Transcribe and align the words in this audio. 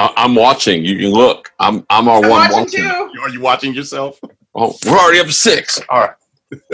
I, 0.00 0.12
I'm 0.16 0.34
watching. 0.34 0.82
You 0.82 0.96
can 0.96 1.10
look. 1.10 1.52
I'm 1.58 1.84
I'm 1.90 2.08
our 2.08 2.24
I'm 2.24 2.30
one 2.30 2.50
watching 2.50 2.84
watching. 2.84 3.14
too. 3.14 3.20
Are 3.20 3.28
you 3.28 3.40
watching 3.40 3.74
yourself? 3.74 4.18
Oh, 4.54 4.74
we're 4.86 4.96
already 4.96 5.20
up 5.20 5.26
to 5.26 5.32
six. 5.32 5.78
All 5.90 6.00
right. 6.00 6.14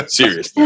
Seriously. 0.10 0.62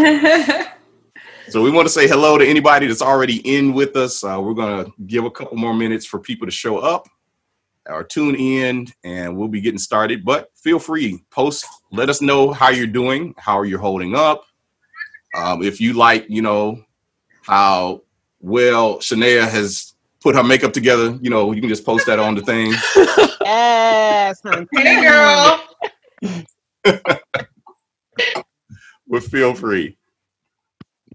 So 1.49 1.63
we 1.63 1.71
want 1.71 1.89
to 1.89 1.93
say 1.93 2.07
hello 2.07 2.37
to 2.39 2.47
anybody 2.47 2.87
that's 2.87 3.03
already 3.03 3.39
in 3.39 3.73
with 3.73 3.97
us. 3.97 4.23
Uh, 4.23 4.39
we're 4.41 4.55
going 4.55 4.85
to 4.85 4.93
give 5.07 5.25
a 5.25 5.31
couple 5.31 5.57
more 5.57 5.75
minutes 5.75 6.05
for 6.07 6.21
people 6.21 6.47
to 6.47 6.53
show 6.53 6.79
up 6.79 7.09
or 7.89 8.05
tune 8.05 8.37
in, 8.37 8.87
and 9.05 9.37
we'll 9.37 9.49
be 9.49 9.61
getting 9.61 9.79
started. 9.79 10.25
But 10.25 10.51
feel 10.55 10.79
free, 10.79 11.25
post, 11.31 11.67
let 11.91 12.11
us 12.11 12.21
know 12.21 12.53
how 12.53 12.69
you're 12.69 12.87
doing, 12.87 13.35
how 13.37 13.59
are 13.59 13.65
you're 13.65 13.81
holding 13.81 14.15
up. 14.15 14.45
Um, 15.35 15.63
if 15.63 15.81
you 15.81 15.95
like, 15.95 16.27
you 16.29 16.43
know, 16.43 16.85
how 17.43 18.03
well 18.41 18.99
Shania 18.99 19.49
has 19.49 19.90
put 20.21 20.35
her 20.35 20.43
makeup 20.43 20.73
together, 20.73 21.19
you 21.21 21.31
know, 21.31 21.53
you 21.53 21.61
can 21.61 21.69
just 21.69 21.85
post 21.85 22.07
that 22.07 22.19
on 22.19 22.35
the 22.35 22.43
thing. 22.43 22.73
Yes, 23.43 24.43
honey. 24.45 24.67
Hey, 24.73 25.03
girl. 25.03 25.61
but 29.09 29.23
feel 29.25 29.55
free. 29.55 29.97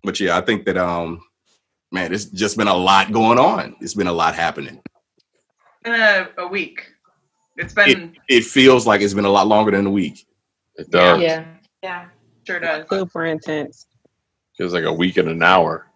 But 0.03 0.19
yeah, 0.19 0.37
I 0.37 0.41
think 0.41 0.65
that 0.65 0.75
um, 0.75 1.21
man, 1.91 2.13
it's 2.13 2.25
just 2.25 2.57
been 2.57 2.67
a 2.67 2.73
lot 2.73 3.13
going 3.13 3.39
on. 3.39 3.75
It's 3.79 3.93
been 3.93 4.07
a 4.07 4.11
lot 4.11 4.35
happening. 4.35 4.81
Uh, 5.85 6.25
a 6.37 6.47
week. 6.47 6.81
It's 7.57 7.73
been 7.73 8.17
It 8.27 8.43
feels 8.43 8.85
like 8.85 9.01
it's 9.01 9.13
been 9.13 9.25
a 9.25 9.29
lot 9.29 9.47
longer 9.47 9.71
than 9.71 9.85
a 9.85 9.91
week. 9.91 10.25
It 10.75 10.91
does. 10.91 11.21
yeah. 11.21 11.45
yeah, 11.81 12.07
sure 12.45 12.59
does. 12.59 12.85
Super 12.89 13.25
intense. 13.25 13.87
Feels 14.57 14.73
like 14.73 14.83
a 14.83 14.93
week 14.93 15.17
and 15.17 15.29
an 15.29 15.41
hour. 15.41 15.87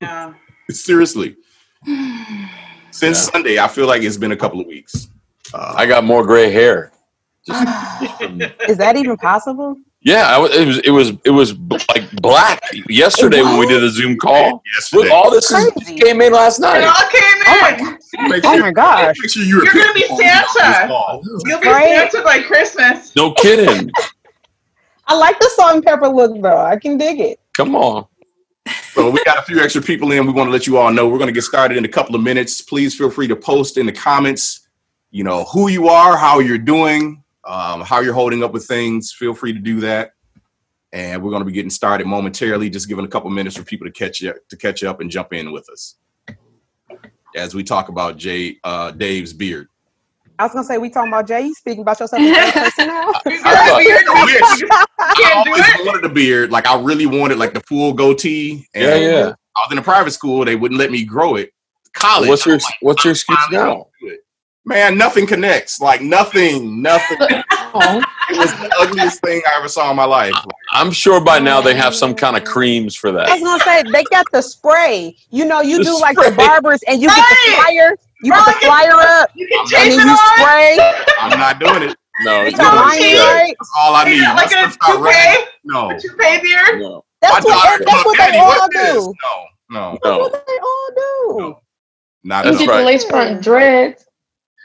Yeah. 0.00 0.34
Seriously, 0.70 1.36
since 1.84 3.02
Yeah. 3.02 3.12
Sunday, 3.32 3.58
I 3.58 3.68
feel 3.68 3.86
like 3.86 4.02
it's 4.02 4.16
been 4.16 4.32
a 4.32 4.36
couple 4.36 4.60
of 4.60 4.66
weeks. 4.66 5.08
Uh, 5.54 5.74
I 5.76 5.86
got 5.86 6.04
more 6.04 6.24
gray 6.24 6.50
hair. 6.50 6.92
Is 7.48 8.76
that 8.78 8.94
even 8.96 9.16
possible? 9.16 9.76
Yeah, 10.02 10.28
I, 10.28 10.38
wa- 10.38 10.46
it 10.46 10.66
was 10.66 10.78
it 10.78 10.90
was 10.90 11.12
it 11.26 11.30
was 11.30 11.52
like 11.88 12.10
black 12.22 12.60
yesterday 12.88 13.42
when 13.42 13.58
we 13.58 13.66
did 13.66 13.82
a 13.84 13.90
Zoom 13.90 14.16
call. 14.16 14.62
yesterday. 14.74 15.02
Look, 15.04 15.12
all 15.12 15.30
this 15.30 15.50
is, 15.50 15.72
Crazy. 15.72 15.98
came 16.00 16.22
in 16.22 16.32
last 16.32 16.58
It 16.58 16.62
night. 16.62 16.84
all 16.84 17.10
came 17.10 17.82
in. 18.22 18.30
Make 18.30 18.44
Oh 18.46 18.54
sure- 18.54 18.62
my 18.62 18.70
gosh. 18.72 19.16
Make 19.20 19.30
sure 19.30 19.42
you're, 19.42 19.62
You're 19.64 19.74
gonna 19.74 19.92
be 19.92 20.06
Santa. 20.16 21.20
You'll 21.44 21.60
be 21.60 21.68
Right. 21.68 22.10
Santa 22.10 22.24
by 22.24 22.40
Christmas. 22.42 23.14
No 23.14 23.32
kidding. 23.34 23.90
I 25.06 25.16
like 25.16 25.38
the 25.38 25.50
salt 25.54 25.74
and 25.74 25.84
pepper 25.84 26.08
look 26.08 26.40
though. 26.40 26.58
I 26.60 26.76
can 26.78 26.96
dig 26.96 27.20
it. 27.20 27.38
Come 27.52 27.74
on. 27.76 28.06
So 28.92 29.10
we 29.10 29.22
got 29.24 29.38
a 29.38 29.42
few 29.42 29.60
extra 29.60 29.80
people 29.80 30.12
in. 30.12 30.26
We 30.26 30.32
want 30.32 30.48
to 30.48 30.52
let 30.52 30.66
you 30.66 30.76
all 30.76 30.92
know 30.92 31.08
we're 31.08 31.18
going 31.18 31.28
to 31.28 31.32
get 31.32 31.44
started 31.44 31.76
in 31.76 31.84
a 31.84 31.88
couple 31.88 32.14
of 32.14 32.22
minutes. 32.22 32.60
Please 32.60 32.94
feel 32.94 33.10
free 33.10 33.28
to 33.28 33.36
post 33.36 33.78
in 33.78 33.86
the 33.86 33.92
comments, 33.92 34.68
you 35.10 35.24
know, 35.24 35.44
who 35.44 35.68
you 35.68 35.88
are, 35.88 36.16
how 36.16 36.38
you're 36.38 36.58
doing, 36.58 37.22
um, 37.44 37.80
how 37.82 38.00
you're 38.00 38.14
holding 38.14 38.42
up 38.42 38.52
with 38.52 38.66
things. 38.66 39.12
Feel 39.12 39.34
free 39.34 39.52
to 39.52 39.58
do 39.58 39.80
that. 39.80 40.12
And 40.92 41.22
we're 41.22 41.30
going 41.30 41.40
to 41.40 41.46
be 41.46 41.52
getting 41.52 41.70
started 41.70 42.06
momentarily. 42.06 42.68
Just 42.68 42.88
giving 42.88 43.04
a 43.04 43.08
couple 43.08 43.30
minutes 43.30 43.56
for 43.56 43.62
people 43.62 43.86
to 43.86 43.92
catch 43.92 44.24
up, 44.24 44.36
to 44.48 44.56
catch 44.56 44.82
up 44.82 45.00
and 45.00 45.10
jump 45.10 45.32
in 45.32 45.52
with 45.52 45.68
us 45.70 45.94
as 47.36 47.54
we 47.54 47.62
talk 47.62 47.88
about 47.88 48.16
Jay 48.16 48.58
uh, 48.64 48.90
Dave's 48.90 49.32
beard. 49.32 49.68
I 50.40 50.44
was 50.44 50.52
gonna 50.52 50.64
say 50.64 50.78
we 50.78 50.88
talking 50.88 51.12
about 51.12 51.28
Jay. 51.28 51.42
You 51.42 51.54
speaking 51.54 51.82
about 51.82 52.00
yourself 52.00 52.22
in 52.22 52.34
third 52.34 52.52
person 52.54 52.86
now? 52.86 53.12
I 53.26 53.40
got 53.42 53.68
thought- 53.68 53.82
a 53.82 53.84
beard. 53.84 54.04
I 54.08 54.24
wish. 54.24 54.70
I 54.98 55.44
always 55.46 55.86
wanted 55.86 56.10
a 56.10 56.14
beard. 56.14 56.50
Like 56.50 56.66
I 56.66 56.80
really 56.80 57.04
wanted 57.04 57.36
like 57.36 57.52
the 57.52 57.60
full 57.60 57.92
goatee. 57.92 58.66
And 58.74 58.84
Yeah, 58.84 58.94
yeah. 58.94 59.34
I 59.54 59.60
was 59.60 59.72
in 59.72 59.76
a 59.76 59.82
private 59.82 60.12
school. 60.12 60.46
They 60.46 60.56
wouldn't 60.56 60.78
let 60.78 60.90
me 60.90 61.04
grow 61.04 61.34
it. 61.34 61.52
College. 61.92 62.30
What's 62.30 62.46
your 62.46 62.54
like, 62.54 62.62
what's 62.80 63.04
your 63.04 63.10
I'm 63.10 63.16
excuse 63.16 63.38
now? 63.50 63.88
Man, 64.64 64.96
nothing 64.96 65.26
connects. 65.26 65.78
Like 65.78 66.00
nothing, 66.00 66.80
nothing. 66.82 67.18
Oh. 67.72 67.98
it 67.98 68.04
Oh, 68.32 68.38
was 68.38 68.50
the 68.50 68.76
ugliest 68.80 69.20
thing 69.22 69.40
I 69.46 69.56
ever 69.58 69.68
saw 69.68 69.90
in 69.90 69.96
my 69.96 70.04
life. 70.04 70.32
Like, 70.32 70.44
I'm 70.72 70.90
sure 70.90 71.20
by 71.20 71.38
now 71.38 71.60
they 71.60 71.74
have 71.74 71.94
some 71.94 72.16
kind 72.16 72.36
of 72.36 72.42
mm. 72.42 72.46
creams 72.46 72.96
for 72.96 73.12
that. 73.12 73.28
I 73.28 73.34
was 73.34 73.42
gonna 73.42 73.62
say 73.62 73.82
they 73.92 74.02
got 74.10 74.26
the 74.32 74.42
spray. 74.42 75.16
You 75.30 75.44
know, 75.44 75.60
you 75.60 75.78
The 75.78 75.84
do 75.84 76.00
like 76.00 76.16
the 76.16 76.34
barbers 76.36 76.80
and 76.88 77.00
you 77.00 77.08
get 77.08 77.16
the 77.16 77.52
Right. 77.52 77.96
Flyer. 78.20 78.24
You 78.24 78.32
get 78.32 78.44
the 78.44 78.52
Right. 78.52 78.60
flyer 78.62 79.00
up 79.22 79.30
You 79.34 79.46
can 79.48 79.58
and 79.58 79.92
it 79.92 79.98
you 80.04 80.10
on. 80.10 80.18
spray. 80.40 80.78
I'm 81.20 81.38
not 81.38 81.58
doing 81.60 81.82
it. 81.82 81.96
No, 82.24 82.44
It's 82.44 82.58
no, 82.58 82.64
a 82.64 82.70
don't 82.70 82.76
line, 82.76 83.00
right? 83.00 83.56
That's 83.58 83.70
all 83.78 83.94
I 83.94 84.04
need. 84.04 84.20
Yeah, 84.20 84.34
like 84.34 84.36
My 84.36 84.44
a 84.46 84.48
stuff 84.48 84.78
got 84.80 85.00
red. 85.02 85.38
toupee. 85.38 85.50
No. 85.64 85.90
A 85.90 86.00
toupee 86.00 86.40
beard. 86.42 86.80
no, 86.80 87.04
That's 87.22 87.32
my 87.32 87.40
what 87.40 87.54
that's 87.86 88.04
what 88.04 88.18
Daddy, 88.18 88.32
they 88.32 88.38
all 88.38 88.46
what's 88.46 88.74
this? 88.74 89.06
do. 89.06 89.14
No, 89.22 89.44
no, 89.70 89.92
That's 89.92 90.04
no. 90.04 90.18
what 90.18 90.46
they 90.46 90.58
all 90.58 90.88
do. 90.96 91.38
no. 91.40 91.60
Not 92.24 92.44
you 92.44 92.52
get 92.58 92.60
all. 92.60 92.66
right. 92.74 92.80
the 92.80 92.86
lace 92.86 93.04
front 93.04 93.42
dreads. 93.42 94.04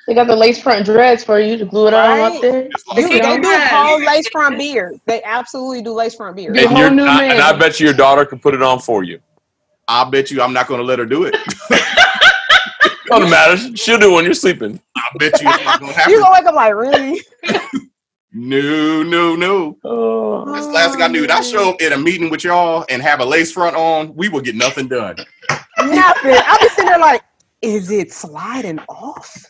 They 0.08 0.14
got 0.14 0.28
the 0.28 0.36
lace 0.36 0.62
front 0.62 0.86
dreads 0.86 1.24
for 1.24 1.40
you 1.40 1.58
to 1.58 1.66
glue 1.66 1.88
it 1.88 1.94
on 1.96 2.20
Right. 2.20 2.36
up 2.36 2.42
there. 2.42 2.70
Just 2.70 2.86
They, 2.96 3.02
they 3.04 3.20
do 3.38 3.42
Yes. 3.42 3.72
whole 3.72 4.00
lace 4.06 4.30
front 4.30 4.58
beard. 4.58 5.00
They 5.08 5.24
absolutely 5.24 5.82
do 5.82 5.94
lace 5.94 6.16
front 6.16 6.36
beard. 6.36 6.54
Be 6.54 6.64
a 6.64 6.68
And, 6.68 6.78
whole 6.78 6.80
your, 6.82 6.92
new 6.92 7.08
I, 7.08 7.24
and 7.24 7.42
I 7.42 7.58
bet 7.58 7.80
you 7.80 7.86
your 7.88 7.96
daughter 7.96 8.26
can 8.26 8.38
put 8.40 8.54
it 8.54 8.62
on 8.62 8.80
for 8.80 9.04
you. 9.04 9.20
I 9.88 10.04
bet 10.10 10.30
you 10.32 10.42
I'm 10.42 10.54
not 10.54 10.68
going 10.68 10.80
to 10.80 10.86
let 10.86 11.00
her 11.00 11.06
do 11.06 11.24
it. 11.26 11.36
Doesn't 13.08 13.30
matter. 13.30 13.76
She'll 13.78 13.98
do 14.00 14.12
it 14.12 14.16
when 14.16 14.26
you're 14.26 14.34
sleeping. 14.34 14.82
I 14.98 15.02
bet 15.20 15.42
you 15.42 15.48
it's 15.50 15.66
not 15.66 15.80
going 15.80 15.94
to 15.94 16.00
You 16.10 16.20
happen. 16.20 16.20
gonna 16.22 16.34
wake 16.34 16.46
up 16.46 16.56
like 16.56 16.74
really? 16.76 17.22
No, 18.38 19.02
no, 19.04 19.36
no. 19.36 19.78
Oh. 19.86 20.52
That's 20.54 20.66
the 20.68 20.74
last 20.74 20.94
thing 20.94 21.02
I 21.04 21.08
knew. 21.08 21.26
I 21.30 21.40
show 21.42 21.70
up 21.70 21.82
at 21.82 21.94
a 21.94 21.98
meeting 21.98 22.30
with 22.30 22.44
y'all 22.44 22.84
and 22.90 23.02
have 23.02 23.22
a 23.22 23.26
lace 23.26 23.52
front 23.52 23.76
on, 23.78 24.14
we 24.16 24.28
will 24.28 24.42
get 24.42 24.56
nothing 24.56 24.88
done. 24.90 25.16
Nothing. 25.80 26.36
I'll 26.46 26.60
be 26.60 26.68
sitting 26.70 26.86
there 26.88 27.00
like, 27.00 27.24
is 27.62 27.90
it 27.92 28.12
sliding 28.12 28.80
off? 28.90 29.46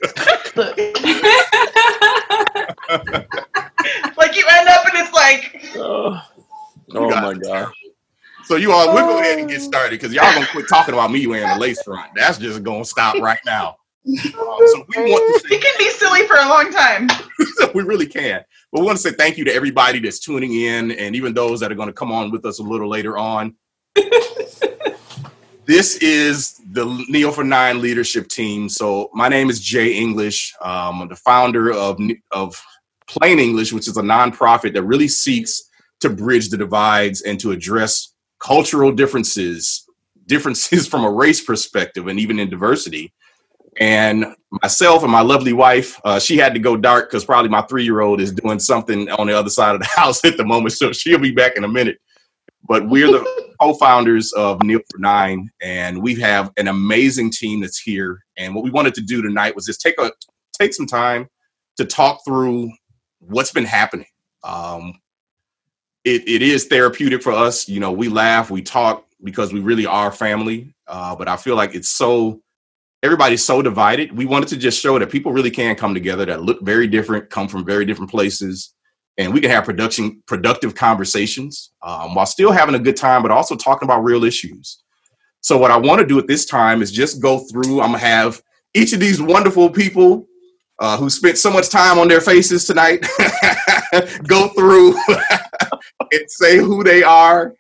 Like 4.18 4.36
you 4.36 4.46
end 4.50 4.68
up 4.70 4.86
and 4.86 4.94
it's 4.96 5.14
like 5.14 5.72
Oh, 5.78 6.22
oh 6.94 7.10
got 7.10 7.24
my 7.24 7.32
it. 7.32 7.42
god. 7.44 7.72
So 8.46 8.58
you 8.58 8.72
all, 8.72 8.94
we'll 8.94 9.08
go 9.08 9.20
ahead 9.20 9.40
and 9.40 9.50
get 9.50 9.62
started 9.62 10.00
because 10.00 10.14
y'all 10.14 10.32
gonna 10.34 10.46
quit 10.52 10.68
talking 10.68 10.94
about 10.94 11.12
me 11.12 11.26
wearing 11.26 11.50
a 11.50 11.58
lace 11.58 11.82
front. 11.82 12.12
That's 12.16 12.38
just 12.38 12.62
gonna 12.64 12.86
stop 12.86 13.20
right 13.22 13.40
now. 13.46 13.78
Uh, 14.08 14.22
so 14.22 14.86
we 14.96 15.12
want 15.12 15.44
to 15.44 15.48
you 15.56 15.60
can 15.60 15.74
be 15.80 15.90
silly 15.90 16.28
for 16.28 16.36
a 16.36 16.48
long 16.48 16.72
time. 16.72 17.10
say, 17.58 17.72
we 17.74 17.82
really 17.82 18.06
can. 18.06 18.44
But 18.72 18.82
we 18.82 18.86
want 18.86 18.98
to 19.00 19.02
say 19.02 19.16
thank 19.16 19.38
you 19.38 19.46
to 19.46 19.54
everybody 19.54 20.00
that's 20.00 20.20
tuning 20.20 20.54
in, 20.54 20.92
and 20.92 21.16
even 21.16 21.34
those 21.34 21.60
that 21.62 21.72
are 21.72 21.76
going 21.76 21.88
to 21.88 21.94
come 21.94 22.12
on 22.12 22.30
with 22.30 22.46
us 22.46 22.60
a 22.60 22.64
little 22.64 22.88
later 22.88 23.18
on. 23.18 23.56
this 25.66 25.98
is 25.98 26.62
the 26.72 26.86
Kneel 27.10 27.32
for 27.32 27.44
Nine 27.44 27.82
leadership 27.82 28.28
team. 28.28 28.70
So 28.70 29.10
my 29.14 29.28
name 29.28 29.50
is 29.50 29.60
Jay 29.60 29.94
English. 29.94 30.54
Um, 30.62 31.02
I'm 31.02 31.08
the 31.10 31.16
founder 31.16 31.74
of 31.74 32.00
of 32.32 32.62
Plain 33.08 33.40
English, 33.40 33.74
which 33.74 33.88
is 33.88 33.98
a 33.98 34.02
nonprofit 34.02 34.74
that 34.74 34.84
really 34.84 35.08
seeks 35.08 35.64
to 36.02 36.10
bridge 36.10 36.50
the 36.50 36.58
divides 36.58 37.22
and 37.22 37.40
to 37.40 37.52
address 37.52 38.15
cultural 38.40 38.92
differences, 38.92 39.88
differences 40.26 40.88
from 40.90 41.04
a 41.04 41.12
race 41.12 41.42
perspective, 41.44 42.08
and 42.08 42.20
even 42.20 42.40
in 42.40 42.50
diversity. 42.50 43.14
And 43.78 44.28
myself 44.64 45.04
and 45.04 45.12
my 45.12 45.22
lovely 45.22 45.52
wife, 45.52 46.00
uh, 46.06 46.18
she 46.18 46.38
had 46.38 46.54
to 46.54 46.60
go 46.60 46.78
dark 46.78 47.10
because 47.10 47.26
probably 47.26 47.50
my 47.50 47.62
three 47.64 47.84
year 47.84 48.00
old 48.00 48.22
is 48.22 48.32
doing 48.32 48.60
something 48.60 49.10
on 49.12 49.28
the 49.28 49.38
other 49.38 49.50
side 49.50 49.76
of 49.76 49.82
the 49.82 49.88
house 49.96 50.24
at 50.24 50.38
the 50.38 50.46
moment. 50.46 50.74
So 50.74 50.94
she'll 50.94 51.20
be 51.20 51.32
back 51.32 51.58
in 51.58 51.64
a 51.64 51.68
minute. 51.68 51.98
But 52.68 52.88
we're 52.90 53.12
the 53.12 53.54
co 53.62 53.74
founders 53.74 54.32
of 54.34 54.64
Kneel 54.64 54.80
for 54.90 54.98
Nine, 54.98 55.50
and 55.62 56.02
we 56.02 56.16
have 56.16 56.52
an 56.58 56.68
amazing 56.68 57.32
team 57.32 57.62
that's 57.62 57.80
here. 57.80 58.20
And 58.38 58.56
what 58.56 58.64
we 58.64 58.72
wanted 58.72 58.96
to 58.96 59.02
do 59.02 59.22
tonight 59.22 59.56
was 59.56 59.66
just 59.66 59.82
take 59.82 60.00
a 60.00 60.12
take 60.58 60.74
some 60.74 60.88
time 60.88 61.28
to 61.78 61.86
talk 61.86 62.22
through 62.26 62.72
what's 63.20 63.52
been 63.52 63.66
happening. 63.66 64.08
Um, 64.44 64.94
it, 66.06 66.28
it 66.28 66.42
is 66.42 66.66
therapeutic 66.66 67.22
for 67.22 67.32
us. 67.32 67.68
You 67.68 67.80
know, 67.80 67.92
we 67.92 68.08
laugh, 68.08 68.52
we 68.52 68.62
talk 68.62 69.06
because 69.24 69.52
we 69.52 69.60
really 69.60 69.88
are 69.88 70.12
family. 70.12 70.74
Uh, 70.88 71.16
but 71.16 71.28
I 71.28 71.36
feel 71.36 71.56
like 71.56 71.74
it's 71.74 71.90
so 71.90 72.42
everybody's 73.02 73.44
so 73.44 73.62
divided. 73.62 74.16
We 74.16 74.26
wanted 74.26 74.50
to 74.50 74.58
just 74.58 74.80
show 74.80 74.98
that 75.00 75.10
people 75.10 75.34
really 75.34 75.52
can 75.52 75.76
come 75.76 75.94
together 75.94 76.26
that 76.26 76.44
look 76.44 76.62
very 76.62 76.88
different, 76.88 77.30
come 77.30 77.48
from 77.48 77.66
very 77.66 77.86
different 77.86 78.12
places, 78.12 78.74
and 79.18 79.34
we 79.34 79.42
can 79.42 79.50
have 79.50 79.66
production 79.66 80.22
productive 80.28 80.76
conversations 80.76 81.72
um, 81.82 82.14
while 82.14 82.26
still 82.28 82.52
having 82.52 82.76
a 82.76 82.80
good 82.80 82.96
time, 82.96 83.24
but 83.24 83.32
also 83.32 83.56
talking 83.56 83.88
about 83.88 84.04
real 84.04 84.24
issues. 84.24 84.84
So 85.42 85.58
what 85.58 85.72
I 85.72 85.78
want 85.78 86.02
to 86.02 86.08
do 86.08 86.20
at 86.20 86.28
this 86.28 86.46
time 86.46 86.82
is 86.82 86.92
just 86.92 87.22
go 87.22 87.40
through. 87.40 87.82
I'm 87.82 87.94
gonna 87.94 88.00
have 88.00 88.42
each 88.76 88.94
of 88.94 89.00
these 89.00 89.22
wonderful 89.22 89.70
people 89.72 90.28
uh, 90.80 90.98
who 90.98 91.10
spent 91.10 91.38
so 91.38 91.52
much 91.52 91.70
time 91.70 91.98
on 91.98 92.08
their 92.08 92.22
faces 92.22 92.66
tonight 92.66 93.06
go 94.28 94.50
through 94.50 94.96
and 96.12 96.30
say 96.30 96.58
who 96.58 96.84
they 96.84 97.04
are 97.04 97.54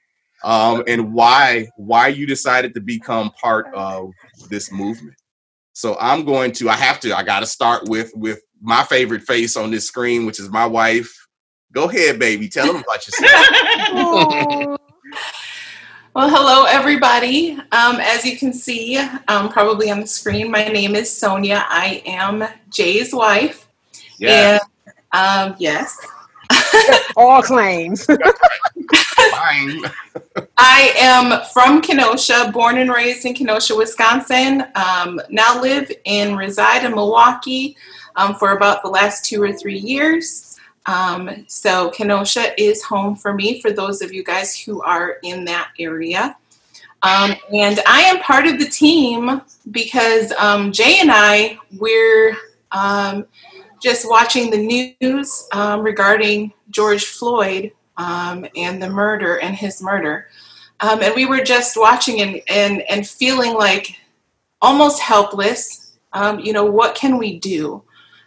um, 0.45 0.83
and 0.87 1.13
why 1.13 1.67
why 1.75 2.07
you 2.07 2.25
decided 2.25 2.73
to 2.75 2.79
become 2.79 3.31
part 3.31 3.67
of 3.73 4.11
this 4.49 4.71
movement. 4.71 5.15
So 5.73 5.97
I'm 5.99 6.23
going 6.23 6.51
to 6.53 6.69
I 6.69 6.75
have 6.75 6.99
to 7.01 7.13
I 7.13 7.23
got 7.23 7.39
to 7.41 7.47
start 7.47 7.89
with 7.89 8.11
with 8.15 8.39
my 8.61 8.83
favorite 8.83 9.23
face 9.23 9.57
on 9.57 9.71
this 9.71 9.87
screen, 9.87 10.25
which 10.25 10.39
is 10.39 10.49
my 10.49 10.65
wife. 10.65 11.11
Go 11.73 11.89
ahead, 11.89 12.19
baby. 12.19 12.47
Tell 12.47 12.67
them 12.67 12.83
about 12.83 13.05
yourself. 13.05 14.79
Well, 16.15 16.29
hello, 16.29 16.63
everybody. 16.63 17.57
Um, 17.73 17.97
as 17.99 18.23
you 18.23 18.37
can 18.37 18.53
see, 18.53 18.97
um, 19.27 19.49
probably 19.49 19.91
on 19.91 19.99
the 19.99 20.07
screen, 20.07 20.49
my 20.49 20.65
name 20.65 20.95
is 20.95 21.11
Sonia. 21.11 21.65
I 21.67 22.01
am 22.05 22.47
Jay's 22.69 23.13
wife. 23.13 23.67
Yeah. 24.17 24.59
And, 25.11 25.51
um, 25.51 25.55
yes. 25.59 25.97
All 27.17 27.41
claims. 27.41 28.07
I 30.57 30.93
am 30.97 31.45
from 31.51 31.81
Kenosha, 31.81 32.49
born 32.53 32.77
and 32.77 32.89
raised 32.89 33.25
in 33.25 33.33
Kenosha, 33.33 33.75
Wisconsin. 33.75 34.63
Um, 34.75 35.19
now 35.29 35.61
live 35.61 35.91
and 36.05 36.37
reside 36.37 36.85
in 36.85 36.91
Milwaukee 36.91 37.75
um, 38.15 38.35
for 38.35 38.55
about 38.55 38.83
the 38.83 38.89
last 38.89 39.25
two 39.25 39.43
or 39.43 39.51
three 39.51 39.79
years. 39.79 40.54
Um, 40.85 41.45
so 41.47 41.89
Kenosha 41.89 42.59
is 42.61 42.83
home 42.83 43.15
for 43.15 43.33
me 43.33 43.61
for 43.61 43.71
those 43.71 44.01
of 44.01 44.13
you 44.13 44.23
guys 44.23 44.57
who 44.57 44.81
are 44.83 45.17
in 45.23 45.45
that 45.45 45.69
area. 45.79 46.37
Um, 47.01 47.35
and 47.53 47.79
I 47.87 48.01
am 48.01 48.19
part 48.19 48.47
of 48.47 48.59
the 48.59 48.65
team 48.65 49.41
because 49.71 50.31
um, 50.33 50.71
Jay 50.71 50.99
and 50.99 51.11
I, 51.11 51.59
we're 51.77 52.35
um, 52.71 53.25
just 53.81 54.09
watching 54.09 54.49
the 54.49 54.95
news 55.01 55.47
um, 55.51 55.81
regarding 55.81 56.53
George 56.69 57.05
Floyd 57.05 57.71
um, 57.97 58.45
and 58.55 58.81
the 58.81 58.89
murder 58.89 59.39
and 59.39 59.55
his 59.55 59.81
murder. 59.81 60.27
And 60.81 61.15
we 61.15 61.25
were 61.25 61.41
just 61.41 61.77
watching 61.77 62.21
and, 62.21 62.41
and, 62.47 62.81
and 62.89 63.07
feeling 63.07 63.53
like 63.53 63.99
almost 64.61 64.99
helpless. 64.99 65.93
You 66.39 66.53
know, 66.53 66.65
what 66.65 66.95
can 66.95 67.17
we 67.17 67.39
do? 67.39 67.83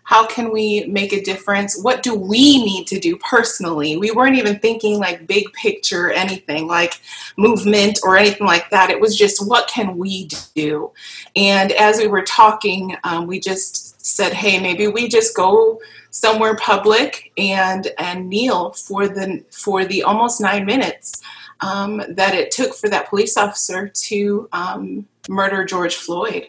How 0.08 0.26
can 0.26 0.50
we 0.50 0.87
make 0.87 1.12
a 1.12 1.20
difference? 1.20 1.78
What 1.78 2.02
do 2.02 2.14
we 2.14 2.64
need 2.64 2.87
to 2.87 2.99
do 2.99 3.19
personally? 3.19 3.99
We 3.99 4.10
weren't 4.10 4.37
even 4.37 4.58
thinking 4.58 4.99
like 4.99 5.26
big 5.26 5.52
picture 5.52 6.10
anything 6.10 6.66
like 6.66 6.99
movement 7.37 7.99
or 8.02 8.16
anything 8.16 8.46
like 8.46 8.70
that. 8.70 8.88
It 8.88 9.02
was 9.02 9.19
just 9.19 9.46
what 9.46 9.69
can 9.69 9.99
we 9.99 10.31
do? 10.55 10.93
And 11.37 11.72
as 11.72 11.99
we 11.99 12.06
were 12.06 12.22
talking, 12.22 12.96
um, 13.05 13.26
we 13.26 13.38
just 13.38 14.00
said, 14.02 14.32
hey, 14.32 14.58
maybe 14.58 14.87
we 14.87 15.08
just 15.08 15.37
go 15.37 15.78
somewhere 16.08 16.56
public 16.56 17.31
and 17.37 17.88
and 17.99 18.31
kneel 18.31 18.72
for 18.72 19.08
the 19.08 19.44
for 19.50 19.84
the 19.84 20.04
almost 20.04 20.40
nine 20.40 20.64
minutes 20.64 21.20
um, 21.61 22.02
that 22.08 22.34
it 22.34 22.50
took 22.50 22.75
for 22.75 22.88
that 22.88 23.11
police 23.11 23.37
officer 23.37 23.88
to 23.88 24.49
um, 24.54 25.06
murder 25.28 25.66
George 25.66 25.96
Floyd. 25.96 26.49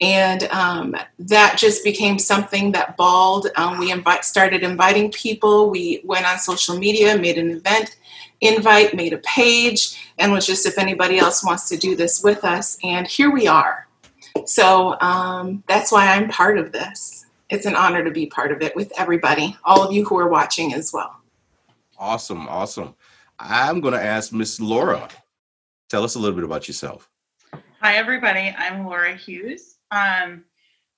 And 0.00 0.44
um, 0.44 0.96
that 1.18 1.56
just 1.56 1.84
became 1.84 2.18
something 2.18 2.72
that 2.72 2.96
balled. 2.96 3.48
Um, 3.56 3.78
we 3.78 3.92
invite, 3.92 4.24
started 4.24 4.62
inviting 4.62 5.10
people. 5.12 5.70
We 5.70 6.02
went 6.04 6.26
on 6.26 6.38
social 6.38 6.76
media, 6.76 7.16
made 7.16 7.38
an 7.38 7.50
event 7.50 7.96
invite, 8.40 8.94
made 8.94 9.12
a 9.12 9.18
page, 9.18 10.12
and 10.18 10.32
was 10.32 10.46
just 10.46 10.66
if 10.66 10.78
anybody 10.78 11.18
else 11.18 11.44
wants 11.44 11.68
to 11.68 11.76
do 11.76 11.96
this 11.96 12.22
with 12.22 12.44
us. 12.44 12.78
And 12.84 13.06
here 13.06 13.30
we 13.30 13.46
are. 13.46 13.88
So 14.46 15.00
um, 15.00 15.62
that's 15.66 15.92
why 15.92 16.08
I'm 16.08 16.28
part 16.28 16.58
of 16.58 16.72
this. 16.72 17.26
It's 17.50 17.66
an 17.66 17.76
honor 17.76 18.02
to 18.04 18.10
be 18.10 18.26
part 18.26 18.52
of 18.52 18.62
it 18.62 18.74
with 18.74 18.92
everybody, 18.98 19.56
all 19.64 19.82
of 19.82 19.92
you 19.92 20.04
who 20.04 20.18
are 20.18 20.28
watching 20.28 20.74
as 20.74 20.92
well. 20.92 21.20
Awesome. 21.98 22.48
Awesome. 22.48 22.94
I'm 23.38 23.80
going 23.80 23.94
to 23.94 24.02
ask 24.02 24.32
Miss 24.32 24.60
Laura. 24.60 25.08
Tell 25.88 26.04
us 26.04 26.14
a 26.14 26.18
little 26.18 26.34
bit 26.34 26.44
about 26.44 26.66
yourself. 26.66 27.08
Hi, 27.80 27.96
everybody. 27.96 28.54
I'm 28.56 28.86
Laura 28.86 29.14
Hughes. 29.14 29.73
Um, 29.94 30.44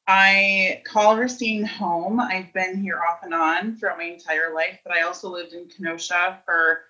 I 0.08 0.82
call 0.86 1.18
Racine 1.18 1.64
home. 1.64 2.18
I've 2.18 2.52
been 2.54 2.80
here 2.80 3.02
off 3.08 3.22
and 3.22 3.34
on 3.34 3.76
throughout 3.76 3.98
my 3.98 4.04
entire 4.04 4.54
life, 4.54 4.78
but 4.84 4.94
I 4.94 5.02
also 5.02 5.28
lived 5.28 5.52
in 5.52 5.68
Kenosha 5.68 6.40
for 6.46 6.84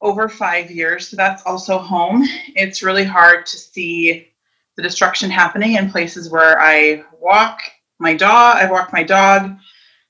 over 0.00 0.28
five 0.28 0.70
years. 0.70 1.08
So 1.08 1.16
that's 1.16 1.42
also 1.42 1.78
home. 1.78 2.24
It's 2.56 2.82
really 2.82 3.04
hard 3.04 3.44
to 3.46 3.58
see 3.58 4.28
the 4.76 4.82
destruction 4.82 5.30
happening 5.30 5.74
in 5.74 5.90
places 5.90 6.30
where 6.30 6.60
I 6.60 7.04
walk 7.20 7.60
my 7.98 8.14
dog, 8.14 8.56
I 8.56 8.70
walk 8.70 8.92
my 8.92 9.02
dog, 9.02 9.56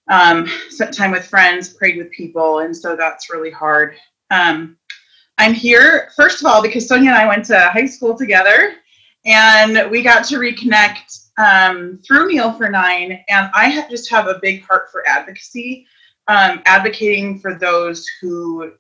um, 0.08 0.46
spent 0.69 0.94
time 0.94 1.10
with 1.10 1.26
friends, 1.26 1.69
prayed 1.69 1.96
with 1.96 2.10
people, 2.12 2.60
and 2.60 2.76
so 2.76 2.94
that's 2.94 3.30
really 3.30 3.50
hard. 3.50 3.96
Um, 4.30 4.76
I'm 5.38 5.52
here, 5.52 6.10
first 6.16 6.40
of 6.40 6.46
all, 6.46 6.62
because 6.62 6.87
Sonia 6.87 7.10
and 7.10 7.19
I 7.19 7.26
went 7.26 7.44
to 7.46 7.58
high 7.58 7.87
school 7.87 8.16
together 8.16 8.76
and 9.25 9.90
we 9.90 10.02
got 10.02 10.25
to 10.26 10.37
reconnect 10.37 11.24
um, 11.38 12.00
through 12.06 12.28
Kneel 12.28 12.52
for 12.52 12.69
Nine. 12.69 13.25
And 13.28 13.50
I 13.54 13.70
ha- 13.70 13.86
just 13.90 14.10
have 14.10 14.26
a 14.26 14.38
big 14.40 14.62
heart 14.64 14.90
for 14.90 15.06
advocacy, 15.08 15.86
um, 16.28 16.62
advocating 16.66 17.38
for 17.40 17.54
those 17.54 18.06
who 18.20 18.72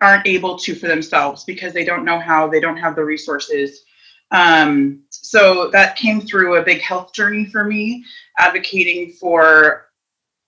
aren't 0.00 0.26
able 0.26 0.56
to 0.58 0.74
for 0.74 0.86
themselves 0.86 1.44
because 1.44 1.72
they 1.72 1.84
don't 1.84 2.04
know 2.04 2.18
how, 2.18 2.48
they 2.48 2.60
don't 2.60 2.76
have 2.76 2.94
the 2.94 3.04
resources. 3.04 3.82
Um, 4.30 5.00
so 5.10 5.70
that 5.70 5.96
came 5.96 6.20
through 6.20 6.56
a 6.56 6.62
big 6.62 6.80
health 6.80 7.12
journey 7.12 7.46
for 7.46 7.64
me, 7.64 8.04
advocating 8.38 9.12
for 9.12 9.86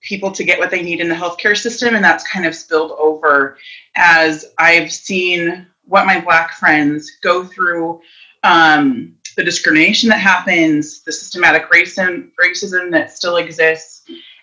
people 0.03 0.31
to 0.33 0.45
get 0.45 0.59
what 0.59 0.71
they 0.71 0.83
need 0.83 1.01
in 1.01 1.09
the 1.09 1.15
healthcare 1.15 1.57
system. 1.57 1.95
And 1.95 2.05
that's 2.05 2.27
kind 2.27 2.47
of 2.47 2.55
spilled 2.55 2.93
over 2.93 3.59
as 3.97 4.53
I've 4.59 4.93
seen 4.93 5.67
what 5.85 6.07
my 6.07 6.21
Black 6.21 6.53
friends 6.53 7.11
go 7.23 7.45
through, 7.45 8.01
um, 8.43 9.17
the 9.37 9.45
discrimination 9.45 10.09
that 10.09 10.21
happens, 10.21 11.03
the 11.03 11.13
systematic 11.13 11.71
racism, 11.71 12.31
racism 12.41 12.91
that 12.91 13.13
still 13.13 13.37
exists. 13.37 14.03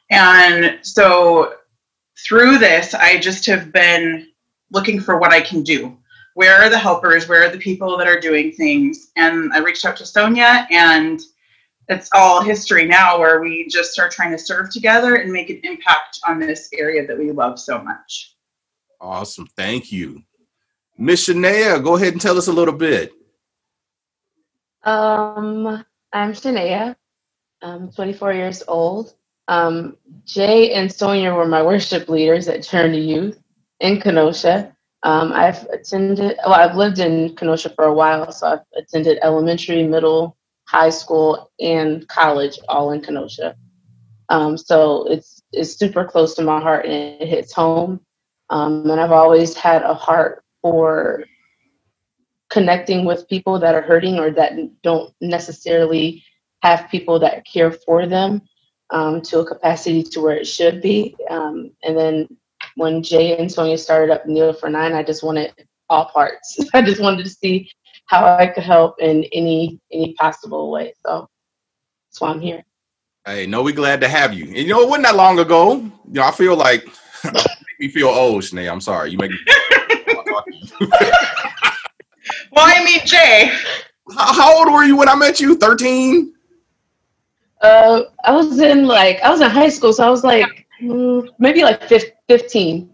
And 0.09 0.79
so 0.81 1.55
through 2.25 2.57
this, 2.57 2.93
I 2.93 3.17
just 3.17 3.45
have 3.45 3.71
been 3.71 4.27
looking 4.71 4.99
for 4.99 5.17
what 5.17 5.31
I 5.31 5.41
can 5.41 5.63
do. 5.63 5.97
Where 6.33 6.61
are 6.61 6.69
the 6.69 6.77
helpers? 6.77 7.27
Where 7.27 7.47
are 7.47 7.51
the 7.51 7.57
people 7.57 7.97
that 7.97 8.07
are 8.07 8.19
doing 8.19 8.51
things? 8.51 9.11
And 9.15 9.51
I 9.53 9.59
reached 9.59 9.85
out 9.85 9.97
to 9.97 10.05
Sonia, 10.05 10.67
and 10.69 11.19
it's 11.89 12.09
all 12.13 12.41
history 12.41 12.85
now 12.85 13.17
where 13.17 13.39
we 13.41 13.67
just 13.67 13.97
are 13.97 14.09
trying 14.09 14.31
to 14.31 14.37
serve 14.37 14.69
together 14.69 15.15
and 15.15 15.31
make 15.31 15.49
an 15.49 15.61
impact 15.63 16.19
on 16.27 16.39
this 16.39 16.69
area 16.73 17.07
that 17.07 17.17
we 17.17 17.31
love 17.31 17.59
so 17.59 17.81
much. 17.81 18.35
Awesome. 19.01 19.47
Thank 19.55 19.91
you. 19.91 20.21
Miss 20.97 21.27
Shania, 21.27 21.83
go 21.83 21.95
ahead 21.95 22.13
and 22.13 22.21
tell 22.21 22.37
us 22.37 22.47
a 22.47 22.53
little 22.53 22.73
bit. 22.73 23.11
Um, 24.87 25.85
I'm 26.13 26.31
Shania. 26.31 26.95
I'm 27.61 27.91
24 27.91 28.33
years 28.33 28.63
old. 28.69 29.13
Um, 29.49 29.97
Jay 30.25 30.73
and 30.73 30.91
Sonia 30.91 31.33
were 31.35 31.47
my 31.47 31.61
worship 31.61 32.07
leaders 32.07 32.47
at 32.47 32.63
Journey 32.63 33.01
Youth 33.01 33.37
in 33.81 33.99
Kenosha. 33.99 34.75
Um, 35.03 35.33
I've 35.33 35.63
attended, 35.65 36.37
well, 36.45 36.55
I've 36.55 36.77
lived 36.77 36.99
in 36.99 37.35
Kenosha 37.35 37.69
for 37.71 37.85
a 37.85 37.93
while, 37.93 38.31
so 38.31 38.47
I've 38.47 38.65
attended 38.77 39.19
elementary, 39.23 39.83
middle, 39.83 40.37
high 40.69 40.91
school, 40.91 41.51
and 41.59 42.07
college 42.07 42.57
all 42.69 42.93
in 42.93 43.01
Kenosha. 43.01 43.57
Um, 44.29 44.57
so 44.57 45.07
it's 45.11 45.41
it's 45.53 45.75
super 45.77 46.05
close 46.05 46.35
to 46.35 46.43
my 46.43 46.61
heart 46.61 46.85
and 46.85 47.21
it 47.21 47.27
hits 47.27 47.53
home. 47.53 48.01
Um, 48.49 48.89
and 48.89 49.01
I've 49.01 49.11
always 49.11 49.55
had 49.55 49.83
a 49.83 49.93
heart 49.93 50.43
for 50.61 51.25
connecting 52.49 53.05
with 53.05 53.27
people 53.27 53.59
that 53.59 53.75
are 53.75 53.81
hurting 53.81 54.19
or 54.19 54.31
that 54.31 54.53
don't 54.81 55.13
necessarily 55.21 56.23
have 56.61 56.89
people 56.89 57.19
that 57.19 57.45
care 57.45 57.71
for 57.71 58.05
them 58.07 58.41
um, 58.91 59.21
to 59.21 59.39
a 59.39 59.45
capacity 59.45 60.03
to 60.03 60.21
where 60.21 60.35
it 60.35 60.47
should 60.47 60.81
be. 60.81 61.15
Um, 61.29 61.71
and 61.83 61.97
then 61.97 62.37
when 62.75 63.03
Jay 63.03 63.37
and 63.37 63.51
Sonia 63.51 63.77
started 63.77 64.13
up 64.13 64.25
Kneel 64.25 64.53
for 64.53 64.69
Nine, 64.69 64.93
I 64.93 65.03
just 65.03 65.23
wanted 65.23 65.53
all 65.89 66.05
parts. 66.05 66.59
I 66.73 66.81
just 66.81 67.01
wanted 67.01 67.23
to 67.25 67.29
see 67.29 67.69
how 68.05 68.25
I 68.25 68.47
could 68.47 68.63
help 68.63 69.01
in 69.01 69.25
any 69.33 69.79
any 69.91 70.13
possible 70.13 70.71
way. 70.71 70.93
So 71.05 71.27
that's 72.09 72.21
why 72.21 72.29
I'm 72.29 72.39
here. 72.39 72.63
Hey, 73.25 73.45
no, 73.45 73.61
we 73.61 73.73
glad 73.73 73.99
to 74.01 74.07
have 74.07 74.33
you. 74.33 74.45
And 74.45 74.55
you 74.55 74.67
know, 74.67 74.81
it 74.81 74.87
wasn't 74.87 75.07
that 75.07 75.15
long 75.15 75.39
ago. 75.39 75.75
You 75.75 75.91
know, 76.07 76.23
I 76.23 76.31
feel 76.31 76.55
like 76.55 76.85
make 77.25 77.79
me 77.79 77.89
feel 77.89 78.07
old, 78.07 78.43
Shanae. 78.43 78.71
I'm 78.71 78.81
sorry. 78.81 79.11
You 79.11 79.17
make 79.17 79.31
me. 79.31 79.37
Well, 82.57 82.65
I 82.65 82.83
meet 82.83 83.05
Jay. 83.05 83.51
how, 84.17 84.33
how 84.33 84.57
old 84.57 84.73
were 84.73 84.83
you 84.83 84.97
when 84.97 85.07
I 85.07 85.13
met 85.13 85.39
you? 85.39 85.55
13? 85.55 86.33
Uh, 87.61 88.01
I 88.23 88.31
was 88.31 88.59
in 88.59 88.87
like 88.87 89.21
I 89.21 89.29
was 89.29 89.41
in 89.41 89.49
high 89.51 89.69
school, 89.69 89.93
so 89.93 90.03
I 90.03 90.09
was 90.09 90.23
like 90.23 90.65
mm, 90.81 91.29
maybe 91.37 91.61
like 91.61 91.83
15. 91.83 92.89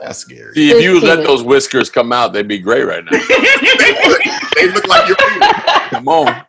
That's 0.00 0.18
scary. 0.18 0.52
See, 0.54 0.70
if 0.72 0.82
you 0.82 1.00
let 1.00 1.22
those 1.22 1.44
whiskers 1.44 1.90
come 1.90 2.12
out, 2.12 2.32
they'd 2.32 2.48
be 2.48 2.58
great 2.58 2.82
right 2.82 3.04
now. 3.04 3.12
they 4.56 4.66
look 4.72 4.86
like 4.88 5.06
your 5.06 5.16
people. 5.16 5.48
Come 5.90 6.08
on. 6.08 6.44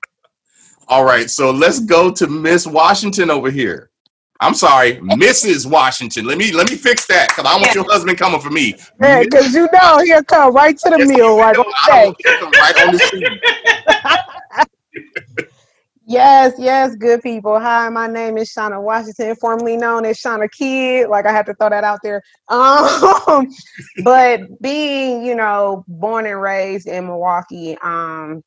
All 0.87 1.05
right, 1.05 1.29
so 1.29 1.51
let's 1.51 1.79
go 1.79 2.11
to 2.13 2.25
Miss 2.25 2.65
Washington 2.65 3.29
over 3.29 3.51
here. 3.51 3.91
I'm 4.39 4.53
sorry, 4.53 4.97
Mrs. 4.97 5.69
Washington. 5.69 6.25
Let 6.25 6.37
me 6.37 6.51
let 6.51 6.69
me 6.69 6.75
fix 6.75 7.05
that 7.07 7.29
because 7.29 7.45
I 7.45 7.55
want 7.55 7.73
your 7.73 7.85
husband 7.89 8.17
coming 8.17 8.41
for 8.41 8.49
me. 8.49 8.75
Yeah, 9.01 9.21
because 9.21 9.53
you 9.53 9.67
know 9.71 9.99
he'll 10.03 10.23
come 10.23 10.53
right 10.53 10.77
to 10.77 10.89
the 10.89 10.99
Yes, 10.99 11.07
meal 11.07 11.37
right 11.37 11.55
on 11.57 11.63
don't 11.63 11.67
the 11.67 11.91
day. 11.91 12.05
want 12.05 12.21
him 12.41 12.51
right 12.59 12.75
on 12.85 12.91
the. 12.91 14.65
Yes, 16.07 16.53
yes, 16.59 16.95
good 16.95 17.23
people. 17.23 17.59
Hi, 17.59 17.89
my 17.89 18.05
name 18.05 18.37
is 18.37 18.53
Shauna 18.53 18.79
Washington, 18.79 19.35
formerly 19.37 19.75
known 19.75 20.05
as 20.05 20.19
Shauna 20.19 20.51
Kid. 20.51 21.09
Like 21.09 21.25
I 21.25 21.31
have 21.31 21.47
to 21.47 21.55
throw 21.55 21.69
that 21.69 21.83
out 21.83 21.99
there. 22.03 22.21
Um, 22.47 23.47
but 24.03 24.41
being, 24.61 25.25
you 25.25 25.33
know, 25.35 25.83
born 25.87 26.27
and 26.27 26.39
raised 26.39 26.87
in 26.87 27.07
Milwaukee, 27.07 27.75
um, 27.83 28.43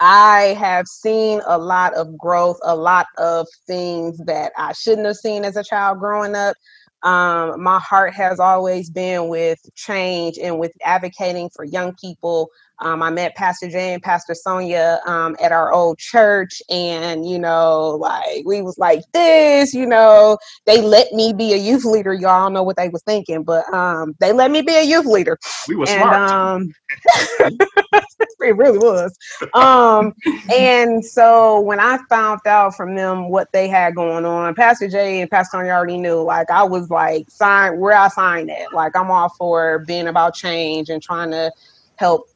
I 0.00 0.56
have 0.58 0.86
seen 0.86 1.40
a 1.46 1.58
lot 1.58 1.94
of 1.94 2.16
growth, 2.18 2.58
a 2.62 2.76
lot 2.76 3.06
of 3.18 3.46
things 3.66 4.18
that 4.26 4.52
I 4.56 4.72
shouldn't 4.72 5.06
have 5.06 5.16
seen 5.16 5.44
as 5.44 5.56
a 5.56 5.64
child 5.64 5.98
growing 5.98 6.34
up. 6.34 6.56
Um, 7.02 7.62
my 7.62 7.78
heart 7.78 8.14
has 8.14 8.40
always 8.40 8.90
been 8.90 9.28
with 9.28 9.58
change 9.74 10.38
and 10.38 10.58
with 10.58 10.72
advocating 10.84 11.50
for 11.54 11.64
young 11.64 11.94
people 12.00 12.50
um, 12.80 13.02
I 13.02 13.10
met 13.10 13.34
Pastor 13.36 13.70
Jay 13.70 13.94
and 13.94 14.02
Pastor 14.02 14.34
Sonia 14.34 15.00
um, 15.06 15.34
at 15.42 15.50
our 15.50 15.72
old 15.72 15.98
church, 15.98 16.60
and 16.68 17.28
you 17.28 17.38
know, 17.38 17.96
like 17.98 18.44
we 18.44 18.60
was 18.60 18.76
like 18.78 19.00
this, 19.12 19.72
you 19.72 19.86
know, 19.86 20.36
they 20.66 20.82
let 20.82 21.10
me 21.12 21.32
be 21.32 21.54
a 21.54 21.56
youth 21.56 21.84
leader. 21.84 22.12
Y'all 22.12 22.50
know 22.50 22.62
what 22.62 22.76
they 22.76 22.90
was 22.90 23.02
thinking, 23.04 23.44
but 23.44 23.66
um, 23.72 24.14
they 24.20 24.32
let 24.32 24.50
me 24.50 24.60
be 24.60 24.76
a 24.76 24.82
youth 24.82 25.06
leader. 25.06 25.38
We 25.68 25.76
were 25.76 25.86
and 25.86 26.68
smart. 27.14 27.62
it 28.40 28.56
really 28.56 28.78
was. 28.78 29.16
Um, 29.54 30.14
and 30.54 31.04
so 31.04 31.60
when 31.60 31.80
I 31.80 31.98
found 32.08 32.40
out 32.46 32.74
from 32.74 32.94
them 32.94 33.28
what 33.28 33.50
they 33.52 33.68
had 33.68 33.94
going 33.94 34.24
on, 34.24 34.54
Pastor 34.54 34.88
Jay 34.88 35.20
and 35.20 35.30
Pastor 35.30 35.58
Sonia 35.58 35.72
already 35.72 35.98
knew. 35.98 36.22
Like 36.22 36.50
I 36.50 36.62
was 36.62 36.90
like, 36.90 37.30
sign 37.30 37.78
where 37.78 37.96
I 37.96 38.08
signed 38.08 38.50
at. 38.50 38.72
Like 38.72 38.96
I'm 38.96 39.10
all 39.10 39.28
for 39.30 39.80
being 39.80 40.08
about 40.08 40.34
change 40.34 40.88
and 40.88 41.02
trying 41.02 41.30
to 41.30 41.52
help 41.96 42.28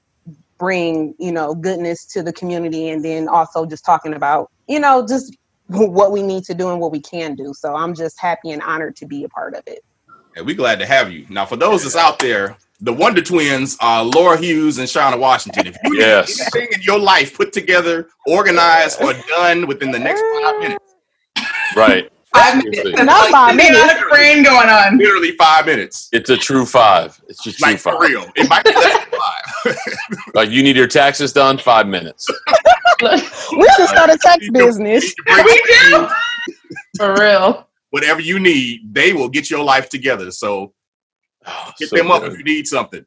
bring 0.60 1.14
you 1.18 1.32
know 1.32 1.54
goodness 1.54 2.04
to 2.04 2.22
the 2.22 2.32
community 2.32 2.90
and 2.90 3.04
then 3.04 3.26
also 3.26 3.64
just 3.64 3.84
talking 3.84 4.12
about 4.12 4.50
you 4.68 4.78
know 4.78 5.04
just 5.04 5.36
what 5.68 6.12
we 6.12 6.22
need 6.22 6.44
to 6.44 6.54
do 6.54 6.70
and 6.70 6.78
what 6.80 6.92
we 6.92 7.00
can 7.00 7.34
do 7.34 7.54
so 7.54 7.74
i'm 7.74 7.94
just 7.94 8.20
happy 8.20 8.50
and 8.50 8.60
honored 8.62 8.94
to 8.94 9.06
be 9.06 9.24
a 9.24 9.28
part 9.30 9.54
of 9.54 9.62
it 9.66 9.82
And 10.36 10.46
we're 10.46 10.56
glad 10.56 10.78
to 10.78 10.86
have 10.86 11.10
you. 11.12 11.26
Now, 11.28 11.44
for 11.46 11.56
those 11.56 11.82
that's 11.82 11.96
out 11.96 12.18
there, 12.18 12.56
the 12.80 12.92
Wonder 12.92 13.20
Twins 13.20 13.76
are 13.80 14.02
Laura 14.04 14.38
Hughes 14.38 14.78
and 14.78 14.88
Shauna 14.88 15.18
Washington. 15.18 15.66
If 15.66 15.76
you 15.84 15.98
Yes. 15.98 16.28
need 16.38 16.46
anything 16.62 16.78
in 16.78 16.82
your 16.82 16.98
life 16.98 17.36
put 17.36 17.52
together, 17.52 18.08
organized, 18.26 19.02
or 19.02 19.12
done 19.28 19.66
within 19.66 19.90
the 19.90 19.98
next 19.98 20.22
five 20.42 20.58
minutes, 20.60 20.84
Right. 21.76 22.10
Five 22.32 22.60
Seriously. 22.62 22.92
minutes. 22.92 23.02
Not 23.02 23.28
five 23.32 23.56
minutes. 23.56 23.80
lot 23.80 24.00
of 24.04 24.08
brain 24.08 24.44
going 24.44 24.68
on. 24.68 24.98
literally 24.98 25.32
five 25.32 25.66
minutes. 25.66 26.08
It's 26.12 26.30
a 26.30 26.36
true 26.36 26.64
five. 26.64 27.20
It's 27.28 27.42
just 27.42 27.58
true 27.58 27.72
Like 27.72 27.80
for 27.80 28.00
real. 28.00 28.24
It 28.36 28.48
might 28.48 28.62
be 28.64 28.70
less 28.70 29.04
five. 29.06 29.76
Like 30.34 30.48
you 30.50 30.62
need 30.62 30.76
your 30.76 30.86
taxes 30.86 31.32
done, 31.32 31.58
five 31.58 31.88
minutes. 31.88 32.28
we 33.02 33.18
should 33.76 33.88
start 33.88 34.10
a 34.10 34.18
tax 34.22 34.48
business 34.52 35.12
We 35.44 35.62
do. 35.90 36.08
For 36.98 37.14
real. 37.16 37.66
Whatever 37.90 38.20
you 38.20 38.38
need, 38.38 38.92
they 38.94 39.12
will 39.12 39.28
get 39.28 39.50
your 39.50 39.62
life 39.64 39.88
together. 39.88 40.30
So 40.30 40.72
ah, 41.46 41.66
Oh, 41.68 41.72
Hit 41.78 41.88
so 41.90 41.96
them 41.96 42.10
up 42.10 42.22
if 42.24 42.36
you 42.38 42.44
need 42.44 42.66
something. 42.66 43.04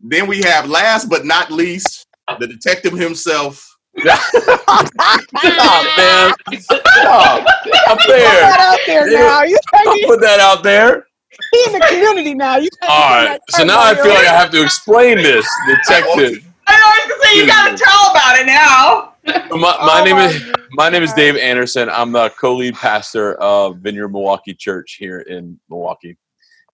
Then 0.00 0.26
we 0.26 0.42
have 0.42 0.68
last 0.68 1.08
but 1.08 1.24
not 1.24 1.50
least, 1.50 2.06
the 2.40 2.46
detective 2.46 2.92
himself. 2.94 3.68
Stop, 3.98 5.86
man. 5.96 6.32
Stop. 6.60 7.46
Up 7.88 7.98
put 7.98 8.06
there. 8.08 8.40
that 8.40 8.58
out 8.60 8.78
there 8.86 9.10
now 9.10 9.42
you 9.42 9.58
Don't 9.84 10.06
put 10.06 10.20
that 10.22 10.40
out 10.40 10.62
there. 10.62 11.06
be 11.52 11.64
in 11.66 11.72
the 11.72 11.86
community 11.88 12.34
now 12.34 12.56
you 12.56 12.68
can't 12.80 12.90
All 12.90 13.08
be 13.10 13.14
right. 13.28 13.40
that 13.46 13.56
So 13.56 13.64
now 13.64 13.80
I 13.82 13.94
feel 13.94 14.08
like 14.14 14.26
I 14.26 14.32
have 14.34 14.50
to 14.52 14.62
explain 14.62 15.16
this, 15.18 15.46
detective. 15.66 16.42
I 16.66 16.76
know. 16.76 16.82
I 16.84 17.06
was 17.06 17.10
gonna 17.10 17.22
say 17.24 17.36
you 17.38 17.46
gotta 17.46 17.76
tell 17.76 18.10
about 18.12 18.38
it 18.40 18.46
now. 18.46 19.11
So 19.26 19.32
my, 19.50 19.58
my 19.58 20.00
Oh 20.00 20.04
name 20.04 20.16
my 20.16 20.26
is 20.26 20.52
my 20.72 20.88
name 20.88 21.02
is 21.02 21.12
Dave 21.12 21.36
Anderson. 21.36 21.88
I'm 21.90 22.12
the 22.12 22.30
co-lead 22.40 22.74
pastor 22.74 23.34
of 23.34 23.78
Vineyard 23.78 24.08
Milwaukee 24.08 24.54
Church 24.54 24.96
here 24.98 25.20
in 25.20 25.58
Milwaukee. 25.68 26.16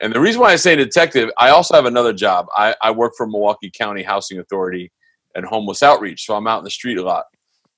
And 0.01 0.13
the 0.13 0.19
reason 0.19 0.41
why 0.41 0.51
I 0.51 0.57
say 0.57 0.75
detective, 0.75 1.29
I 1.37 1.49
also 1.49 1.73
have 1.73 1.85
another 1.85 2.11
job. 2.11 2.47
I, 2.55 2.75
I 2.81 2.91
work 2.91 3.13
for 3.15 3.25
Milwaukee 3.25 3.71
County 3.73 4.03
Housing 4.03 4.39
Authority 4.39 4.91
and 5.35 5.45
homeless 5.45 5.81
outreach, 5.81 6.25
so 6.25 6.35
I'm 6.35 6.47
out 6.47 6.59
in 6.59 6.63
the 6.65 6.69
street 6.69 6.97
a 6.97 7.03
lot. 7.03 7.25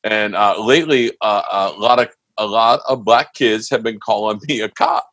And 0.03 0.35
uh, 0.35 0.55
lately, 0.63 1.11
uh, 1.21 1.69
a 1.75 1.79
lot 1.79 1.99
of 1.99 2.09
a 2.39 2.45
lot 2.45 2.81
of 2.87 3.03
black 3.03 3.33
kids 3.33 3.69
have 3.69 3.83
been 3.83 3.99
calling 3.99 4.39
me 4.47 4.61
a 4.61 4.69
cop. 4.69 5.07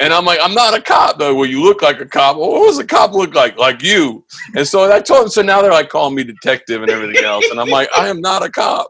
And 0.00 0.12
I'm 0.14 0.24
like, 0.24 0.38
I'm 0.42 0.54
not 0.54 0.76
a 0.76 0.80
cop 0.80 1.18
though. 1.18 1.34
Well, 1.34 1.48
you 1.48 1.62
look 1.62 1.82
like 1.82 2.00
a 2.00 2.06
cop. 2.06 2.36
Well, 2.36 2.50
what 2.52 2.66
does 2.68 2.78
a 2.78 2.86
cop 2.86 3.12
look 3.12 3.34
like? 3.34 3.58
Like 3.58 3.82
you. 3.82 4.24
And 4.56 4.66
so 4.66 4.90
I 4.90 5.00
told 5.00 5.24
them. 5.24 5.28
So 5.28 5.42
now 5.42 5.60
they're 5.62 5.70
like 5.72 5.88
calling 5.90 6.14
me 6.14 6.24
detective 6.24 6.82
and 6.82 6.90
everything 6.90 7.24
else. 7.24 7.50
And 7.50 7.60
I'm 7.60 7.68
like, 7.68 7.88
I 7.94 8.08
am 8.08 8.20
not 8.20 8.42
a 8.42 8.50
cop. 8.50 8.88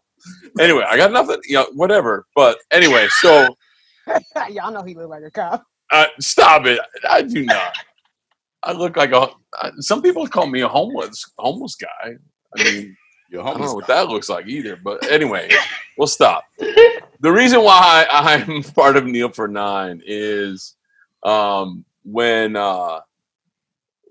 Anyway, 0.60 0.84
I 0.88 0.96
got 0.96 1.10
nothing. 1.12 1.38
You 1.44 1.54
know, 1.54 1.66
whatever. 1.74 2.26
But 2.36 2.58
anyway, 2.70 3.08
so 3.20 3.56
y'all 4.50 4.70
know 4.72 4.82
he 4.82 4.94
look 4.94 5.10
like 5.10 5.22
a 5.24 5.30
cop 5.30 5.64
uh, 5.90 6.06
stop 6.20 6.66
it. 6.66 6.78
I 7.08 7.22
do 7.22 7.44
not. 7.44 7.74
I 8.62 8.72
look 8.72 8.96
like 8.96 9.12
a. 9.12 9.28
uh, 9.60 9.70
Some 9.80 10.02
people 10.02 10.26
call 10.26 10.46
me 10.46 10.60
a 10.60 10.68
homeless 10.68 11.24
homeless 11.38 11.76
guy. 11.76 12.12
I 12.56 12.64
mean, 12.64 12.96
Your 13.30 13.46
I 13.46 13.52
don't 13.52 13.60
know 13.60 13.74
what 13.74 13.86
that 13.86 14.08
looks 14.08 14.28
like 14.28 14.46
either. 14.46 14.76
But 14.76 15.10
anyway, 15.10 15.48
we'll 15.96 16.06
stop. 16.06 16.44
The 17.22 17.30
reason 17.30 17.62
why 17.62 18.06
I'm 18.10 18.62
part 18.74 18.96
of 18.96 19.04
Kneel 19.04 19.28
for 19.28 19.46
Nine 19.46 20.00
is 20.06 20.74
um, 21.22 21.84
when 22.02 22.56
uh, 22.56 23.00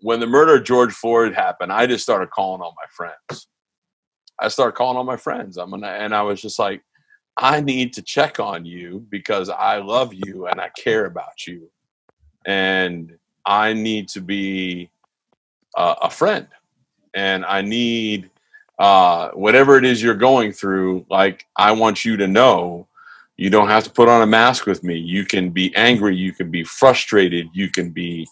when 0.01 0.19
the 0.19 0.27
murder 0.27 0.57
of 0.57 0.63
George 0.63 0.93
Floyd 0.93 1.33
happened, 1.33 1.71
I 1.71 1.87
just 1.87 2.03
started 2.03 2.29
calling 2.29 2.61
all 2.61 2.75
my 2.77 2.85
friends. 2.91 3.47
I 4.39 4.47
started 4.47 4.73
calling 4.73 4.95
all 4.95 5.03
my 5.03 5.17
friends. 5.17 5.57
I'm 5.57 5.71
gonna, 5.71 5.87
and 5.87 6.13
I 6.13 6.21
was 6.21 6.39
just 6.39 6.59
like, 6.59 6.83
I 7.35 7.61
need 7.61 7.93
to 7.93 8.03
check 8.03 8.39
on 8.39 8.63
you 8.63 9.05
because 9.09 9.49
I 9.49 9.77
love 9.77 10.13
you 10.13 10.45
and 10.45 10.61
I 10.61 10.69
care 10.77 11.05
about 11.05 11.47
you, 11.47 11.67
and 12.45 13.17
I 13.43 13.73
need 13.73 14.07
to 14.09 14.21
be 14.21 14.91
uh, 15.75 15.95
a 16.03 16.11
friend, 16.11 16.47
and 17.15 17.43
I 17.43 17.63
need 17.63 18.29
uh, 18.79 19.29
whatever 19.31 19.77
it 19.77 19.85
is 19.85 20.01
you're 20.01 20.15
going 20.15 20.51
through. 20.51 21.05
Like 21.09 21.45
I 21.55 21.73
want 21.73 22.05
you 22.05 22.17
to 22.17 22.27
know, 22.27 22.87
you 23.37 23.49
don't 23.49 23.67
have 23.67 23.83
to 23.83 23.91
put 23.91 24.09
on 24.09 24.21
a 24.21 24.27
mask 24.27 24.65
with 24.65 24.83
me. 24.83 24.97
You 24.97 25.25
can 25.25 25.51
be 25.51 25.75
angry. 25.75 26.15
You 26.15 26.33
can 26.33 26.49
be 26.49 26.63
frustrated. 26.63 27.47
You 27.53 27.69
can 27.69 27.91
be 27.91 28.27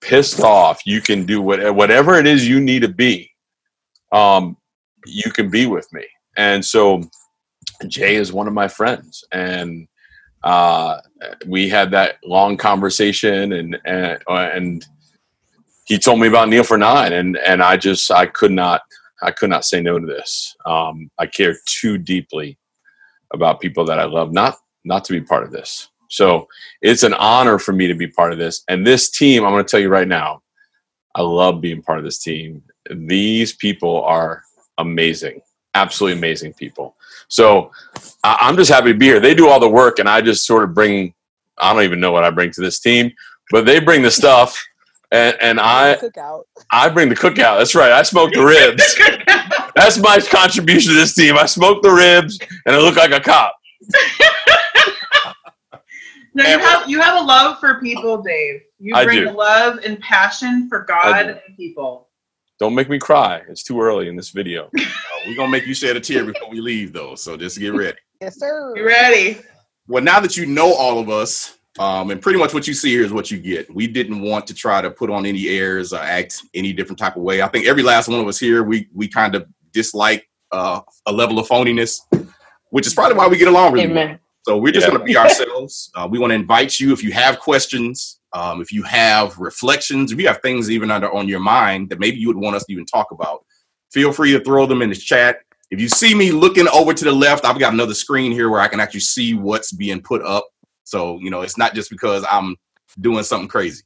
pissed 0.00 0.40
off. 0.40 0.86
You 0.86 1.00
can 1.00 1.26
do 1.26 1.42
what, 1.42 1.74
whatever 1.74 2.18
it 2.18 2.26
is 2.26 2.46
you 2.46 2.60
need 2.60 2.82
to 2.82 2.88
be. 2.88 3.30
Um, 4.12 4.56
you 5.06 5.30
can 5.32 5.50
be 5.50 5.66
with 5.66 5.90
me. 5.92 6.04
And 6.36 6.64
so 6.64 7.02
Jay 7.88 8.16
is 8.16 8.32
one 8.32 8.46
of 8.46 8.54
my 8.54 8.68
friends, 8.68 9.24
and 9.32 9.88
uh, 10.42 11.00
we 11.46 11.68
had 11.68 11.90
that 11.90 12.16
long 12.24 12.56
conversation, 12.56 13.52
and 13.52 13.78
and 13.84 14.18
and 14.28 14.86
he 15.86 15.98
told 15.98 16.20
me 16.20 16.28
about 16.28 16.48
Kneel 16.48 16.64
for 16.64 16.78
Nine, 16.78 17.12
and 17.12 17.36
and 17.38 17.62
I 17.62 17.76
just 17.76 18.10
I 18.10 18.26
could 18.26 18.52
not 18.52 18.82
I 19.22 19.30
could 19.30 19.50
not 19.50 19.64
say 19.64 19.80
no 19.80 19.98
to 19.98 20.06
this. 20.06 20.56
Um, 20.66 21.10
I 21.18 21.26
care 21.26 21.56
too 21.66 21.98
deeply 21.98 22.58
about 23.32 23.60
people 23.60 23.84
that 23.86 23.98
I 23.98 24.04
love 24.04 24.32
not 24.32 24.56
not 24.84 25.04
to 25.04 25.12
be 25.12 25.20
part 25.20 25.42
of 25.42 25.50
this. 25.50 25.88
So 26.08 26.46
it's 26.80 27.02
an 27.02 27.14
honor 27.14 27.58
for 27.58 27.72
me 27.72 27.88
to 27.88 27.94
be 27.94 28.06
part 28.06 28.32
of 28.32 28.38
this. 28.38 28.62
And 28.68 28.86
this 28.86 29.10
team, 29.10 29.44
I'm 29.44 29.52
going 29.52 29.64
to 29.64 29.68
tell 29.68 29.80
you 29.80 29.88
right 29.88 30.06
now, 30.06 30.42
I 31.16 31.22
love 31.22 31.60
being 31.60 31.82
part 31.82 31.98
of 31.98 32.04
this 32.04 32.18
team. 32.18 32.62
These 32.90 33.54
people 33.56 34.04
are 34.04 34.44
amazing, 34.78 35.40
absolutely 35.74 36.18
amazing 36.18 36.52
people. 36.54 36.94
So 37.26 37.72
I- 38.22 38.38
I'm 38.42 38.56
just 38.56 38.70
happy 38.70 38.92
to 38.92 38.98
be 38.98 39.06
here. 39.06 39.18
They 39.18 39.34
do 39.34 39.48
all 39.48 39.58
the 39.58 39.68
work, 39.68 39.98
and 39.98 40.08
I 40.08 40.20
just 40.20 40.46
sort 40.46 40.62
of 40.62 40.74
bring. 40.74 41.14
I 41.58 41.72
don't 41.72 41.82
even 41.82 42.00
know 42.00 42.12
what 42.12 42.22
I 42.22 42.30
bring 42.30 42.50
to 42.52 42.60
this 42.60 42.78
team, 42.78 43.10
but 43.50 43.64
they 43.64 43.80
bring 43.80 44.02
the 44.02 44.10
stuff, 44.10 44.62
and, 45.12 45.36
and 45.40 45.60
I 45.60 45.96
cookout 46.00 46.42
I 46.72 46.88
bring 46.88 47.08
the 47.08 47.16
cookout. 47.16 47.58
That's 47.58 47.74
right. 47.74 47.92
I 47.92 48.02
smoke 48.02 48.32
the 48.32 48.44
ribs. 48.44 48.82
That's 49.76 49.98
my 49.98 50.18
contribution 50.20 50.92
to 50.92 50.98
this 50.98 51.14
team. 51.14 51.36
I 51.36 51.46
smoke 51.46 51.82
the 51.82 51.90
ribs, 51.90 52.38
and 52.64 52.74
I 52.74 52.78
look 52.78 52.96
like 52.96 53.12
a 53.12 53.20
cop. 53.20 53.54
No, 56.34 56.44
you 56.44 56.58
have 56.58 56.90
you 56.90 57.00
have 57.00 57.22
a 57.22 57.24
love 57.24 57.58
for 57.60 57.80
people, 57.80 58.20
Dave. 58.20 58.60
You 58.78 58.94
I 58.94 59.04
bring 59.04 59.24
do. 59.24 59.30
love 59.30 59.78
and 59.84 59.98
passion 60.00 60.68
for 60.68 60.80
God 60.84 61.26
and 61.30 61.40
people. 61.56 62.08
Don't 62.58 62.74
make 62.74 62.90
me 62.90 62.98
cry. 62.98 63.42
It's 63.48 63.62
too 63.62 63.80
early 63.80 64.08
in 64.08 64.16
this 64.16 64.30
video. 64.30 64.70
Uh, 65.16 65.18
We're 65.26 65.36
gonna 65.36 65.50
make 65.50 65.66
you 65.66 65.74
shed 65.74 65.96
a 65.96 66.00
tear 66.00 66.24
before 66.24 66.50
we 66.50 66.60
leave, 66.60 66.92
though. 66.92 67.14
So 67.14 67.36
just 67.36 67.58
get 67.58 67.74
ready. 67.74 67.96
yes 68.20 68.38
sir 68.38 68.74
You 68.76 68.86
ready? 68.86 69.38
Well, 69.88 70.02
now 70.02 70.20
that 70.20 70.36
you 70.36 70.44
know 70.46 70.72
all 70.74 70.98
of 70.98 71.08
us, 71.08 71.55
um, 71.78 72.10
and 72.10 72.20
pretty 72.22 72.38
much 72.38 72.54
what 72.54 72.66
you 72.66 72.74
see 72.74 72.90
here 72.90 73.04
is 73.04 73.12
what 73.12 73.30
you 73.30 73.38
get. 73.38 73.72
We 73.74 73.86
didn't 73.86 74.20
want 74.22 74.46
to 74.48 74.54
try 74.54 74.80
to 74.80 74.90
put 74.90 75.10
on 75.10 75.26
any 75.26 75.48
airs 75.48 75.92
or 75.92 76.00
act 76.00 76.42
any 76.54 76.72
different 76.72 76.98
type 76.98 77.16
of 77.16 77.22
way. 77.22 77.42
I 77.42 77.48
think 77.48 77.66
every 77.66 77.82
last 77.82 78.08
one 78.08 78.20
of 78.20 78.28
us 78.28 78.38
here, 78.38 78.62
we 78.62 78.88
we 78.94 79.08
kind 79.08 79.34
of 79.34 79.46
dislike 79.72 80.28
uh, 80.52 80.80
a 81.06 81.12
level 81.12 81.38
of 81.38 81.46
phoniness, 81.48 82.00
which 82.70 82.86
is 82.86 82.94
probably 82.94 83.16
why 83.16 83.26
we 83.28 83.36
get 83.36 83.48
along 83.48 83.72
really 83.72 83.92
well. 83.92 84.18
So 84.44 84.56
we're 84.56 84.72
just 84.72 84.86
Yeah. 84.86 84.92
going 84.92 85.00
to 85.00 85.04
be 85.04 85.16
ourselves. 85.16 85.90
Uh, 85.94 86.06
we 86.10 86.18
want 86.20 86.30
to 86.30 86.34
invite 86.36 86.78
you 86.78 86.92
if 86.92 87.02
you 87.02 87.12
have 87.12 87.40
questions, 87.40 88.20
um, 88.32 88.60
if 88.62 88.70
you 88.72 88.84
have 88.84 89.36
reflections, 89.38 90.12
if 90.12 90.20
you 90.20 90.28
have 90.28 90.40
things 90.40 90.70
even 90.70 90.90
under 90.90 91.12
on 91.12 91.28
your 91.28 91.40
mind 91.40 91.90
that 91.90 91.98
maybe 91.98 92.18
you 92.18 92.28
would 92.28 92.36
want 92.36 92.54
us 92.54 92.64
to 92.64 92.72
even 92.72 92.86
talk 92.86 93.10
about. 93.10 93.44
Feel 93.92 94.12
free 94.12 94.32
to 94.32 94.40
throw 94.40 94.64
them 94.66 94.82
in 94.82 94.90
the 94.90 94.96
chat. 94.96 95.38
if 95.72 95.80
you 95.80 95.88
see 95.88 96.14
me 96.14 96.30
looking 96.30 96.68
over 96.68 96.94
to 96.94 97.04
the 97.04 97.10
left, 97.10 97.44
I've 97.44 97.58
got 97.58 97.72
another 97.72 97.94
screen 97.94 98.30
here 98.30 98.48
where 98.50 98.60
I 98.60 98.68
can 98.68 98.78
actually 98.78 99.00
see 99.00 99.34
what's 99.34 99.72
being 99.72 100.00
put 100.00 100.22
up. 100.22 100.46
So, 100.86 101.18
you 101.20 101.30
know, 101.30 101.42
it's 101.42 101.58
not 101.58 101.74
just 101.74 101.90
because 101.90 102.24
I'm 102.30 102.56
doing 103.00 103.24
something 103.24 103.48
crazy. 103.48 103.82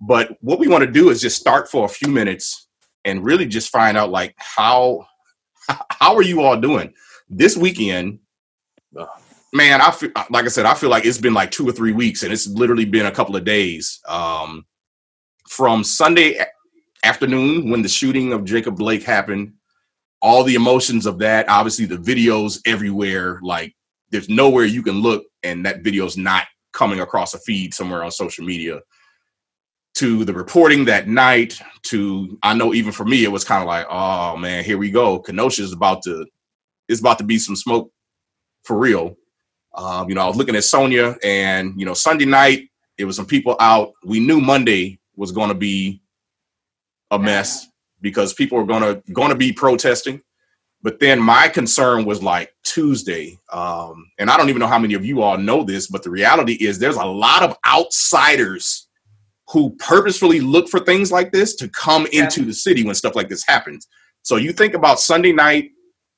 But 0.00 0.36
what 0.40 0.58
we 0.58 0.66
want 0.66 0.84
to 0.84 0.90
do 0.90 1.10
is 1.10 1.20
just 1.20 1.40
start 1.40 1.70
for 1.70 1.84
a 1.84 1.88
few 1.88 2.08
minutes 2.08 2.66
and 3.04 3.24
really 3.24 3.46
just 3.46 3.70
find 3.70 3.96
out 3.96 4.10
like 4.10 4.34
how 4.36 5.06
how 5.90 6.16
are 6.16 6.22
you 6.22 6.42
all 6.42 6.60
doing 6.60 6.92
this 7.28 7.56
weekend? 7.56 8.18
Man, 9.54 9.80
I 9.80 9.90
feel 9.92 10.10
like 10.30 10.44
I 10.44 10.48
said, 10.48 10.66
I 10.66 10.74
feel 10.74 10.90
like 10.90 11.04
it's 11.06 11.18
been 11.18 11.34
like 11.34 11.50
two 11.52 11.68
or 11.68 11.72
three 11.72 11.92
weeks, 11.92 12.22
and 12.22 12.32
it's 12.32 12.48
literally 12.48 12.86
been 12.86 13.06
a 13.06 13.12
couple 13.12 13.36
of 13.36 13.44
days 13.44 14.00
um, 14.08 14.66
from 15.48 15.84
Sunday 15.84 16.42
afternoon 17.04 17.70
when 17.70 17.82
the 17.82 17.88
shooting 17.88 18.32
of 18.32 18.44
Jacob 18.44 18.76
Blake 18.76 19.02
happened. 19.02 19.52
All 20.22 20.42
the 20.42 20.54
emotions 20.54 21.04
of 21.04 21.18
that, 21.18 21.48
obviously, 21.48 21.84
the 21.84 21.96
videos 21.96 22.60
everywhere. 22.66 23.40
Like, 23.42 23.74
there's 24.12 24.28
nowhere 24.28 24.66
you 24.66 24.82
can 24.82 25.00
look, 25.00 25.24
and 25.42 25.66
that 25.66 25.82
video's 25.82 26.16
not 26.16 26.44
coming 26.72 27.00
across 27.00 27.34
a 27.34 27.38
feed 27.38 27.74
somewhere 27.74 28.04
on 28.04 28.10
social 28.10 28.44
media. 28.44 28.80
To 29.96 30.24
the 30.24 30.32
reporting 30.32 30.86
that 30.86 31.06
night 31.06 31.60
to 31.84 32.38
I 32.42 32.54
know 32.54 32.72
even 32.72 32.92
for 32.92 33.04
me 33.04 33.24
it 33.24 33.32
was 33.32 33.44
kind 33.44 33.62
of 33.62 33.66
like 33.66 33.86
oh 33.90 34.36
man 34.36 34.64
here 34.64 34.78
we 34.78 34.90
go. 34.90 35.18
Kenosha 35.18 35.62
is 35.62 35.72
about 35.72 36.02
to 36.04 36.24
it's 36.88 37.00
about 37.00 37.18
to 37.18 37.24
be 37.24 37.38
some 37.38 37.56
smoke 37.56 37.90
for 38.64 38.78
real. 38.78 39.16
Um, 39.74 40.08
you 40.08 40.14
know 40.14 40.22
I 40.22 40.28
was 40.28 40.36
looking 40.36 40.56
at 40.56 40.64
Sonia 40.64 41.16
and 41.22 41.78
you 41.78 41.84
know 41.84 41.92
Sunday 41.92 42.24
night 42.24 42.70
it 42.96 43.04
was 43.04 43.16
some 43.16 43.26
people 43.26 43.54
out. 43.60 43.92
We 44.02 44.18
knew 44.18 44.40
Monday 44.40 44.98
was 45.14 45.30
going 45.30 45.48
to 45.48 45.54
be 45.54 46.00
a 47.10 47.18
mess 47.18 47.68
because 48.00 48.32
people 48.32 48.56
were 48.56 48.64
going 48.64 48.82
to 48.82 49.12
going 49.12 49.28
to 49.28 49.36
be 49.36 49.52
protesting 49.52 50.22
but 50.82 50.98
then 51.00 51.20
my 51.20 51.48
concern 51.48 52.04
was 52.04 52.22
like 52.22 52.52
Tuesday 52.64 53.38
um, 53.52 54.06
and 54.18 54.30
I 54.30 54.36
don't 54.36 54.48
even 54.48 54.60
know 54.60 54.66
how 54.66 54.78
many 54.78 54.94
of 54.94 55.04
you 55.04 55.22
all 55.22 55.38
know 55.38 55.62
this 55.64 55.86
but 55.88 56.02
the 56.02 56.10
reality 56.10 56.54
is 56.54 56.78
there's 56.78 56.96
a 56.96 57.04
lot 57.04 57.42
of 57.42 57.56
outsiders 57.66 58.88
who 59.48 59.70
purposefully 59.78 60.40
look 60.40 60.68
for 60.68 60.80
things 60.80 61.12
like 61.12 61.30
this 61.32 61.54
to 61.56 61.68
come 61.68 62.06
Yeah. 62.12 62.24
into 62.24 62.44
the 62.44 62.54
city 62.54 62.84
when 62.84 62.94
stuff 62.94 63.14
like 63.14 63.28
this 63.28 63.44
happens. 63.46 63.86
So 64.22 64.36
you 64.36 64.52
think 64.52 64.72
about 64.72 64.98
Sunday 65.00 65.32
night, 65.32 65.70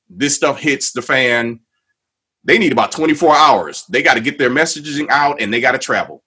this 0.09 0.35
stuff 0.35 0.59
hits 0.59 0.93
the 0.93 1.01
fan. 1.01 1.59
They 2.45 2.57
need 2.57 2.71
about 2.71 2.91
24 2.91 3.35
hours. 3.35 3.83
They 3.89 4.01
got 4.03 4.13
to 4.13 4.21
get 4.21 4.37
their 4.37 4.51
messaging 4.51 5.09
out 5.09 5.41
and 5.41 5.51
they 5.53 5.59
got 5.59 5.71
to 5.73 5.79
travel. 5.79 6.23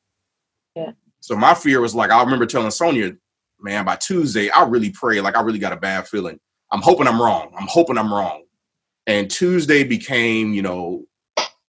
Yeah. 0.74 0.90
So 1.20 1.34
my 1.36 1.54
fear 1.54 1.80
was 1.80 1.94
like, 1.94 2.10
I 2.10 2.20
remember 2.22 2.44
telling 2.46 2.70
Sonia, 2.72 3.12
man, 3.60 3.84
by 3.84 3.96
Tuesday, 3.96 4.50
I 4.50 4.64
really 4.64 4.90
pray, 4.90 5.20
like 5.20 5.36
I 5.36 5.40
really 5.42 5.60
got 5.60 5.72
a 5.72 5.76
bad 5.76 6.08
feeling. 6.08 6.38
I'm 6.70 6.82
hoping 6.82 7.06
I'm 7.06 7.20
wrong. 7.20 7.52
I'm 7.58 7.66
hoping 7.68 7.98
I'm 7.98 8.12
wrong. 8.12 8.44
And 9.06 9.30
Tuesday 9.30 9.84
became, 9.84 10.52
you 10.52 10.62
know, 10.62 11.04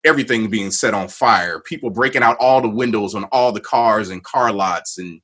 everything 0.05 0.49
being 0.49 0.71
set 0.71 0.95
on 0.95 1.09
fire, 1.09 1.61
people 1.61 1.90
breaking 1.90 2.23
out 2.23 2.37
all 2.40 2.61
the 2.61 2.69
windows 2.69 3.14
on 3.14 3.25
all 3.25 3.52
the 3.52 3.61
cars 3.61 4.11
and 4.11 4.25
car 4.25 4.52
lots 4.52 4.99
and 4.99 5.21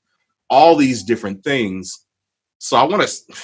all 0.50 0.76
these 0.76 1.02
different 1.02 1.43
things. 1.43 2.07
So 2.59 2.76
I 2.76 2.85
want 2.85 3.07
to 3.07 3.35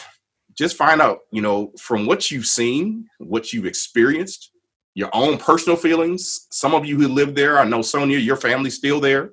just 0.56 0.76
find 0.76 1.00
out, 1.00 1.20
you 1.32 1.40
know, 1.40 1.72
from 1.78 2.06
what 2.06 2.30
you've 2.30 2.46
seen, 2.46 3.08
what 3.18 3.52
you've 3.52 3.66
experienced, 3.66 4.50
your 4.94 5.10
own 5.12 5.38
personal 5.38 5.76
feelings. 5.76 6.46
Some 6.50 6.74
of 6.74 6.84
you 6.84 6.96
who 6.96 7.08
live 7.08 7.34
there, 7.34 7.58
I 7.58 7.64
know 7.64 7.82
Sonia, 7.82 8.18
your 8.18 8.36
family's 8.36 8.76
still 8.76 9.00
there. 9.00 9.30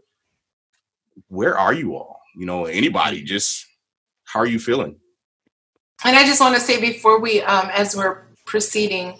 Where 1.27 1.57
are 1.57 1.73
you 1.73 1.95
all? 1.95 2.21
You 2.35 2.45
know, 2.45 2.65
anybody, 2.65 3.23
just 3.23 3.65
how 4.23 4.39
are 4.39 4.45
you 4.45 4.59
feeling? 4.59 4.99
And 6.05 6.15
I 6.15 6.25
just 6.25 6.39
want 6.39 6.55
to 6.55 6.61
say 6.61 6.79
before 6.79 7.19
we, 7.19 7.41
um, 7.41 7.69
as 7.73 7.95
we're 7.95 8.23
proceeding, 8.45 9.17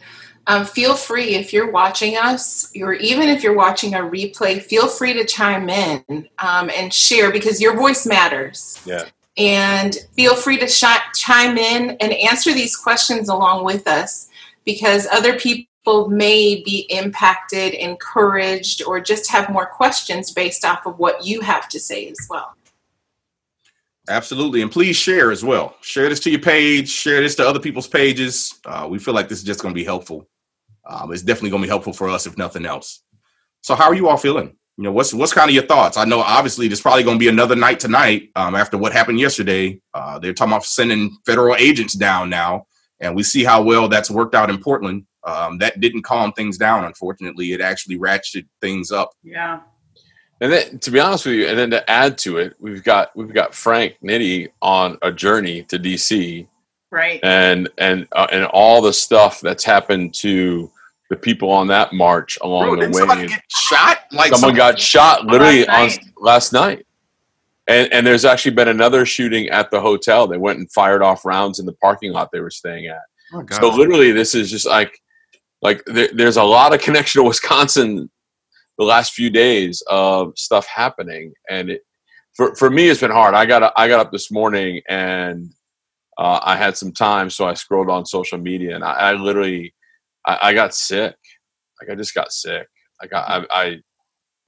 um, 0.47 0.63
feel 0.63 0.95
free 0.95 1.35
if 1.35 1.51
you're 1.51 1.71
watching 1.71 2.15
us, 2.15 2.71
or 2.79 2.93
even 2.93 3.27
if 3.27 3.43
you're 3.43 3.55
watching 3.55 3.95
a 3.95 3.99
replay, 3.99 4.61
feel 4.61 4.87
free 4.87 5.13
to 5.13 5.25
chime 5.25 5.69
in 5.69 6.29
um, 6.39 6.71
and 6.75 6.93
share 6.93 7.31
because 7.31 7.59
your 7.59 7.75
voice 7.75 8.05
matters. 8.05 8.81
Yeah. 8.85 9.05
And 9.37 9.95
feel 10.13 10.35
free 10.35 10.57
to 10.59 10.67
shi- 10.67 11.11
chime 11.13 11.57
in 11.57 11.91
and 11.99 12.13
answer 12.13 12.53
these 12.53 12.75
questions 12.75 13.29
along 13.29 13.65
with 13.65 13.87
us 13.87 14.29
because 14.63 15.05
other 15.11 15.37
people 15.37 16.07
may 16.07 16.63
be 16.63 16.87
impacted, 16.89 17.73
encouraged, 17.73 18.83
or 18.83 18.99
just 18.99 19.29
have 19.29 19.49
more 19.49 19.65
questions 19.65 20.31
based 20.31 20.65
off 20.65 20.85
of 20.85 20.97
what 20.97 21.25
you 21.25 21.41
have 21.41 21.67
to 21.69 21.79
say 21.79 22.07
as 22.07 22.17
well. 22.29 22.55
Absolutely. 24.09 24.61
And 24.61 24.71
please 24.71 24.95
share 24.95 25.31
as 25.31 25.43
well. 25.43 25.75
Share 25.81 26.09
this 26.09 26.19
to 26.21 26.29
your 26.29 26.39
page, 26.39 26.89
share 26.89 27.21
this 27.21 27.35
to 27.35 27.47
other 27.47 27.59
people's 27.59 27.87
pages. 27.87 28.59
Uh, 28.65 28.87
we 28.89 28.99
feel 28.99 29.13
like 29.13 29.27
this 29.27 29.39
is 29.39 29.43
just 29.43 29.61
going 29.61 29.73
to 29.73 29.79
be 29.79 29.83
helpful. 29.83 30.27
Um, 30.85 31.11
it's 31.11 31.21
definitely 31.21 31.49
going 31.49 31.61
to 31.63 31.65
be 31.65 31.69
helpful 31.69 31.93
for 31.93 32.09
us, 32.09 32.25
if 32.25 32.37
nothing 32.37 32.65
else. 32.65 33.03
So, 33.61 33.75
how 33.75 33.85
are 33.85 33.95
you 33.95 34.07
all 34.07 34.17
feeling? 34.17 34.55
You 34.77 34.83
know, 34.83 34.91
what's 34.91 35.13
what's 35.13 35.33
kind 35.33 35.49
of 35.49 35.55
your 35.55 35.65
thoughts? 35.65 35.97
I 35.97 36.05
know 36.05 36.19
obviously 36.19 36.67
there's 36.67 36.81
probably 36.81 37.03
going 37.03 37.17
to 37.17 37.19
be 37.19 37.27
another 37.27 37.55
night 37.55 37.79
tonight 37.79 38.29
um, 38.35 38.55
after 38.55 38.77
what 38.77 38.93
happened 38.93 39.19
yesterday. 39.19 39.81
Uh, 39.93 40.19
they're 40.19 40.33
talking 40.33 40.53
about 40.53 40.63
sending 40.63 41.17
federal 41.25 41.55
agents 41.55 41.93
down 41.93 42.29
now, 42.29 42.67
and 42.99 43.15
we 43.15 43.23
see 43.23 43.43
how 43.43 43.61
well 43.61 43.89
that's 43.89 44.11
worked 44.11 44.35
out 44.35 44.49
in 44.49 44.59
Portland. 44.59 45.05
Um, 45.23 45.57
that 45.57 45.81
didn't 45.81 46.03
calm 46.03 46.31
things 46.31 46.57
down, 46.57 46.85
unfortunately. 46.85 47.51
It 47.51 47.59
actually 47.59 47.97
ratcheted 47.97 48.47
things 48.61 48.91
up. 48.91 49.11
Yeah. 49.23 49.61
And 50.39 50.51
then, 50.51 50.79
to 50.79 50.91
be 50.91 50.99
honest 50.99 51.25
with 51.25 51.35
you, 51.35 51.47
and 51.47 51.57
then 51.57 51.71
to 51.71 51.89
add 51.89 52.17
to 52.19 52.37
it, 52.37 52.55
we've 52.59 52.83
got 52.83 53.15
we've 53.15 53.33
got 53.33 53.55
Frank 53.55 53.95
Nitti 54.03 54.49
on 54.61 54.97
a 55.01 55.11
journey 55.11 55.63
to 55.63 55.79
DC, 55.79 56.47
Right. 56.91 57.19
and 57.23 57.67
and 57.79 58.07
uh, 58.11 58.27
and 58.31 58.45
all 58.45 58.81
the 58.81 58.93
stuff 58.93 59.41
that's 59.41 59.63
happened 59.63 60.13
to 60.15 60.69
the 61.09 61.15
people 61.15 61.49
on 61.49 61.67
that 61.67 61.91
march 61.93 62.37
along 62.41 62.65
Bro, 62.75 62.81
the 62.81 62.87
way. 62.87 62.93
somebody 62.99 63.27
get 63.27 63.41
shot? 63.49 63.99
Like 64.11 64.31
Someone 64.31 64.49
some- 64.51 64.55
got 64.57 64.79
shot 64.79 65.25
literally 65.25 65.65
Last 65.65 65.99
on 65.99 66.05
night. 66.05 66.13
last 66.17 66.53
night. 66.53 66.85
And 67.69 67.91
and 67.91 68.05
there's 68.05 68.23
actually 68.25 68.51
been 68.55 68.67
another 68.67 69.05
shooting 69.05 69.49
at 69.49 69.71
the 69.71 69.81
hotel. 69.81 70.27
They 70.27 70.37
went 70.37 70.59
and 70.59 70.71
fired 70.71 71.01
off 71.01 71.25
rounds 71.25 71.59
in 71.59 71.65
the 71.65 71.73
parking 71.73 72.11
lot 72.13 72.29
they 72.31 72.39
were 72.41 72.51
staying 72.51 72.87
at. 72.87 73.01
Oh, 73.33 73.43
So 73.51 73.69
literally, 73.69 74.11
this 74.11 74.35
is 74.35 74.51
just 74.51 74.65
like 74.67 75.01
like 75.61 75.83
there, 75.85 76.09
there's 76.13 76.37
a 76.37 76.43
lot 76.43 76.73
of 76.75 76.79
connection 76.81 77.21
to 77.23 77.27
Wisconsin 77.27 78.09
the 78.77 78.85
last 78.85 79.13
few 79.13 79.29
days 79.29 79.81
of 79.87 80.33
stuff 80.37 80.65
happening, 80.67 81.33
and 81.49 81.69
it 81.69 81.81
for 82.35 82.55
for 82.55 82.69
me 82.69 82.89
it's 82.89 83.01
been 83.01 83.11
hard. 83.11 83.33
I 83.35 83.45
got 83.45 83.73
I 83.75 83.87
got 83.87 83.99
up 83.99 84.11
this 84.11 84.31
morning 84.31 84.81
and 84.87 85.51
uh, 86.17 86.39
I 86.43 86.55
had 86.57 86.77
some 86.77 86.91
time, 86.91 87.29
so 87.29 87.45
I 87.47 87.53
scrolled 87.53 87.89
on 87.89 88.05
social 88.05 88.37
media, 88.37 88.75
and 88.75 88.83
I, 88.83 88.93
I 88.93 89.13
literally 89.13 89.73
I, 90.25 90.39
I 90.49 90.53
got 90.53 90.73
sick. 90.75 91.15
Like 91.81 91.91
I 91.91 91.95
just 91.95 92.15
got 92.15 92.31
sick. 92.31 92.67
Like 93.01 93.13
I, 93.13 93.45
I 93.51 93.63
I 93.63 93.81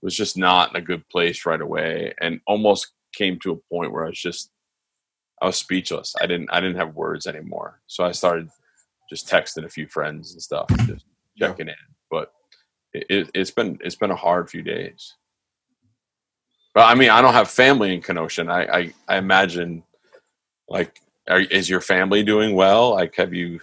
was 0.02 0.16
just 0.16 0.38
not 0.38 0.72
in 0.72 0.76
a 0.82 0.86
good 0.86 1.08
place 1.10 1.46
right 1.46 1.62
away, 1.62 2.14
and 2.22 2.40
almost 2.48 2.92
came 3.14 3.40
to 3.40 3.52
a 3.54 3.74
point 3.74 3.92
where 3.92 4.06
I 4.06 4.10
was 4.10 4.20
just 4.22 4.52
I 5.42 5.48
was 5.48 5.58
speechless. 5.58 6.16
I 6.22 6.28
didn't 6.28 6.50
I 6.52 6.60
didn't 6.60 6.78
have 6.78 6.96
words 6.96 7.28
anymore. 7.28 7.82
So 7.88 8.04
I 8.04 8.12
started 8.12 8.50
just 9.10 9.28
texting 9.28 9.66
a 9.66 9.70
few 9.70 9.88
friends 9.88 10.34
and 10.34 10.42
stuff, 10.42 10.70
just 10.88 11.06
Yeah. 11.36 11.48
checking 11.48 11.68
in. 11.68 11.76
But 12.12 12.32
it, 12.94 13.30
it's 13.34 13.52
been 13.52 13.78
it's 13.84 13.96
been 13.96 14.12
a 14.12 14.16
hard 14.16 14.50
few 14.50 14.62
days. 14.62 15.16
But 16.74 16.86
I 16.88 16.96
mean, 16.96 17.10
I 17.10 17.22
don't 17.22 17.34
have 17.34 17.50
family 17.50 17.94
in 17.94 18.02
Kenosha. 18.02 18.46
I 18.50 18.78
I, 18.78 18.94
I 19.08 19.18
imagine, 19.18 19.84
like, 20.68 21.02
are, 21.28 21.42
is 21.42 21.70
your 21.70 21.82
family 21.82 22.24
doing 22.24 22.56
well? 22.56 22.92
Like, 22.92 23.16
have 23.16 23.34
you, 23.34 23.60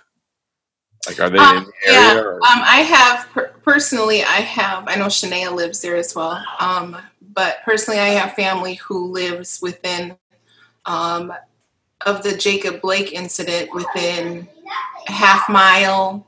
like, 1.07 1.21
are 1.21 1.31
they 1.31 1.39
Um, 1.39 1.57
in 1.59 1.65
the 1.65 1.73
yeah, 1.87 2.11
area? 2.11 2.23
or- 2.23 2.35
Um, 2.35 2.61
I 2.63 2.81
have 2.83 3.29
per- 3.31 3.53
personally, 3.63 4.23
I 4.23 4.41
have. 4.41 4.89
I 4.89 4.97
know 4.97 5.07
Shania 5.07 5.53
lives 5.53 5.81
there 5.81 5.97
as 5.97 6.15
well. 6.15 6.43
Um, 6.59 6.97
but 7.33 7.59
personally, 7.65 8.01
I 8.01 8.09
have 8.09 8.35
family 8.35 8.75
who 8.75 9.07
lives 9.13 9.61
within 9.63 10.17
um, 10.85 11.33
of 12.05 12.23
the 12.23 12.37
Jacob 12.37 12.81
Blake 12.81 13.13
incident 13.13 13.73
within 13.75 14.49
half 15.07 15.49
mile. 15.49 16.27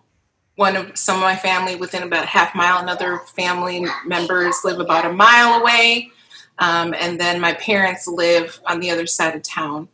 One 0.59 0.75
of 0.75 0.99
some 0.99 1.19
of 1.19 1.23
my 1.23 1.37
family 1.37 1.77
within 1.77 2.03
about 2.03 2.25
a 2.25 2.27
half 2.27 2.53
mile. 2.53 2.83
Another 2.83 3.21
family 3.37 3.87
members 4.05 4.57
live 4.65 4.81
about 4.81 5.07
a 5.07 5.13
mile 5.13 5.61
away, 5.61 6.11
um, 6.59 6.93
and 6.99 7.21
then 7.21 7.41
my 7.41 7.53
parents 7.55 8.09
live 8.09 8.61
on 8.67 8.81
the 8.81 8.91
other 8.91 9.07
side 9.07 9.37
of 9.37 9.43
town. 9.43 9.89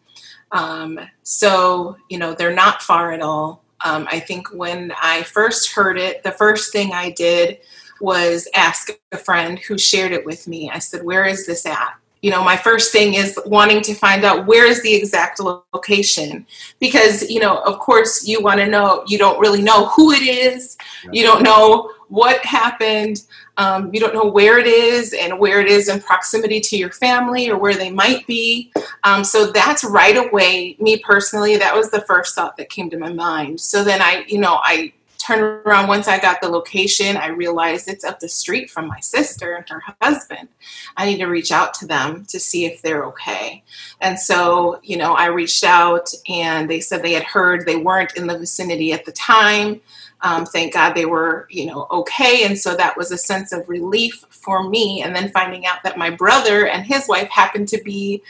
Um, 0.53 0.99
so 1.23 1.99
you 2.09 2.17
know 2.17 2.33
they're 2.33 2.55
not 2.55 2.81
far 2.81 3.13
at 3.13 3.21
all. 3.21 3.63
Um, 3.85 4.09
I 4.11 4.21
think 4.21 4.55
when 4.55 4.91
I 5.03 5.25
first 5.25 5.73
heard 5.73 5.99
it, 5.99 6.23
the 6.23 6.33
first 6.33 6.73
thing 6.73 6.93
I 6.95 7.11
did 7.11 7.59
was 8.01 8.49
ask 8.55 8.89
a 9.13 9.19
friend 9.19 9.59
who 9.59 9.77
shared 9.77 10.13
it 10.13 10.25
with 10.25 10.49
me. 10.49 10.71
I 10.71 10.79
said, 10.79 11.05
Where 11.05 11.27
is 11.27 11.47
this 11.47 11.67
at? 11.67 11.95
You 12.25 12.31
know, 12.31 12.43
my 12.43 12.57
first 12.57 12.91
thing 12.91 13.13
is 13.13 13.39
wanting 13.45 13.83
to 13.83 13.93
find 13.93 14.25
out 14.25 14.47
where 14.47 14.65
is 14.65 14.83
the 14.83 14.95
exact 14.95 15.41
location 15.41 16.47
because, 16.81 17.29
you 17.29 17.39
know, 17.39 17.59
of 17.65 17.79
course, 17.79 18.27
you 18.27 18.41
want 18.41 18.61
to 18.61 18.67
know, 18.67 19.05
you 19.07 19.19
don't 19.19 19.39
really 19.39 19.61
know 19.61 19.89
who 19.89 20.11
it 20.11 20.23
is, 20.23 20.79
you 21.13 21.23
don't 21.23 21.43
know 21.43 21.93
what 22.09 22.43
happened, 22.43 23.25
um, 23.59 23.93
you 23.93 24.01
don't 24.01 24.15
know 24.15 24.25
where 24.25 24.59
it 24.59 24.67
is 24.67 25.13
and 25.13 25.39
where 25.39 25.61
it 25.61 25.69
is 25.69 25.91
in 25.91 26.01
proximity 26.01 26.61
to 26.61 26.79
your 26.79 26.93
family 26.93 27.51
or 27.51 27.59
where 27.59 27.75
they 27.75 27.91
might 27.91 28.27
be. 28.27 28.73
Um, 29.03 29.23
so 29.23 29.53
that's 29.53 29.85
right 29.85 30.17
away, 30.17 30.79
me 30.81 31.01
personally, 31.01 31.59
that 31.59 31.77
was 31.77 31.91
the 31.91 32.01
first 32.07 32.35
thought 32.35 32.57
that 32.57 32.71
came 32.71 32.89
to 32.89 32.97
my 32.97 33.13
mind. 33.13 33.61
So 33.61 33.85
then 33.85 34.01
I, 34.01 34.25
you 34.29 34.39
know, 34.39 34.61
I 34.63 34.95
turned 35.25 35.41
around 35.41 35.89
once 35.89 36.07
I 36.07 36.19
got 36.19 36.41
the 36.41 36.49
location. 36.49 37.17
I 37.17 37.29
realized 37.29 37.89
it's 37.89 38.05
up 38.05 38.21
the 38.21 38.29
street 38.29 38.71
from 38.71 38.87
my 38.87 39.01
sister 39.01 39.55
and 39.55 39.69
her 39.69 39.83
husband. 40.03 40.49
I 40.97 41.07
need 41.07 41.19
to 41.19 41.27
reach 41.27 41.51
out 41.51 41.73
to 41.75 41.87
them 41.87 42.25
to 42.27 42.39
see 42.39 42.67
if 42.67 42.83
they're 42.83 43.05
okay. 43.07 43.63
And 44.01 44.19
so, 44.19 44.81
you 44.83 44.97
know, 44.97 45.15
I 45.15 45.27
reached 45.27 45.65
out 45.65 46.13
and 46.29 46.69
they 46.69 46.81
said 46.81 47.03
they 47.03 47.13
had 47.13 47.25
heard 47.25 47.65
they 47.65 47.77
weren't 47.77 48.17
in 48.17 48.27
the 48.27 48.39
vicinity 48.39 48.93
at 48.93 49.05
the 49.05 49.13
time. 49.13 49.81
Um, 50.21 50.47
thank 50.47 50.73
God 50.75 50.95
they 50.95 51.07
were, 51.07 51.47
you 51.51 51.67
know, 51.67 51.87
okay. 51.91 52.45
And 52.45 52.59
so 52.59 52.77
that 52.77 52.97
was 52.97 53.11
a 53.11 53.19
sense 53.19 53.53
of 53.53 53.69
relief 53.69 54.25
for 54.31 54.69
me. 54.69 55.03
And 55.03 55.15
then 55.15 55.31
finding 55.31 55.67
out 55.67 55.83
that 55.85 55.99
my 55.99 56.11
brother 56.11 56.67
and 56.67 56.85
his 56.85 57.09
wife 57.09 57.29
happened 57.29 57.69
to 57.69 57.83
be 57.83 58.23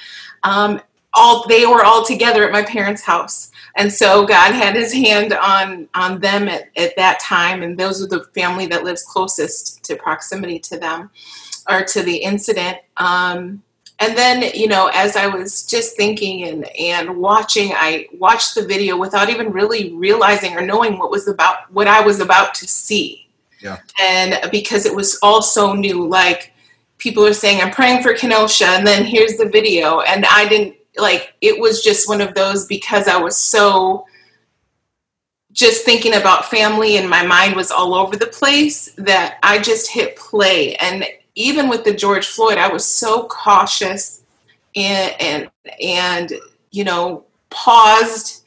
um, 0.42 0.80
all, 1.12 1.46
they 1.48 1.66
were 1.66 1.84
all 1.84 2.04
together 2.04 2.44
at 2.44 2.52
my 2.52 2.62
parents' 2.62 3.02
house. 3.02 3.50
And 3.76 3.92
so 3.92 4.24
God 4.24 4.52
had 4.54 4.76
his 4.76 4.92
hand 4.92 5.32
on, 5.32 5.88
on 5.94 6.20
them 6.20 6.48
at, 6.48 6.68
at 6.76 6.94
that 6.96 7.18
time. 7.20 7.62
And 7.62 7.76
those 7.76 8.02
are 8.02 8.06
the 8.06 8.24
family 8.34 8.66
that 8.66 8.84
lives 8.84 9.02
closest 9.02 9.82
to 9.84 9.96
proximity 9.96 10.58
to 10.60 10.78
them 10.78 11.10
or 11.68 11.82
to 11.82 12.02
the 12.02 12.16
incident. 12.16 12.78
Um, 12.96 13.62
and 14.00 14.16
then 14.16 14.50
you 14.54 14.66
know 14.66 14.90
as 14.92 15.16
i 15.16 15.26
was 15.26 15.64
just 15.66 15.96
thinking 15.96 16.44
and 16.44 16.66
and 16.78 17.16
watching 17.16 17.72
i 17.74 18.06
watched 18.18 18.54
the 18.54 18.66
video 18.66 18.96
without 18.96 19.30
even 19.30 19.52
really 19.52 19.92
realizing 19.94 20.56
or 20.56 20.60
knowing 20.62 20.98
what 20.98 21.10
was 21.10 21.28
about 21.28 21.70
what 21.72 21.86
i 21.86 22.00
was 22.00 22.20
about 22.20 22.54
to 22.54 22.66
see 22.66 23.28
Yeah. 23.60 23.78
and 24.00 24.50
because 24.50 24.86
it 24.86 24.94
was 24.94 25.18
all 25.22 25.42
so 25.42 25.72
new 25.74 26.06
like 26.06 26.52
people 26.98 27.24
are 27.24 27.32
saying 27.34 27.60
i'm 27.60 27.70
praying 27.70 28.02
for 28.02 28.14
kenosha 28.14 28.66
and 28.66 28.86
then 28.86 29.04
here's 29.04 29.36
the 29.36 29.48
video 29.48 30.00
and 30.00 30.24
i 30.26 30.48
didn't 30.48 30.76
like 30.96 31.34
it 31.40 31.58
was 31.58 31.82
just 31.82 32.08
one 32.08 32.20
of 32.20 32.34
those 32.34 32.66
because 32.66 33.08
i 33.08 33.16
was 33.16 33.36
so 33.36 34.06
just 35.52 35.84
thinking 35.84 36.14
about 36.14 36.46
family 36.46 36.96
and 36.96 37.08
my 37.08 37.24
mind 37.24 37.54
was 37.54 37.70
all 37.70 37.94
over 37.94 38.16
the 38.16 38.26
place 38.26 38.92
that 38.96 39.38
i 39.42 39.58
just 39.58 39.90
hit 39.90 40.16
play 40.16 40.74
and 40.76 41.04
even 41.34 41.68
with 41.68 41.84
the 41.84 41.94
George 41.94 42.26
Floyd, 42.26 42.58
I 42.58 42.68
was 42.68 42.84
so 42.84 43.26
cautious 43.26 44.22
and 44.76 45.14
and 45.20 45.50
and 45.82 46.32
you 46.70 46.84
know 46.84 47.24
paused 47.50 48.44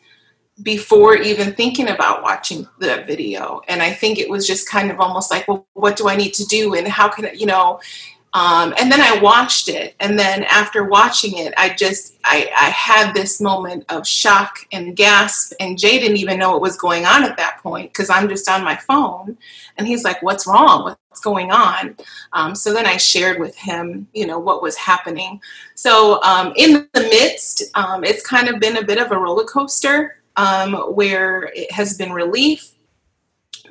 before 0.64 1.16
even 1.16 1.54
thinking 1.54 1.90
about 1.90 2.24
watching 2.24 2.68
the 2.80 3.04
video. 3.06 3.62
And 3.68 3.82
I 3.82 3.92
think 3.92 4.18
it 4.18 4.30
was 4.30 4.48
just 4.48 4.68
kind 4.68 4.90
of 4.90 5.00
almost 5.00 5.30
like, 5.30 5.48
well, 5.48 5.68
what 5.74 5.96
do 5.96 6.10
I 6.10 6.16
need 6.16 6.34
to 6.36 6.46
do, 6.46 6.76
and 6.76 6.88
how 6.88 7.10
can 7.10 7.30
you 7.38 7.46
know? 7.46 7.80
Um, 8.38 8.72
and 8.80 8.92
then 8.92 9.02
I 9.02 9.18
watched 9.20 9.68
it, 9.68 9.96
and 10.00 10.18
then 10.18 10.44
after 10.44 10.84
watching 10.84 11.40
it, 11.40 11.56
I 11.58 11.74
just 11.74 12.20
I, 12.24 12.48
I 12.56 12.70
had 12.70 13.12
this 13.16 13.42
moment 13.42 13.84
of 13.90 14.08
shock 14.08 14.60
and 14.72 14.96
gasp. 14.96 15.54
And 15.60 15.76
Jay 15.76 16.00
didn't 16.00 16.18
even 16.18 16.38
know 16.38 16.52
what 16.52 16.62
was 16.62 16.78
going 16.78 17.04
on 17.04 17.24
at 17.24 17.36
that 17.38 17.58
point 17.64 17.92
because 17.92 18.12
I'm 18.12 18.30
just 18.30 18.48
on 18.48 18.64
my 18.64 18.76
phone, 18.76 19.40
and 19.78 19.88
he's 19.88 20.04
like, 20.04 20.22
"What's 20.22 20.46
wrong? 20.46 20.84
What's 20.84 21.20
going 21.20 21.50
on?" 21.50 21.98
Um, 22.34 22.54
so 22.54 22.76
then 22.76 22.86
I 22.86 22.98
shared 22.98 23.40
with 23.40 23.58
him, 23.58 24.08
you 24.14 24.28
know, 24.28 24.38
what 24.38 24.62
was 24.62 24.76
happening. 24.76 25.42
So 25.74 26.22
um, 26.22 26.54
in 26.56 26.88
the 26.94 27.02
midst, 27.02 27.64
um, 27.74 28.04
it's 28.04 28.24
kind 28.24 28.50
of 28.50 28.60
been 28.60 28.78
a 28.78 28.86
bit 28.86 29.00
of 29.00 29.12
a 29.12 29.18
roller 29.18 29.46
coaster 29.46 30.22
um, 30.36 30.76
where 30.94 31.52
it 31.56 31.72
has 31.72 31.98
been 31.98 32.12
relief 32.12 32.76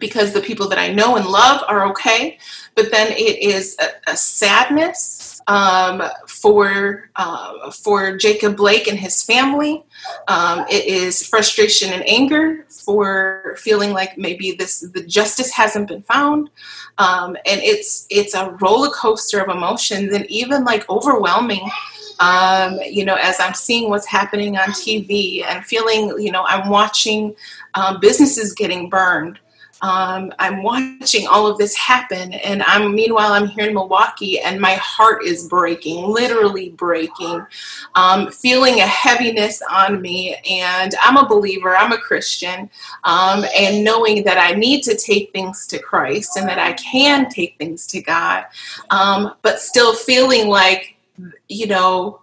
because 0.00 0.33
the 0.33 0.40
people 0.40 0.68
that 0.68 0.79
I 0.79 0.92
know 0.92 1.16
and 1.16 1.26
love 1.26 1.62
are 1.68 1.87
okay, 1.90 2.38
but 2.76 2.90
then 2.92 3.10
it 3.12 3.42
is 3.42 3.76
a, 3.80 4.12
a 4.12 4.16
sadness 4.16 5.40
um, 5.48 6.02
for 6.26 7.08
uh, 7.16 7.70
for 7.70 8.16
Jacob 8.16 8.56
Blake 8.56 8.86
and 8.86 8.98
his 8.98 9.22
family. 9.22 9.84
Um, 10.28 10.64
it 10.70 10.84
is 10.84 11.26
frustration 11.26 11.92
and 11.92 12.06
anger 12.08 12.64
for 12.68 13.56
feeling 13.58 13.92
like 13.92 14.16
maybe 14.18 14.52
this 14.52 14.80
the 14.80 15.02
justice 15.02 15.50
hasn't 15.50 15.88
been 15.88 16.02
found, 16.02 16.50
um, 16.98 17.36
and 17.46 17.60
it's 17.62 18.06
it's 18.10 18.34
a 18.34 18.50
roller 18.60 18.90
coaster 18.90 19.40
of 19.40 19.48
emotions 19.48 20.12
and 20.12 20.26
even 20.26 20.64
like 20.64 20.88
overwhelming 20.88 21.68
um, 22.18 22.78
you 22.88 23.04
know, 23.04 23.16
as 23.16 23.38
I'm 23.40 23.54
seeing 23.54 23.90
what's 23.90 24.06
happening 24.06 24.56
on 24.56 24.68
TV 24.70 25.44
and 25.44 25.64
feeling, 25.64 26.14
you 26.18 26.32
know, 26.32 26.44
I'm 26.46 26.70
watching 26.70 27.34
um, 27.74 28.00
businesses 28.00 28.54
getting 28.54 28.88
burned. 28.88 29.38
Um, 29.82 30.32
I'm 30.38 30.62
watching 30.62 31.26
all 31.26 31.46
of 31.46 31.58
this 31.58 31.74
happen, 31.76 32.32
and 32.32 32.62
I'm 32.62 32.94
meanwhile 32.94 33.32
I'm 33.32 33.48
here 33.48 33.66
in 33.66 33.74
Milwaukee, 33.74 34.40
and 34.40 34.60
my 34.60 34.74
heart 34.74 35.24
is 35.24 35.48
breaking, 35.48 36.06
literally 36.06 36.70
breaking, 36.70 37.44
um, 37.94 38.30
feeling 38.30 38.80
a 38.80 38.86
heaviness 38.86 39.62
on 39.70 40.00
me. 40.00 40.36
And 40.48 40.94
I'm 41.02 41.16
a 41.16 41.28
believer, 41.28 41.76
I'm 41.76 41.92
a 41.92 41.98
Christian, 41.98 42.70
um, 43.04 43.44
and 43.56 43.84
knowing 43.84 44.24
that 44.24 44.38
I 44.38 44.52
need 44.54 44.82
to 44.84 44.96
take 44.96 45.32
things 45.32 45.66
to 45.68 45.78
Christ 45.78 46.36
and 46.36 46.48
that 46.48 46.58
I 46.58 46.72
can 46.74 47.28
take 47.28 47.56
things 47.58 47.86
to 47.88 48.00
God, 48.00 48.44
um, 48.90 49.34
but 49.42 49.60
still 49.60 49.94
feeling 49.94 50.48
like 50.48 50.96
you 51.48 51.66
know, 51.66 52.20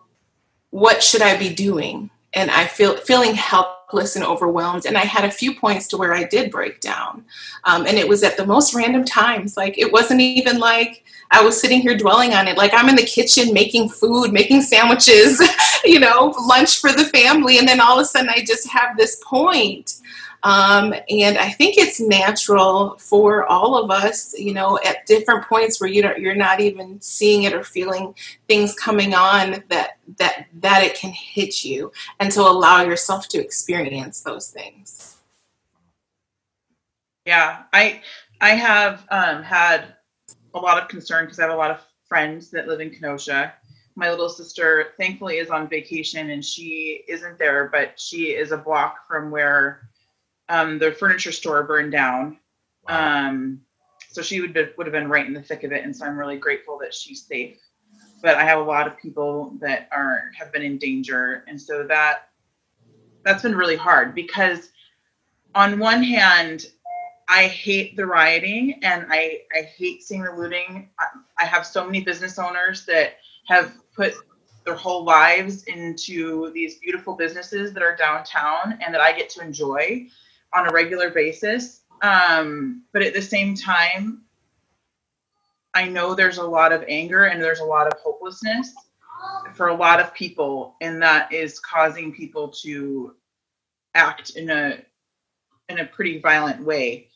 what 0.70 1.04
should 1.04 1.22
I 1.22 1.38
be 1.38 1.54
doing? 1.54 2.10
And 2.34 2.50
I 2.50 2.66
feel 2.66 2.98
feeling 2.98 3.36
helpless 3.36 3.83
and 3.94 4.26
overwhelmed. 4.26 4.86
And 4.86 4.98
I 4.98 5.06
had 5.06 5.26
a 5.26 5.32
few 5.32 5.56
points 5.56 5.88
to 5.88 5.98
where 5.98 6.14
I 6.14 6.24
did 6.24 6.52
break 6.52 6.82
down. 6.82 7.24
Um, 7.64 7.86
and 7.86 7.98
it 7.98 8.08
was 8.08 8.24
at 8.24 8.38
the 8.38 8.46
most 8.46 8.74
random 8.74 9.06
times. 9.06 9.56
Like 9.56 9.78
it 9.78 9.92
wasn't 9.92 10.22
even 10.22 10.60
like 10.60 11.04
I 11.32 11.42
was 11.42 11.60
sitting 11.60 11.82
here 11.82 11.98
dwelling 11.98 12.34
on 12.34 12.48
it. 12.48 12.58
Like 12.58 12.74
I'm 12.74 12.90
in 12.90 12.96
the 12.96 13.04
kitchen 13.04 13.54
making 13.54 13.90
food, 13.90 14.34
making 14.34 14.62
sandwiches, 14.62 15.42
you 15.86 16.00
know, 16.00 16.36
lunch 16.48 16.80
for 16.80 16.92
the 16.92 17.06
family. 17.06 17.58
And 17.58 17.68
then 17.68 17.80
all 17.80 18.00
of 18.00 18.04
a 18.04 18.06
sudden 18.06 18.30
I 18.30 18.44
just 18.46 18.68
have 18.68 18.98
this 18.98 19.22
point 19.26 20.02
um, 20.44 20.94
and 21.10 21.38
I 21.38 21.50
think 21.50 21.78
it's 21.78 22.02
natural 22.02 22.98
for 22.98 23.46
all 23.46 23.82
of 23.82 23.90
us, 23.90 24.38
you 24.38 24.54
know, 24.54 24.78
at 24.86 25.06
different 25.06 25.46
points 25.46 25.80
where 25.80 25.90
you 25.90 26.02
don't, 26.02 26.20
you're 26.20 26.36
not 26.36 26.60
even 26.60 27.00
seeing 27.00 27.44
it 27.44 27.54
or 27.54 27.64
feeling 27.64 28.14
things 28.50 28.76
coming 28.76 29.14
on 29.14 29.64
that 29.70 29.98
that 30.18 30.48
that 30.56 30.84
it 30.84 30.96
can 30.96 31.12
hit 31.12 31.64
you, 31.64 31.94
and 32.20 32.30
to 32.32 32.42
allow 32.42 32.82
yourself 32.82 33.30
to 33.30 33.40
experience 33.40 34.20
those 34.20 34.50
things. 34.50 35.18
Yeah, 37.26 37.64
I 37.72 38.02
I 38.42 38.50
have 38.50 39.08
um, 39.12 39.44
had 39.44 39.96
a 40.54 40.60
lot 40.60 40.82
of 40.82 40.90
concern 40.90 41.24
because 41.24 41.40
I 41.40 41.44
have 41.44 41.54
a 41.54 41.58
lot 41.58 41.72
of 41.72 41.80
friends 42.06 42.50
that 42.52 42.68
live 42.68 42.82
in 42.82 42.90
Kenosha. 42.90 43.54
My 43.96 44.10
little 44.10 44.28
sister, 44.28 44.88
thankfully, 44.98 45.38
is 45.38 45.50
on 45.50 45.70
vacation 45.70 46.32
and 46.32 46.44
she 46.44 47.04
isn't 47.08 47.40
there, 47.40 47.70
but 47.72 47.98
she 47.98 48.32
is 48.32 48.52
a 48.52 48.58
block 48.58 49.08
from 49.08 49.32
where 49.32 49.88
um, 50.54 50.78
the 50.78 50.92
furniture 50.92 51.32
store 51.32 51.64
burned 51.64 51.92
down. 51.92 52.38
Um, 52.88 53.62
so 54.10 54.22
she 54.22 54.40
would 54.40 54.54
be, 54.54 54.66
would 54.78 54.86
have 54.86 54.94
been 54.94 55.10
right 55.10 55.26
in 55.26 55.34
the 55.34 55.42
thick 55.42 55.64
of 55.64 55.72
it, 55.72 55.84
and 55.84 55.96
so 55.96 56.06
I'm 56.06 56.18
really 56.18 56.38
grateful 56.38 56.78
that 56.80 56.94
she's 56.94 57.26
safe. 57.26 57.58
But 58.22 58.36
I 58.36 58.44
have 58.44 58.60
a 58.60 58.64
lot 58.64 58.86
of 58.86 58.98
people 58.98 59.58
that 59.62 59.90
are 59.92 60.32
have 60.38 60.54
been 60.54 60.62
in 60.62 60.78
danger, 60.78 61.44
and 61.48 61.60
so 61.60 61.86
that 61.88 62.30
that's 63.24 63.42
been 63.42 63.56
really 63.56 63.76
hard 63.76 64.14
because 64.14 64.70
on 65.56 65.80
one 65.80 66.04
hand, 66.04 66.68
I 67.28 67.48
hate 67.48 67.96
the 67.96 68.06
rioting 68.06 68.80
and 68.84 69.08
I 69.10 69.42
I 69.58 69.64
hate 69.64 70.04
seeing 70.04 70.24
the 70.24 70.34
looting. 70.34 70.90
I, 71.00 71.06
I 71.40 71.46
have 71.46 71.66
so 71.66 71.84
many 71.84 72.02
business 72.04 72.38
owners 72.38 72.86
that 72.86 73.18
have 73.48 73.74
put 73.96 74.14
their 74.66 74.76
whole 74.76 75.04
lives 75.04 75.64
into 75.64 76.52
these 76.52 76.78
beautiful 76.78 77.16
businesses 77.16 77.74
that 77.74 77.84
are 77.84 77.96
downtown 77.96 78.78
and 78.86 78.94
that 78.94 79.02
I 79.02 79.18
get 79.18 79.30
to 79.32 79.42
enjoy 79.42 80.08
on 80.56 80.68
a 80.68 80.72
regular 80.72 81.10
basis. 81.10 81.82
Um, 82.02 82.84
but 82.92 83.02
at 83.02 83.14
the 83.14 83.22
same 83.22 83.56
time, 83.56 84.24
I 85.74 85.88
know 85.88 86.14
there's 86.14 86.38
a 86.38 86.44
lot 86.46 86.72
of 86.72 86.84
anger 86.88 87.26
and 87.26 87.42
there's 87.42 87.60
a 87.60 87.66
lot 87.66 87.88
of 87.88 87.94
hopelessness 88.00 88.74
for 89.54 89.70
a 89.70 89.76
lot 89.76 90.00
of 90.00 90.14
people, 90.14 90.76
and 90.82 91.02
that 91.02 91.32
is 91.32 91.60
causing 91.60 92.12
people 92.14 92.50
to 92.50 93.16
act 93.96 94.32
in 94.32 94.50
a 94.50 94.80
in 95.70 95.80
a 95.80 95.86
pretty 95.86 96.20
violent 96.20 96.64
way. 96.64 97.08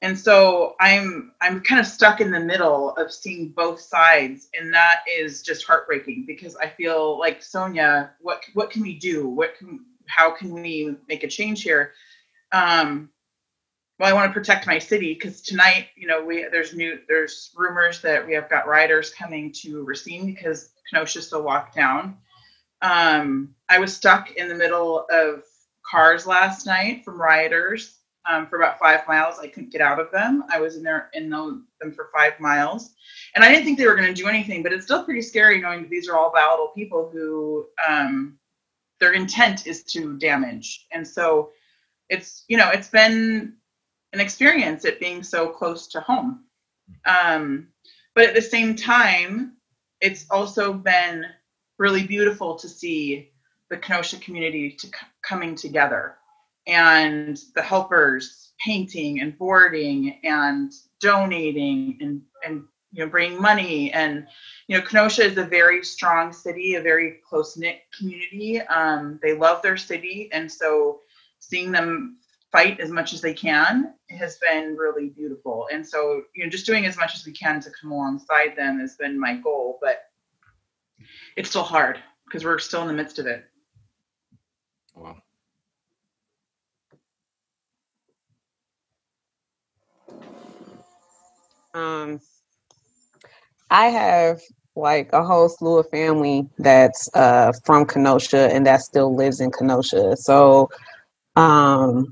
And 0.00 0.18
so 0.18 0.76
I'm 0.80 1.32
I'm 1.40 1.60
kind 1.60 1.80
of 1.80 1.86
stuck 1.86 2.20
in 2.20 2.30
the 2.30 2.40
middle 2.40 2.94
of 2.96 3.12
seeing 3.12 3.48
both 3.48 3.80
sides, 3.80 4.48
and 4.58 4.72
that 4.72 5.00
is 5.10 5.42
just 5.42 5.66
heartbreaking 5.66 6.24
because 6.26 6.54
I 6.56 6.68
feel 6.68 7.18
like 7.18 7.42
Sonia, 7.42 8.12
what 8.20 8.44
what 8.54 8.70
can 8.70 8.82
we 8.82 8.94
do? 8.94 9.28
What 9.28 9.56
can 9.56 9.84
how 10.06 10.30
can 10.30 10.52
we 10.52 10.96
make 11.08 11.24
a 11.24 11.28
change 11.28 11.62
here? 11.62 11.92
Um, 12.52 13.10
well, 13.98 14.10
I 14.10 14.12
want 14.12 14.30
to 14.30 14.38
protect 14.38 14.66
my 14.66 14.78
city 14.78 15.14
because 15.14 15.42
tonight, 15.42 15.88
you 15.96 16.06
know, 16.06 16.24
we 16.24 16.46
there's 16.50 16.74
new 16.74 17.00
there's 17.08 17.50
rumors 17.56 18.00
that 18.02 18.24
we 18.26 18.32
have 18.34 18.48
got 18.48 18.68
riders 18.68 19.10
coming 19.10 19.52
to 19.62 19.82
Racine 19.82 20.26
because 20.26 20.70
Kenosha's 20.92 21.26
still 21.26 21.42
locked 21.42 21.74
down. 21.74 22.16
Um, 22.80 23.54
I 23.68 23.78
was 23.80 23.94
stuck 23.94 24.30
in 24.32 24.48
the 24.48 24.54
middle 24.54 25.04
of 25.10 25.42
cars 25.88 26.26
last 26.26 26.64
night 26.64 27.04
from 27.04 27.20
rioters 27.20 27.98
um, 28.28 28.46
for 28.46 28.56
about 28.56 28.78
five 28.78 29.00
miles. 29.08 29.40
I 29.40 29.48
couldn't 29.48 29.72
get 29.72 29.80
out 29.80 29.98
of 29.98 30.12
them. 30.12 30.44
I 30.48 30.60
was 30.60 30.76
in 30.76 30.84
there 30.84 31.10
in 31.14 31.28
them 31.28 31.66
for 31.94 32.10
five 32.16 32.38
miles, 32.38 32.94
and 33.34 33.44
I 33.44 33.48
didn't 33.48 33.64
think 33.64 33.78
they 33.78 33.86
were 33.86 33.96
going 33.96 34.14
to 34.14 34.22
do 34.22 34.28
anything. 34.28 34.62
But 34.62 34.72
it's 34.72 34.84
still 34.84 35.04
pretty 35.04 35.22
scary 35.22 35.60
knowing 35.60 35.82
that 35.82 35.90
these 35.90 36.08
are 36.08 36.16
all 36.16 36.30
volatile 36.30 36.72
people 36.74 37.10
who 37.12 37.66
um, 37.86 38.38
their 39.00 39.12
intent 39.12 39.66
is 39.66 39.82
to 39.84 40.16
damage, 40.18 40.86
and 40.92 41.06
so 41.06 41.50
it's 42.08 42.44
you 42.48 42.56
know 42.56 42.70
it's 42.70 42.88
been 42.88 43.54
an 44.12 44.20
experience 44.20 44.84
it 44.84 45.00
being 45.00 45.22
so 45.22 45.48
close 45.48 45.88
to 45.88 46.00
home. 46.00 46.44
Um, 47.06 47.68
but 48.14 48.24
at 48.24 48.34
the 48.34 48.42
same 48.42 48.74
time, 48.74 49.56
it's 50.00 50.26
also 50.30 50.72
been 50.72 51.26
really 51.78 52.06
beautiful 52.06 52.56
to 52.56 52.68
see 52.68 53.30
the 53.70 53.76
Kenosha 53.76 54.18
community 54.18 54.70
to 54.70 54.86
c- 54.86 54.92
coming 55.22 55.54
together 55.54 56.16
and 56.68 57.40
the 57.54 57.62
helpers 57.62 58.52
painting 58.64 59.20
and 59.20 59.36
boarding 59.38 60.20
and 60.22 60.72
donating 61.00 61.96
and 62.00 62.22
and 62.44 62.64
you 62.92 63.04
know 63.04 63.10
bringing 63.10 63.40
money 63.40 63.92
and 63.92 64.26
you 64.66 64.76
know 64.76 64.84
kenosha 64.84 65.22
is 65.24 65.38
a 65.38 65.44
very 65.44 65.82
strong 65.82 66.32
city 66.32 66.74
a 66.74 66.82
very 66.82 67.20
close 67.28 67.56
knit 67.56 67.80
community 67.96 68.60
um, 68.62 69.18
they 69.22 69.36
love 69.36 69.62
their 69.62 69.76
city 69.76 70.28
and 70.32 70.50
so 70.50 71.00
seeing 71.40 71.72
them 71.72 72.18
fight 72.52 72.80
as 72.80 72.90
much 72.90 73.12
as 73.12 73.20
they 73.20 73.34
can 73.34 73.94
has 74.10 74.38
been 74.38 74.76
really 74.76 75.10
beautiful 75.10 75.68
and 75.72 75.86
so 75.86 76.22
you 76.34 76.44
know 76.44 76.50
just 76.50 76.66
doing 76.66 76.86
as 76.86 76.96
much 76.96 77.14
as 77.14 77.26
we 77.26 77.32
can 77.32 77.60
to 77.60 77.70
come 77.80 77.92
alongside 77.92 78.54
them 78.56 78.80
has 78.80 78.96
been 78.96 79.18
my 79.18 79.36
goal 79.36 79.78
but 79.82 80.04
it's 81.36 81.50
still 81.50 81.62
hard 81.62 81.98
because 82.26 82.44
we're 82.44 82.58
still 82.58 82.82
in 82.82 82.88
the 82.88 82.94
midst 82.94 83.18
of 83.18 83.26
it 83.26 83.44
Wow. 84.96 85.16
Um, 91.74 92.20
I 93.70 93.86
have 93.88 94.40
like 94.76 95.12
a 95.12 95.24
whole 95.24 95.48
slew 95.48 95.78
of 95.78 95.90
family 95.90 96.48
that's 96.58 97.10
uh 97.14 97.52
from 97.64 97.86
Kenosha 97.86 98.52
and 98.54 98.66
that 98.66 98.82
still 98.82 99.14
lives 99.14 99.40
in 99.40 99.50
Kenosha. 99.50 100.16
So 100.16 100.70
um 101.38 102.06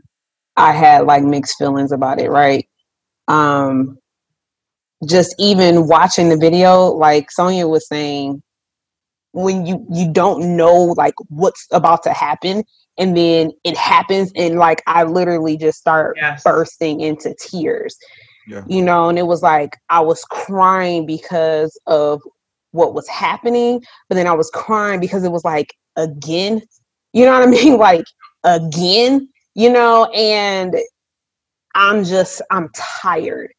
I 0.56 0.72
had 0.72 1.04
like 1.06 1.22
mixed 1.22 1.58
feelings 1.58 1.92
about 1.92 2.20
it, 2.20 2.30
right? 2.30 2.66
Um 3.28 3.98
just 5.06 5.34
even 5.38 5.86
watching 5.88 6.30
the 6.30 6.36
video, 6.38 6.86
like 6.86 7.30
Sonia 7.30 7.68
was 7.68 7.86
saying, 7.88 8.42
when 9.32 9.66
you 9.66 9.86
you 9.92 10.10
don't 10.12 10.56
know 10.56 10.94
like 10.96 11.14
what's 11.28 11.66
about 11.72 12.02
to 12.04 12.12
happen 12.12 12.64
and 12.96 13.14
then 13.14 13.50
it 13.64 13.76
happens 13.76 14.32
and 14.34 14.58
like 14.58 14.82
I 14.86 15.04
literally 15.04 15.58
just 15.58 15.78
start 15.78 16.16
yes 16.16 16.42
bursting 16.42 17.00
into 17.02 17.34
tears 17.38 17.98
Yeah. 18.46 18.64
you 18.66 18.82
know 18.82 19.10
and 19.10 19.18
it 19.18 19.26
was 19.26 19.42
like 19.42 19.76
i 19.90 20.00
was 20.00 20.24
crying 20.30 21.04
because 21.04 21.78
of 21.86 22.22
what 22.70 22.94
was 22.94 23.06
happening 23.08 23.82
but 24.08 24.14
then 24.14 24.26
i 24.26 24.32
was 24.32 24.50
crying 24.54 25.00
because 25.00 25.24
it 25.24 25.32
was 25.32 25.44
like 25.44 25.74
again 25.96 26.62
you 27.12 27.26
know 27.26 27.32
what 27.38 27.42
i 27.46 27.50
mean 27.50 27.76
like 27.88 28.04
again 28.46 29.28
you 29.54 29.70
know 29.72 30.06
and 30.14 30.76
i'm 31.74 32.04
just 32.04 32.42
i'm 32.50 32.70
tired 33.02 33.50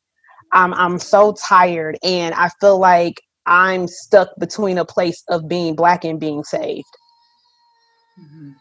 i'm 0.53 0.73
i'm 0.75 0.99
so 0.99 1.35
tired 1.47 1.97
and 2.03 2.33
i 2.35 2.49
feel 2.61 2.79
like 2.79 3.15
i'm 3.47 3.87
stuck 3.87 4.29
between 4.39 4.77
a 4.79 4.85
place 4.85 5.23
of 5.29 5.47
being 5.49 5.75
black 5.75 6.05
and 6.05 6.19
being 6.19 6.43
saved 6.43 6.85
Mhm. 8.19 8.55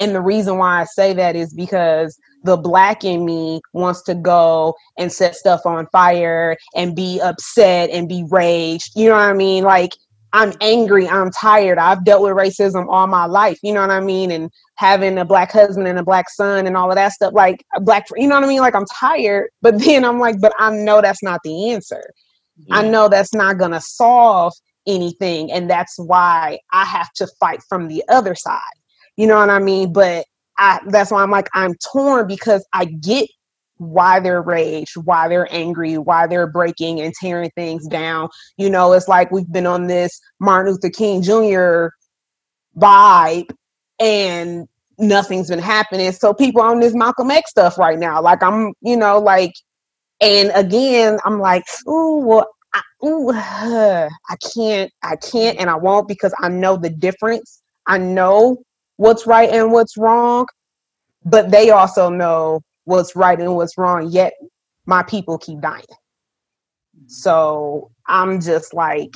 and 0.00 0.14
the 0.14 0.20
reason 0.20 0.58
why 0.58 0.80
I 0.80 0.84
say 0.84 1.12
that 1.14 1.36
is 1.36 1.54
because 1.54 2.18
the 2.44 2.56
black 2.56 3.04
in 3.04 3.24
me 3.24 3.60
wants 3.74 4.02
to 4.04 4.14
go 4.14 4.74
and 4.98 5.12
set 5.12 5.36
stuff 5.36 5.66
on 5.66 5.86
fire 5.92 6.56
and 6.74 6.96
be 6.96 7.20
upset 7.20 7.90
and 7.90 8.08
be 8.08 8.24
raged. 8.30 8.92
You 8.96 9.10
know 9.10 9.16
what 9.16 9.22
I 9.22 9.34
mean? 9.34 9.64
Like 9.64 9.92
I'm 10.32 10.52
angry, 10.60 11.08
I'm 11.08 11.30
tired. 11.30 11.78
I've 11.78 12.04
dealt 12.04 12.22
with 12.22 12.32
racism 12.32 12.86
all 12.88 13.06
my 13.06 13.26
life. 13.26 13.58
You 13.62 13.72
know 13.72 13.80
what 13.80 13.90
I 13.90 14.00
mean? 14.00 14.30
And 14.30 14.50
having 14.76 15.18
a 15.18 15.24
black 15.24 15.50
husband 15.50 15.88
and 15.88 15.98
a 15.98 16.04
black 16.04 16.30
son 16.30 16.66
and 16.66 16.76
all 16.76 16.90
of 16.90 16.96
that 16.96 17.12
stuff, 17.12 17.32
like 17.34 17.64
a 17.74 17.80
black, 17.80 18.06
you 18.16 18.28
know 18.28 18.36
what 18.36 18.44
I 18.44 18.48
mean? 18.48 18.60
Like 18.60 18.74
I'm 18.74 18.86
tired, 18.86 19.50
but 19.62 19.78
then 19.80 20.04
I'm 20.04 20.18
like, 20.18 20.40
but 20.40 20.52
I 20.58 20.70
know 20.70 21.00
that's 21.00 21.22
not 21.22 21.40
the 21.44 21.70
answer. 21.72 22.02
I 22.70 22.86
know 22.86 23.08
that's 23.08 23.34
not 23.34 23.58
going 23.58 23.70
to 23.70 23.80
solve 23.80 24.52
anything. 24.86 25.50
And 25.50 25.68
that's 25.68 25.98
why 25.98 26.58
I 26.72 26.84
have 26.84 27.10
to 27.14 27.26
fight 27.38 27.60
from 27.68 27.88
the 27.88 28.02
other 28.08 28.34
side. 28.34 28.60
You 29.16 29.26
know 29.26 29.36
what 29.36 29.50
I 29.50 29.58
mean? 29.58 29.92
But 29.92 30.26
I, 30.58 30.80
that's 30.88 31.10
why 31.10 31.22
I'm 31.22 31.30
like, 31.30 31.48
I'm 31.54 31.74
torn 31.92 32.26
because 32.26 32.66
I 32.72 32.84
get 32.84 33.28
why 33.80 34.20
they're 34.20 34.42
raged, 34.42 34.92
why 35.04 35.26
they're 35.26 35.48
angry, 35.50 35.96
why 35.96 36.26
they're 36.26 36.46
breaking 36.46 37.00
and 37.00 37.14
tearing 37.14 37.50
things 37.56 37.86
down. 37.88 38.28
You 38.58 38.68
know, 38.68 38.92
it's 38.92 39.08
like 39.08 39.30
we've 39.30 39.50
been 39.50 39.66
on 39.66 39.86
this 39.86 40.20
Martin 40.38 40.72
Luther 40.72 40.90
King 40.90 41.22
Jr. 41.22 41.88
vibe 42.78 43.50
and 43.98 44.68
nothing's 44.98 45.48
been 45.48 45.58
happening. 45.58 46.12
So 46.12 46.34
people 46.34 46.60
on 46.60 46.80
this 46.80 46.94
Malcolm 46.94 47.30
X 47.30 47.50
stuff 47.50 47.78
right 47.78 47.98
now. 47.98 48.20
Like 48.20 48.42
I'm, 48.42 48.74
you 48.82 48.98
know, 48.98 49.18
like 49.18 49.52
and 50.20 50.52
again, 50.54 51.18
I'm 51.24 51.40
like, 51.40 51.64
ooh, 51.88 52.18
well, 52.18 52.50
I, 52.74 52.82
ooh, 53.02 53.32
I 53.34 54.36
can't, 54.54 54.92
I 55.02 55.16
can't, 55.16 55.58
and 55.58 55.70
I 55.70 55.76
won't 55.76 56.06
because 56.06 56.34
I 56.38 56.50
know 56.50 56.76
the 56.76 56.90
difference. 56.90 57.62
I 57.86 57.96
know 57.96 58.58
what's 58.96 59.26
right 59.26 59.48
and 59.48 59.72
what's 59.72 59.96
wrong, 59.96 60.46
but 61.24 61.50
they 61.50 61.70
also 61.70 62.10
know 62.10 62.60
what's 62.90 63.16
right 63.16 63.40
and 63.40 63.54
what's 63.56 63.78
wrong. 63.78 64.10
Yet 64.10 64.34
my 64.86 65.02
people 65.04 65.38
keep 65.38 65.60
dying. 65.60 65.84
So 67.06 67.90
I'm 68.06 68.40
just 68.40 68.74
like, 68.74 69.14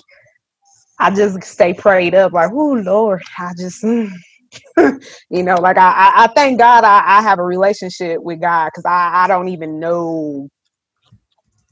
I 0.99 1.11
just 1.15 1.43
stay 1.45 1.75
prayed 1.75 2.15
up, 2.15 2.33
like, 2.33 2.51
oh 2.53 2.75
Lord, 2.75 3.23
I 3.39 3.53
just, 3.59 3.83
mm. 3.83 4.11
you 5.31 5.43
know, 5.43 5.57
like 5.57 5.77
I, 5.77 5.91
I, 5.91 6.25
I 6.25 6.27
thank 6.29 6.59
God 6.59 6.85
I, 6.85 7.19
I 7.19 7.23
have 7.23 7.41
a 7.41 7.45
relationship 7.45 8.23
with 8.23 8.41
God 8.41 8.67
because 8.69 8.85
I, 8.87 9.25
I 9.25 9.29
don't 9.29 9.49
even 9.49 9.81
know 9.81 10.49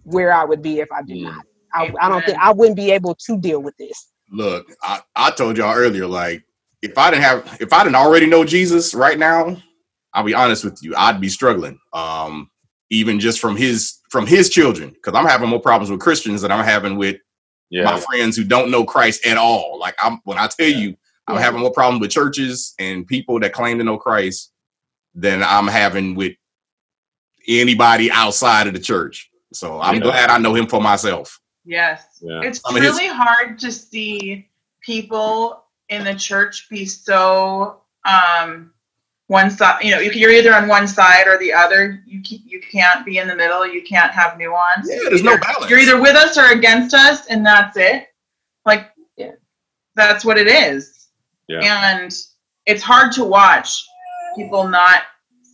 where 0.05 0.33
I 0.33 0.45
would 0.45 0.63
be 0.63 0.81
if 0.81 0.91
I 0.93 1.03
did 1.03 1.19
Mm. 1.19 1.25
not. 1.25 1.45
I, 1.75 1.89
I 2.01 2.09
don't 2.09 2.25
think 2.27 2.39
I 2.39 2.53
wouldn't 2.53 2.77
be 2.77 2.91
able 2.91 3.15
to 3.27 3.39
deal 3.39 3.63
with 3.63 3.77
this. 3.79 4.11
Look, 4.31 4.71
I, 4.83 5.01
I 5.15 5.31
told 5.31 5.57
y'all 5.57 5.75
earlier, 5.75 6.07
like 6.07 6.43
if 6.83 6.99
I 6.99 7.11
didn't 7.11 7.23
have 7.23 7.59
if 7.61 7.73
I 7.73 7.85
didn't 7.85 7.97
already 7.97 8.27
know 8.27 8.45
Jesus 8.45 8.95
right 8.95 9.19
now, 9.19 9.57
I'll 10.15 10.25
be 10.25 10.35
honest 10.35 10.65
with 10.65 10.83
you, 10.83 10.95
I'd 10.97 11.21
be 11.21 11.29
struggling. 11.29 11.79
Um, 11.93 12.51
even 12.91 13.19
just 13.21 13.41
from 13.41 13.57
his 13.57 13.99
from 14.11 14.27
his 14.27 14.51
children, 14.51 14.91
because 14.91 15.15
I'm 15.15 15.27
having 15.27 15.49
more 15.49 15.61
problems 15.61 15.91
with 15.91 16.01
Christians 16.01 16.43
than 16.43 16.53
I'm 16.53 16.65
having 16.65 16.97
with 16.97 17.17
my 17.85 17.99
friends 18.01 18.37
who 18.37 18.45
don't 18.45 18.71
know 18.71 18.85
Christ 18.85 19.25
at 19.25 19.39
all. 19.39 19.79
Like 19.81 19.95
I'm 20.03 20.21
when 20.25 20.37
I 20.37 20.47
tell 20.49 20.69
you, 20.69 20.95
I'm 21.27 21.37
Yeah. 21.37 21.41
having 21.43 21.61
more 21.61 21.73
problems 21.73 22.03
with 22.03 22.11
churches 22.11 22.75
and 22.79 23.07
people 23.07 23.41
that 23.41 23.55
claim 23.55 23.79
to 23.79 23.85
know 23.85 23.97
Christ 23.97 24.53
than 25.15 25.43
I'm 25.43 25.67
having 25.69 26.15
with 26.15 26.35
anybody 27.49 28.11
outside 28.11 28.67
of 28.67 28.75
the 28.75 28.79
church. 28.81 29.31
So 29.53 29.81
I'm 29.81 29.97
Yeah. 29.97 30.01
glad 30.03 30.31
I 30.31 30.39
know 30.39 30.55
him 30.55 30.67
for 30.67 30.81
myself. 30.81 31.41
Yes. 31.65 32.05
Yeah. 32.21 32.41
It's 32.43 32.61
Some 32.61 32.77
of 32.77 32.83
his- 32.83 32.93
really 32.93 33.09
hard 33.09 33.59
to 33.61 33.73
see 33.73 34.49
people 34.83 35.65
in 35.89 36.05
the 36.05 36.15
church 36.15 36.69
be 36.69 36.85
so 36.85 37.81
um 38.05 38.73
one 39.29 39.51
side 39.51 39.83
you 39.83 39.91
know 39.93 39.99
you're 40.01 40.31
either 40.33 40.55
on 40.55 40.69
one 40.69 40.87
side 40.87 41.27
or 41.27 41.39
the 41.39 41.53
other. 41.53 42.03
You 42.07 42.21
you 42.25 42.61
can't 42.61 43.05
be 43.07 43.19
in 43.19 43.29
the 43.29 43.37
middle. 43.37 43.67
You 43.67 43.83
can't 43.83 44.13
have 44.13 44.37
nuance. 44.39 44.89
Yeah, 44.91 45.09
there's 45.09 45.23
no 45.23 45.39
balance. 45.39 45.71
you're 45.71 45.79
either 45.79 46.01
with 46.01 46.17
us 46.17 46.37
or 46.37 46.47
against 46.53 46.95
us 46.95 47.27
and 47.27 47.45
that's 47.45 47.77
it. 47.77 48.09
Like 48.67 48.91
Yeah. 49.17 49.33
that's 49.95 50.25
what 50.25 50.39
it 50.39 50.49
is. 50.49 51.09
Yeah. 51.49 51.61
and 51.63 52.15
it's 52.67 52.83
hard 52.83 53.13
to 53.13 53.25
watch 53.25 53.85
people 54.37 54.67
not 54.69 55.03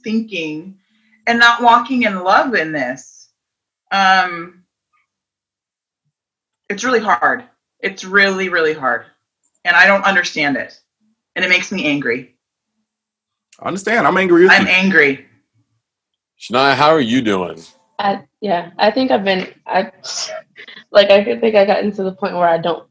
thinking 0.05 0.79
and 1.27 1.39
not 1.39 1.63
walking 1.63 2.03
in 2.03 2.23
love 2.25 2.55
in 2.55 2.73
this. 2.73 3.31
Um 3.93 4.65
it's 6.69 6.85
really 6.85 7.01
hard. 7.01 7.45
It's 7.81 8.05
really 8.05 8.49
really 8.49 8.75
hard. 8.75 9.07
And 9.65 9.77
i 9.77 9.87
don't 9.87 10.05
understand 10.05 10.57
it. 10.57 10.81
And 11.37 11.45
it 11.45 11.49
makes 11.49 11.71
me 11.71 11.85
angry 11.87 12.35
I 13.61 13.69
understand. 13.69 14.07
I'm 14.07 14.17
angry 14.19 14.45
with 14.45 14.53
i'm 14.53 14.67
you. 14.67 14.73
angry 14.73 15.27
Shania, 16.41 16.75
how 16.77 16.91
are 16.91 17.01
you 17.01 17.23
doing? 17.23 17.63
I 17.99 18.25
yeah, 18.41 18.71
I 18.79 18.91
think 18.93 19.11
I've 19.13 19.25
been 19.25 19.49
I 19.67 19.93
like 20.93 21.11
I 21.11 21.25
think 21.25 21.55
I 21.57 21.67
gotten 21.67 21.93
to 21.93 22.05
the 22.05 22.13
point 22.13 22.35
where 22.35 22.49
I 22.49 22.59
don't 22.59 22.89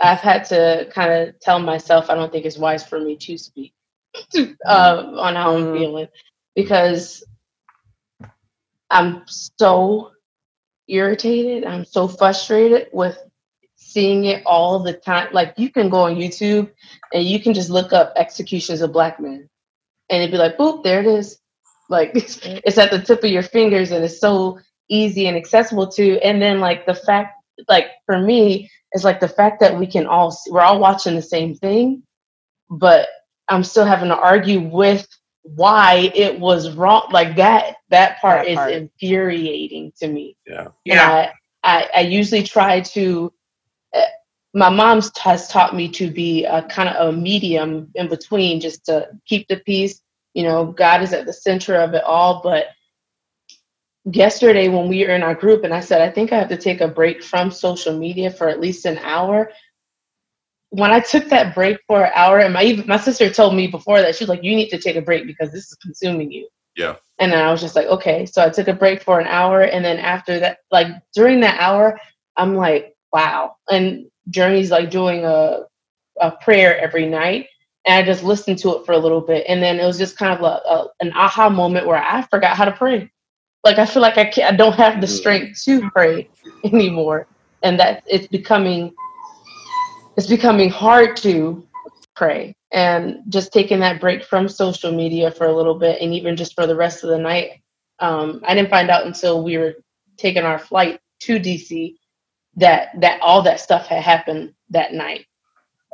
I've 0.00 0.20
had 0.20 0.44
to 0.46 0.88
kind 0.94 1.12
of 1.30 1.40
tell 1.40 1.58
myself 1.60 2.10
I 2.10 2.14
don't 2.16 2.32
think 2.32 2.46
it's 2.46 2.58
wise 2.58 2.86
for 2.86 3.00
me 3.00 3.16
to 3.16 3.38
speak 3.38 3.74
uh, 4.66 5.12
on 5.18 5.34
how 5.36 5.56
I'm 5.56 5.64
Mhm. 5.64 5.78
feeling 5.78 6.08
because 6.56 7.24
I'm 8.90 9.22
so 9.26 10.12
irritated. 10.88 11.64
I'm 11.66 11.84
so 11.86 12.08
frustrated 12.08 12.88
with 12.92 13.18
seeing 13.76 14.26
it 14.26 14.42
all 14.46 14.80
the 14.80 14.94
time. 14.94 15.28
Like 15.32 15.54
you 15.58 15.70
can 15.70 15.90
go 15.90 16.02
on 16.02 16.16
YouTube 16.16 16.70
and 17.12 17.24
you 17.24 17.40
can 17.40 17.54
just 17.54 17.70
look 17.70 17.92
up 17.92 18.12
executions 18.16 18.82
of 18.82 18.92
black 18.92 19.20
men, 19.20 19.47
and 20.10 20.22
it'd 20.22 20.32
be 20.32 20.38
like, 20.38 20.56
boop, 20.56 20.82
there 20.82 21.00
it 21.00 21.06
is. 21.06 21.38
Like 21.88 22.12
it's, 22.14 22.36
mm-hmm. 22.40 22.58
it's 22.64 22.78
at 22.78 22.90
the 22.90 23.00
tip 23.00 23.24
of 23.24 23.30
your 23.30 23.42
fingers, 23.42 23.90
and 23.90 24.04
it's 24.04 24.20
so 24.20 24.58
easy 24.88 25.26
and 25.26 25.36
accessible 25.36 25.88
to. 25.92 26.18
And 26.20 26.40
then 26.40 26.60
like 26.60 26.86
the 26.86 26.94
fact, 26.94 27.34
like 27.68 27.86
for 28.06 28.18
me, 28.18 28.70
it's 28.92 29.04
like 29.04 29.20
the 29.20 29.28
fact 29.28 29.60
that 29.60 29.78
we 29.78 29.86
can 29.86 30.06
all 30.06 30.30
see, 30.30 30.50
we're 30.50 30.60
all 30.60 30.80
watching 30.80 31.14
the 31.14 31.22
same 31.22 31.54
thing, 31.54 32.02
but 32.70 33.08
I'm 33.48 33.64
still 33.64 33.84
having 33.84 34.08
to 34.08 34.16
argue 34.16 34.60
with 34.60 35.06
why 35.42 36.10
it 36.14 36.38
was 36.38 36.74
wrong. 36.74 37.08
Like 37.10 37.36
that 37.36 37.76
That 37.90 38.20
part 38.20 38.44
That 38.44 38.50
is 38.50 38.56
part. 38.56 38.72
infuriating 38.72 39.92
to 40.00 40.08
me. 40.08 40.36
Yeah. 40.46 40.68
Yeah. 40.84 41.30
I, 41.64 41.78
I, 41.78 41.88
I 41.96 42.00
usually 42.00 42.42
try 42.42 42.80
to. 42.80 43.32
Eh, 43.94 44.06
My 44.54 44.70
mom 44.70 45.02
has 45.20 45.48
taught 45.48 45.76
me 45.76 45.88
to 45.90 46.10
be 46.10 46.44
a 46.44 46.62
kind 46.62 46.88
of 46.88 47.08
a 47.08 47.16
medium 47.16 47.90
in 47.94 48.08
between, 48.08 48.60
just 48.60 48.86
to 48.86 49.08
keep 49.26 49.46
the 49.48 49.58
peace. 49.58 50.00
You 50.34 50.44
know, 50.44 50.66
God 50.66 51.02
is 51.02 51.12
at 51.12 51.26
the 51.26 51.32
center 51.32 51.76
of 51.76 51.94
it 51.94 52.04
all. 52.04 52.40
But 52.42 52.66
yesterday, 54.04 54.68
when 54.68 54.88
we 54.88 55.04
were 55.04 55.14
in 55.14 55.22
our 55.22 55.34
group, 55.34 55.64
and 55.64 55.74
I 55.74 55.80
said, 55.80 56.00
I 56.00 56.10
think 56.10 56.32
I 56.32 56.38
have 56.38 56.48
to 56.48 56.56
take 56.56 56.80
a 56.80 56.88
break 56.88 57.22
from 57.22 57.50
social 57.50 57.98
media 57.98 58.30
for 58.30 58.48
at 58.48 58.60
least 58.60 58.86
an 58.86 58.98
hour. 58.98 59.50
When 60.70 60.90
I 60.90 61.00
took 61.00 61.28
that 61.28 61.54
break 61.54 61.78
for 61.86 62.04
an 62.04 62.12
hour, 62.14 62.38
and 62.40 62.54
my 62.54 62.62
even 62.64 62.86
my 62.86 62.98
sister 62.98 63.30
told 63.30 63.54
me 63.54 63.66
before 63.66 64.00
that 64.00 64.16
she 64.16 64.24
was 64.24 64.28
like, 64.28 64.42
"You 64.42 64.54
need 64.54 64.68
to 64.70 64.78
take 64.78 64.96
a 64.96 65.02
break 65.02 65.26
because 65.26 65.50
this 65.50 65.70
is 65.70 65.74
consuming 65.76 66.30
you." 66.30 66.48
Yeah. 66.78 66.96
And 67.18 67.32
then 67.32 67.44
I 67.44 67.50
was 67.50 67.60
just 67.60 67.74
like, 67.74 67.88
okay. 67.88 68.24
So 68.24 68.42
I 68.42 68.48
took 68.48 68.68
a 68.68 68.72
break 68.72 69.02
for 69.02 69.18
an 69.18 69.26
hour. 69.26 69.62
And 69.62 69.84
then 69.84 69.98
after 69.98 70.38
that, 70.38 70.58
like 70.70 70.86
during 71.12 71.40
that 71.40 71.60
hour, 71.60 71.98
I'm 72.36 72.54
like, 72.54 72.94
wow. 73.12 73.56
And 73.68 74.06
Journey's 74.30 74.70
like 74.70 74.90
doing 74.90 75.24
a, 75.24 75.62
a 76.20 76.30
prayer 76.32 76.78
every 76.78 77.06
night. 77.06 77.46
And 77.86 77.94
I 77.94 78.06
just 78.06 78.22
listened 78.22 78.58
to 78.58 78.76
it 78.76 78.86
for 78.86 78.92
a 78.92 78.98
little 78.98 79.20
bit. 79.20 79.46
And 79.48 79.62
then 79.62 79.80
it 79.80 79.86
was 79.86 79.98
just 79.98 80.18
kind 80.18 80.32
of 80.32 80.40
a, 80.42 80.68
a, 80.68 80.88
an 81.00 81.12
aha 81.14 81.48
moment 81.48 81.86
where 81.86 82.02
I 82.02 82.22
forgot 82.22 82.56
how 82.56 82.64
to 82.64 82.72
pray. 82.72 83.10
Like 83.64 83.78
I 83.78 83.86
feel 83.86 84.02
like 84.02 84.18
I 84.18 84.26
can't, 84.26 84.52
I 84.52 84.56
don't 84.56 84.74
have 84.74 85.00
the 85.00 85.06
strength 85.06 85.62
to 85.64 85.88
pray 85.90 86.28
anymore. 86.64 87.26
And 87.62 87.78
that 87.80 88.02
it's 88.06 88.26
becoming, 88.26 88.94
it's 90.16 90.26
becoming 90.26 90.70
hard 90.70 91.16
to 91.18 91.66
pray 92.18 92.54
and 92.72 93.22
just 93.28 93.52
taking 93.52 93.80
that 93.80 94.00
break 94.00 94.24
from 94.24 94.48
social 94.48 94.92
media 94.92 95.30
for 95.30 95.46
a 95.46 95.56
little 95.56 95.74
bit 95.74 96.02
and 96.02 96.12
even 96.12 96.36
just 96.36 96.54
for 96.54 96.66
the 96.66 96.74
rest 96.74 97.02
of 97.04 97.10
the 97.10 97.18
night 97.18 97.62
um, 98.00 98.42
i 98.46 98.54
didn't 98.54 98.68
find 98.68 98.90
out 98.90 99.06
until 99.06 99.42
we 99.42 99.56
were 99.56 99.74
taking 100.16 100.42
our 100.42 100.58
flight 100.58 101.00
to 101.20 101.38
dc 101.38 101.94
that 102.58 102.90
that 103.00 103.20
all 103.22 103.42
that 103.42 103.60
stuff 103.60 103.88
had 103.88 104.02
happened 104.04 104.54
that 104.70 104.94
night. 104.94 105.26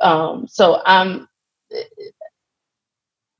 Um, 0.01 0.47
so 0.47 0.81
i'm 0.85 1.27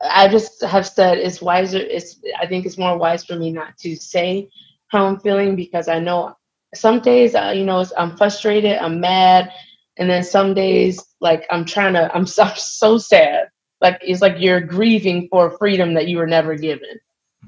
i 0.02 0.28
just 0.30 0.64
have 0.64 0.88
said 0.88 1.20
it's 1.20 1.42
wiser 1.42 1.80
it's 1.80 2.22
i 2.40 2.48
think 2.48 2.66
it's 2.66 2.80
more 2.80 2.98
wise 2.98 3.26
for 3.26 3.36
me 3.38 3.52
not 3.52 3.78
to 3.78 3.96
say 3.98 4.50
how 4.90 5.06
i'm 5.08 5.20
feeling 5.22 5.58
because 5.58 5.90
i 5.90 6.00
know 6.00 6.36
some 6.76 7.02
days 7.02 7.36
uh, 7.36 7.54
you 7.56 7.66
know 7.66 7.86
i'm 7.98 8.18
frustrated 8.18 8.78
i'm 8.80 9.02
mad 9.02 9.52
and 9.98 10.10
then 10.10 10.24
some 10.24 10.56
days 10.56 11.04
like 11.22 11.46
i'm 11.52 11.66
trying 11.66 11.94
to 11.96 12.16
i'm 12.16 12.28
so, 12.28 12.44
I'm 12.44 12.56
so 12.58 13.00
sad. 13.00 13.50
Like 13.82 14.00
it's 14.04 14.22
like 14.22 14.38
you're 14.40 14.62
grieving 14.62 15.30
for 15.32 15.58
freedom 15.60 15.96
that 15.96 16.10
you 16.10 16.18
were 16.18 16.28
never 16.28 16.56
given. 16.58 17.00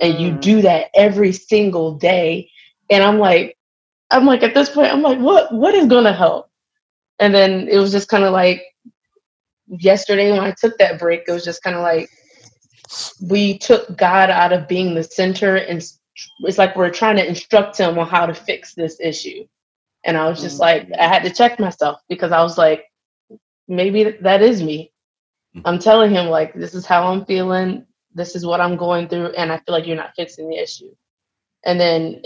And 0.02 0.20
you 0.20 0.32
Mm. 0.32 0.42
do 0.42 0.64
that 0.64 0.88
every 0.96 1.34
single 1.34 1.96
day. 1.96 2.52
And 2.90 3.04
i'm 3.04 3.20
like 3.20 3.57
i'm 4.12 4.26
like 4.26 4.44
at 4.44 4.54
this 4.54 4.70
point 4.70 4.92
i'm 4.92 5.02
like 5.02 5.20
what 5.20 5.54
what 5.54 5.74
is 5.76 5.88
gonna 5.88 6.14
help 6.14 6.50
and 7.20 7.34
then 7.34 7.68
it 7.68 7.78
was 7.78 7.92
just 7.92 8.10
kind 8.10 8.24
of 8.24 8.32
like 8.34 8.64
yesterday 9.68 10.32
when 10.32 10.42
i 10.42 10.54
took 10.60 10.78
that 10.78 11.00
break 11.00 11.24
it 11.28 11.32
was 11.32 11.46
just 11.46 11.64
kind 11.64 11.76
of 11.76 11.82
like 11.82 12.10
we 13.22 13.58
took 13.58 13.98
god 13.98 14.30
out 14.30 14.54
of 14.54 14.68
being 14.68 14.96
the 14.96 15.04
center 15.04 15.56
and 15.56 15.84
it's 16.42 16.58
like 16.58 16.76
we're 16.76 16.90
trying 16.90 17.16
to 17.16 17.28
instruct 17.28 17.78
him 17.78 17.98
on 18.00 18.08
how 18.08 18.26
to 18.26 18.34
fix 18.34 18.74
this 18.74 19.00
issue 19.00 19.46
and 20.08 20.18
I 20.18 20.28
was 20.28 20.42
just 20.42 20.60
mm-hmm. 20.60 20.90
like, 20.90 21.00
I 21.00 21.08
had 21.08 21.24
to 21.24 21.30
check 21.30 21.60
myself 21.60 22.00
because 22.08 22.32
I 22.32 22.42
was 22.42 22.58
like, 22.58 22.86
maybe 23.68 24.16
that 24.22 24.42
is 24.42 24.64
me. 24.64 24.94
Mm-hmm. 25.56 25.68
I'm 25.68 25.80
telling 25.80 26.12
him, 26.12 26.28
like, 26.28 26.54
this 26.54 26.74
is 26.74 26.86
how 26.86 27.08
I'm 27.08 27.26
feeling. 27.26 27.86
This 28.16 28.36
is 28.36 28.46
what 28.46 28.62
I'm 28.62 28.78
going 28.78 29.10
through. 29.10 29.34
And 29.34 29.52
I 29.52 29.58
feel 29.58 29.76
like 29.76 29.86
you're 29.86 29.98
not 29.98 30.16
fixing 30.16 30.50
the 30.50 30.58
issue. 30.58 30.96
And 31.68 31.80
then 31.82 32.24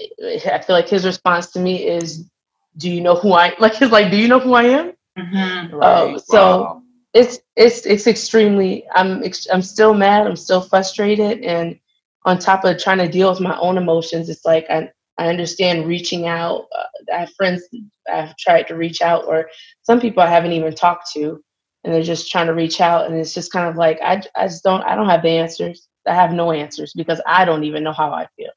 I 0.52 0.60
feel 0.62 0.78
like 0.78 0.90
his 0.90 1.06
response 1.06 1.52
to 1.54 1.60
me 1.60 1.88
is, 1.88 2.30
Do 2.78 2.90
you 2.92 3.02
know 3.02 3.16
who 3.16 3.34
I 3.34 3.56
like? 3.60 3.76
He's 3.76 3.92
like, 3.92 4.12
Do 4.12 4.18
you 4.18 4.30
know 4.30 4.40
who 4.40 4.54
I 4.56 4.64
am? 4.66 4.94
Mhm. 5.20 5.84
Um, 5.84 6.20
so 6.20 6.68
Wow. 6.68 6.84
it's 7.14 7.40
it's 7.58 7.86
it's 7.86 8.08
extremely 8.08 8.86
i'm 8.96 9.24
ex- 9.24 9.48
i'm 9.54 9.62
still 9.62 9.94
mad 9.94 10.28
i'm 10.28 10.38
still 10.38 10.62
frustrated 10.62 11.42
and 11.44 11.80
on 12.26 12.40
top 12.40 12.66
of 12.66 12.78
trying 12.80 13.00
to 13.00 13.10
deal 13.10 13.30
with 13.30 13.42
my 13.42 13.58
own 13.60 13.78
emotions 13.78 14.30
it's 14.30 14.46
like 14.46 14.66
i 14.70 14.90
i 15.18 15.28
understand 15.28 15.88
reaching 15.88 16.28
out 16.28 16.68
uh, 16.78 16.84
i 17.14 17.20
have 17.22 17.34
friends 17.34 17.64
i've 18.12 18.36
tried 18.38 18.68
to 18.68 18.76
reach 18.76 19.02
out 19.02 19.26
or 19.28 19.50
some 19.84 20.00
people 20.00 20.24
i 20.24 20.28
haven't 20.28 20.54
even 20.54 20.74
talked 20.74 21.12
to 21.14 21.44
and 21.84 21.94
they're 21.94 22.04
just 22.04 22.32
trying 22.32 22.48
to 22.48 22.54
reach 22.54 22.80
out 22.82 23.08
and 23.08 23.18
it's 23.18 23.34
just 23.34 23.52
kind 23.52 23.68
of 23.70 23.76
like 23.78 24.00
i, 24.02 24.22
I 24.36 24.48
just 24.48 24.64
don't 24.64 24.84
i 24.84 24.96
don't 24.96 25.10
have 25.10 25.24
the 25.24 25.30
answers 25.30 25.90
i 26.08 26.14
have 26.14 26.34
no 26.34 26.52
answers 26.52 26.94
because 26.96 27.22
i 27.28 27.46
don't 27.46 27.66
even 27.66 27.84
know 27.84 27.94
how 27.94 28.12
i 28.14 28.28
feel 28.38 28.52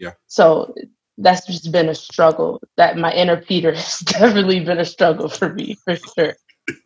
Yeah. 0.00 0.12
so 0.26 0.74
that's 1.18 1.46
just 1.46 1.70
been 1.70 1.88
a 1.90 1.94
struggle 1.94 2.60
that 2.76 2.96
my 2.96 3.12
inner 3.12 3.36
peter 3.36 3.72
has 3.80 3.98
definitely 4.00 4.60
been 4.64 4.78
a 4.78 4.84
struggle 4.84 5.28
for 5.28 5.52
me 5.52 5.76
for 5.84 5.96
sure 5.96 6.34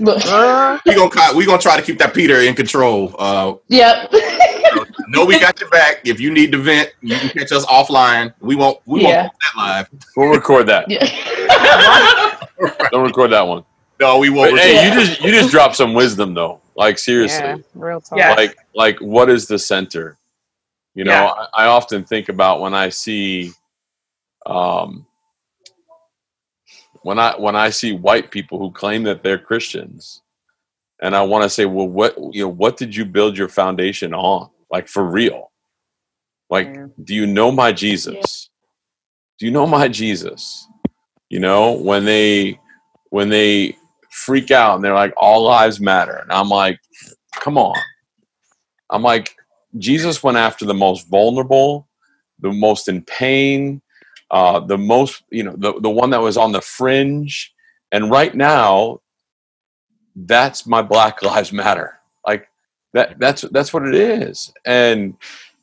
but 0.00 0.22
Girl, 0.24 0.80
we 0.86 0.94
gonna 0.94 1.36
we 1.36 1.46
gonna 1.46 1.60
try 1.60 1.76
to 1.76 1.82
keep 1.82 1.98
that 1.98 2.14
Peter 2.14 2.40
in 2.40 2.54
control. 2.54 3.14
Uh, 3.18 3.54
Yep. 3.68 4.12
no, 5.08 5.26
we 5.26 5.38
got 5.38 5.60
your 5.60 5.68
back. 5.68 6.00
If 6.04 6.20
you 6.20 6.32
need 6.32 6.52
to 6.52 6.58
vent, 6.58 6.90
you 7.02 7.16
can 7.18 7.28
catch 7.30 7.52
us 7.52 7.66
offline. 7.66 8.32
We 8.40 8.56
won't 8.56 8.78
we 8.86 9.02
Yeah. 9.02 9.22
won't 9.22 9.32
put 9.32 9.40
that 9.40 9.56
live. 9.58 9.88
We'll 10.16 10.28
record 10.30 10.66
that. 10.68 10.90
yeah. 10.90 11.04
Don't 12.90 13.04
record 13.04 13.30
that 13.32 13.46
one. 13.46 13.64
No, 14.00 14.18
we 14.18 14.30
won't. 14.30 14.52
But 14.52 14.60
hey, 14.60 14.74
Yeah. 14.74 14.94
you 14.94 15.00
just 15.04 15.20
you 15.22 15.30
just 15.32 15.50
dropped 15.50 15.76
some 15.76 15.92
wisdom 15.94 16.34
though. 16.34 16.60
Like 16.76 16.98
seriously. 16.98 17.44
yeah, 17.44 17.56
real 17.74 18.00
talk. 18.00 18.18
Yeah. 18.18 18.34
like 18.34 18.56
like 18.74 18.98
what 19.00 19.28
is 19.28 19.46
the 19.46 19.58
center 19.58 20.16
you 20.94 21.04
know 21.04 21.12
Yeah. 21.12 21.24
I, 21.26 21.48
I 21.54 21.66
often 21.66 22.04
think 22.04 22.28
about 22.28 22.60
when 22.60 22.74
i 22.74 22.88
see 22.88 23.52
um 24.46 25.06
when 27.02 27.18
i 27.18 27.34
when 27.38 27.56
i 27.56 27.70
see 27.70 27.92
white 27.92 28.30
people 28.30 28.58
who 28.58 28.70
claim 28.72 29.02
that 29.04 29.22
they're 29.22 29.38
christians 29.38 30.22
and 31.02 31.14
i 31.14 31.22
want 31.22 31.42
to 31.42 31.50
say 31.50 31.64
well 31.66 31.88
what 31.88 32.16
you 32.32 32.42
know 32.42 32.48
what 32.48 32.76
did 32.76 32.94
you 32.94 33.04
build 33.04 33.36
your 33.36 33.48
foundation 33.48 34.14
on? 34.14 34.50
Like 34.70 34.88
for 34.88 35.04
real? 35.04 35.50
Like 36.50 36.74
Yeah. 36.74 36.86
do 37.04 37.14
you 37.14 37.26
know 37.26 37.50
my 37.52 37.72
jesus? 37.72 38.50
Do 39.38 39.46
you 39.46 39.52
know 39.52 39.66
my 39.66 39.88
jesus? 39.88 40.66
You 41.28 41.40
know 41.40 41.72
when 41.72 42.04
they 42.04 42.58
when 43.10 43.28
they 43.28 43.76
freak 44.10 44.50
out 44.50 44.76
and 44.76 44.84
they're 44.84 44.94
like 44.94 45.12
all 45.16 45.42
lives 45.42 45.80
matter. 45.80 46.16
And 46.16 46.32
i'm 46.32 46.48
like 46.48 46.78
come 47.34 47.58
on. 47.58 47.76
I'm 48.90 49.02
like 49.02 49.36
jesus 49.78 50.22
went 50.22 50.36
after 50.36 50.64
the 50.64 50.74
most 50.74 51.08
vulnerable 51.08 51.88
the 52.40 52.52
most 52.52 52.88
in 52.88 53.02
pain 53.02 53.80
uh, 54.34 54.58
the 54.58 54.76
most 54.78 55.22
you 55.30 55.44
know 55.44 55.54
the, 55.56 55.78
the 55.80 55.90
one 55.90 56.10
that 56.10 56.20
was 56.20 56.36
on 56.36 56.52
the 56.52 56.60
fringe. 56.60 57.54
And 57.92 58.10
right 58.10 58.34
now 58.34 59.00
that's 60.16 60.66
my 60.66 60.82
black 60.82 61.22
lives 61.22 61.52
matter. 61.52 61.98
Like 62.26 62.48
that 62.94 63.18
that's 63.20 63.42
that's 63.52 63.72
what 63.72 63.86
it 63.86 63.94
is. 63.94 64.52
And 64.64 65.16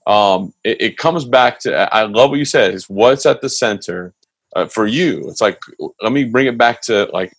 um 0.07 0.53
it, 0.63 0.81
it 0.81 0.97
comes 0.97 1.25
back 1.25 1.59
to 1.59 1.93
i 1.93 2.03
love 2.03 2.29
what 2.29 2.39
you 2.39 2.45
said. 2.45 2.73
Is 2.73 2.89
what's 2.89 3.25
at 3.25 3.41
the 3.41 3.49
center 3.49 4.13
uh, 4.55 4.67
for 4.67 4.87
you. 4.87 5.27
It's 5.29 5.41
like 5.41 5.59
let 6.01 6.13
me 6.13 6.23
bring 6.23 6.47
it 6.47 6.57
back 6.57 6.81
to 6.83 7.09
like 7.11 7.33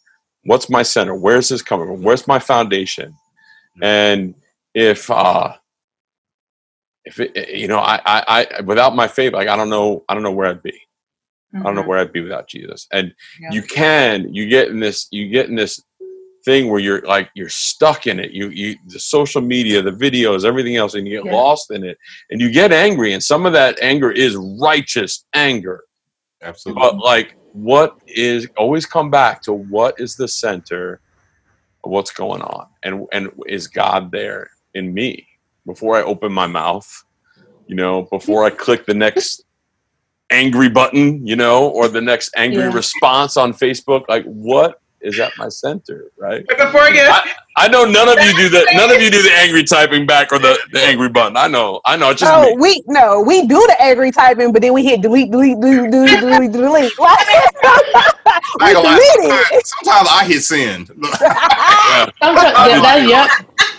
what's 0.45 0.69
my 0.69 0.83
center? 0.83 1.15
Where's 1.15 1.49
this 1.49 1.63
coming 1.63 1.87
from? 1.87 2.03
Where's 2.03 2.29
my 2.29 2.39
foundation? 2.39 3.15
And 3.81 4.35
if 4.75 5.11
uh 5.11 5.55
if 7.05 7.19
it 7.21 7.49
you 7.51 7.67
know 7.69 7.79
I, 7.79 8.01
I 8.07 8.47
i 8.59 8.61
without 8.63 8.95
my 8.95 9.09
faith 9.09 9.33
like 9.33 9.49
i 9.49 9.57
don't 9.57 9.71
know 9.71 10.05
i 10.09 10.15
don't 10.15 10.23
know 10.23 10.31
where 10.33 10.49
i'd 10.49 10.63
be 10.63 10.79
i 11.55 11.63
don't 11.63 11.75
know 11.75 11.83
Mhm. 11.83 11.87
where 11.89 11.99
i'd 11.99 12.13
be 12.13 12.21
without 12.21 12.49
jesus 12.49 12.87
and 12.93 13.13
Yeah. 13.41 13.53
you 13.53 13.63
can 13.63 14.33
you 14.33 14.49
get 14.49 14.69
in 14.69 14.79
this 14.81 15.09
you 15.11 15.29
get 15.29 15.49
in 15.49 15.55
this 15.57 15.81
thing 16.45 16.69
where 16.71 16.81
you're 16.81 17.03
like 17.03 17.31
you're 17.35 17.49
stuck 17.49 18.07
in 18.07 18.19
it 18.19 18.33
you 18.33 18.49
you 18.49 18.77
the 18.89 18.99
social 18.99 19.41
media 19.41 19.81
the 19.83 19.93
videos 19.93 20.45
everything 20.45 20.77
else 20.77 20.95
and 20.95 21.07
you 21.07 21.17
get 21.19 21.27
Yeah. 21.27 21.33
lost 21.37 21.71
in 21.71 21.85
it 21.85 21.97
and 22.31 22.41
you 22.41 22.51
get 22.51 22.73
angry 22.73 23.13
and 23.13 23.23
some 23.23 23.47
of 23.47 23.53
that 23.53 23.79
anger 23.83 24.11
is 24.11 24.37
righteous 24.61 25.25
anger 25.35 25.85
Absolutely. 26.43 26.81
but 26.81 26.97
like 26.99 27.37
what 27.53 27.97
is 28.07 28.49
always 28.57 28.87
come 28.87 29.11
back 29.11 29.43
to 29.43 29.53
what 29.53 29.95
is 30.01 30.17
the 30.17 30.27
center 30.29 31.01
of 31.85 31.91
what's 31.91 32.11
going 32.13 32.43
on 32.43 32.67
and 32.83 33.07
and 33.13 33.31
is 33.47 33.67
god 33.69 34.11
there 34.11 34.51
in 34.75 34.93
me 34.95 35.27
before 35.67 35.97
i 35.97 36.03
open 36.03 36.33
my 36.33 36.47
mouth 36.47 37.05
you 37.67 37.75
know 37.75 38.03
before 38.11 38.45
i 38.45 38.51
click 38.65 38.87
the 38.87 38.95
next 38.95 39.45
angry 40.31 40.69
button 40.69 41.27
you 41.27 41.37
know 41.37 41.69
or 41.69 41.89
the 41.89 42.01
next 42.01 42.31
angry 42.37 42.63
Yeah. 42.63 42.73
response 42.73 43.37
on 43.37 43.53
facebook 43.53 44.05
like 44.09 44.25
what 44.25 44.81
is 45.03 45.19
at 45.19 45.37
my 45.37 45.49
center 45.49 46.13
right? 46.17 46.45
But 46.47 46.59
before 46.59 46.83
I 46.83 46.93
get 46.93 47.27
i 47.57 47.67
know 47.69 47.85
none 47.85 48.09
of 48.09 48.25
you 48.25 48.33
do 48.37 48.49
that 48.51 48.67
none 48.75 48.89
of 48.95 49.03
you 49.03 49.11
do 49.11 49.21
the 49.21 49.33
angry 49.33 49.65
typing 49.65 50.07
back 50.07 50.33
or 50.33 50.39
the, 50.39 50.57
the 50.73 50.81
angry 50.81 51.09
button. 51.09 51.37
I 51.37 51.49
know 51.49 51.81
i 51.85 51.97
know 51.97 52.11
it's 52.11 52.21
just 52.21 52.33
Oh, 52.33 52.55
me. 52.55 52.57
we 52.63 52.83
no, 52.87 53.21
we 53.21 53.43
do 53.47 53.57
the 53.69 53.77
angry 53.83 54.11
typing, 54.13 54.53
but 54.53 54.63
then 54.63 54.73
we 54.73 54.85
hit 54.85 55.03
delete, 55.03 55.31
delete, 55.33 55.61
delete, 55.61 55.91
delete, 55.91 56.21
delete, 56.21 56.53
delete. 56.53 56.93
I 57.01 57.73
we 58.61 58.67
ain't 58.67 58.75
gonna 58.75 58.89
lie, 58.89 58.99
sometimes, 59.21 59.73
sometimes 59.83 60.09
I 60.11 60.25
hit 60.25 60.43
send. 60.43 60.89
Look, 60.97 61.15
yeah, 61.21 62.07
Sometimes, 62.23 62.57
yeah, 62.69 62.81
that, 62.81 63.07
yep. 63.09 63.31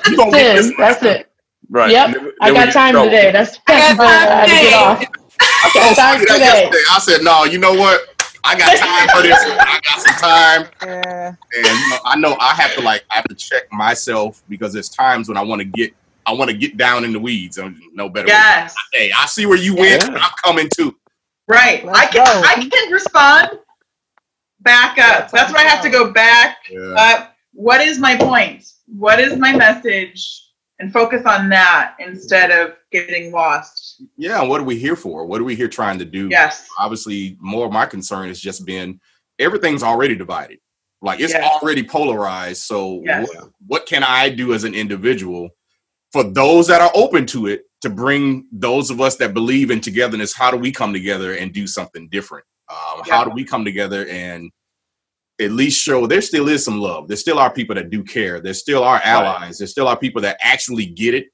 you 0.08 0.18
gonna 0.18 0.32
get 0.32 0.56
this 0.58 0.72
That's 0.78 1.04
it. 1.04 1.30
Right 1.74 1.92
Yep. 1.92 2.06
And 2.08 2.16
then- 2.16 2.32
I 2.42 2.52
got 2.54 2.72
time 2.74 2.94
trouble. 2.94 3.10
today. 3.10 3.32
That's 3.32 3.58
I 3.68 3.74
got 3.74 3.98
that's 3.98 3.98
what 4.00 4.08
I 4.08 4.26
time 4.26 4.30
had 4.30 4.46
to 4.46 4.52
get 4.52 4.64
today. 4.64 4.76
off. 4.76 5.00
I 5.66 5.70
told 5.74 5.86
oh, 5.86 5.94
Start 5.94 6.20
that 6.20 6.20
today. 6.20 6.40
yesterday. 6.40 6.84
I 6.92 7.00
said, 7.00 7.22
no, 7.24 7.44
you 7.46 7.58
know 7.58 7.74
what? 7.74 8.02
I 8.46 8.58
got 8.58 8.78
time 8.78 9.08
for 9.16 9.22
this. 9.22 9.38
I 9.60 9.80
got 9.84 10.02
some 10.02 10.16
time. 10.16 10.68
Yeah. 10.84 11.28
And 11.28 11.66
you 11.66 11.90
know, 11.90 11.98
I 12.06 12.16
know 12.18 12.38
I 12.40 12.54
have 12.54 12.74
to 12.76 12.82
like 12.82 13.04
I 13.12 13.16
have 13.16 13.26
to 13.26 13.36
check 13.36 13.64
myself 13.72 14.44
because 14.50 14.72
there's 14.74 14.90
times 14.90 15.28
when 15.30 15.38
I 15.38 15.42
want 15.42 15.60
to 15.62 15.66
get 15.66 15.94
I 16.26 16.34
want 16.34 16.50
to 16.52 16.56
get 16.58 16.78
down 16.78 17.04
in 17.06 17.12
the 17.14 17.20
weeds. 17.20 17.58
I'm 17.58 17.82
no 17.94 18.08
better. 18.10 18.26
way. 18.28 18.34
Yes. 18.34 18.76
Hey, 18.94 19.12
I 19.16 19.26
see 19.26 19.46
where 19.46 19.58
you 19.58 19.76
went. 19.76 20.04
Yeah. 20.04 20.18
I'm 20.22 20.32
coming 20.44 20.70
too. 20.78 20.96
Right. 21.48 21.84
Let's 21.86 22.00
I 22.00 22.06
can 22.08 22.26
go. 22.26 22.42
I 22.48 22.70
can 22.70 22.92
respond 22.92 23.60
back 24.62 24.98
up. 25.00 25.32
That's 25.32 25.52
why 25.54 25.60
I 25.60 25.64
have 25.64 25.82
to 25.84 25.90
go 25.90 26.12
back 26.12 26.58
Yeah. 26.70 26.80
up. 26.98 27.36
What 27.54 27.82
is 27.82 27.98
my 28.00 28.16
point? 28.18 28.66
What 28.88 29.20
is 29.20 29.38
my 29.38 29.54
message? 29.56 30.43
And 30.84 30.92
focus 30.92 31.24
on 31.26 31.48
that 31.48 31.96
instead 32.00 32.52
of 32.52 32.76
getting 32.92 33.32
lost. 33.32 34.04
Yeah. 34.18 34.44
What 34.44 34.60
are 34.60 34.66
we 34.66 34.78
here 34.78 34.98
for? 34.98 35.26
What 35.26 35.40
are 35.40 35.46
we 35.46 35.56
here 35.56 35.70
trying 35.70 35.98
to 36.00 36.04
do? 36.04 36.28
Yes. 36.30 36.68
Obviously, 36.78 37.38
more 37.40 37.66
of 37.66 37.72
my 37.72 37.86
concern 37.86 38.28
has 38.28 38.38
just 38.38 38.66
been 38.66 39.00
everything's 39.40 39.82
already 39.82 40.14
divided. 40.14 40.60
Like 41.02 41.22
it's 41.22 41.32
Yes. 41.32 41.42
already 41.62 41.84
polarized. 41.84 42.64
So 42.64 43.02
Yes. 43.06 43.30
what, 43.34 43.50
what 43.66 43.86
can 43.86 44.04
I 44.04 44.28
do 44.28 44.54
as 44.54 44.66
an 44.66 44.76
individual 44.76 45.52
for 46.12 46.26
those 46.26 46.68
that 46.68 46.82
are 46.82 46.92
open 46.94 47.26
to 47.28 47.48
it 47.48 47.64
to 47.82 47.90
bring 47.90 48.46
those 48.52 48.90
of 48.90 49.00
us 49.00 49.16
that 49.18 49.34
believe 49.34 49.72
in 49.72 49.80
togetherness? 49.80 50.34
How 50.34 50.52
do 50.52 50.58
we 50.58 50.70
come 50.74 50.92
together 50.92 51.34
and 51.38 51.54
do 51.54 51.66
something 51.66 52.10
different? 52.10 52.44
Um, 52.70 53.04
How 53.10 53.24
do 53.24 53.30
we 53.30 53.46
come 53.46 53.64
together 53.64 54.06
and 54.10 54.52
at 55.42 55.52
least 55.52 55.82
show 55.82 56.06
there 56.06 56.22
still 56.22 56.48
is 56.48 56.64
some 56.64 56.80
love. 56.80 57.08
There 57.08 57.18
still 57.18 57.40
are 57.40 57.52
people 57.52 57.76
that 57.76 57.90
do 57.90 58.04
care. 58.04 58.40
There 58.40 58.54
still 58.54 58.84
are 58.84 59.02
allies. 59.04 59.58
There 59.58 59.68
still 59.68 59.88
are 59.88 59.98
people 59.98 60.22
that 60.22 60.38
actually 60.42 60.86
get 60.86 61.14
it. 61.16 61.28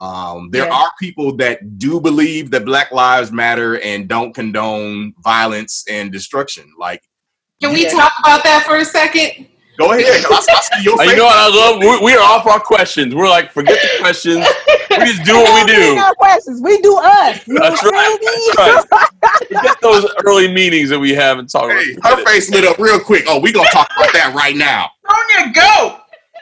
Um, 0.00 0.50
there 0.50 0.66
Yeah. 0.66 0.74
are 0.74 0.92
people 0.98 1.36
that 1.36 1.78
do 1.78 2.00
believe 2.00 2.50
that 2.52 2.64
Black 2.64 2.90
Lives 2.90 3.32
Matter 3.32 3.78
and 3.80 4.08
don't 4.08 4.34
condone 4.34 5.12
violence 5.22 5.84
and 5.88 6.10
destruction. 6.12 6.70
Like, 6.78 7.02
Can 7.62 7.74
we 7.74 7.82
Yeah. 7.82 7.90
talk 7.90 8.14
about 8.20 8.42
that 8.44 8.64
for 8.64 8.76
a 8.76 8.84
second? 8.86 9.46
Go 9.80 9.92
ahead. 9.92 10.24
I, 10.24 10.34
I 10.34 10.60
see 10.78 10.82
your 10.84 10.96
face. 10.98 11.10
you 11.10 11.16
know 11.16 11.24
what 11.24 11.36
I 11.36 11.48
love? 11.48 11.78
We're, 11.80 12.02
we're 12.02 12.20
off 12.20 12.46
our 12.46 12.60
questions. 12.60 13.14
We're 13.14 13.28
like, 13.28 13.50
forget 13.52 13.78
the 13.80 13.98
questions. 14.00 14.46
We 14.90 14.96
just 15.06 15.24
do 15.24 15.34
what 15.34 15.66
we 15.66 15.72
don't 15.72 15.80
do. 15.80 15.94
need 15.96 16.16
questions. 16.18 16.60
We 16.60 16.80
do 16.82 16.96
us. 16.96 17.46
You 17.46 17.58
That's 17.58 17.82
right. 17.84 18.18
That's 18.22 18.56
right. 18.92 19.08
Forget 19.48 19.76
those 19.82 20.06
early 20.24 20.52
meetings 20.52 20.88
that 20.90 20.98
we 20.98 21.12
have 21.14 21.38
and 21.38 21.48
talk 21.48 21.70
Hey, 21.70 21.94
about. 21.94 22.18
her 22.18 22.24
face 22.24 22.50
lit 22.50 22.64
up 22.64 22.78
real 22.78 22.98
quick. 23.00 23.24
Oh, 23.28 23.38
we 23.40 23.52
gonna 23.52 23.68
talk 23.70 23.88
about 23.96 24.12
that 24.12 24.32
right 24.34 24.56
now. 24.56 24.90
Sonia, 25.08 25.52
go! 25.52 25.96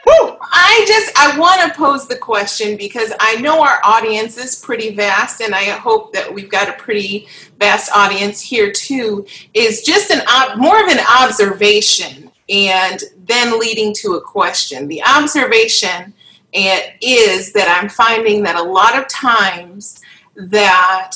Woo! 0.05 0.37
I 0.41 0.85
just 0.87 1.11
I 1.19 1.37
want 1.37 1.61
to 1.61 1.77
pose 1.77 2.07
the 2.07 2.15
question 2.15 2.77
because 2.77 3.11
I 3.19 3.35
know 3.35 3.61
our 3.61 3.79
audience 3.83 4.37
is 4.37 4.55
pretty 4.55 4.95
vast, 4.95 5.41
and 5.41 5.53
I 5.53 5.65
hope 5.65 6.13
that 6.13 6.33
we've 6.33 6.49
got 6.49 6.69
a 6.69 6.73
pretty 6.73 7.27
vast 7.59 7.91
audience 7.93 8.39
here 8.41 8.71
too. 8.71 9.25
Is 9.53 9.81
just 9.83 10.09
an 10.11 10.21
more 10.57 10.81
of 10.81 10.87
an 10.89 10.99
observation, 11.21 12.31
and 12.49 13.03
then 13.29 13.59
leading 13.59 13.93
to 13.93 14.15
a 14.15 14.21
question. 14.21 14.87
The 14.87 15.01
observation 15.03 16.13
is 16.51 17.53
that 17.53 17.79
I'm 17.79 17.87
finding 17.87 18.43
that 18.43 18.55
a 18.55 18.63
lot 18.63 18.97
of 18.97 19.07
times 19.07 20.01
that 20.35 21.13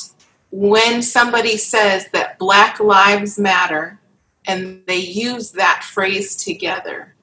when 0.50 1.02
somebody 1.02 1.56
says 1.56 2.08
that 2.12 2.38
Black 2.38 2.78
Lives 2.80 3.38
Matter, 3.38 3.98
and 4.46 4.82
they 4.86 4.98
use 4.98 5.50
that 5.52 5.82
phrase 5.82 6.36
together 6.36 7.14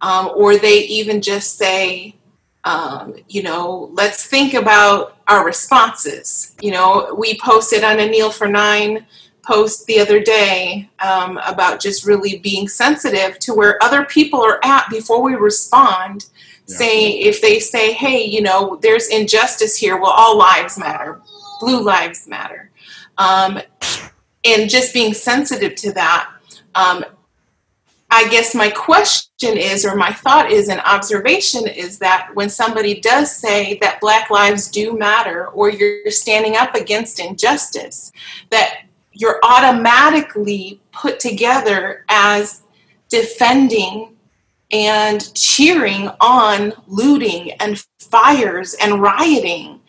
um, 0.00 0.30
or 0.34 0.56
they 0.56 0.80
even 0.80 1.20
just 1.20 1.56
say, 1.56 2.16
um, 2.64 3.14
you 3.28 3.42
know, 3.42 3.90
let's 3.92 4.26
think 4.26 4.54
about 4.54 5.18
our 5.28 5.44
responses. 5.44 6.56
You 6.60 6.72
know, 6.72 7.14
we 7.16 7.38
posted 7.38 7.84
on 7.84 8.00
a 8.00 8.06
Kneel 8.06 8.30
for 8.30 8.48
Nine 8.48 9.06
post 9.44 9.86
the 9.86 10.00
other 10.00 10.20
day 10.20 10.88
um, 11.00 11.38
about 11.46 11.80
just 11.80 12.06
really 12.06 12.38
being 12.38 12.68
sensitive 12.68 13.38
to 13.40 13.54
where 13.54 13.82
other 13.82 14.04
people 14.04 14.40
are 14.40 14.60
at 14.64 14.88
before 14.90 15.22
we 15.22 15.34
respond. 15.34 16.26
Yeah. 16.66 16.76
Saying, 16.76 17.26
if 17.26 17.42
they 17.42 17.58
say, 17.58 17.92
hey, 17.92 18.24
you 18.24 18.40
know, 18.40 18.78
there's 18.80 19.08
injustice 19.08 19.76
here, 19.76 20.00
well, 20.00 20.12
all 20.12 20.38
lives 20.38 20.78
matter, 20.78 21.20
blue 21.60 21.82
lives 21.82 22.26
matter. 22.26 22.70
Um, 23.18 23.60
and 24.44 24.68
just 24.68 24.94
being 24.94 25.14
sensitive 25.14 25.74
to 25.76 25.92
that. 25.92 26.30
Um, 26.74 27.04
I 28.10 28.28
guess 28.28 28.54
my 28.54 28.70
question 28.70 29.58
is, 29.58 29.84
or 29.84 29.96
my 29.96 30.12
thought 30.12 30.50
is, 30.50 30.68
an 30.68 30.80
observation 30.80 31.66
is 31.66 31.98
that 31.98 32.30
when 32.34 32.48
somebody 32.48 33.00
does 33.00 33.34
say 33.34 33.76
that 33.80 34.00
Black 34.00 34.30
lives 34.30 34.70
do 34.70 34.96
matter, 34.96 35.48
or 35.48 35.70
you're 35.70 36.10
standing 36.10 36.56
up 36.56 36.74
against 36.74 37.18
injustice, 37.18 38.12
that 38.50 38.83
you're 39.14 39.40
automatically 39.44 40.80
put 40.92 41.18
together 41.20 42.04
as 42.08 42.62
defending 43.08 44.16
and 44.70 45.32
cheering 45.34 46.10
on 46.20 46.72
looting 46.86 47.52
and 47.52 47.84
fires 47.98 48.74
and 48.74 49.00
rioting. 49.00 49.80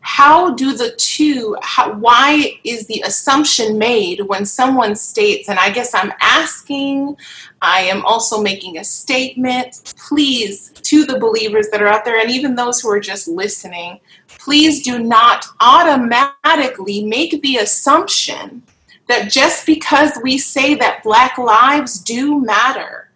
How 0.00 0.54
do 0.54 0.76
the 0.76 0.94
two, 0.98 1.56
how, 1.62 1.94
why 1.94 2.60
is 2.62 2.86
the 2.86 3.02
assumption 3.06 3.78
made 3.78 4.20
when 4.20 4.44
someone 4.44 4.96
states, 4.96 5.48
and 5.48 5.58
I 5.58 5.70
guess 5.70 5.94
I'm 5.94 6.12
asking 6.20 7.16
I 7.64 7.80
am 7.80 8.04
also 8.04 8.42
making 8.42 8.76
a 8.76 8.84
statement, 8.84 9.94
please, 9.96 10.70
to 10.82 11.06
the 11.06 11.18
believers 11.18 11.68
that 11.70 11.80
are 11.80 11.86
out 11.86 12.04
there 12.04 12.20
and 12.20 12.30
even 12.30 12.54
those 12.54 12.78
who 12.78 12.90
are 12.90 13.00
just 13.00 13.26
listening, 13.26 14.00
please 14.28 14.82
do 14.82 14.98
not 14.98 15.46
automatically 15.60 17.04
make 17.04 17.40
the 17.40 17.56
assumption 17.56 18.62
that 19.08 19.30
just 19.30 19.66
because 19.66 20.12
we 20.22 20.38
say 20.38 20.74
that 20.76 21.02
Black 21.02 21.38
lives 21.38 21.98
do 21.98 22.40
matter, 22.40 23.10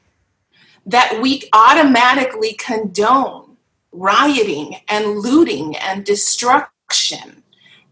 that 0.87 1.21
we 1.21 1.49
automatically 1.53 2.55
condone 2.55 3.57
rioting 3.93 4.77
and 4.89 5.19
looting 5.19 5.77
and 5.77 6.05
destruction. 6.05 7.43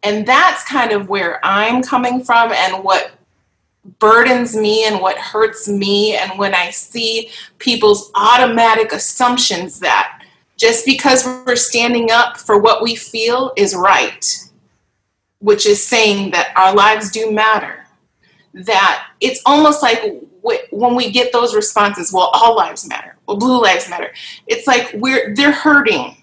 And 0.02 0.26
that's 0.26 0.64
kind 0.64 0.92
of 0.92 1.08
where 1.08 1.44
I'm 1.44 1.82
coming 1.82 2.22
from 2.22 2.52
and 2.52 2.84
what 2.84 3.12
burdens 3.98 4.56
me 4.56 4.84
and 4.84 5.00
what 5.00 5.16
hurts 5.18 5.68
me 5.68 6.16
and 6.16 6.38
when 6.38 6.54
I 6.54 6.70
see 6.70 7.30
people's 7.58 8.10
automatic 8.14 8.92
assumptions 8.92 9.80
that 9.80 10.22
just 10.56 10.86
because 10.86 11.24
we're 11.24 11.56
standing 11.56 12.10
up 12.10 12.38
for 12.38 12.58
what 12.58 12.82
we 12.82 12.96
feel 12.96 13.52
is 13.56 13.74
right, 13.74 14.50
which 15.38 15.66
is 15.66 15.82
saying 15.82 16.30
that 16.30 16.52
our 16.56 16.74
lives 16.74 17.10
do 17.10 17.30
matter, 17.30 17.85
that 18.64 19.08
it's 19.20 19.40
almost 19.46 19.82
like 19.82 20.00
when 20.70 20.94
we 20.94 21.10
get 21.10 21.32
those 21.32 21.54
responses, 21.54 22.12
well, 22.12 22.30
all 22.32 22.56
lives 22.56 22.88
matter, 22.88 23.16
well, 23.26 23.36
blue 23.36 23.60
lives 23.60 23.88
matter. 23.90 24.12
It's 24.46 24.66
like 24.66 24.92
we're 24.94 25.34
they're 25.34 25.52
hurting. 25.52 26.16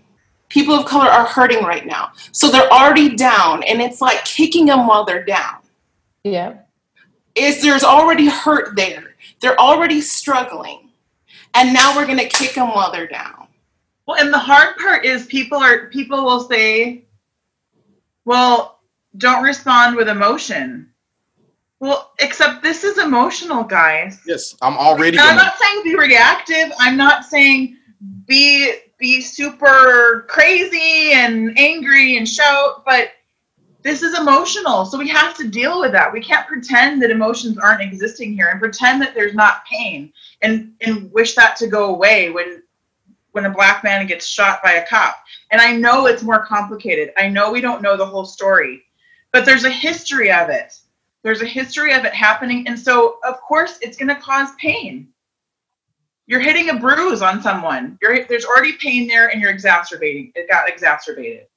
People 0.50 0.76
of 0.76 0.86
color 0.86 1.10
are 1.10 1.26
hurting 1.26 1.64
right 1.64 1.86
now, 1.86 2.12
so 2.32 2.50
they're 2.50 2.70
already 2.72 3.16
down, 3.16 3.64
and 3.64 3.82
it's 3.82 4.02
like 4.02 4.24
kicking 4.24 4.66
them 4.68 4.86
while 4.88 5.04
they're 5.04 5.26
down 5.26 5.58
Yeah. 6.24 6.58
is 7.36 7.62
there's 7.62 7.84
already 7.84 8.28
hurt 8.28 8.76
there. 8.76 9.16
They're 9.40 9.60
already 9.60 10.00
struggling. 10.02 10.90
And 11.56 11.74
now 11.74 11.96
we're 11.96 12.06
going 12.06 12.20
to 12.20 12.28
kick 12.28 12.54
them 12.56 12.70
while 12.70 12.92
they're 12.92 13.08
down. 13.08 13.48
Well, 14.06 14.20
and 14.20 14.32
the 14.34 14.38
hard 14.40 14.78
part 14.78 15.06
is 15.06 15.26
people 15.26 15.58
are 15.58 15.88
people 15.90 16.24
will 16.24 16.42
say, 16.48 17.06
"Well, 18.26 18.80
don't 19.18 19.44
respond 19.44 19.96
with 19.96 20.08
emotion." 20.08 20.93
Well, 21.84 22.14
except 22.20 22.64
this 22.64 22.86
is 22.86 22.98
emotional, 22.98 23.62
guys. 23.62 24.22
Yes, 24.26 24.56
I'm 24.62 24.78
already. 24.78 25.18
And 25.18 25.28
I'm 25.28 25.36
not 25.36 25.58
saying 25.58 25.84
be 25.84 25.98
reactive. 25.98 26.72
I'm 26.80 26.96
not 26.96 27.26
saying 27.26 27.76
be 28.26 28.74
be 28.98 29.20
super 29.20 30.26
crazy 30.30 31.12
and 31.12 31.60
angry 31.60 32.16
and 32.16 32.26
shout, 32.26 32.86
but 32.86 33.10
this 33.82 34.02
is 34.02 34.18
emotional. 34.18 34.86
So 34.86 34.98
we 34.98 35.10
have 35.10 35.36
to 35.36 35.50
deal 35.50 35.82
with 35.82 35.92
that. 35.92 36.14
We 36.14 36.22
can't 36.22 36.48
pretend 36.48 37.02
that 37.02 37.12
emotions 37.12 37.58
aren't 37.58 37.82
existing 37.82 38.32
here 38.32 38.48
and 38.48 38.62
pretend 38.62 39.02
that 39.02 39.14
there's 39.14 39.34
not 39.36 39.66
pain 39.66 40.14
and 40.42 40.72
and 40.80 41.12
wish 41.12 41.36
that 41.36 41.58
to 41.58 41.68
go 41.68 41.94
away 41.94 42.30
when 42.30 42.64
when 43.34 43.44
a 43.44 43.50
black 43.50 43.84
man 43.84 44.08
gets 44.08 44.26
shot 44.26 44.64
by 44.64 44.76
a 44.76 44.88
cop. 44.88 45.18
And 45.52 45.60
I 45.60 45.76
know 45.76 46.06
it's 46.06 46.24
more 46.24 46.46
complicated. 46.46 47.12
I 47.18 47.28
know 47.28 47.52
we 47.52 47.60
don't 47.60 47.82
know 47.82 47.98
the 47.98 48.06
whole 48.06 48.24
story. 48.24 48.86
But 49.34 49.44
there's 49.46 49.66
a 49.66 49.70
history 49.70 50.32
of 50.32 50.48
it. 50.48 50.74
There's 51.24 51.42
a 51.42 51.48
history 51.48 51.94
of 51.94 52.06
it 52.06 52.14
happening 52.14 52.68
and 52.68 52.78
so 52.78 53.18
of 53.26 53.40
course 53.42 53.80
it's 53.82 53.98
going 53.98 54.10
to 54.10 54.16
cause 54.16 54.50
pain 54.60 55.08
you're 56.26 56.40
hitting 56.40 56.70
a 56.70 56.80
bruise 56.80 57.22
on 57.22 57.42
someone. 57.42 57.98
You're, 58.02 58.26
there's 58.26 58.46
already 58.46 58.74
pain 58.74 59.08
there, 59.08 59.28
and 59.30 59.42
you're 59.42 59.52
exacerbating. 59.52 60.32
It 60.36 60.50
got 60.50 60.70
exacerbated, 60.70 61.48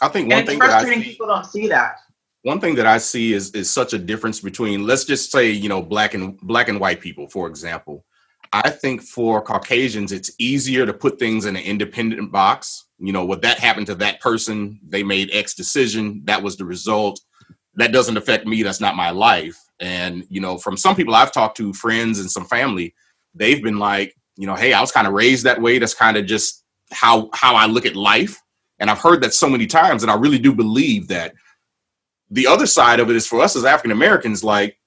I 0.00 0.08
think 0.08 0.24
and 0.24 0.32
one 0.32 0.40
it's 0.40 0.50
thing 0.50 0.58
that 0.60 0.70
I 0.70 0.72
frustrating. 0.74 1.02
see, 1.02 1.10
People 1.10 1.26
don't 1.26 1.44
see 1.46 1.66
that. 1.68 1.96
one 2.42 2.60
thing 2.60 2.74
that 2.76 2.86
I 2.86 2.98
see 2.98 3.32
is 3.32 3.50
is 3.50 3.70
such 3.70 3.92
a 3.92 3.98
difference 3.98 4.40
between 4.40 4.86
let's 4.86 5.04
just 5.04 5.30
say 5.32 5.50
you 5.50 5.68
know 5.68 5.82
black 5.82 6.14
and 6.14 6.38
black 6.40 6.68
and 6.68 6.78
white 6.78 7.00
people, 7.00 7.26
for 7.28 7.48
example. 7.48 8.04
I 8.52 8.68
think 8.70 9.02
for 9.02 9.40
Caucasians, 9.40 10.12
it's 10.12 10.30
easier 10.38 10.84
to 10.84 10.92
put 10.92 11.18
things 11.18 11.46
in 11.46 11.56
an 11.56 11.62
independent 11.62 12.30
box. 12.30 12.84
You 12.98 13.12
know, 13.12 13.24
what 13.24 13.42
that 13.42 13.58
happened 13.58 13.86
to 13.86 13.94
that 13.96 14.20
person, 14.20 14.78
they 14.86 15.02
made 15.02 15.30
X 15.32 15.54
decision, 15.54 16.20
that 16.26 16.42
was 16.42 16.56
the 16.56 16.64
result. 16.64 17.18
That 17.74 17.92
doesn't 17.92 18.16
affect 18.16 18.46
me. 18.46 18.62
That's 18.62 18.80
not 18.80 18.96
my 18.96 19.10
life. 19.10 19.58
And 19.80 20.24
you 20.28 20.40
know, 20.40 20.58
from 20.58 20.76
some 20.76 20.94
people 20.94 21.14
I've 21.14 21.32
talked 21.32 21.56
to, 21.58 21.72
friends 21.72 22.18
and 22.18 22.30
some 22.30 22.44
family, 22.44 22.94
they've 23.34 23.62
been 23.62 23.78
like, 23.78 24.14
you 24.36 24.46
know, 24.46 24.54
hey, 24.54 24.72
I 24.72 24.80
was 24.80 24.92
kind 24.92 25.06
of 25.06 25.12
raised 25.12 25.44
that 25.44 25.60
way. 25.60 25.78
That's 25.78 25.94
kind 25.94 26.16
of 26.16 26.26
just 26.26 26.64
how 26.90 27.30
how 27.32 27.54
I 27.54 27.66
look 27.66 27.86
at 27.86 27.96
life. 27.96 28.40
And 28.78 28.90
I've 28.90 29.00
heard 29.00 29.22
that 29.22 29.34
so 29.34 29.48
many 29.48 29.66
times, 29.66 30.02
and 30.02 30.10
I 30.10 30.16
really 30.16 30.38
do 30.38 30.54
believe 30.54 31.08
that. 31.08 31.34
The 32.30 32.46
other 32.46 32.66
side 32.66 32.98
of 32.98 33.10
it 33.10 33.16
is 33.16 33.26
for 33.26 33.42
us 33.42 33.56
as 33.56 33.66
African 33.66 33.90
Americans, 33.90 34.42
like 34.42 34.78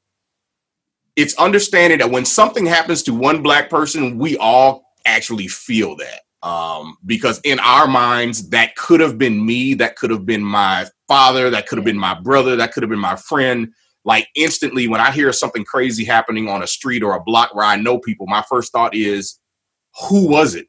it's 1.16 1.36
understanding 1.38 2.00
that 2.00 2.10
when 2.10 2.26
something 2.26 2.66
happens 2.66 3.04
to 3.04 3.14
one 3.14 3.42
black 3.42 3.70
person, 3.70 4.18
we 4.18 4.36
all 4.38 4.94
actually 5.06 5.48
feel 5.48 5.96
that. 5.98 6.22
Um, 6.48 6.98
because 7.06 7.40
in 7.44 7.60
our 7.60 7.88
minds, 7.88 8.50
that 8.50 8.76
could 8.76 9.00
have 9.00 9.18
been 9.18 9.44
me, 9.44 9.74
that 9.76 9.96
could 9.96 10.12
have 10.12 10.26
been 10.26 10.44
my 10.44 10.88
father, 11.08 11.50
that 11.50 11.68
could 11.68 11.78
have 11.78 11.86
been 11.86 11.98
my 11.98 12.20
brother, 12.20 12.56
that 12.56 12.74
could 12.74 12.84
have 12.84 12.90
been 12.90 13.00
my 13.00 13.16
friend. 13.16 13.74
Like 14.04 14.28
instantly, 14.36 14.88
when 14.88 15.02
I 15.02 15.12
hear 15.12 15.32
something 15.34 15.64
crazy 15.64 16.06
happening 16.06 16.48
on 16.48 16.62
a 16.62 16.68
street 16.68 17.04
or 17.04 17.16
a 17.16 17.24
block 17.24 17.56
where 17.56 17.66
I 17.66 17.76
know 17.76 17.98
people, 17.98 18.28
my 18.28 18.44
first 18.48 18.72
thought 18.72 18.94
is, 18.94 19.40
who 20.10 20.28
was 20.28 20.56
it? 20.56 20.68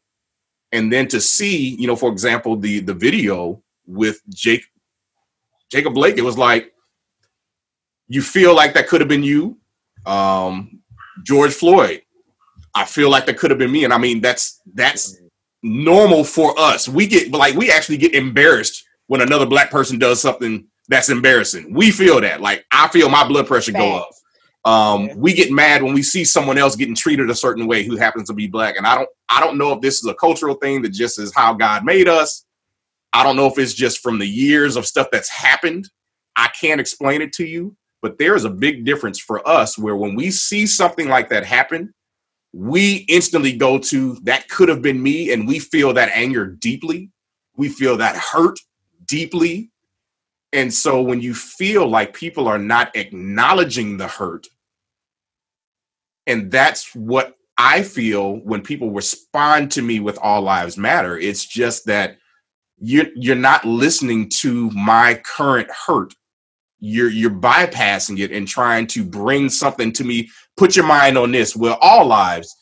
And 0.73 0.93
then 0.93 1.07
to 1.09 1.21
see, 1.21 1.77
you 1.77 1.87
know, 1.87 1.97
for 1.97 2.11
example, 2.11 2.57
the 2.57 2.81
the 2.81 2.95
video 2.95 3.63
with 3.87 4.21
Jake 4.31 4.65
Jacob 5.71 5.95
Blake, 5.95 6.17
it 6.17 6.23
was 6.23 6.39
like 6.39 6.73
you 8.09 8.23
feel 8.23 8.55
like 8.55 8.75
that 8.75 8.89
could 8.89 9.01
have 9.01 9.09
been 9.09 9.23
you 9.23 9.59
um, 10.07 10.81
George 11.25 11.53
Floyd. 11.53 12.03
I 12.75 12.85
feel 12.85 13.11
like 13.11 13.27
that 13.27 13.39
could 13.39 13.51
have 13.51 13.59
been 13.59 13.73
me, 13.73 13.85
and 13.85 13.93
I 13.93 13.99
mean 13.99 14.21
that's 14.21 14.61
that's 14.75 15.19
normal 15.63 16.25
for 16.25 16.59
us. 16.59 16.89
We 16.89 17.07
get 17.07 17.31
like 17.33 17.55
we 17.55 17.71
actually 17.71 17.97
get 17.97 18.15
embarrassed 18.15 18.85
when 19.07 19.21
another 19.21 19.47
black 19.47 19.71
person 19.71 19.99
does 19.99 20.21
something 20.21 20.67
that's 20.89 21.09
embarrassing. 21.09 21.73
We 21.73 21.91
feel 21.91 22.21
that. 22.21 22.41
Like 22.41 22.65
I 22.71 22.89
feel 22.89 23.09
my 23.09 23.27
blood 23.27 23.47
pressure 23.47 23.73
go 23.73 23.97
up. 23.97 24.11
Um, 24.65 25.11
we 25.17 25.33
get 25.33 25.53
mad 25.53 25.83
when 25.83 25.95
we 25.95 26.03
see 26.03 26.25
someone 26.25 26.59
else 26.59 26.75
getting 26.75 26.95
treated 26.95 27.31
a 27.31 27.35
certain 27.35 27.69
way 27.69 27.85
who 27.85 27.97
happens 27.97 28.27
to 28.29 28.35
be 28.35 28.49
black. 28.49 28.77
And 28.77 28.87
I 28.87 28.97
don't 28.97 29.09
I 29.29 29.41
don't 29.41 29.59
know 29.59 29.73
if 29.73 29.81
this 29.81 29.97
is 29.97 30.07
a 30.07 30.15
cultural 30.15 30.57
thing 30.57 30.83
that 30.83 30.91
just 30.91 31.19
is 31.19 31.35
how 31.35 31.55
God 31.55 31.85
made 31.85 32.09
us. 32.09 32.45
I 33.13 33.23
don't 33.23 33.37
know 33.37 33.47
if 33.47 33.59
it's 33.59 33.75
just 33.75 34.01
from 34.01 34.19
the 34.19 34.27
years 34.27 34.77
of 34.77 34.87
stuff 34.87 35.09
that's 35.11 35.29
happened. 35.29 35.89
I 36.35 36.49
can't 36.49 36.81
explain 36.81 37.23
it 37.23 37.33
to 37.35 37.47
you. 37.47 37.77
But 38.03 38.19
there 38.19 38.35
is 38.35 38.45
a 38.45 38.51
big 38.51 38.85
difference 38.85 39.19
for 39.19 39.47
us 39.49 39.79
where 39.79 39.97
when 39.97 40.15
we 40.15 40.31
see 40.31 40.67
something 40.67 41.09
like 41.09 41.29
that 41.31 41.45
happen, 41.45 41.95
we 42.53 43.07
instantly 43.09 43.57
go 43.57 43.79
to 43.79 44.17
that 44.25 44.49
could 44.49 44.69
have 44.69 44.83
been 44.83 45.03
me 45.03 45.33
and 45.33 45.47
we 45.47 45.59
feel 45.59 45.93
that 45.95 46.11
anger 46.13 46.47
deeply. 46.47 47.11
We 47.57 47.69
feel 47.69 47.97
that 47.99 48.17
hurt 48.17 48.59
deeply. 49.07 49.71
And 50.53 50.73
so 50.73 51.03
when 51.03 51.21
you 51.21 51.35
feel 51.35 51.89
like 51.89 52.15
people 52.15 52.49
are 52.49 52.59
not 52.59 52.95
acknowledging 52.97 53.97
the 53.97 54.09
hurt, 54.09 54.47
and 56.27 56.51
that's 56.51 56.95
what 56.95 57.37
I 57.59 57.83
feel 57.83 58.37
when 58.39 58.63
people 58.63 58.91
respond 58.91 59.71
to 59.73 59.83
me 59.83 60.01
with 60.01 60.19
all 60.19 60.43
lives 60.43 60.77
matter. 60.77 61.19
It's 61.19 61.47
just 61.47 61.87
that 61.87 62.19
you're 62.79 63.07
you're 63.15 63.35
not 63.35 63.65
listening 63.65 64.29
to 64.41 64.71
my 64.73 65.21
current 65.25 65.69
hurt. 65.71 66.15
You're 66.79 67.11
you're 67.11 67.31
bypassing 67.31 68.19
it 68.19 68.33
and 68.33 68.47
trying 68.47 68.87
to 68.89 69.05
bring 69.05 69.49
something 69.49 69.93
to 69.93 70.05
me. 70.05 70.29
Put 70.57 70.77
your 70.77 70.87
mind 70.87 71.17
on 71.17 71.33
this. 71.33 71.57
Well 71.57 71.79
all 71.81 72.07
lives. 72.07 72.55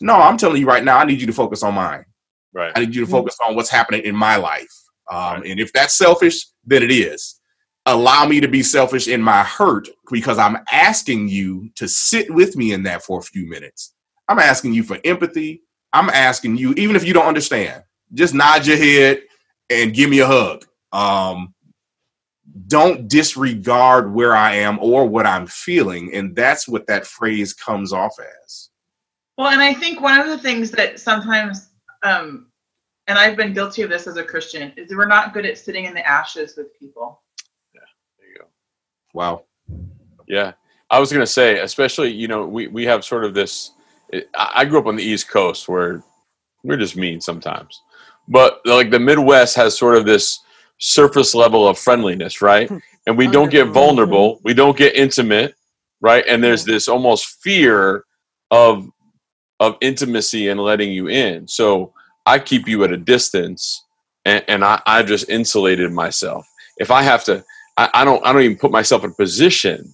No 0.00 0.14
i'm 0.14 0.36
telling 0.36 0.60
you 0.60 0.66
right 0.66 0.84
now 0.84 0.98
i 0.98 1.04
need 1.04 1.20
you 1.20 1.26
to 1.28 1.32
focus 1.32 1.62
on 1.62 1.74
mine. 1.74 2.04
Right. 2.52 2.72
I 2.74 2.80
need 2.80 2.94
you 2.94 3.02
to 3.02 3.06
mm-hmm. 3.06 3.12
focus 3.12 3.38
on 3.46 3.54
what's 3.54 3.70
happening 3.70 4.02
in 4.02 4.14
my 4.14 4.36
life 4.36 4.81
um, 5.12 5.40
right. 5.40 5.50
and 5.50 5.60
if 5.60 5.72
that's 5.72 5.94
selfish 5.94 6.46
then 6.64 6.82
it 6.82 6.90
is 6.90 7.40
allow 7.86 8.24
me 8.24 8.40
to 8.40 8.48
be 8.48 8.62
selfish 8.62 9.08
in 9.08 9.20
my 9.20 9.42
hurt 9.42 9.88
because 10.10 10.38
i'm 10.38 10.56
asking 10.70 11.28
you 11.28 11.68
to 11.74 11.88
sit 11.88 12.32
with 12.32 12.56
me 12.56 12.72
in 12.72 12.82
that 12.82 13.02
for 13.02 13.18
a 13.18 13.22
few 13.22 13.48
minutes 13.48 13.94
i'm 14.28 14.38
asking 14.38 14.72
you 14.72 14.82
for 14.82 14.98
empathy 15.04 15.62
i'm 15.92 16.08
asking 16.10 16.56
you 16.56 16.72
even 16.74 16.96
if 16.96 17.04
you 17.04 17.12
don't 17.12 17.26
understand 17.26 17.82
just 18.14 18.34
nod 18.34 18.66
your 18.66 18.76
head 18.76 19.20
and 19.70 19.94
give 19.94 20.10
me 20.10 20.20
a 20.20 20.26
hug 20.26 20.64
um, 20.92 21.54
don't 22.66 23.08
disregard 23.08 24.12
where 24.12 24.34
I 24.34 24.56
am 24.56 24.78
or 24.80 25.06
what 25.06 25.26
I'm 25.26 25.46
feeling. 25.46 26.12
And 26.14 26.36
that's 26.36 26.68
what 26.68 26.86
that 26.86 27.06
phrase 27.06 27.52
comes 27.52 27.92
off 27.92 28.14
as. 28.44 28.70
Well, 29.38 29.48
and 29.48 29.62
I 29.62 29.74
think 29.74 30.00
one 30.00 30.20
of 30.20 30.26
the 30.26 30.38
things 30.38 30.70
that 30.72 31.00
sometimes, 31.00 31.70
um, 32.02 32.48
and 33.12 33.18
I've 33.18 33.36
been 33.36 33.52
guilty 33.52 33.82
of 33.82 33.90
this 33.90 34.06
as 34.06 34.16
a 34.16 34.24
Christian, 34.24 34.72
is 34.78 34.96
we're 34.96 35.04
not 35.04 35.34
good 35.34 35.44
at 35.44 35.58
sitting 35.58 35.84
in 35.84 35.92
the 35.92 36.06
ashes 36.08 36.56
with 36.56 36.68
people. 36.78 37.20
Yeah, 37.74 37.80
there 38.18 38.28
you 38.30 38.38
go. 38.38 38.46
Wow. 39.12 39.44
Yeah. 40.26 40.52
I 40.90 40.98
was 40.98 41.12
going 41.12 41.20
to 41.20 41.30
say, 41.30 41.58
especially, 41.60 42.10
you 42.10 42.26
know, 42.26 42.46
we, 42.46 42.68
we 42.68 42.84
have 42.86 43.04
sort 43.04 43.26
of 43.26 43.34
this. 43.34 43.72
I 44.34 44.64
grew 44.64 44.78
up 44.78 44.86
on 44.86 44.96
the 44.96 45.02
East 45.02 45.28
Coast 45.28 45.68
where 45.68 46.02
we're 46.64 46.78
just 46.78 46.96
mean 46.96 47.20
sometimes. 47.20 47.82
But 48.28 48.62
like 48.64 48.90
the 48.90 48.98
Midwest 48.98 49.56
has 49.56 49.76
sort 49.76 49.96
of 49.96 50.06
this 50.06 50.40
surface 50.78 51.34
level 51.34 51.68
of 51.68 51.78
friendliness, 51.78 52.40
right? 52.40 52.70
And 53.08 53.18
we 53.18 53.26
don't 53.26 53.50
get 53.50 53.66
vulnerable, 53.66 54.40
we 54.44 54.54
don't 54.54 54.76
get 54.76 54.94
intimate, 54.94 55.56
right? 56.00 56.24
And 56.28 56.40
there's 56.40 56.64
this 56.64 56.86
almost 56.86 57.42
fear 57.42 58.04
of 58.52 58.88
of 59.58 59.76
intimacy 59.80 60.50
and 60.50 60.60
letting 60.60 60.92
you 60.92 61.08
in. 61.08 61.48
So 61.48 61.92
I 62.26 62.38
keep 62.38 62.68
you 62.68 62.84
at 62.84 62.92
a 62.92 62.96
distance 62.96 63.84
and, 64.24 64.44
and 64.48 64.64
I, 64.64 64.80
I 64.86 65.02
just 65.02 65.28
insulated 65.28 65.92
myself. 65.92 66.46
If 66.78 66.90
I 66.90 67.02
have 67.02 67.24
to 67.24 67.44
I, 67.76 67.88
I 67.94 68.04
don't 68.04 68.24
I 68.26 68.32
don't 68.32 68.42
even 68.42 68.58
put 68.58 68.70
myself 68.70 69.04
in 69.04 69.10
a 69.10 69.14
position 69.14 69.92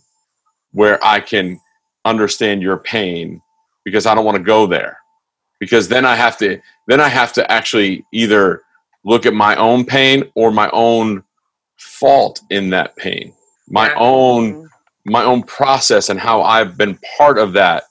where 0.72 1.02
I 1.04 1.20
can 1.20 1.60
understand 2.04 2.62
your 2.62 2.78
pain 2.78 3.40
because 3.84 4.06
I 4.06 4.14
don't 4.14 4.24
want 4.24 4.36
to 4.36 4.42
go 4.42 4.66
there. 4.66 4.98
Because 5.60 5.88
then 5.88 6.04
I 6.04 6.14
have 6.14 6.36
to 6.38 6.60
then 6.86 7.00
I 7.00 7.08
have 7.08 7.32
to 7.34 7.50
actually 7.50 8.04
either 8.12 8.62
look 9.04 9.26
at 9.26 9.34
my 9.34 9.56
own 9.56 9.84
pain 9.84 10.24
or 10.34 10.50
my 10.50 10.68
own 10.72 11.22
fault 11.76 12.40
in 12.50 12.70
that 12.70 12.96
pain 12.96 13.32
my 13.70 13.92
own 13.94 14.54
mm-hmm. 14.54 15.12
my 15.12 15.24
own 15.24 15.42
process 15.42 16.08
and 16.08 16.18
how 16.18 16.42
i've 16.42 16.76
been 16.76 16.98
part 17.16 17.38
of 17.38 17.52
that 17.52 17.84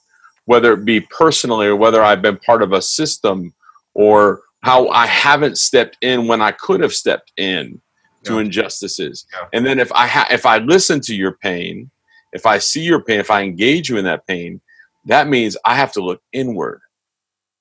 whether 0.46 0.74
it 0.74 0.86
be 0.86 1.00
personally 1.00 1.68
or 1.68 1.76
whether 1.76 2.04
i've 2.04 2.22
been 2.22 2.38
part 2.38 2.62
of 2.62 2.74
a 2.74 2.82
system 2.82 3.54
or 3.98 4.42
how 4.64 4.88
i 4.90 5.06
haven't 5.06 5.58
stepped 5.58 5.98
in 6.02 6.28
when 6.28 6.42
i 6.42 6.52
could 6.52 6.80
have 6.80 6.94
stepped 6.94 7.32
in 7.38 7.80
to 8.24 8.40
injustices 8.40 9.26
yeah. 9.32 9.48
and 9.54 9.66
then 9.66 9.80
if 9.80 9.92
i 9.94 10.06
ha- 10.06 10.28
if 10.30 10.46
i 10.46 10.58
listen 10.58 11.00
to 11.00 11.16
your 11.16 11.34
pain 11.34 11.90
if 12.34 12.46
i 12.46 12.58
see 12.58 12.82
your 12.82 13.02
pain 13.02 13.20
if 13.20 13.32
i 13.32 13.42
engage 13.42 13.90
you 13.90 13.98
in 13.98 14.06
that 14.06 14.26
pain 14.28 14.60
that 15.06 15.28
means 15.28 15.56
i 15.66 15.76
have 15.76 15.92
to 15.92 16.02
look 16.02 16.22
inward 16.34 16.82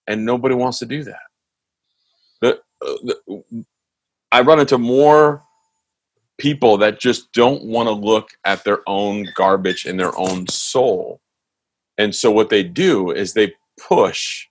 and 0.09 0.25
nobody 0.25 0.55
wants 0.55 0.79
to 0.79 0.87
do 0.87 1.05
that 1.05 1.19
the, 2.41 2.61
uh, 2.85 3.63
I 4.33 4.41
run 4.41 4.61
into 4.61 4.79
more 4.79 5.43
people 6.39 6.77
that 6.79 7.01
just 7.01 7.33
don't 7.33 7.65
want 7.65 7.87
to 7.87 7.93
look 7.93 8.31
at 8.45 8.65
their 8.65 8.81
own 8.87 9.27
garbage 9.35 9.87
in 9.87 9.97
their 9.97 10.17
own 10.19 10.47
soul. 10.49 11.21
And 11.99 12.15
so 12.15 12.31
what 12.31 12.51
they 12.51 12.63
do 12.63 13.11
is 13.11 13.33
they 13.33 13.55
push 13.81 14.47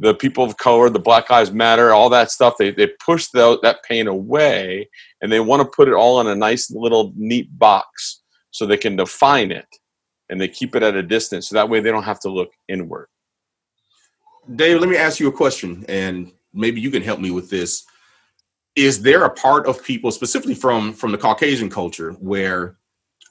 the 0.00 0.14
people 0.14 0.42
of 0.42 0.56
color, 0.56 0.88
the 0.88 0.98
Black 0.98 1.30
Lives 1.30 1.52
Matter, 1.52 1.92
all 1.92 2.10
that 2.10 2.30
stuff. 2.30 2.54
They, 2.58 2.70
they 2.70 2.88
push 3.04 3.28
the, 3.28 3.58
that 3.62 3.84
pain 3.84 4.08
away 4.08 4.88
and 5.20 5.30
they 5.30 5.40
want 5.40 5.62
to 5.62 5.76
put 5.76 5.88
it 5.88 5.94
all 5.94 6.20
in 6.20 6.26
a 6.26 6.34
nice 6.34 6.70
little 6.70 7.12
neat 7.14 7.56
box 7.58 8.22
so 8.50 8.66
they 8.66 8.76
can 8.76 8.96
define 8.96 9.52
it 9.52 9.68
and 10.28 10.40
they 10.40 10.48
keep 10.48 10.74
it 10.74 10.82
at 10.82 10.96
a 10.96 11.02
distance. 11.02 11.48
So 11.48 11.54
that 11.54 11.68
way 11.68 11.80
they 11.80 11.90
don't 11.90 12.02
have 12.02 12.20
to 12.20 12.30
look 12.30 12.50
inward. 12.68 13.08
Dave, 14.56 14.80
let 14.80 14.88
me 14.88 14.96
ask 14.96 15.20
you 15.20 15.28
a 15.28 15.32
question 15.32 15.84
and 15.88 16.32
maybe 16.52 16.80
you 16.80 16.90
can 16.90 17.02
help 17.02 17.20
me 17.20 17.30
with 17.30 17.50
this 17.50 17.84
is 18.76 19.02
there 19.02 19.24
a 19.24 19.30
part 19.30 19.66
of 19.66 19.82
people 19.84 20.10
specifically 20.10 20.54
from 20.54 20.92
from 20.92 21.12
the 21.12 21.18
caucasian 21.18 21.68
culture 21.68 22.12
where 22.14 22.76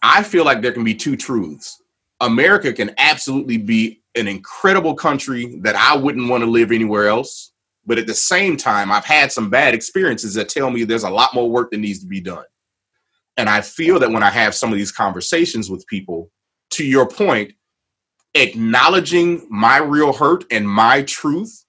i 0.02 0.22
feel 0.22 0.46
like 0.46 0.62
there 0.62 0.72
can 0.72 0.84
be 0.84 0.94
two 0.94 1.16
truths 1.16 1.82
america 2.22 2.74
can 2.74 2.92
absolutely 2.98 3.58
be 3.58 4.02
an 4.20 4.28
incredible 4.28 4.94
country 4.94 5.60
that 5.62 5.76
i 5.76 5.96
wouldn't 5.96 6.30
want 6.30 6.44
to 6.44 6.50
live 6.50 6.72
anywhere 6.72 7.08
else 7.08 7.52
but 7.86 7.98
at 7.98 8.08
the 8.08 8.14
same 8.14 8.56
time 8.56 8.92
i've 8.92 9.06
had 9.06 9.32
some 9.32 9.50
bad 9.50 9.74
experiences 9.74 10.34
that 10.34 10.50
tell 10.50 10.70
me 10.70 10.84
there's 10.84 11.04
a 11.04 11.10
lot 11.10 11.34
more 11.34 11.50
work 11.50 11.72
that 11.72 11.80
needs 11.80 12.00
to 12.00 12.08
be 12.08 12.22
done 12.22 12.46
and 13.38 13.50
i 13.50 13.62
feel 13.62 14.00
that 14.00 14.12
when 14.12 14.24
i 14.24 14.30
have 14.30 14.54
some 14.54 14.72
of 14.72 14.78
these 14.78 14.92
conversations 14.92 15.70
with 15.70 15.86
people 15.88 16.30
to 16.70 16.86
your 16.86 17.08
point 17.08 17.54
acknowledging 18.36 19.48
my 19.50 19.78
real 19.78 20.14
hurt 20.14 20.44
and 20.52 20.68
my 20.68 21.02
truth 21.04 21.66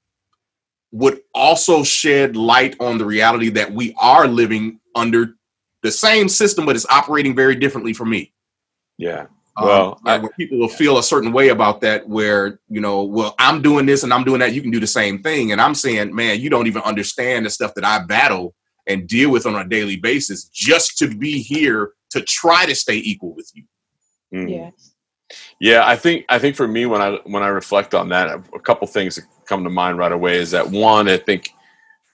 would 0.93 1.21
also 1.35 1.83
shed 1.83 2.37
light 2.37 2.77
on 2.81 2.99
the 2.99 3.05
reality 3.05 3.49
that 3.51 3.73
we 3.73 3.95
are 3.99 4.27
living 4.27 4.81
under 4.95 5.35
the 5.83 5.91
same 5.91 6.29
system, 6.29 6.67
but 6.67 6.77
it's 6.77 6.87
operating 6.91 7.35
very 7.35 7.55
differently 7.55 7.93
for 7.93 8.05
me. 8.05 8.33
Yeah. 8.99 9.27
Um, 9.61 9.67
well, 9.67 10.01
um, 10.07 10.25
I, 10.25 10.29
people 10.37 10.59
will 10.59 10.69
feel 10.69 10.99
a 10.99 11.03
certain 11.03 11.33
way 11.33 11.49
about 11.49 11.81
that, 11.83 12.09
where 12.09 12.61
you 12.69 12.81
know, 12.81 13.03
well, 13.03 13.35
I'm 13.39 13.63
doing 13.63 13.87
this 13.87 14.03
and 14.03 14.13
I'm 14.13 14.25
doing 14.25 14.41
that. 14.41 14.55
You 14.55 14.63
can 14.63 14.71
do 14.71 14.81
the 14.81 14.87
same 14.87 15.23
thing, 15.23 15.53
and 15.53 15.61
I'm 15.61 15.75
saying, 15.75 16.15
man, 16.15 16.41
you 16.41 16.51
don't 16.51 16.67
even 16.67 16.83
understand 16.83 17.47
the 17.47 17.51
stuff 17.51 17.75
that 17.75 17.85
I 17.85 18.01
battle 18.05 18.55
and 18.87 19.07
deal 19.07 19.31
with 19.31 19.47
on 19.47 19.55
a 19.55 19.69
daily 19.69 19.97
basis 19.97 20.45
just 20.45 20.99
to 20.99 21.09
be 21.09 21.41
here 21.43 21.93
to 22.11 22.23
try 22.23 22.67
to 22.67 22.75
stay 22.75 22.97
equal 22.97 23.35
with 23.35 23.51
you. 23.55 23.65
Mm. 24.35 24.51
Yes. 24.51 24.95
Yeah, 25.61 25.87
I 25.87 25.97
think 25.97 26.25
I 26.29 26.39
think 26.39 26.57
for 26.57 26.67
me 26.67 26.87
when 26.87 27.01
I 27.01 27.19
when 27.25 27.43
I 27.43 27.49
reflect 27.49 27.95
on 27.95 28.09
that, 28.09 28.29
a 28.55 28.59
couple 28.59 28.87
things 28.87 29.17
that 29.17 29.25
come 29.47 29.63
to 29.65 29.71
mind 29.71 29.99
right 29.99 30.11
away 30.11 30.39
is 30.39 30.51
that 30.53 30.69
one, 30.69 31.09
I 31.09 31.19
think, 31.19 31.51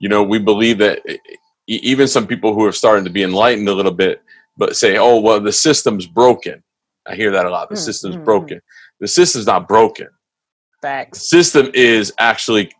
you 0.01 0.09
know, 0.09 0.23
we 0.23 0.39
believe 0.39 0.79
that 0.79 1.01
e- 1.09 1.19
even 1.67 2.09
some 2.09 2.27
people 2.27 2.55
who 2.55 2.65
are 2.65 2.73
starting 2.73 3.05
to 3.05 3.11
be 3.11 3.23
enlightened 3.23 3.69
a 3.69 3.75
little 3.75 3.93
bit, 3.93 4.23
but 4.57 4.77
say, 4.77 4.99
"Oh, 4.99 5.21
well, 5.21 5.41
the 5.41 5.53
system's 5.53 6.07
broken." 6.07 6.63
I 7.09 7.15
hear 7.15 7.31
that 7.31 7.47
a 7.47 7.51
lot. 7.51 7.69
The 7.69 7.77
Mm, 7.77 7.85
system's 7.85 8.17
mm, 8.17 8.21
mm. 8.21 8.25
broken. 8.25 8.61
The 9.01 9.09
system's 9.09 9.47
not 9.47 9.69
broken. 9.69 10.09
The 11.13 11.19
system 11.19 11.71
is 11.75 12.13
actually 12.19 12.73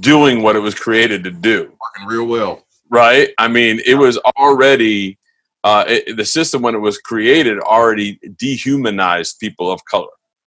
doing 0.00 0.42
what 0.42 0.56
it 0.56 0.60
was 0.60 0.74
created 0.74 1.24
to 1.24 1.30
do. 1.30 1.72
Working 1.80 2.06
real 2.06 2.26
well. 2.26 2.64
right? 2.90 3.30
I 3.38 3.48
mean, 3.48 3.80
it 3.86 3.94
was 3.94 4.18
already 4.38 5.18
uh, 5.62 5.84
it, 5.86 6.16
the 6.16 6.24
system 6.24 6.62
when 6.62 6.74
it 6.74 6.78
was 6.78 6.96
created 6.98 7.58
already 7.60 8.18
dehumanized 8.38 9.38
people 9.38 9.70
of 9.70 9.84
color, 9.84 10.08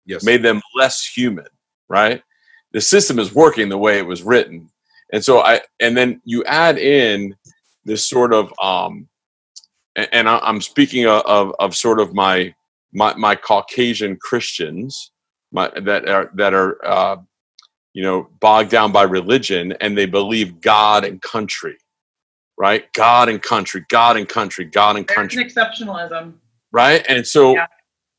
Yes. 0.06 0.22
made 0.22 0.42
them 0.42 0.60
less 0.76 1.04
human, 1.06 1.46
right? 1.88 2.22
The 2.72 2.80
system 2.80 3.18
is 3.18 3.34
working 3.34 3.68
the 3.70 3.78
way 3.78 3.98
it 3.98 4.06
was 4.06 4.22
written, 4.22 4.68
and 5.12 5.24
so 5.24 5.40
I 5.40 5.62
and 5.80 5.96
then 5.96 6.20
you 6.24 6.44
add 6.44 6.76
in 6.78 7.34
this 7.86 8.06
sort 8.06 8.34
of 8.34 8.52
um, 8.60 9.08
and, 9.96 10.08
and 10.12 10.28
I, 10.28 10.38
I'm 10.40 10.60
speaking 10.60 11.06
of, 11.06 11.22
of 11.24 11.54
of 11.58 11.74
sort 11.74 12.00
of 12.00 12.12
my 12.14 12.54
my 12.92 13.14
my 13.14 13.34
Caucasian 13.34 14.16
Christians, 14.16 15.12
my 15.52 15.70
that 15.80 16.08
are 16.08 16.30
that 16.34 16.54
are 16.54 16.84
uh, 16.84 17.16
you 17.94 18.02
know 18.02 18.28
bogged 18.40 18.70
down 18.70 18.92
by 18.92 19.02
religion 19.02 19.72
and 19.80 19.96
they 19.96 20.06
believe 20.06 20.60
God 20.60 21.04
and 21.04 21.20
country 21.22 21.76
right? 22.58 22.92
God 22.92 23.28
and 23.28 23.40
country, 23.40 23.84
God 23.88 24.16
and 24.16 24.28
country, 24.28 24.64
God 24.64 24.96
and 24.96 25.06
There's 25.06 25.14
country, 25.16 25.42
an 25.42 25.48
exceptionalism. 25.48 26.34
right? 26.72 27.04
And 27.08 27.26
so 27.26 27.54
Yeah. 27.54 27.66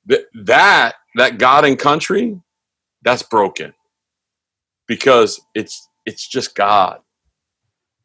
th- 0.10 0.26
that 0.34 0.96
that 1.16 1.38
God 1.38 1.66
and 1.66 1.78
country, 1.78 2.40
that's 3.02 3.24
broken 3.24 3.74
because 4.88 5.42
it's 5.54 5.90
it's 6.06 6.28
just 6.28 6.56
God, 6.56 7.02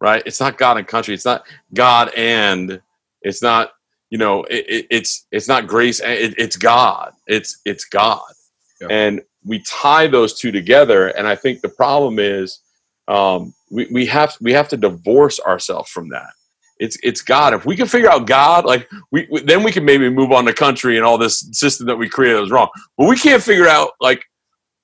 right? 0.00 0.22
It's 0.26 0.40
not 0.40 0.58
God 0.58 0.76
and 0.76 0.86
country. 0.86 1.14
It's 1.14 1.24
not 1.24 1.46
God 1.72 2.12
and 2.16 2.80
it's 3.22 3.42
not 3.42 3.72
you 4.10 4.18
know 4.18 4.44
it, 4.44 4.64
it, 4.68 4.86
it's 4.90 5.26
it's 5.32 5.48
not 5.48 5.66
grace. 5.66 6.00
It, 6.00 6.34
it's 6.38 6.56
God. 6.56 7.12
It's 7.26 7.60
it's 7.64 7.84
God, 7.84 8.20
Yeah. 8.80 8.88
and 8.90 9.22
we 9.44 9.60
tie 9.60 10.06
those 10.06 10.38
two 10.38 10.52
together. 10.52 11.08
And 11.08 11.26
I 11.26 11.36
think 11.36 11.60
the 11.60 11.68
problem 11.68 12.18
is 12.18 12.60
um, 13.08 13.54
we 13.70 13.86
we 13.92 14.06
have 14.06 14.36
we 14.40 14.52
have 14.52 14.68
to 14.68 14.76
divorce 14.76 15.40
ourselves 15.40 15.90
from 15.90 16.08
that. 16.10 16.30
It's 16.78 16.98
it's 17.02 17.22
God. 17.22 17.54
If 17.54 17.64
we 17.66 17.76
can 17.76 17.86
figure 17.86 18.10
out 18.10 18.26
God, 18.26 18.64
like 18.64 18.88
we, 19.12 19.26
we 19.30 19.42
then 19.42 19.62
we 19.62 19.70
can 19.72 19.84
maybe 19.84 20.08
move 20.10 20.32
on 20.32 20.44
to 20.46 20.52
country 20.52 20.96
and 20.96 21.04
all 21.06 21.18
this 21.18 21.48
system 21.52 21.86
that 21.86 21.96
we 21.96 22.08
created 22.08 22.42
is 22.42 22.50
wrong. 22.50 22.68
But 22.98 23.08
we 23.08 23.16
can't 23.16 23.42
figure 23.42 23.68
out 23.68 23.90
like 24.00 24.24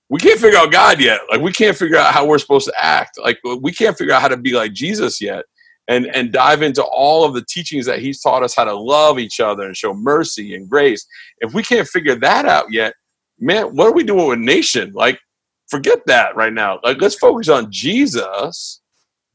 we 0.09 0.19
can't 0.21 0.39
figure 0.41 0.59
out 0.59 0.71
God 0.73 1.01
yet. 1.01 1.21
Like 1.31 1.41
we 1.41 1.53
can't 1.53 1.77
figure 1.77 1.97
out 1.97 2.13
how 2.13 2.27
we're 2.27 2.39
supposed 2.39 2.67
to 2.67 2.75
act. 2.81 3.19
Like 3.19 3.39
we 3.61 3.73
can't 3.73 3.97
figure 3.97 4.13
out 4.15 4.23
how 4.23 4.29
to 4.29 4.37
be 4.37 4.53
like 4.53 4.73
Jesus 4.73 5.21
yet. 5.21 5.45
And 5.91 6.07
and 6.15 6.33
dive 6.33 6.63
into 6.63 6.83
all 6.83 7.25
of 7.25 7.35
the 7.35 7.45
teachings 7.45 7.85
that 7.85 7.99
he's 7.99 8.23
taught 8.23 8.43
us 8.43 8.55
how 8.55 8.65
to 8.65 8.75
love 8.75 9.19
each 9.19 9.41
other 9.41 9.65
and 9.65 9.77
show 9.77 9.93
mercy 9.93 10.55
and 10.55 10.71
grace. 10.71 11.05
If 11.41 11.53
we 11.53 11.63
can't 11.63 11.87
figure 11.87 12.15
that 12.15 12.47
out 12.47 12.73
yet, 12.73 12.95
man, 13.39 13.75
what 13.77 13.89
are 13.89 13.93
we 13.93 14.05
doing 14.05 14.29
with 14.29 14.39
nation? 14.39 14.93
Like 14.95 15.19
forget 15.69 15.99
that 16.07 16.37
right 16.37 16.53
now. 16.53 16.79
Like 16.83 17.01
let's 17.01 17.17
focus 17.17 17.49
on 17.49 17.71
Jesus. 17.73 18.81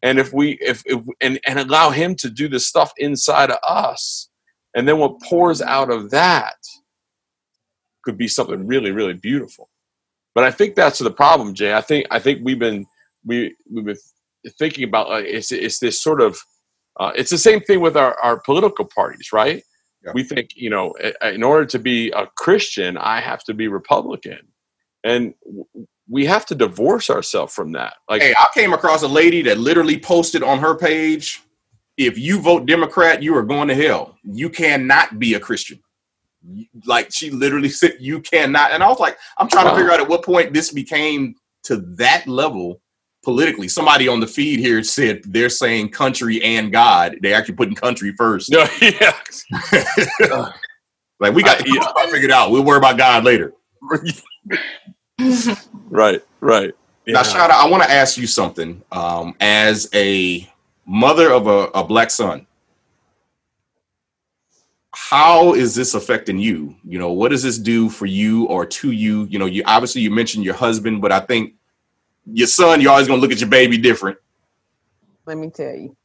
And 0.01 0.19
if 0.19 0.31
we 0.33 0.57
if, 0.61 0.83
if 0.85 1.03
and, 1.21 1.39
and 1.47 1.59
allow 1.59 1.89
him 1.89 2.15
to 2.15 2.29
do 2.29 2.47
the 2.47 2.59
stuff 2.59 2.93
inside 2.97 3.51
of 3.51 3.57
us, 3.67 4.29
and 4.75 4.87
then 4.87 4.97
what 4.97 5.21
pours 5.21 5.61
out 5.61 5.89
of 5.89 6.11
that 6.11 6.55
could 8.03 8.17
be 8.17 8.27
something 8.27 8.67
really, 8.67 8.91
really 8.91 9.13
beautiful. 9.13 9.69
But 10.35 10.43
I 10.43 10.51
think 10.51 10.75
that's 10.75 10.99
the 10.99 11.11
problem, 11.11 11.53
Jay. 11.53 11.73
I 11.73 11.81
think 11.81 12.05
I 12.11 12.19
think 12.19 12.41
we've 12.43 12.59
been 12.59 12.85
we 13.25 13.55
we've 13.71 13.85
been 13.85 13.97
thinking 14.57 14.83
about 14.83 15.11
uh, 15.11 15.15
it's 15.15 15.51
it's 15.51 15.79
this 15.79 16.01
sort 16.01 16.21
of 16.21 16.37
uh, 16.99 17.11
it's 17.15 17.31
the 17.31 17.37
same 17.37 17.61
thing 17.61 17.81
with 17.81 17.97
our, 17.97 18.17
our 18.21 18.39
political 18.39 18.85
parties, 18.85 19.29
right? 19.33 19.63
Yeah. 20.03 20.11
We 20.13 20.23
think 20.23 20.51
you 20.55 20.69
know 20.69 20.93
in 21.21 21.43
order 21.43 21.65
to 21.65 21.79
be 21.79 22.11
a 22.11 22.27
Christian, 22.37 22.97
I 22.97 23.21
have 23.21 23.43
to 23.45 23.53
be 23.53 23.67
Republican, 23.67 24.39
and 25.03 25.33
we 26.09 26.25
have 26.25 26.45
to 26.47 26.55
divorce 26.55 27.09
ourselves 27.09 27.53
from 27.53 27.71
that. 27.73 27.95
Like, 28.09 28.21
Hey, 28.21 28.35
I 28.37 28.47
came 28.53 28.73
across 28.73 29.01
a 29.03 29.07
lady 29.07 29.41
that 29.43 29.57
literally 29.57 29.99
posted 29.99 30.43
on 30.43 30.59
her 30.59 30.75
page, 30.75 31.41
if 31.97 32.17
you 32.17 32.39
vote 32.39 32.65
Democrat, 32.65 33.23
you 33.23 33.35
are 33.35 33.43
going 33.43 33.67
to 33.69 33.75
hell. 33.75 34.17
You 34.23 34.49
cannot 34.49 35.17
be 35.17 35.33
a 35.33 35.39
Christian. 35.39 35.79
Like 36.85 37.11
she 37.11 37.31
literally 37.31 37.69
said, 37.81 37.97
you 37.99 38.21
cannot. 38.21 38.71
And 38.71 38.83
I 38.83 38.87
was 38.87 38.99
like, 38.99 39.17
I'm 39.37 39.49
trying 39.49 39.65
to 39.65 39.75
figure 39.75 39.91
out 39.91 39.99
at 39.99 40.07
what 40.07 40.23
point 40.23 40.53
this 40.53 40.71
became 40.71 41.35
to 41.63 41.77
that 41.97 42.27
level 42.27 42.81
politically. 43.25 43.67
Somebody 43.67 44.07
on 44.07 44.21
the 44.21 44.27
feed 44.27 44.59
here 44.59 44.81
said 44.83 45.21
they're 45.25 45.49
saying 45.49 45.89
country 45.89 46.41
and 46.43 46.71
God. 46.71 47.17
They're 47.21 47.35
actually 47.35 47.55
putting 47.55 47.75
country 47.75 48.13
first. 48.13 48.49
no, 48.51 48.65
yeah, 48.81 49.11
Like 51.19 51.33
we 51.33 51.43
got 51.43 51.61
I- 51.61 51.65
yeah. 51.67 51.91
I 51.95 52.09
figured 52.09 52.31
out. 52.31 52.51
We'll 52.51 52.63
worry 52.63 52.77
about 52.77 52.97
God 52.97 53.25
later. 53.25 53.53
right, 55.89 56.21
right. 56.39 56.73
Now, 57.07 57.21
Yeah. 57.21 57.23
Shada, 57.23 57.51
I 57.51 57.67
want 57.69 57.83
to 57.83 57.91
ask 57.91 58.17
you 58.17 58.27
something. 58.27 58.81
Um, 58.91 59.35
as 59.39 59.89
a 59.93 60.49
mother 60.85 61.31
of 61.31 61.47
a, 61.47 61.67
a 61.73 61.83
black 61.83 62.09
son, 62.11 62.45
how 64.93 65.53
is 65.53 65.75
this 65.75 65.93
affecting 65.93 66.39
you? 66.39 66.75
You 66.83 66.99
know, 66.99 67.11
what 67.11 67.29
does 67.31 67.43
this 67.43 67.57
do 67.57 67.89
for 67.89 68.05
you 68.05 68.45
or 68.45 68.65
to 68.65 68.91
you? 68.91 69.25
You 69.25 69.39
know, 69.39 69.45
you 69.45 69.61
obviously 69.65 70.01
you 70.01 70.09
mentioned 70.11 70.43
your 70.45 70.53
husband, 70.55 71.01
but 71.01 71.11
I 71.11 71.19
think 71.19 71.53
your 72.25 72.47
son, 72.47 72.81
you're 72.81 72.91
always 72.91 73.07
gonna 73.07 73.21
look 73.21 73.31
at 73.31 73.39
your 73.39 73.49
baby 73.49 73.77
different. 73.77 74.17
Let 75.25 75.37
me 75.37 75.49
tell 75.49 75.75
you. 75.75 75.95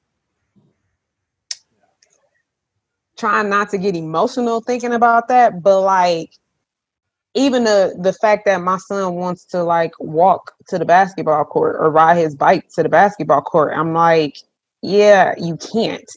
Trying 3.16 3.50
not 3.50 3.70
to 3.70 3.78
get 3.78 3.96
emotional 3.96 4.60
thinking 4.60 4.94
about 4.94 5.28
that, 5.28 5.62
but 5.62 5.82
like 5.82 6.30
even 7.34 7.64
the 7.64 7.94
the 8.00 8.12
fact 8.14 8.44
that 8.46 8.60
my 8.60 8.76
son 8.78 9.14
wants 9.14 9.44
to 9.46 9.62
like 9.62 9.92
walk 9.98 10.52
to 10.68 10.78
the 10.78 10.84
basketball 10.84 11.44
court 11.44 11.76
or 11.78 11.90
ride 11.90 12.16
his 12.16 12.34
bike 12.34 12.68
to 12.74 12.82
the 12.82 12.88
basketball 12.88 13.42
court, 13.42 13.72
I'm 13.76 13.92
like, 13.92 14.38
yeah, 14.82 15.34
you 15.38 15.56
can't. 15.56 16.08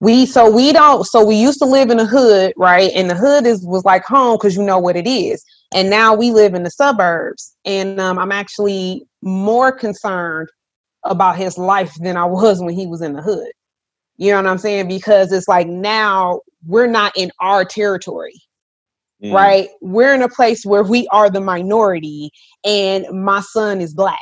We 0.00 0.26
so 0.26 0.50
we 0.50 0.72
don't 0.72 1.04
so 1.04 1.24
we 1.24 1.36
used 1.36 1.58
to 1.58 1.66
live 1.66 1.90
in 1.90 1.96
the 1.96 2.06
hood, 2.06 2.52
right? 2.56 2.90
And 2.94 3.10
the 3.10 3.14
hood 3.14 3.46
is 3.46 3.64
was 3.64 3.84
like 3.84 4.04
home 4.04 4.36
because 4.36 4.56
you 4.56 4.62
know 4.62 4.78
what 4.78 4.96
it 4.96 5.06
is. 5.06 5.44
And 5.72 5.88
now 5.88 6.14
we 6.14 6.32
live 6.32 6.54
in 6.54 6.64
the 6.64 6.70
suburbs, 6.70 7.54
and 7.64 8.00
um, 8.00 8.18
I'm 8.18 8.32
actually 8.32 9.06
more 9.22 9.72
concerned 9.72 10.48
about 11.04 11.36
his 11.36 11.58
life 11.58 11.94
than 12.00 12.16
I 12.16 12.24
was 12.24 12.60
when 12.60 12.74
he 12.74 12.86
was 12.86 13.02
in 13.02 13.14
the 13.14 13.22
hood. 13.22 13.50
You 14.16 14.32
know 14.32 14.36
what 14.36 14.46
I'm 14.46 14.58
saying? 14.58 14.88
Because 14.88 15.32
it's 15.32 15.48
like 15.48 15.66
now 15.66 16.40
we're 16.66 16.86
not 16.86 17.12
in 17.16 17.30
our 17.40 17.64
territory, 17.64 18.34
Mm. 19.22 19.32
right? 19.32 19.68
We're 19.80 20.14
in 20.14 20.22
a 20.22 20.28
place 20.28 20.64
where 20.64 20.82
we 20.82 21.06
are 21.08 21.30
the 21.30 21.40
minority 21.40 22.30
and 22.64 23.06
my 23.12 23.40
son 23.40 23.80
is 23.80 23.94
black. 23.94 24.18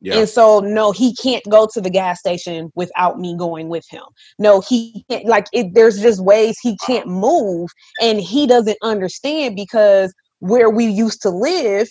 Yeah. 0.00 0.18
And 0.18 0.28
so 0.28 0.60
no, 0.60 0.92
he 0.92 1.14
can't 1.16 1.44
go 1.48 1.66
to 1.72 1.80
the 1.80 1.90
gas 1.90 2.20
station 2.20 2.70
without 2.76 3.18
me 3.18 3.36
going 3.36 3.68
with 3.68 3.84
him. 3.90 4.04
No, 4.38 4.60
he 4.60 5.04
can't 5.10 5.26
like 5.26 5.46
it 5.52 5.74
there's 5.74 6.00
just 6.00 6.22
ways 6.22 6.56
he 6.62 6.76
can't 6.86 7.08
move 7.08 7.68
and 8.00 8.20
he 8.20 8.46
doesn't 8.46 8.78
understand 8.82 9.56
because 9.56 10.14
where 10.38 10.70
we 10.70 10.86
used 10.86 11.20
to 11.22 11.30
live 11.30 11.88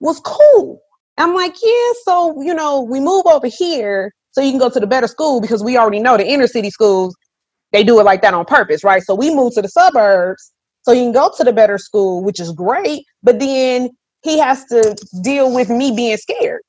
was 0.00 0.20
cool. 0.20 0.80
I'm 1.18 1.34
like, 1.34 1.54
yeah, 1.62 1.92
so 2.04 2.40
you 2.42 2.54
know, 2.54 2.82
we 2.82 3.00
move 3.00 3.26
over 3.26 3.46
here 3.46 4.12
so 4.32 4.40
you 4.40 4.50
can 4.50 4.58
go 4.58 4.70
to 4.70 4.80
the 4.80 4.86
better 4.86 5.06
school 5.06 5.40
because 5.40 5.62
we 5.64 5.76
already 5.76 6.00
know 6.00 6.16
the 6.16 6.26
inner 6.26 6.46
city 6.46 6.70
schools, 6.70 7.14
they 7.72 7.84
do 7.84 7.98
it 8.00 8.04
like 8.04 8.22
that 8.22 8.34
on 8.34 8.44
purpose, 8.44 8.84
right? 8.84 9.02
So 9.02 9.14
we 9.14 9.34
move 9.34 9.54
to 9.54 9.62
the 9.62 9.68
suburbs 9.68 10.52
so 10.82 10.92
you 10.92 11.02
can 11.02 11.12
go 11.12 11.30
to 11.36 11.44
the 11.44 11.52
better 11.52 11.78
school, 11.78 12.22
which 12.22 12.40
is 12.40 12.52
great, 12.52 13.04
but 13.22 13.38
then 13.38 13.90
he 14.22 14.38
has 14.38 14.64
to 14.66 14.96
deal 15.22 15.52
with 15.52 15.68
me 15.68 15.94
being 15.94 16.16
scared. 16.16 16.62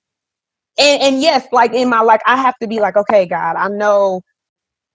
And 0.80 1.02
and 1.02 1.22
yes, 1.22 1.48
like 1.52 1.74
in 1.74 1.90
my 1.90 2.02
like 2.02 2.22
I 2.26 2.38
have 2.38 2.56
to 2.62 2.68
be 2.68 2.80
like, 2.80 2.96
okay, 2.96 3.26
God, 3.26 3.56
I 3.56 3.68
know 3.68 4.22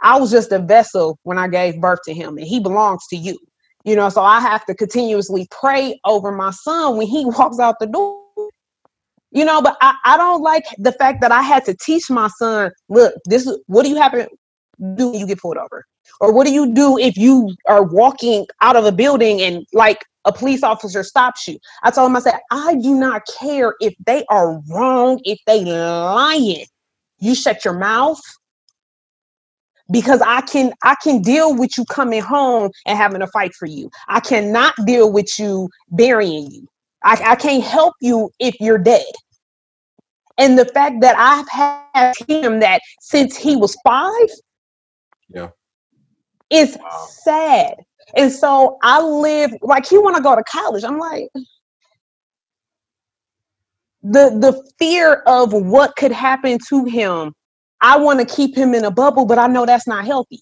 I 0.03 0.19
was 0.19 0.31
just 0.31 0.53
a 0.53 0.59
vessel 0.59 1.19
when 1.23 1.39
I 1.39 1.49
gave 1.49 1.81
birth 1.81 2.01
to 2.05 2.15
him 2.15 2.37
and 2.39 2.47
he 2.47 2.61
belongs 2.61 3.07
to 3.09 3.17
you. 3.17 3.39
You 3.85 3.97
know, 3.97 4.09
so 4.09 4.23
I 4.23 4.41
have 4.41 4.65
to 4.67 4.75
continuously 4.75 5.47
pray 5.51 6.01
over 6.05 6.33
my 6.33 6.51
son 6.51 6.97
when 6.97 7.07
he 7.07 7.25
walks 7.39 7.59
out 7.59 7.77
the 7.81 7.87
door. 7.87 8.24
You 9.35 9.45
know, 9.45 9.63
but 9.63 9.77
I, 9.83 9.97
I 10.05 10.19
don't 10.19 10.43
like 10.43 10.65
the 10.79 10.93
fact 10.93 11.21
that 11.23 11.33
I 11.33 11.43
had 11.43 11.65
to 11.67 11.77
teach 11.77 12.11
my 12.11 12.29
son, 12.39 12.73
look, 12.91 13.15
this 13.27 13.47
is 13.47 13.59
what 13.69 13.85
do 13.85 13.91
you 13.91 13.97
to 13.97 14.29
do 14.97 15.11
when 15.11 15.21
you 15.21 15.27
get 15.27 15.41
pulled 15.41 15.59
over? 15.59 15.85
Or 16.21 16.33
what 16.33 16.47
do 16.47 16.55
you 16.55 16.75
do 16.75 16.99
if 16.99 17.17
you 17.19 17.55
are 17.69 17.85
walking 17.85 18.47
out 18.63 18.77
of 18.77 18.87
a 18.87 18.93
building 18.93 19.43
and 19.43 19.67
like 19.75 20.05
a 20.27 20.33
police 20.33 20.63
officer 20.65 21.05
stops 21.05 21.49
you? 21.49 21.59
I 21.85 21.93
told 21.93 22.11
him, 22.11 22.17
I 22.17 22.21
said, 22.21 22.41
I 22.53 22.77
do 22.77 22.95
not 22.97 23.23
care 23.41 23.75
if 23.81 23.95
they 24.07 24.25
are 24.31 24.61
wrong, 24.71 25.21
if 25.25 25.41
they 25.47 25.65
lying. 25.65 26.67
You 27.21 27.35
shut 27.37 27.65
your 27.65 27.75
mouth. 27.75 28.21
because 29.93 30.21
I 30.23 30.43
can 30.43 30.73
I 30.83 30.97
can 31.03 31.23
deal 31.23 31.57
with 31.57 31.73
you 31.79 31.85
coming 31.87 32.23
home 32.23 32.71
and 32.87 32.99
having 32.99 33.23
a 33.23 33.29
fight 33.29 33.55
for 33.55 33.67
you. 33.67 33.91
I 34.09 34.21
cannot 34.21 34.75
deal 34.87 35.13
with 35.13 35.39
you 35.39 35.69
burying 35.91 36.51
you. 36.51 36.69
I, 37.05 37.33
I 37.33 37.37
can't 37.37 37.65
help 37.65 37.95
you 38.01 38.31
if 38.41 38.57
you're 38.61 38.79
dead. 38.79 39.05
And 40.39 40.59
the 40.59 40.65
fact 40.67 41.01
that 41.01 41.15
I've 41.17 41.49
had 41.49 42.15
him 42.29 42.61
that 42.61 42.81
since 43.01 43.37
he 43.37 43.57
was 43.57 43.77
five, 43.85 44.29
Yeah. 45.29 45.51
is 46.51 46.77
Wow. 46.77 46.91
sad. 46.91 47.75
And 48.17 48.31
so 48.33 48.79
I 48.83 49.01
live 49.03 49.53
like 49.63 49.87
he 49.87 49.99
want 49.99 50.17
to 50.17 50.23
go 50.23 50.35
to 50.35 50.43
college. 50.45 50.85
I'm 50.85 50.99
like 50.99 51.29
the 54.03 54.31
the 54.39 54.63
fear 54.79 55.23
of 55.27 55.53
what 55.53 55.97
could 55.97 56.13
happen 56.13 56.59
to 56.69 56.85
him. 56.85 57.33
I 57.81 57.97
want 57.99 58.21
to 58.21 58.27
keep 58.27 58.57
him 58.57 58.75
in 58.75 58.85
a 58.85 58.91
bubble, 58.91 59.27
but 59.27 59.39
I 59.39 59.47
know 59.47 59.67
that's 59.67 59.87
not 59.87 60.05
healthy. 60.05 60.41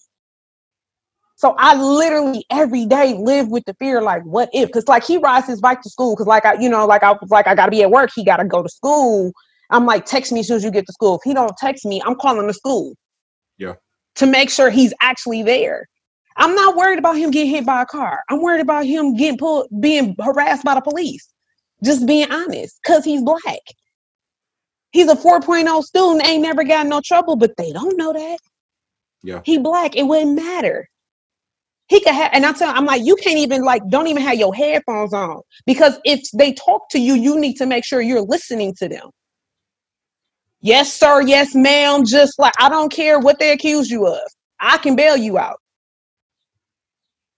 So 1.35 1.55
I 1.57 1.75
literally 1.75 2.45
every 2.49 2.85
day 2.85 3.15
live 3.15 3.49
with 3.49 3.65
the 3.65 3.73
fear, 3.75 4.01
like, 4.01 4.23
what 4.23 4.49
if? 4.53 4.69
Because 4.69 4.87
like 4.87 5.03
he 5.03 5.17
rides 5.17 5.47
his 5.47 5.59
bike 5.59 5.81
to 5.81 5.89
school, 5.89 6.15
because 6.15 6.27
like 6.27 6.45
I, 6.45 6.53
you 6.53 6.69
know, 6.69 6.85
like 6.85 7.03
I 7.03 7.11
was 7.11 7.29
like 7.29 7.47
I 7.47 7.55
gotta 7.55 7.71
be 7.71 7.81
at 7.83 7.91
work, 7.91 8.11
he 8.15 8.23
gotta 8.23 8.45
go 8.45 8.63
to 8.63 8.69
school. 8.69 9.31
I'm 9.73 9.85
like, 9.85 10.05
text 10.05 10.31
me 10.31 10.41
as 10.41 10.47
soon 10.47 10.57
as 10.57 10.63
you 10.63 10.71
get 10.71 10.85
to 10.85 10.93
school. 10.93 11.15
If 11.15 11.21
he 11.23 11.33
don't 11.33 11.55
text 11.57 11.85
me, 11.85 12.01
I'm 12.05 12.15
calling 12.15 12.47
the 12.47 12.53
school. 12.53 12.93
Yeah. 13.57 13.73
To 14.15 14.25
make 14.27 14.49
sure 14.49 14.69
he's 14.69 14.93
actually 15.01 15.43
there. 15.43 15.87
I'm 16.37 16.55
not 16.55 16.75
worried 16.75 16.99
about 16.99 17.17
him 17.17 17.31
getting 17.31 17.49
hit 17.49 17.65
by 17.65 17.81
a 17.81 17.85
car. 17.85 18.21
I'm 18.29 18.41
worried 18.41 18.61
about 18.61 18.85
him 18.85 19.15
getting 19.15 19.37
pulled, 19.37 19.67
being 19.79 20.15
harassed 20.19 20.63
by 20.63 20.75
the 20.75 20.81
police. 20.81 21.27
Just 21.83 22.05
being 22.05 22.31
honest, 22.31 22.79
because 22.83 23.03
he's 23.03 23.21
black. 23.21 23.59
He's 24.91 25.09
a 25.09 25.15
4.0 25.15 25.83
student, 25.83 26.25
ain't 26.25 26.43
never 26.43 26.63
got 26.63 26.85
no 26.87 27.01
trouble, 27.03 27.35
but 27.35 27.57
they 27.57 27.71
don't 27.71 27.97
know 27.97 28.13
that. 28.13 28.37
Yeah. 29.23 29.41
He 29.43 29.57
black, 29.57 29.95
it 29.95 30.03
wouldn't 30.03 30.35
matter. 30.35 30.87
He 31.87 31.99
could 31.99 32.13
have, 32.13 32.29
and 32.33 32.45
I 32.45 32.53
tell 32.53 32.73
I'm 32.73 32.85
like, 32.85 33.03
you 33.03 33.15
can't 33.15 33.39
even 33.39 33.63
like, 33.63 33.87
don't 33.89 34.07
even 34.07 34.21
have 34.21 34.35
your 34.35 34.53
headphones 34.53 35.13
on 35.13 35.41
because 35.65 35.99
if 36.05 36.21
they 36.33 36.53
talk 36.53 36.89
to 36.91 36.99
you, 36.99 37.15
you 37.15 37.39
need 37.39 37.55
to 37.55 37.65
make 37.65 37.83
sure 37.83 38.01
you're 38.01 38.21
listening 38.21 38.73
to 38.75 38.87
them. 38.87 39.09
Yes, 40.63 40.93
sir. 40.93 41.21
Yes, 41.23 41.55
ma'am. 41.55 42.05
Just 42.05 42.39
like 42.39 42.53
I 42.59 42.69
don't 42.69 42.91
care 42.91 43.19
what 43.19 43.39
they 43.39 43.51
accuse 43.51 43.91
you 43.91 44.07
of, 44.07 44.21
I 44.61 44.77
can 44.79 44.95
bail 44.95 45.17
you 45.17 45.37
out. 45.37 45.59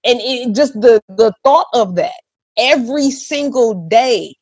And 0.05 0.19
it 0.21 0.55
just 0.55 0.73
the 0.79 1.01
the 1.09 1.33
thought 1.43 1.67
of 1.73 1.95
that 1.95 2.13
every 2.57 3.11
single 3.11 3.87
day, 3.89 4.35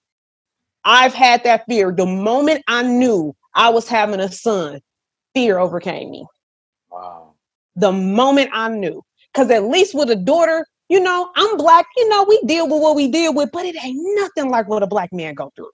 I've 0.84 1.14
had 1.14 1.44
that 1.46 1.66
fear. 1.70 1.94
The 1.94 2.06
moment 2.06 2.64
I 2.68 2.84
knew 2.84 3.34
I 3.56 3.70
was 3.70 3.88
having 3.88 4.20
a 4.20 4.32
son, 4.32 4.82
fear 5.34 5.60
overcame 5.60 6.12
me 6.12 6.28
Wow. 6.92 7.36
the 7.76 7.94
moment 7.94 8.52
I 8.54 8.70
knew. 8.70 9.02
Because 9.34 9.50
at 9.52 9.64
least 9.64 9.96
with 9.96 10.12
a 10.12 10.16
daughter, 10.18 10.66
you 10.90 11.00
know, 11.00 11.32
I'm 11.36 11.58
black, 11.58 11.88
you 11.98 12.10
know, 12.10 12.24
we 12.28 12.40
deal 12.46 12.68
with 12.70 12.82
what 12.82 12.96
we 12.96 13.10
deal 13.10 13.34
with, 13.34 13.52
but 13.52 13.66
it 13.66 13.76
ain't 13.84 13.98
nothing 14.20 14.52
like 14.52 14.68
what 14.68 14.84
a 14.84 14.88
black 14.88 15.12
man 15.14 15.36
go 15.36 15.52
through. 15.56 15.72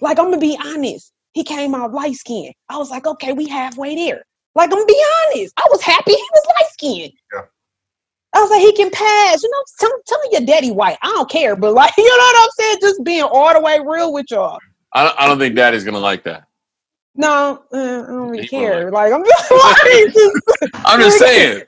Like, 0.00 0.18
I'm 0.18 0.26
gonna 0.26 0.38
be 0.38 0.58
honest. 0.64 1.12
He 1.32 1.44
came 1.44 1.74
out 1.74 1.92
light 1.92 2.14
skinned. 2.14 2.54
I 2.68 2.76
was 2.76 2.90
like, 2.90 3.06
okay, 3.06 3.32
we 3.32 3.46
halfway 3.46 3.94
there. 3.94 4.24
Like, 4.54 4.70
I'm 4.70 4.78
gonna 4.78 4.86
be 4.86 5.04
honest. 5.28 5.54
I 5.56 5.64
was 5.70 5.82
happy 5.82 6.12
he 6.12 6.28
was 6.32 6.46
light 6.46 6.70
skinned. 6.72 7.12
Yeah. 7.32 7.42
I 8.32 8.40
was 8.40 8.50
like, 8.50 8.60
he 8.60 8.72
can 8.72 8.90
pass. 8.90 9.42
You 9.42 9.50
know, 9.50 9.64
tell, 9.78 9.90
tell 10.06 10.20
me 10.22 10.28
your 10.32 10.46
daddy 10.46 10.70
white. 10.70 10.98
I 11.02 11.08
don't 11.08 11.30
care, 11.30 11.56
but 11.56 11.74
like, 11.74 11.92
you 11.98 12.04
know 12.04 12.16
what 12.16 12.44
I'm 12.44 12.50
saying? 12.58 12.78
Just 12.80 13.04
being 13.04 13.22
all 13.22 13.52
the 13.52 13.60
way 13.60 13.78
real 13.84 14.12
with 14.12 14.26
y'all. 14.30 14.58
I 14.92 15.04
don't, 15.04 15.20
I 15.20 15.26
don't 15.26 15.38
think 15.38 15.54
daddy's 15.54 15.84
gonna 15.84 15.98
like 15.98 16.24
that. 16.24 16.44
No, 17.16 17.64
uh, 17.72 17.76
I 17.76 18.06
don't 18.06 18.30
really 18.30 18.46
care. 18.46 18.90
Like, 18.90 19.12
I'm 19.16 19.24
just 19.24 19.50
like, 19.50 20.70
I'm 20.84 21.00
just 21.00 21.18
saying. 21.18 21.62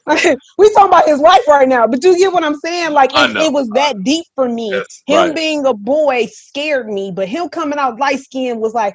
we 0.58 0.72
talking 0.72 0.88
about 0.88 1.06
his 1.06 1.18
life 1.18 1.46
right 1.48 1.68
now, 1.68 1.86
but 1.86 2.00
do 2.00 2.10
you 2.10 2.18
get 2.18 2.32
what 2.32 2.44
I'm 2.44 2.56
saying? 2.56 2.92
Like 2.92 3.10
it, 3.14 3.36
it 3.36 3.52
was 3.52 3.68
that 3.70 4.02
deep 4.04 4.24
for 4.34 4.48
me. 4.48 4.70
Yes, 4.70 5.02
him 5.06 5.16
right. 5.16 5.34
being 5.34 5.66
a 5.66 5.74
boy 5.74 6.26
scared 6.30 6.88
me, 6.88 7.10
but 7.10 7.28
him 7.28 7.48
coming 7.48 7.78
out 7.78 7.98
light 7.98 8.20
skinned 8.20 8.60
was 8.60 8.72
like, 8.72 8.94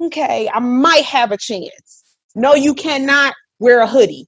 okay, 0.00 0.50
I 0.52 0.58
might 0.58 1.04
have 1.04 1.30
a 1.30 1.36
chance. 1.36 2.16
No, 2.34 2.54
you 2.54 2.74
cannot 2.74 3.34
wear 3.58 3.80
a 3.80 3.86
hoodie. 3.86 4.26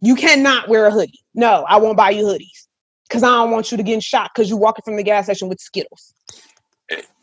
You 0.00 0.16
cannot 0.16 0.68
wear 0.68 0.86
a 0.86 0.90
hoodie. 0.90 1.20
No, 1.34 1.64
I 1.68 1.76
won't 1.76 1.96
buy 1.96 2.10
you 2.10 2.24
hoodies 2.24 2.66
because 3.08 3.22
I 3.22 3.28
don't 3.28 3.50
want 3.50 3.70
you 3.70 3.76
to 3.76 3.82
get 3.82 4.02
shot 4.02 4.30
because 4.34 4.48
you're 4.48 4.58
walking 4.58 4.82
from 4.84 4.96
the 4.96 5.02
gas 5.02 5.24
station 5.26 5.48
with 5.48 5.60
Skittles. 5.60 6.14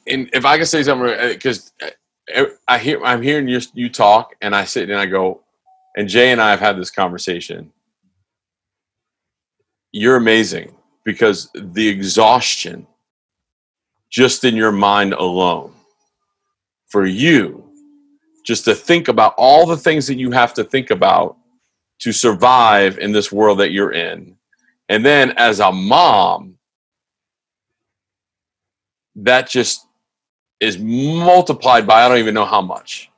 and 0.08 0.30
if 0.34 0.46
I 0.46 0.58
can 0.58 0.66
say 0.66 0.84
something, 0.84 1.14
because 1.30 1.72
I 2.68 2.80
hear 2.80 3.04
I'm 3.04 3.22
hearing 3.22 3.48
you 3.48 3.60
you 3.74 3.90
talk, 3.90 4.36
and 4.42 4.56
I 4.56 4.64
sit 4.64 4.90
and 4.90 5.00
I 5.00 5.06
go, 5.06 5.42
and 5.98 6.08
Jay 6.08 6.32
and 6.32 6.42
I 6.42 6.52
have 6.52 6.60
had 6.60 6.78
this 6.78 6.92
conversation. 6.92 7.72
You're 9.92 10.16
amazing 10.16 10.74
because 11.04 11.50
the 11.54 11.88
exhaustion, 11.88 12.88
just 14.10 14.44
in 14.44 14.56
your 14.56 14.72
mind 14.72 15.14
alone, 15.14 15.74
for 16.88 17.06
you, 17.06 17.70
just 18.46 18.66
to 18.66 18.74
think 18.74 19.10
about 19.10 19.34
all 19.38 19.66
the 19.66 19.78
things 19.78 20.08
that 20.08 20.18
you 20.18 20.32
have 20.32 20.54
to 20.56 20.64
think 20.64 20.92
about 20.92 21.38
to 22.00 22.12
survive 22.12 22.98
in 23.00 23.12
this 23.12 23.32
world 23.32 23.60
that 23.60 23.72
you're 23.72 23.94
in, 23.94 24.38
and 24.88 25.06
then 25.06 25.32
as 25.32 25.60
a 25.60 25.72
mom, 25.72 26.58
that 29.16 29.50
just 29.50 29.86
is 30.64 30.78
multiplied 30.80 31.86
by 31.88 32.04
I 32.04 32.08
don't 32.10 32.18
even 32.20 32.34
know 32.34 32.46
how 32.56 32.62
much. 32.62 33.10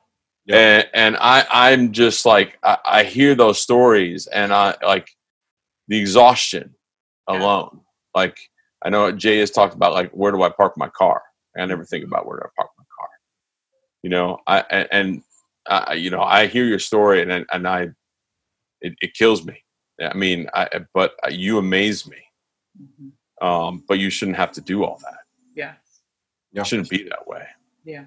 Yeah. 0.46 0.56
And 0.58 0.90
and 0.94 1.18
I 1.20 1.46
I'm 1.50 1.92
just 1.92 2.26
like 2.26 2.58
I, 2.64 2.78
I 2.86 3.04
hear 3.04 3.36
those 3.36 3.62
stories 3.62 4.28
and 4.28 4.54
I 4.54 4.76
like 4.84 5.08
the 5.88 5.98
exhaustion 6.00 6.76
Yeah. 7.30 7.38
alone. 7.40 7.82
Like 8.14 8.38
I 8.84 8.90
know 8.90 9.12
Jay 9.12 9.38
has 9.40 9.52
talked 9.52 9.76
about 9.76 9.94
like 9.94 10.12
where 10.12 10.32
do 10.32 10.44
I 10.44 10.50
park 10.50 10.74
my 10.78 10.90
car? 10.90 11.22
I 11.58 11.66
never 11.66 11.86
think 11.86 12.04
about 12.06 12.26
where 12.28 12.38
do 12.38 12.44
I 12.46 12.52
park 12.58 12.72
my 12.78 12.84
car. 12.98 13.10
You 14.04 14.10
know, 14.10 14.40
I 14.48 14.58
and, 14.70 14.88
and 14.92 15.08
I 15.68 15.94
you 16.04 16.10
know 16.10 16.22
I 16.22 16.48
hear 16.48 16.66
your 16.66 16.80
story 16.80 17.22
and 17.22 17.32
I- 17.34 17.46
and 17.56 17.68
I 17.68 17.80
it, 18.82 18.94
it 19.02 19.14
kills 19.14 19.46
me. 19.46 19.64
I 20.02 20.16
mean, 20.16 20.48
I 20.54 20.68
but 20.94 21.12
you 21.32 21.58
amaze 21.58 22.06
me. 22.08 22.18
Mhm. 22.82 23.12
Um, 23.48 23.84
but 23.88 23.98
you 24.00 24.10
shouldn't 24.10 24.38
have 24.38 24.52
to 24.54 24.62
do 24.62 24.84
all 24.86 25.00
that. 25.08 25.20
Yes. 25.56 25.78
Yeah. 26.56 26.62
It 26.62 26.68
shouldn't 26.68 26.90
be 26.90 27.04
that 27.04 27.28
way. 27.28 27.46
Yeah. 27.84 28.06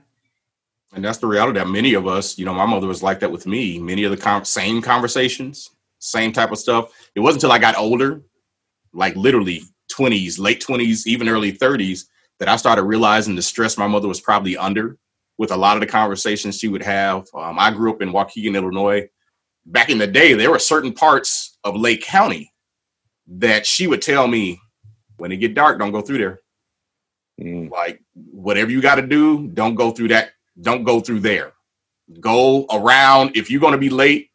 And 0.94 1.05
that's 1.05 1.18
the 1.18 1.26
reality 1.26 1.59
that 1.59 1.68
many 1.68 1.92
of 1.94 2.07
us, 2.07 2.38
you 2.38 2.46
know, 2.46 2.55
my 2.55 2.64
mother 2.64 2.86
was 2.86 3.03
like 3.03 3.20
that 3.20 3.30
with 3.30 3.46
me. 3.46 3.78
Many 3.78 4.05
of 4.05 4.11
the 4.11 4.16
con- 4.16 4.46
same 4.46 4.80
conversations, 4.80 5.70
same 5.99 6.32
type 6.32 6.51
of 6.51 6.59
stuff. 6.59 6.90
It 7.14 7.20
wasn't 7.20 7.42
until 7.44 7.53
I 7.53 7.59
got 7.59 7.76
older, 7.76 8.22
like 8.94 9.14
literally 9.16 9.62
20s, 9.92 10.38
late 10.38 10.64
20s, 10.66 11.07
even 11.07 11.28
early 11.28 11.53
30s, 11.53 12.07
that 12.38 12.49
I 12.49 12.57
started 12.57 12.84
realizing 12.84 13.34
the 13.36 13.42
stress 13.42 13.76
my 13.76 13.86
mother 13.86 14.09
was 14.09 14.20
probably 14.20 14.57
under 14.57 14.96
with 15.36 15.53
a 15.53 15.57
lot 15.57 15.76
of 15.76 15.80
the 15.82 15.86
conversations 15.86 16.57
she 16.59 16.68
would 16.68 16.82
have. 16.82 17.26
Um, 17.34 17.59
I 17.59 17.70
grew 17.70 17.92
up 17.92 18.01
in 18.01 18.11
Waukegan, 18.12 18.57
Illinois. 18.57 19.09
Back 19.66 19.90
in 19.90 19.99
the 19.99 20.07
day, 20.07 20.32
there 20.32 20.51
were 20.51 20.59
certain 20.59 20.92
parts 20.94 21.59
of 21.64 21.76
Lake 21.76 22.03
County 22.03 22.51
that 23.26 23.66
she 23.66 23.86
would 23.86 24.01
tell 24.01 24.26
me, 24.26 24.59
when 25.18 25.32
it 25.32 25.36
get 25.36 25.53
dark, 25.55 25.78
don't 25.78 25.92
go 25.92 26.01
through 26.01 26.18
there 26.18 26.40
Mm. 27.40 27.70
like 27.70 28.03
whatever 28.39 28.70
you 28.70 28.80
got 28.80 28.95
to 28.95 29.03
do 29.03 29.49
don't 29.49 29.74
go 29.74 29.91
through 29.91 30.09
that 30.09 30.30
don't 30.61 30.84
go 30.84 31.01
through 31.01 31.20
there. 31.20 31.53
Go 32.20 32.66
around 32.70 33.36
if 33.36 33.51
you're 33.51 33.61
going 33.61 33.72
to 33.72 33.78
be 33.78 33.91
late 33.91 34.30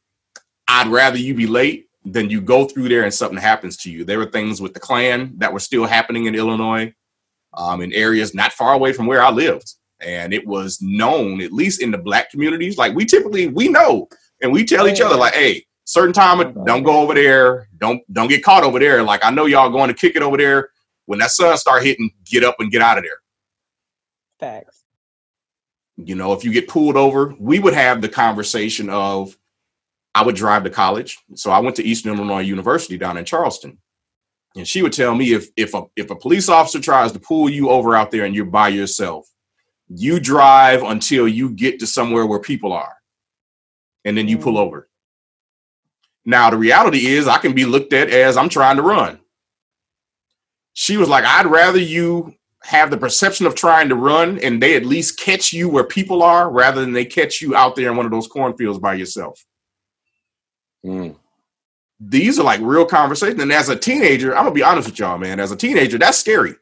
i'd 0.69 0.87
rather 0.87 1.17
you 1.17 1.33
be 1.33 1.47
late 1.47 1.87
than 2.05 2.29
you 2.29 2.39
go 2.39 2.65
through 2.65 2.87
there 2.87 3.03
and 3.03 3.13
something 3.13 3.37
happens 3.37 3.77
to 3.77 3.91
you. 3.91 4.03
There 4.03 4.17
were 4.17 4.25
things 4.25 4.61
with 4.61 4.73
the 4.73 4.79
klan 4.79 5.33
that 5.37 5.51
were 5.51 5.59
still 5.59 5.85
happening 5.85 6.25
in 6.25 6.35
illinois 6.35 6.93
um, 7.53 7.81
in 7.81 7.93
areas 7.93 8.33
not 8.33 8.51
far 8.51 8.73
away 8.73 8.93
from 8.93 9.05
where 9.05 9.23
i 9.23 9.29
lived. 9.29 9.73
And 10.01 10.33
it 10.33 10.45
was 10.45 10.81
known 10.81 11.39
at 11.39 11.53
least 11.53 11.81
in 11.81 11.91
the 11.91 11.97
black 11.97 12.29
communities 12.29 12.77
like 12.77 12.93
we 12.93 13.05
typically 13.05 13.47
we 13.47 13.69
know 13.69 14.09
and 14.41 14.51
we 14.51 14.65
tell 14.65 14.87
each 14.87 15.01
other 15.01 15.15
like 15.15 15.33
hey 15.33 15.65
certain 15.85 16.13
time 16.13 16.53
don't 16.65 16.83
go 16.83 17.01
over 17.01 17.13
there 17.13 17.67
don't 17.77 18.01
don't 18.13 18.29
get 18.29 18.43
caught 18.43 18.63
over 18.63 18.79
there. 18.79 19.01
Like 19.01 19.23
i 19.23 19.31
know 19.31 19.45
y'all 19.45 19.69
going 19.69 19.87
to 19.87 19.93
kick 19.93 20.17
it 20.17 20.21
over 20.21 20.37
there. 20.37 20.69
When 21.05 21.19
that 21.19 21.31
sun 21.31 21.57
start 21.57 21.83
hitting 21.83 22.11
get 22.25 22.43
up 22.43 22.57
and 22.59 22.71
get 22.71 22.81
out 22.81 22.97
of 22.97 23.03
there 23.03 23.22
Facts. 24.43 24.83
you 25.95 26.15
know 26.15 26.33
if 26.33 26.43
you 26.43 26.51
get 26.51 26.67
pulled 26.67 26.97
over 26.97 27.33
we 27.39 27.59
would 27.59 27.73
have 27.73 28.01
the 28.01 28.09
conversation 28.09 28.89
of 28.89 29.37
i 30.13 30.21
would 30.21 30.35
drive 30.35 30.63
to 30.63 30.69
college. 30.69 31.17
So 31.35 31.49
i 31.49 31.59
went 31.59 31.77
to 31.77 31.83
eastern 31.83 32.13
illinois 32.13 32.41
university 32.41 32.97
down 32.97 33.17
in 33.17 33.25
charleston. 33.25 33.77
And 34.55 34.67
she 34.67 34.81
would 34.83 34.93
tell 34.93 35.15
me 35.15 35.33
if 35.33 35.47
if 35.55 35.73
a 35.73 35.83
if 35.95 36.09
a 36.09 36.15
police 36.15 36.49
officer 36.49 36.81
tries 36.81 37.13
to 37.13 37.19
pull 37.19 37.49
you 37.49 37.69
over 37.69 37.95
out 37.95 38.11
there 38.11 38.25
and 38.25 38.35
you're 38.35 38.45
by 38.45 38.67
yourself 38.67 39.27
you 39.87 40.19
drive 40.19 40.83
until 40.83 41.27
you 41.27 41.49
get 41.49 41.79
to 41.79 41.87
somewhere 41.87 42.25
where 42.25 42.39
people 42.39 42.73
are. 42.73 42.95
And 44.05 44.17
then 44.17 44.27
you 44.27 44.37
pull 44.37 44.55
mm. 44.55 44.65
over. 44.65 44.89
Now 46.25 46.49
the 46.49 46.57
reality 46.57 47.05
is 47.05 47.27
i 47.27 47.37
can 47.37 47.53
be 47.53 47.65
looked 47.65 47.93
at 47.93 48.09
as 48.09 48.35
i'm 48.35 48.49
trying 48.49 48.75
to 48.75 48.83
run. 48.83 49.19
She 50.73 50.97
was 50.97 51.07
like 51.07 51.23
i'd 51.23 51.45
rather 51.45 51.79
you 51.79 52.35
have 52.63 52.89
the 52.89 52.97
perception 52.97 53.45
of 53.45 53.55
trying 53.55 53.89
to 53.89 53.95
run 53.95 54.39
and 54.39 54.61
they 54.61 54.75
at 54.75 54.85
least 54.85 55.19
catch 55.19 55.51
you 55.51 55.67
where 55.67 55.83
people 55.83 56.23
are 56.23 56.49
rather 56.49 56.81
than 56.81 56.93
they 56.93 57.05
catch 57.05 57.41
you 57.41 57.55
out 57.55 57.75
there 57.75 57.91
in 57.91 57.97
one 57.97 58.05
of 58.05 58.11
those 58.11 58.27
cornfields 58.27 58.79
by 58.79 58.93
yourself. 58.93 59.45
Mm. 60.85 61.15
These 61.99 62.39
are 62.39 62.43
like 62.43 62.61
real 62.61 62.85
conversations. 62.85 63.41
And 63.41 63.51
as 63.51 63.69
a 63.69 63.75
teenager, 63.75 64.35
I'm 64.35 64.43
gonna 64.43 64.55
be 64.55 64.63
honest 64.63 64.89
with 64.89 64.99
y'all, 64.99 65.17
man. 65.17 65.39
As 65.39 65.51
a 65.51 65.57
teenager, 65.57 65.97
that's 65.97 66.17
scary. 66.17 66.55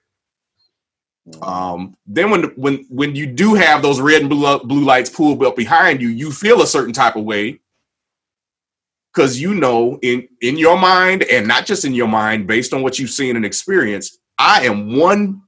Um, 1.42 1.96
then 2.08 2.32
when 2.32 2.44
when 2.56 2.86
when 2.90 3.16
you 3.16 3.28
do 3.28 3.54
have 3.54 3.82
those 3.82 4.02
red 4.02 4.22
and 4.22 4.30
blue 4.30 4.60
blue 4.60 4.84
lights 4.84 5.10
pulled 5.10 5.44
up 5.44 5.56
behind 5.56 6.02
you, 6.02 6.10
you 6.10 6.32
feel 6.32 6.62
a 6.62 6.68
certain 6.68 6.94
type 6.94 7.16
of 7.16 7.24
way 7.24 7.60
because 9.14 9.40
you 9.40 9.54
know 9.54 10.00
in 10.02 10.28
in 10.42 10.58
your 10.58 10.78
mind 10.78 11.24
and 11.24 11.48
not 11.48 11.66
just 11.66 11.86
in 11.86 11.94
your 11.94 12.08
mind, 12.08 12.48
based 12.48 12.74
on 12.74 12.82
what 12.82 12.98
you've 12.98 13.12
seen 13.12 13.36
and 13.36 13.46
experienced, 13.46 14.20
I 14.38 14.66
am 14.66 14.96
one 14.98 15.44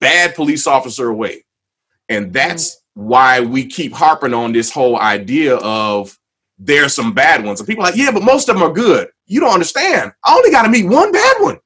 bad 0.00 0.34
police 0.34 0.66
officer 0.66 1.08
away, 1.08 1.44
and 2.08 2.26
mm-hmm. 2.26 2.32
that's 2.32 2.82
why 2.94 3.40
we 3.40 3.66
keep 3.66 3.92
harping 3.92 4.32
on 4.32 4.52
this 4.52 4.70
whole 4.70 4.98
idea 4.98 5.56
of 5.56 6.18
there's 6.58 6.94
some 6.94 7.12
bad 7.12 7.44
ones. 7.44 7.60
And 7.60 7.66
people 7.66 7.84
are 7.84 7.90
like, 7.90 7.96
yeah, 7.98 8.10
but 8.10 8.22
most 8.22 8.48
of 8.48 8.56
them 8.56 8.62
are 8.62 8.72
good. 8.72 9.08
You 9.26 9.40
don't 9.40 9.52
understand. 9.52 10.12
I 10.24 10.34
only 10.34 10.50
got 10.50 10.62
to 10.62 10.70
meet 10.70 10.86
one 10.86 11.12
bad 11.12 11.36
one. 11.40 11.58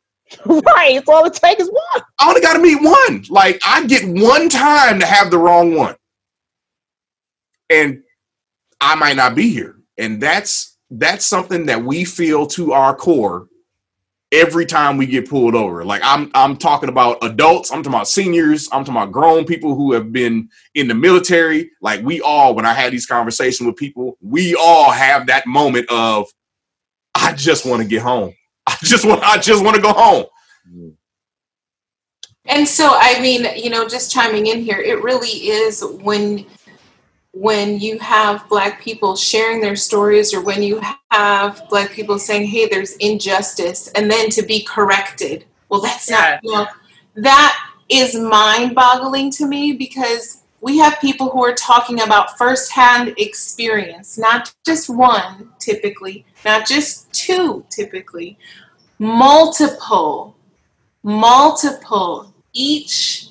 right. 0.76 1.00
So 1.04 1.12
all 1.12 1.24
it 1.24 1.34
takes 1.34 1.62
is 1.62 1.70
one. 1.70 2.02
I 2.18 2.28
only 2.28 2.40
got 2.40 2.54
to 2.54 2.61
meet 2.61 2.80
one. 2.82 3.24
Like 3.28 3.61
I 3.64 3.86
get 3.86 4.04
one 4.06 4.48
time 4.48 4.98
to 5.00 5.06
have 5.06 5.30
the 5.30 5.38
wrong 5.38 5.74
one, 5.74 5.96
and 7.68 8.02
I 8.80 8.94
might 8.94 9.16
not 9.16 9.34
be 9.34 9.50
here. 9.50 9.76
And 9.98 10.20
that's 10.20 10.76
that's 10.90 11.26
something 11.26 11.66
that 11.66 11.82
we 11.82 12.04
feel 12.04 12.46
to 12.48 12.72
our 12.72 12.94
core 12.94 13.48
every 14.33 14.64
time 14.64 14.97
we 14.97 15.07
get 15.07 15.28
pulled 15.28 15.55
over. 15.55 15.85
Like 15.85 16.03
I'm 16.05 16.31
I'm 16.35 16.57
talking 16.57 16.89
about 16.89 17.18
adults, 17.22 17.70
I'm 17.70 17.83
talking 17.83 17.95
about 17.95 18.09
seniors, 18.09 18.68
I'm 18.72 18.85
talking 18.85 19.01
about 19.01 19.12
grown 19.12 19.45
people 19.45 19.74
who 19.74 19.93
have 19.93 20.12
been 20.12 20.49
in 20.74 20.89
the 20.89 20.95
military. 20.95 21.70
Like 21.81 22.03
we 22.03 22.20
all, 22.20 22.55
when 22.55 22.66
I 22.66 22.72
had 22.72 22.93
these 22.93 23.07
conversations 23.07 23.66
with 23.66 23.76
people, 23.76 24.16
we 24.20 24.55
all 24.55 24.91
have 24.91 25.26
that 25.26 25.47
moment 25.47 25.91
of 25.91 26.28
I 27.14 27.33
just 27.33 27.66
want 27.66 27.83
to 27.83 27.89
get 27.89 28.03
home. 28.03 28.35
I 28.66 28.76
just 28.83 29.05
want 29.05 29.22
I 29.22 29.39
just 29.39 29.64
want 29.64 29.76
to 29.76 29.83
go 29.83 29.93
home. 29.93 30.26
And 32.47 32.66
so, 32.66 32.97
I 32.99 33.20
mean, 33.20 33.47
you 33.57 33.70
know, 33.70 33.87
just 33.87 34.11
chiming 34.11 34.47
in 34.47 34.61
here, 34.61 34.78
it 34.78 35.03
really 35.03 35.28
is 35.28 35.85
when 35.85 36.47
when 37.33 37.78
you 37.78 37.99
have 37.99 38.49
black 38.49 38.81
people 38.81 39.14
sharing 39.14 39.61
their 39.61 39.76
stories 39.76 40.35
or 40.35 40.43
when 40.43 40.62
you 40.62 40.81
have 41.11 41.62
black 41.68 41.93
people 41.93 42.18
saying 42.18 42.47
hey 42.47 42.66
there's 42.66 42.97
injustice 42.97 43.89
and 43.93 44.11
then 44.11 44.28
to 44.31 44.43
be 44.43 44.62
corrected. 44.64 45.45
Well 45.68 45.81
that's 45.81 46.11
not 46.11 46.41
you 46.43 46.53
know 46.53 46.66
that 47.14 47.57
is 47.89 48.16
mind 48.16 48.74
boggling 48.74 49.31
to 49.33 49.47
me 49.47 49.72
because 49.72 50.43
we 50.61 50.78
have 50.78 51.01
people 51.01 51.31
who 51.31 51.45
are 51.45 51.55
talking 51.55 52.03
about 52.03 52.37
firsthand 52.37 53.14
experience 53.18 54.18
not 54.18 54.53
just 54.64 54.89
one 54.91 55.51
typically 55.59 56.24
not 56.45 56.66
just 56.66 57.12
two 57.12 57.64
typically 57.70 58.39
multiple 58.99 60.37
multiple 61.03 62.33
each 62.53 63.30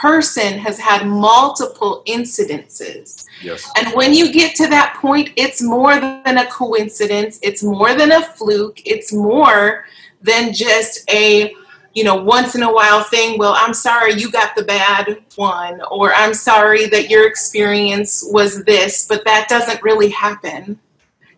person 0.00 0.58
has 0.58 0.78
had 0.78 1.06
multiple 1.06 2.02
incidences. 2.06 3.26
Yes. 3.42 3.70
And 3.76 3.94
when 3.94 4.12
you 4.12 4.32
get 4.32 4.54
to 4.56 4.66
that 4.68 4.98
point, 5.00 5.30
it's 5.36 5.62
more 5.62 5.98
than 5.98 6.38
a 6.38 6.46
coincidence, 6.46 7.38
it's 7.42 7.62
more 7.62 7.94
than 7.94 8.12
a 8.12 8.22
fluke, 8.22 8.80
it's 8.84 9.12
more 9.12 9.86
than 10.22 10.52
just 10.52 11.08
a 11.10 11.54
you 11.94 12.02
know, 12.02 12.16
once 12.16 12.56
in 12.56 12.62
a 12.64 12.72
while 12.72 13.04
thing, 13.04 13.38
well, 13.38 13.54
I'm 13.56 13.72
sorry 13.72 14.14
you 14.14 14.28
got 14.30 14.56
the 14.56 14.64
bad 14.64 15.16
one, 15.36 15.80
or 15.92 16.12
I'm 16.12 16.34
sorry 16.34 16.86
that 16.86 17.08
your 17.08 17.26
experience 17.26 18.24
was 18.26 18.64
this, 18.64 19.06
but 19.06 19.24
that 19.26 19.46
doesn't 19.48 19.80
really 19.80 20.10
happen. 20.10 20.80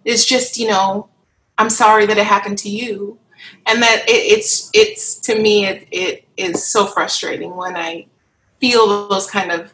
It's 0.04 0.24
just, 0.24 0.56
you 0.56 0.68
know, 0.68 1.10
I'm 1.58 1.68
sorry 1.68 2.06
that 2.06 2.16
it 2.16 2.24
happened 2.24 2.56
to 2.58 2.70
you. 2.70 3.18
And 3.66 3.82
that 3.82 4.04
it, 4.08 4.38
it's, 4.38 4.70
it's 4.72 5.16
to 5.20 5.38
me, 5.38 5.66
it, 5.66 5.88
it 5.90 6.24
is 6.38 6.66
so 6.66 6.86
frustrating 6.86 7.54
when 7.54 7.76
I 7.76 8.06
feel 8.60 9.08
those 9.08 9.28
kind 9.28 9.50
of 9.50 9.72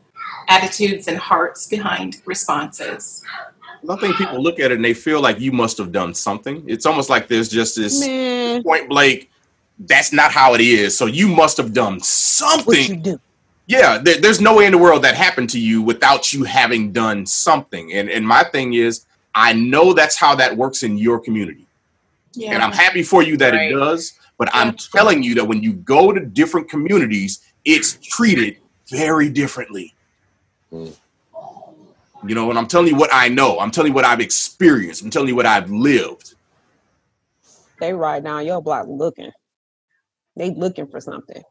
attitudes 0.48 1.08
and 1.08 1.16
hearts 1.18 1.66
behind 1.66 2.20
responses. 2.24 3.22
I 3.88 3.96
think 3.96 4.16
people 4.16 4.40
look 4.40 4.60
at 4.60 4.70
it 4.70 4.74
and 4.76 4.84
they 4.84 4.94
feel 4.94 5.20
like 5.20 5.40
you 5.40 5.50
must 5.52 5.76
have 5.78 5.90
done 5.90 6.14
something. 6.14 6.62
It's 6.68 6.86
almost 6.86 7.10
like 7.10 7.26
there's 7.26 7.48
just 7.48 7.76
this 7.76 8.00
Man, 8.00 8.62
point 8.62 8.88
blank. 8.88 9.28
That's 9.78 10.12
not 10.12 10.30
how 10.30 10.54
it 10.54 10.60
is. 10.60 10.96
So 10.96 11.06
you 11.06 11.26
must 11.28 11.56
have 11.56 11.72
done 11.72 11.94
what 11.94 11.98
you 12.02 12.04
something. 12.04 13.02
do? 13.02 13.20
Yeah, 13.66 13.98
there, 13.98 14.20
there's 14.20 14.40
no 14.40 14.54
way 14.56 14.66
in 14.66 14.72
the 14.72 14.78
world 14.78 15.02
that 15.02 15.14
happened 15.16 15.50
to 15.50 15.60
you 15.60 15.82
without 15.82 16.32
you 16.32 16.44
having 16.44 16.92
done 16.92 17.24
something. 17.26 17.92
And 17.92 18.08
and 18.10 18.26
my 18.26 18.44
thing 18.44 18.74
is, 18.74 19.06
I 19.34 19.52
know 19.54 19.92
that's 19.92 20.16
how 20.16 20.34
that 20.36 20.56
works 20.56 20.82
in 20.82 20.98
your 20.98 21.18
community, 21.18 21.66
Yeah. 22.34 22.52
and 22.52 22.62
I'm 22.62 22.72
happy 22.72 23.02
for 23.02 23.22
you 23.22 23.36
that 23.38 23.54
Right. 23.54 23.70
it 23.72 23.74
does. 23.74 24.12
But 24.38 24.50
I'm 24.52 24.74
telling 24.74 25.22
you 25.22 25.34
that 25.36 25.44
when 25.44 25.62
you 25.62 25.72
go 25.74 26.12
to 26.12 26.20
different 26.20 26.68
communities, 26.68 27.40
it's 27.64 27.98
treated 28.02 28.56
very 28.92 29.28
differently. 29.28 29.94
Mm. 30.72 30.94
You 32.26 32.34
know, 32.36 32.50
and 32.50 32.58
I'm 32.58 32.68
telling 32.68 32.88
you 32.88 32.96
what 32.96 33.10
I 33.12 33.28
know. 33.28 33.58
I'm 33.58 33.70
telling 33.72 33.90
you 33.90 33.94
what 33.94 34.04
I've 34.04 34.20
experienced. 34.20 35.02
I'm 35.02 35.10
telling 35.10 35.28
you 35.28 35.34
what 35.34 35.46
I've 35.46 35.70
lived. 35.70 36.34
They 37.80 37.92
right 37.92 38.22
now 38.22 38.38
your 38.38 38.62
block 38.62 38.86
looking. 38.88 39.32
They 40.36 40.50
looking 40.50 40.86
for 40.86 41.00
something. 41.00 41.42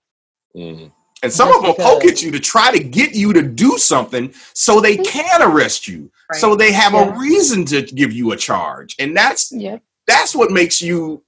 Mm. 0.56 0.92
And 1.24 1.32
some 1.32 1.50
Just 1.50 1.60
of 1.60 1.78
them 1.78 1.86
poke 1.86 2.06
at 2.06 2.22
you 2.24 2.32
to 2.32 2.40
try 2.40 2.72
to 2.72 2.82
get 2.82 3.14
you 3.14 3.34
to 3.34 3.42
do 3.42 3.78
something 3.78 4.34
so 4.54 4.80
they 4.80 4.98
can 4.98 5.42
arrest 5.42 5.88
you. 5.88 6.10
So 6.34 6.56
they 6.56 6.72
have 6.72 6.94
Yeah. 6.94 7.14
a 7.14 7.20
reason 7.20 7.66
to 7.66 7.82
give 7.84 8.12
you 8.12 8.32
a 8.32 8.38
charge. 8.38 8.96
And 8.98 9.16
that's 9.16 9.52
Yeah. 9.52 9.78
that's 10.08 10.34
what 10.34 10.52
makes 10.52 10.82
you 10.82 11.22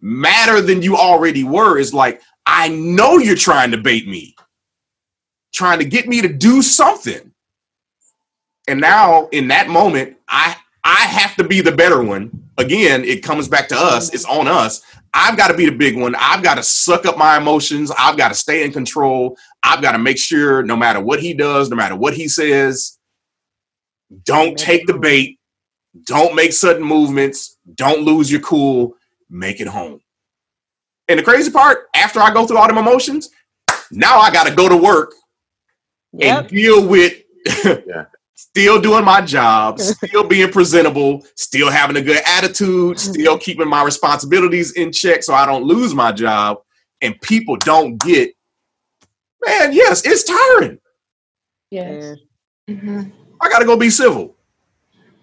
madder 0.00 0.60
than 0.60 0.82
you 0.82 0.96
already 0.96 1.42
were 1.42 1.78
is 1.78 1.92
like 1.92 2.22
I 2.46 2.68
know 2.68 3.18
you're 3.18 3.36
trying 3.36 3.70
to 3.72 3.76
bait 3.78 4.06
me. 4.06 4.34
Trying 5.52 5.78
to 5.80 5.84
get 5.84 6.08
me 6.08 6.22
to 6.22 6.28
do 6.28 6.62
something. 6.62 7.32
And 8.68 8.80
now 8.80 9.28
in 9.28 9.48
that 9.48 9.68
moment 9.68 10.16
I 10.28 10.56
I 10.84 11.06
have 11.06 11.36
to 11.36 11.44
be 11.44 11.60
the 11.60 11.72
better 11.72 12.02
one. 12.02 12.30
Again, 12.56 13.04
it 13.04 13.22
comes 13.22 13.48
back 13.48 13.68
to 13.68 13.76
us. 13.76 14.14
It's 14.14 14.24
on 14.24 14.48
us. 14.48 14.82
I've 15.12 15.36
got 15.36 15.48
to 15.48 15.54
be 15.56 15.66
the 15.66 15.76
big 15.76 15.98
one. 15.98 16.14
I've 16.18 16.42
got 16.42 16.54
to 16.54 16.62
suck 16.62 17.04
up 17.04 17.18
my 17.18 17.36
emotions. 17.36 17.90
I've 17.98 18.16
got 18.16 18.28
to 18.28 18.34
stay 18.34 18.64
in 18.64 18.72
control. 18.72 19.36
I've 19.62 19.82
got 19.82 19.92
to 19.92 19.98
make 19.98 20.18
sure 20.18 20.62
no 20.62 20.76
matter 20.76 21.00
what 21.00 21.20
he 21.20 21.34
does, 21.34 21.68
no 21.68 21.76
matter 21.76 21.96
what 21.96 22.14
he 22.14 22.28
says, 22.28 22.98
don't 24.24 24.58
take 24.58 24.86
the 24.86 24.98
bait. 24.98 25.38
Don't 26.04 26.34
make 26.34 26.52
sudden 26.52 26.82
movements. 26.82 27.58
Don't 27.74 28.02
lose 28.02 28.30
your 28.30 28.40
cool. 28.40 28.94
Make 29.28 29.60
it 29.60 29.66
home. 29.66 30.00
And 31.08 31.18
the 31.18 31.24
crazy 31.24 31.50
part, 31.50 31.88
after 31.94 32.20
I 32.20 32.32
go 32.32 32.46
through 32.46 32.58
all 32.58 32.68
them 32.68 32.78
emotions, 32.78 33.30
now 33.90 34.18
I 34.18 34.30
got 34.30 34.46
to 34.46 34.54
go 34.54 34.68
to 34.68 34.76
work 34.76 35.14
and 36.18 36.48
deal 36.48 36.86
with 36.86 37.14
Yeah. 37.64 38.06
still 38.34 38.80
doing 38.80 39.04
my 39.04 39.20
job, 39.20 39.78
still 39.80 40.24
being 40.24 40.50
presentable, 40.50 41.24
still 41.36 41.70
having 41.70 41.96
a 41.96 42.02
good 42.02 42.22
attitude, 42.26 42.98
still 42.98 43.38
keeping 43.38 43.68
my 43.68 43.82
responsibilities 43.84 44.72
in 44.72 44.92
check 44.92 45.22
so 45.22 45.34
I 45.34 45.46
don't 45.46 45.64
lose 45.64 45.94
my 45.94 46.12
job. 46.12 46.58
And 47.02 47.18
people 47.22 47.56
don't 47.56 47.96
get, 47.98 48.32
man, 49.44 49.72
yes, 49.72 50.04
it's 50.04 50.24
tiring. 50.24 50.78
Yes. 51.70 52.16
Yeah. 52.66 52.74
Mhm. 52.76 53.12
I 53.40 53.48
got 53.48 53.60
to 53.60 53.64
go 53.64 53.76
be 53.76 53.88
civil. 53.90 54.36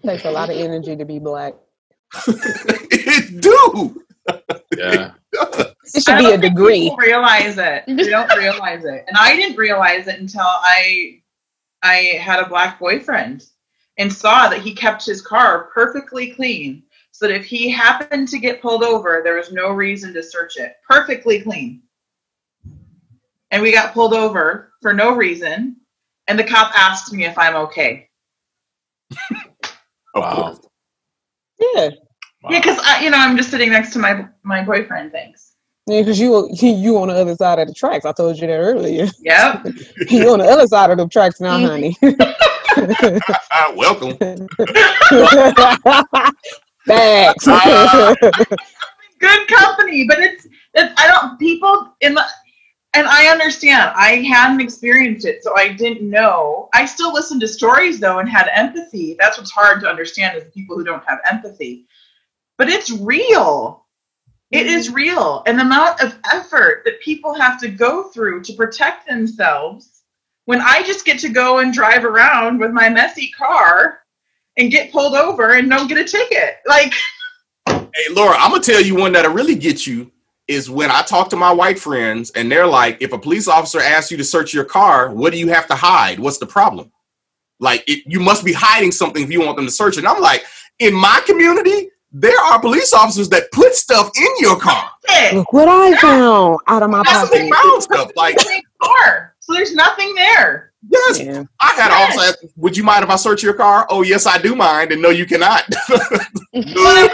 Takes 0.03 0.25
a 0.25 0.31
lot 0.31 0.49
of 0.49 0.55
energy 0.57 0.95
to 0.95 1.05
be 1.05 1.19
black. 1.19 1.53
it 2.27 3.41
do. 3.41 4.01
Yeah. 4.75 5.11
It 5.93 6.03
should 6.03 6.15
I 6.15 6.17
be 6.17 6.23
don't 6.25 6.33
a 6.33 6.41
think 6.41 6.55
degree. 6.55 6.81
People 6.81 6.97
realize 6.97 7.57
it. 7.57 7.83
They 7.87 8.09
don't 8.09 8.35
realize 8.37 8.83
it, 8.85 9.05
and 9.07 9.17
I 9.17 9.35
didn't 9.35 9.57
realize 9.57 10.07
it 10.07 10.19
until 10.19 10.41
I 10.45 11.21
I 11.81 12.17
had 12.19 12.39
a 12.39 12.49
black 12.49 12.79
boyfriend 12.79 13.45
and 13.97 14.11
saw 14.11 14.49
that 14.49 14.61
he 14.61 14.75
kept 14.75 15.05
his 15.05 15.21
car 15.21 15.69
perfectly 15.73 16.31
clean, 16.31 16.83
so 17.11 17.27
that 17.27 17.35
if 17.35 17.45
he 17.45 17.69
happened 17.69 18.27
to 18.29 18.37
get 18.37 18.61
pulled 18.61 18.83
over, 18.83 19.21
there 19.23 19.37
was 19.37 19.51
no 19.51 19.69
reason 19.71 20.13
to 20.13 20.21
search 20.21 20.57
it. 20.57 20.75
Perfectly 20.87 21.41
clean. 21.41 21.81
And 23.51 23.61
we 23.63 23.71
got 23.71 23.93
pulled 23.93 24.13
over 24.13 24.73
for 24.81 24.93
no 24.93 25.15
reason, 25.15 25.77
and 26.27 26.37
the 26.37 26.43
cop 26.43 26.77
asked 26.77 27.13
me 27.13 27.25
if 27.25 27.37
I'm 27.37 27.55
okay. 27.55 28.09
Of 30.13 30.21
Wow. 30.21 30.59
course. 31.59 31.95
Yeah. 32.49 32.55
Yeah, 32.55 32.61
because 32.61 33.01
you 33.01 33.09
know 33.09 33.17
I'm 33.17 33.37
just 33.37 33.51
sitting 33.51 33.69
next 33.69 33.93
to 33.93 33.99
my 33.99 34.27
my 34.43 34.63
boyfriend. 34.63 35.11
Thanks. 35.11 35.53
Yeah, 35.87 36.01
because 36.01 36.19
you 36.19 36.49
you 36.51 36.97
on 36.97 37.07
the 37.07 37.13
other 37.13 37.35
side 37.35 37.59
of 37.59 37.69
the 37.69 37.73
tracks. 37.73 38.05
I 38.05 38.11
told 38.11 38.37
you 38.37 38.47
that 38.47 38.57
earlier. 38.57 39.07
Yep. 39.21 39.65
you 40.09 40.33
on 40.33 40.39
the 40.39 40.45
other 40.45 40.67
side 40.67 40.91
of 40.91 40.97
the 40.97 41.07
tracks 41.07 41.39
now, 41.39 41.59
honey. 41.59 41.95
Ah, 43.51 43.71
welcome. 43.75 44.17
Thanks. 46.87 47.45
good 49.19 49.47
company, 49.47 50.05
but 50.07 50.19
it's, 50.19 50.47
it's 50.73 50.93
I 50.97 51.07
don't 51.07 51.39
people 51.39 51.93
in 52.01 52.15
the 52.15 52.23
and 52.93 53.07
I 53.07 53.27
understand. 53.27 53.93
I 53.95 54.23
hadn't 54.23 54.59
experienced 54.59 55.25
it, 55.25 55.41
so 55.41 55.55
I 55.55 55.69
didn't 55.69 56.09
know. 56.09 56.67
I 56.73 56.85
still 56.85 57.13
listened 57.13 57.39
to 57.41 57.47
stories 57.47 57.99
though 57.99 58.19
and 58.19 58.27
had 58.27 58.49
empathy. 58.53 59.15
That's 59.19 59.37
what's 59.37 59.51
hard 59.51 59.79
to 59.81 59.89
understand 59.89 60.37
is 60.37 60.43
the 60.43 60.51
people 60.51 60.75
who 60.75 60.83
don't 60.83 61.03
have 61.07 61.19
empathy. 61.31 61.85
But 62.57 62.69
it's 62.69 62.91
real. 62.91 63.85
It 64.51 64.67
is 64.67 64.89
mm. 64.89 64.95
real. 64.95 65.43
And 65.45 65.59
the 65.59 65.63
amount 65.63 66.01
of 66.01 66.17
effort 66.31 66.83
that 66.85 67.01
people 67.01 67.33
have 67.33 67.59
to 67.61 67.69
go 67.69 68.09
through 68.09 68.43
to 68.43 68.53
protect 68.53 69.07
themselves 69.07 70.03
when 70.45 70.61
I 70.61 70.83
just 70.83 71.05
get 71.05 71.19
to 71.19 71.29
go 71.29 71.59
and 71.59 71.73
drive 71.73 72.05
around 72.05 72.59
with 72.59 72.71
my 72.71 72.89
messy 72.89 73.31
car 73.31 73.99
and 74.57 74.71
get 74.71 74.91
pulled 74.91 75.15
over 75.15 75.53
and 75.53 75.69
don't 75.69 75.87
get 75.87 75.97
a 75.97 76.03
ticket. 76.03 76.57
Like 76.65 76.93
Hey, 77.67 78.13
Laura, 78.13 78.35
I'm 78.37 78.51
gonna 78.51 78.61
tell 78.63 78.81
you 78.81 78.95
one 78.95 79.11
that'll 79.11 79.33
really 79.33 79.55
get 79.55 79.87
you 79.87 80.11
is 80.47 80.69
when 80.69 80.89
I 80.91 81.01
talk 81.01 81.29
to 81.29 81.35
my 81.35 81.51
white 81.51 81.79
friends 81.79 82.31
and 82.31 82.51
they're 82.51 82.67
like, 82.67 83.01
if 83.01 83.11
a 83.11 83.17
police 83.17 83.47
officer 83.47 83.79
asks 83.79 84.11
you 84.11 84.17
to 84.17 84.23
search 84.23 84.53
your 84.53 84.63
car, 84.63 85.11
what 85.11 85.33
do 85.33 85.39
you 85.39 85.49
have 85.49 85.67
to 85.67 85.75
hide? 85.75 86.19
What's 86.19 86.37
the 86.37 86.45
problem? 86.45 86.91
Like, 87.59 87.83
it, 87.87 88.03
you 88.05 88.19
must 88.19 88.45
be 88.45 88.53
hiding 88.53 88.91
something 88.91 89.23
if 89.23 89.31
you 89.31 89.41
want 89.41 89.57
them 89.57 89.65
to 89.65 89.71
search. 89.71 89.97
And 89.97 90.07
I'm 90.07 90.21
like, 90.21 90.45
in 90.79 90.93
my 90.93 91.21
community, 91.25 91.89
there 92.11 92.39
are 92.39 92.59
police 92.59 92.93
officers 92.93 93.29
that 93.29 93.51
put 93.51 93.75
stuff 93.75 94.09
in 94.17 94.27
your 94.39 94.57
car. 94.59 94.89
Look 95.33 95.51
what 95.53 95.67
I 95.67 95.95
found 95.97 96.59
out 96.67 96.83
of 96.83 96.89
my 96.89 97.03
That's 97.03 97.29
pocket. 97.29 97.31
they 97.43 97.49
found 97.49 97.83
stuff. 97.83 98.11
Like, 98.15 98.37
car. 98.81 99.35
So 99.39 99.53
there's 99.53 99.73
nothing 99.73 100.13
there. 100.15 100.73
yes, 100.89 101.19
Yeah. 101.19 101.43
I 101.61 101.73
had 101.73 101.89
Yes. 101.89 102.11
also 102.17 102.27
asked, 102.29 102.45
would 102.57 102.75
you 102.77 102.83
mind 102.83 103.03
if 103.03 103.09
I 103.09 103.15
search 103.15 103.41
your 103.43 103.53
car? 103.53 103.85
Oh, 103.89 104.01
yes, 104.03 104.25
I 104.25 104.37
do 104.37 104.55
mind. 104.55 104.91
And 104.91 105.01
no, 105.01 105.09
you 105.09 105.25
cannot. 105.25 105.63
Well, 105.89 105.99
no, 106.53 106.93
then 106.95 107.09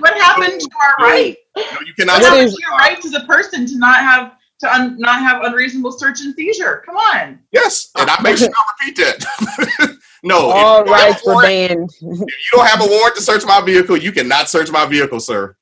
what 0.00 0.14
happened 0.20 0.60
to 0.60 0.68
our 0.98 1.06
right? 1.06 1.36
no, 1.56 1.62
you 1.86 1.94
cannot. 1.94 2.14
What 2.14 2.22
What 2.22 2.30
happened 2.32 2.48
is- 2.48 2.54
to 2.54 2.60
your 2.62 2.76
rights 2.76 3.06
as 3.06 3.14
a 3.14 3.20
person 3.26 3.66
to 3.66 3.78
not 3.78 3.96
have 4.00 4.32
to 4.60 4.72
un, 4.72 4.96
not 4.98 5.18
have 5.20 5.42
unreasonable 5.42 5.92
search 5.92 6.20
and 6.20 6.34
seizure? 6.34 6.82
Come 6.86 6.96
on. 6.96 7.40
Yes, 7.52 7.90
and 7.96 8.08
I 8.08 8.20
make 8.22 8.36
sure 8.36 8.48
I 8.80 8.86
repeat 8.86 8.96
that. 8.96 9.98
no, 10.24 10.50
All 10.50 10.78
you, 10.80 10.84
don't 10.86 10.98
have 10.98 11.08
rights 11.10 11.26
a 11.26 11.30
were 11.34 11.42
banned. 11.42 11.90
if 11.90 12.00
you 12.00 12.50
don't 12.52 12.66
have 12.66 12.82
a 12.82 12.86
warrant 12.88 13.14
to 13.16 13.22
search 13.22 13.44
my 13.44 13.60
vehicle, 13.60 13.96
you 13.96 14.10
cannot 14.10 14.48
search 14.48 14.70
my 14.70 14.86
vehicle, 14.86 15.20
sir. 15.20 15.54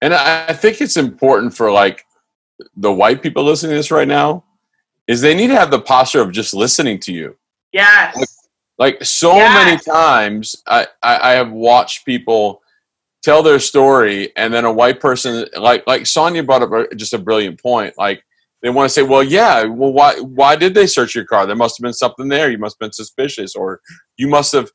And 0.00 0.14
I 0.14 0.46
I 0.48 0.52
think 0.54 0.80
it's 0.80 0.96
important 0.96 1.54
for 1.54 1.70
like 1.70 2.06
the 2.76 2.92
white 2.92 3.22
people 3.22 3.42
listening 3.44 3.70
to 3.72 3.76
this 3.76 3.90
right 3.90 4.08
now 4.08 4.44
is 5.08 5.20
they 5.20 5.34
need 5.34 5.48
to 5.48 5.56
have 5.56 5.70
the 5.70 5.80
posture 5.80 6.20
of 6.22 6.32
just 6.32 6.54
listening 6.54 6.98
to 7.00 7.12
you. 7.12 7.36
Yes. 7.72 8.38
Like 8.78 9.04
so 9.04 9.34
Yes. 9.36 9.64
many 9.64 9.76
times, 9.78 10.62
I, 10.66 10.86
I 11.02 11.30
I 11.30 11.32
have 11.32 11.50
watched 11.52 12.04
people 12.06 12.62
tell 13.22 13.42
their 13.42 13.58
story, 13.58 14.32
and 14.36 14.52
then 14.52 14.64
a 14.64 14.72
white 14.72 15.00
person 15.00 15.46
like 15.56 15.86
like 15.86 16.06
Sonia 16.06 16.42
brought 16.42 16.62
up 16.62 16.70
just 16.96 17.14
a 17.14 17.18
brilliant 17.18 17.60
point. 17.60 17.94
Like 17.98 18.24
they 18.64 18.70
want 18.70 18.88
to 18.88 18.94
say, 18.94 19.02
well, 19.02 19.22
yeah, 19.22 19.64
well, 19.64 19.92
why 19.92 20.18
why 20.20 20.56
did 20.56 20.72
they 20.72 20.86
search 20.86 21.14
your 21.14 21.26
car? 21.26 21.44
There 21.44 21.54
must 21.54 21.76
have 21.76 21.82
been 21.82 21.92
something 21.92 22.28
there. 22.28 22.50
You 22.50 22.56
must 22.56 22.76
have 22.76 22.86
been 22.86 22.94
suspicious, 22.94 23.54
or 23.54 23.82
you 24.16 24.26
must 24.26 24.52
have 24.52 24.70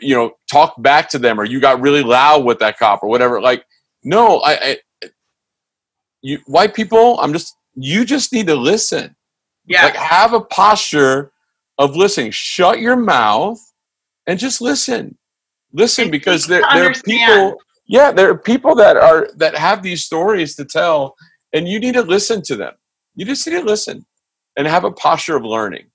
you 0.00 0.16
know 0.16 0.32
talked 0.50 0.82
back 0.82 1.08
to 1.10 1.20
them, 1.20 1.38
or 1.38 1.44
you 1.44 1.60
got 1.60 1.80
really 1.80 2.02
loud 2.02 2.44
with 2.44 2.58
that 2.58 2.80
cop, 2.80 3.04
or 3.04 3.08
whatever. 3.08 3.40
Like 3.40 3.64
no, 4.02 4.40
I, 4.40 4.78
I 5.02 5.10
you 6.20 6.40
white 6.46 6.74
people, 6.74 7.20
I'm 7.20 7.32
just 7.32 7.54
you 7.76 8.04
just 8.04 8.32
need 8.32 8.48
to 8.48 8.56
listen 8.56 9.14
Yeah, 9.66 9.84
like 9.84 9.94
have 9.94 10.32
a 10.32 10.40
posture 10.40 11.30
of 11.78 11.94
listening 11.94 12.32
shut 12.32 12.80
your 12.80 12.96
mouth 12.96 13.60
and 14.26 14.36
just 14.36 14.60
listen 14.60 15.16
listen 15.72 16.10
because 16.10 16.44
there, 16.48 16.62
there 16.74 16.90
are 16.90 16.94
people 17.04 17.60
yeah 17.86 18.10
there 18.10 18.28
are 18.28 18.36
people 18.36 18.74
that 18.74 18.96
are 18.96 19.28
that 19.36 19.56
have 19.56 19.80
these 19.84 20.04
stories 20.04 20.56
to 20.56 20.64
tell 20.64 21.14
and 21.52 21.68
you 21.68 21.78
need 21.78 21.94
to 21.94 22.02
listen 22.02 22.42
to 22.42 22.56
them 22.56 22.72
you 23.18 23.26
just 23.26 23.44
need 23.46 23.54
to 23.54 23.64
listen 23.64 24.06
and 24.56 24.66
have 24.68 24.84
a 24.84 24.92
posture 24.92 25.36
of 25.36 25.44
learning 25.44 25.86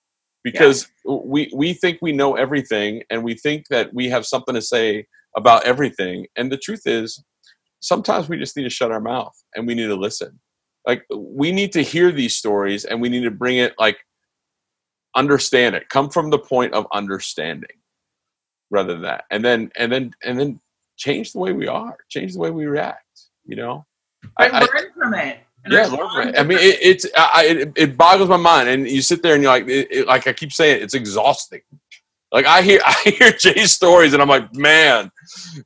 because 0.43 0.89
we 1.07 1.49
we 1.55 1.73
think 1.73 1.99
we 2.01 2.11
know 2.11 2.35
everything 2.35 3.01
and 3.09 3.23
we 3.23 3.33
think 3.33 3.65
that 3.69 3.93
we 3.93 4.09
have 4.09 4.25
something 4.25 4.53
to 4.53 4.61
say 4.61 5.05
about 5.37 5.63
everything. 5.63 6.27
And 6.35 6.51
the 6.51 6.57
truth 6.57 6.81
is 6.85 7.23
sometimes 7.79 8.27
we 8.27 8.37
just 8.37 8.57
need 8.57 8.63
to 8.63 8.69
shut 8.69 8.91
our 8.91 8.99
mouth 8.99 9.33
and 9.55 9.65
we 9.65 9.73
need 9.73 9.87
to 9.87 9.95
listen. 9.95 10.37
Like 10.85 11.05
we 11.15 11.53
need 11.53 11.71
to 11.71 11.81
hear 11.81 12.11
these 12.11 12.35
stories 12.35 12.83
and 12.83 13.01
we 13.01 13.07
need 13.07 13.23
to 13.23 13.31
bring 13.31 13.57
it 13.57 13.73
like 13.79 13.97
understand 15.15 15.75
it 15.75 15.87
come 15.87 16.09
from 16.09 16.29
the 16.29 16.39
point 16.39 16.73
of 16.73 16.85
understanding 16.93 17.77
rather 18.69 18.93
than 18.93 19.03
that. 19.03 19.23
And 19.31 19.45
then 19.45 19.71
and 19.77 19.89
then 19.91 20.13
and 20.25 20.37
then 20.37 20.59
change 20.97 21.31
the 21.31 21.39
way 21.39 21.53
we 21.53 21.67
are 21.67 21.95
change 22.09 22.33
the 22.33 22.39
way 22.39 22.51
we 22.51 22.65
react 22.65 23.05
you 23.45 23.55
know? 23.55 23.85
But 24.37 24.53
I- 24.53 24.57
I- 24.57 24.61
learn 24.61 24.93
from 24.93 25.13
it. 25.13 25.39
And 25.63 25.73
yeah, 25.73 25.79
respond 25.81 26.01
learn 26.01 26.09
from 26.11 26.27
it. 26.29 26.31
to 26.33 26.39
I 26.39 26.43
mean, 26.43 26.57
it, 26.59 26.77
it's 26.81 27.05
I, 27.17 27.45
it, 27.45 27.71
it 27.75 27.97
boggles 27.97 28.29
my 28.29 28.37
mind, 28.37 28.69
and 28.69 28.87
you 28.87 29.01
sit 29.01 29.21
there 29.23 29.33
and 29.35 29.43
you're 29.43 29.51
like, 29.51 29.67
it, 29.67 29.87
it- 29.91 30.07
like 30.07 30.27
I 30.27 30.33
keep 30.33 30.51
saying, 30.51 30.81
it's 30.81 30.93
exhausting. 30.93 31.61
Like 32.31 32.45
I 32.45 32.61
hear 32.61 32.81
I 32.85 32.93
hear 33.17 33.31
Jay's 33.31 33.71
stories, 33.73 34.13
and 34.13 34.21
I'm 34.21 34.29
like, 34.29 34.53
man, 34.55 35.11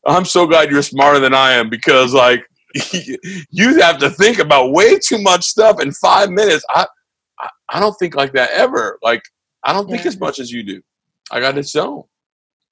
I'm 0.06 0.26
so 0.26 0.46
glad 0.46 0.70
you're 0.72 0.82
smarter 0.84 1.20
than 1.20 1.34
I 1.34 1.54
am 1.54 1.70
because 1.70 2.14
like 2.14 2.46
you 3.50 3.80
have 3.82 3.98
to 4.00 4.10
think 4.10 4.40
about 4.40 4.72
way 4.72 4.98
too 5.00 5.20
much 5.22 5.46
stuff 5.46 5.82
in 5.82 5.92
five 5.94 6.30
minutes. 6.30 6.64
I 6.70 6.86
I, 7.40 7.50
I 7.70 7.80
don't 7.80 7.94
think 8.00 8.16
like 8.16 8.34
that 8.34 8.52
ever. 8.52 9.00
Like 9.02 9.24
I 9.64 9.74
don't 9.74 9.90
think 9.90 10.04
Yeah. 10.04 10.10
as 10.10 10.20
much 10.20 10.40
as 10.40 10.52
you 10.52 10.64
do. 10.64 10.82
I 11.32 11.40
got 11.40 11.58
its 11.58 11.76
own, 11.76 12.04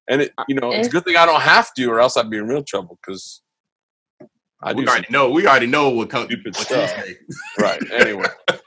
and 0.08 0.22
it 0.22 0.32
you 0.48 0.54
know 0.54 0.70
it's 0.72 0.88
a 0.88 0.90
good 0.90 1.04
thing 1.04 1.16
I 1.16 1.26
don't 1.26 1.40
have 1.42 1.72
to, 1.74 1.86
or 1.90 2.00
else 2.00 2.16
I'd 2.16 2.30
be 2.30 2.38
in 2.38 2.46
real 2.48 2.62
trouble 2.62 2.98
because 3.04 3.42
I 4.62 4.72
We 4.72 4.86
some 4.86 4.88
already 4.88 5.06
know. 5.10 5.30
We 5.30 5.46
already 5.46 5.66
know 5.66 5.90
what 5.90 6.10
comes. 6.10 6.26
stupid 6.26 6.56
What 6.56 6.66
stuff. 6.66 6.90
say. 6.90 7.16
right. 7.58 7.80
Anyway. 7.92 8.26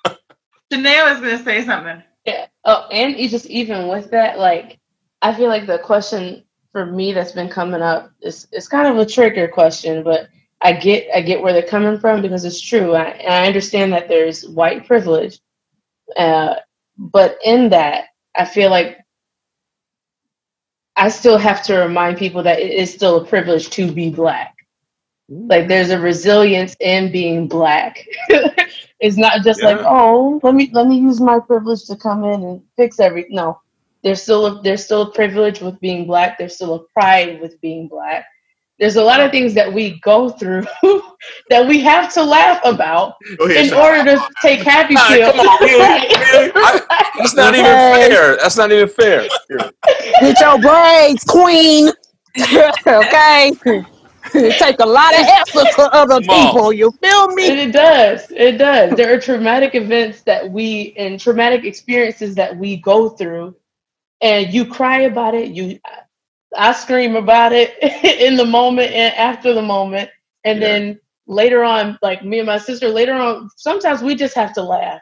Janae 0.73 1.13
is 1.15 1.21
gonna 1.21 1.43
say 1.43 1.63
something. 1.65 2.03
Yeah. 2.25 2.47
Oh, 2.65 2.87
and 2.91 3.15
just 3.29 3.47
even 3.47 3.87
with 3.87 4.11
that, 4.11 4.39
like, 4.39 4.79
I 5.21 5.33
feel 5.33 5.49
like 5.49 5.65
the 5.67 5.79
question 5.79 6.43
for 6.71 6.85
me 6.85 7.13
that's 7.13 7.31
been 7.31 7.49
coming 7.49 7.81
up 7.81 8.11
is 8.21 8.47
it's 8.51 8.67
kind 8.67 8.87
of 8.87 8.97
a 8.97 9.05
trigger 9.09 9.47
question, 9.47 10.03
but 10.03 10.29
I 10.61 10.73
get 10.73 11.07
I 11.15 11.21
get 11.21 11.41
where 11.41 11.53
they're 11.53 11.63
coming 11.63 11.99
from 11.99 12.21
because 12.21 12.45
it's 12.45 12.61
true. 12.61 12.93
I, 12.95 13.05
and 13.09 13.33
I 13.33 13.47
understand 13.47 13.93
that 13.93 14.07
there's 14.07 14.47
white 14.47 14.85
privilege, 14.85 15.39
uh, 16.17 16.55
but 16.97 17.37
in 17.43 17.69
that, 17.69 18.05
I 18.35 18.45
feel 18.45 18.69
like 18.69 18.99
I 20.95 21.09
still 21.09 21.37
have 21.37 21.63
to 21.63 21.77
remind 21.79 22.17
people 22.17 22.43
that 22.43 22.59
it 22.59 22.71
is 22.73 22.93
still 22.93 23.17
a 23.17 23.25
privilege 23.25 23.69
to 23.71 23.91
be 23.91 24.09
black. 24.11 24.55
Like 25.29 25.67
there's 25.67 25.91
a 25.91 25.99
resilience 25.99 26.75
in 26.79 27.11
being 27.11 27.47
black. 27.47 28.03
it's 28.99 29.15
not 29.17 29.43
just 29.43 29.61
like, 29.61 29.77
oh, 29.81 30.39
let 30.43 30.55
me 30.55 30.69
let 30.73 30.87
me 30.87 30.97
use 30.97 31.21
my 31.21 31.39
privilege 31.39 31.85
to 31.85 31.95
come 31.95 32.23
in 32.23 32.43
and 32.43 32.61
fix 32.75 32.99
everything. 32.99 33.35
No, 33.35 33.61
there's 34.03 34.21
still 34.23 34.45
a, 34.47 34.61
there's 34.63 34.83
still 34.83 35.03
a 35.03 35.11
privilege 35.11 35.59
with 35.61 35.79
being 35.79 36.07
black. 36.07 36.37
There's 36.39 36.55
still 36.55 36.73
a 36.73 36.79
pride 36.93 37.39
with 37.41 37.59
being 37.61 37.87
black. 37.87 38.25
There's 38.79 38.95
a 38.95 39.03
lot 39.03 39.19
of 39.19 39.29
things 39.29 39.53
that 39.55 39.71
we 39.71 39.99
go 39.99 40.29
through 40.29 40.63
that 41.49 41.67
we 41.67 41.81
have 41.81 42.11
to 42.13 42.23
laugh 42.23 42.61
about 42.63 43.15
Go 43.37 43.45
ahead. 43.45 43.65
in 43.65 43.69
Sean. 43.71 43.77
order 43.79 44.15
to 44.15 44.29
take 44.41 44.61
happy 44.61 44.93
Nah, 44.93 45.07
pills. 45.09 45.35
come 45.35 45.47
on, 45.47 45.59
really? 45.61 45.79
Right. 45.81 46.09
Really? 46.31 46.51
I- 46.55 47.11
That's 47.17 47.35
not 47.35 47.53
even 47.55 47.65
fair. 47.65 48.37
That's 48.37 48.55
not 48.57 48.71
even 48.71 48.87
fair. 48.87 49.27
Get 50.21 50.39
your 50.39 50.59
braids, 50.59 51.23
queen. 51.25 51.89
okay. 52.87 53.51
It 54.33 54.57
take 54.57 54.79
a 54.79 54.85
lot 54.85 55.13
of 55.15 55.25
effort 55.27 55.71
for 55.73 55.93
other 55.93 56.21
Come 56.27 56.61
people. 56.61 56.73
You 56.73 56.91
feel 57.01 57.29
me? 57.29 57.49
And 57.49 57.57
me? 57.57 57.59
it 57.59 57.73
does. 57.73 58.31
It 58.31 58.57
does. 58.57 58.95
There 58.95 59.13
are 59.15 59.19
traumatic 59.19 59.75
events 59.75 60.21
that 60.23 60.49
we 60.51 60.93
and 60.97 61.19
traumatic 61.19 61.65
experiences 61.65 62.35
that 62.35 62.55
we 62.57 62.77
go 62.77 63.09
through, 63.09 63.55
and 64.21 64.53
you 64.53 64.65
cry 64.65 65.01
about 65.01 65.35
it. 65.35 65.51
You, 65.51 65.79
I 66.55 66.73
scream 66.73 67.15
about 67.15 67.53
it 67.53 67.77
in 68.21 68.35
the 68.37 68.45
moment 68.45 68.91
and 68.93 69.13
after 69.15 69.53
the 69.53 69.61
moment, 69.61 70.09
and 70.45 70.59
Yeah. 70.59 70.67
then 70.67 70.99
later 71.27 71.63
on, 71.63 71.97
like 72.01 72.23
me 72.25 72.39
and 72.39 72.47
my 72.47 72.57
sister, 72.59 72.89
later 72.89 73.13
on, 73.15 73.49
sometimes 73.57 74.01
we 74.01 74.15
just 74.15 74.35
have 74.35 74.53
to 74.55 74.63
laugh. 74.63 75.01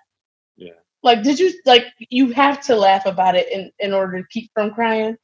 Yeah. 0.58 0.74
Like, 1.04 1.24
did 1.24 1.40
you 1.40 1.54
like 1.66 1.86
you 2.10 2.32
have 2.34 2.62
to 2.66 2.76
laugh 2.76 3.06
about 3.06 3.36
it 3.36 3.50
in 3.52 3.72
in 3.80 3.94
order 3.94 4.22
to 4.22 4.28
keep 4.30 4.52
from 4.54 4.72
crying? 4.74 5.18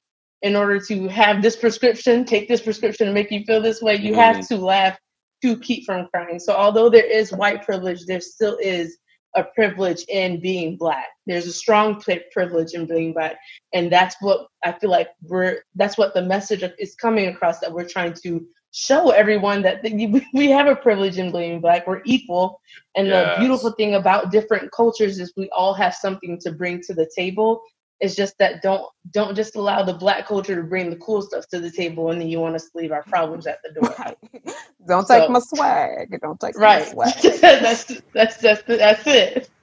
In 0.43 0.55
order 0.55 0.79
to 0.79 1.07
have 1.07 1.41
this 1.41 1.55
prescription, 1.55 2.25
take 2.25 2.47
this 2.47 2.61
prescription 2.61 3.07
to 3.07 3.13
make 3.13 3.31
you 3.31 3.43
feel 3.45 3.61
this 3.61 3.81
way, 3.81 3.95
you 3.95 4.11
mm-hmm. 4.11 4.19
have 4.19 4.47
to 4.49 4.57
laugh 4.57 4.97
to 5.41 5.57
keep 5.57 5.85
from 5.85 6.07
crying. 6.13 6.39
So 6.39 6.53
although 6.53 6.89
there 6.89 7.05
is 7.05 7.31
white 7.31 7.63
privilege, 7.65 8.05
there 8.05 8.21
still 8.21 8.57
is 8.61 8.97
a 9.35 9.43
privilege 9.43 10.05
in 10.09 10.39
being 10.39 10.77
black. 10.77 11.07
There's 11.25 11.47
a 11.47 11.53
strong 11.53 12.01
privilege 12.31 12.73
in 12.73 12.85
being 12.85 13.13
black, 13.13 13.37
and 13.73 13.91
that's 13.91 14.15
what 14.21 14.47
I 14.63 14.73
feel 14.73 14.89
like 14.89 15.09
we're. 15.23 15.61
That's 15.75 15.97
what 15.97 16.13
the 16.13 16.21
message 16.21 16.63
of- 16.63 16.73
is 16.77 16.95
coming 16.95 17.27
across 17.27 17.59
that 17.59 17.71
we're 17.71 17.87
trying 17.87 18.13
to 18.23 18.45
show 18.71 19.11
everyone 19.11 19.61
that 19.61 19.83
the, 19.83 20.23
we 20.33 20.49
have 20.49 20.67
a 20.67 20.75
privilege 20.75 21.17
in 21.17 21.31
being 21.31 21.61
black. 21.61 21.87
We're 21.87 22.01
equal, 22.05 22.59
and 22.95 23.07
Yes. 23.07 23.35
the 23.35 23.39
beautiful 23.39 23.71
thing 23.71 23.95
about 23.95 24.31
different 24.31 24.71
cultures 24.71 25.19
is 25.19 25.33
we 25.35 25.49
all 25.49 25.73
have 25.73 25.95
something 25.95 26.39
to 26.41 26.51
bring 26.51 26.81
to 26.81 26.93
the 26.93 27.09
table. 27.15 27.61
It's 28.03 28.15
just 28.15 28.37
that 28.39 28.61
don't 28.61 28.85
don't 29.11 29.35
just 29.35 29.55
allow 29.55 29.83
the 29.83 29.93
black 29.93 30.27
culture 30.27 30.57
to 30.57 30.63
bring 30.63 30.91
the 30.91 30.97
cool 30.97 31.23
stuff 31.23 31.47
to 31.49 31.61
the 31.61 31.71
table, 31.71 32.11
and 32.11 32.21
then 32.21 32.27
you 32.29 32.41
want 32.41 32.55
us 32.55 32.65
to 32.65 32.77
leave 32.77 32.91
our 32.91 33.03
problems 33.05 33.47
at 33.47 33.59
the 33.63 33.71
door. 33.73 33.95
Don't 34.87 35.07
take 35.07 35.29
my 35.29 35.39
swag. 35.39 36.19
Don't 36.21 36.39
take 36.39 36.57
Right. 36.57 36.85
my 36.97 37.11
swag. 37.11 37.13
that's 37.41 37.85
that's 38.13 38.37
that's 38.37 38.63
that's 38.67 39.07
it. 39.07 39.49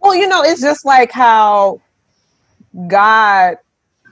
Well, 0.00 0.14
you 0.14 0.28
know, 0.28 0.42
it's 0.44 0.60
just 0.62 0.84
like 0.84 1.12
how 1.12 1.82
God 2.88 3.56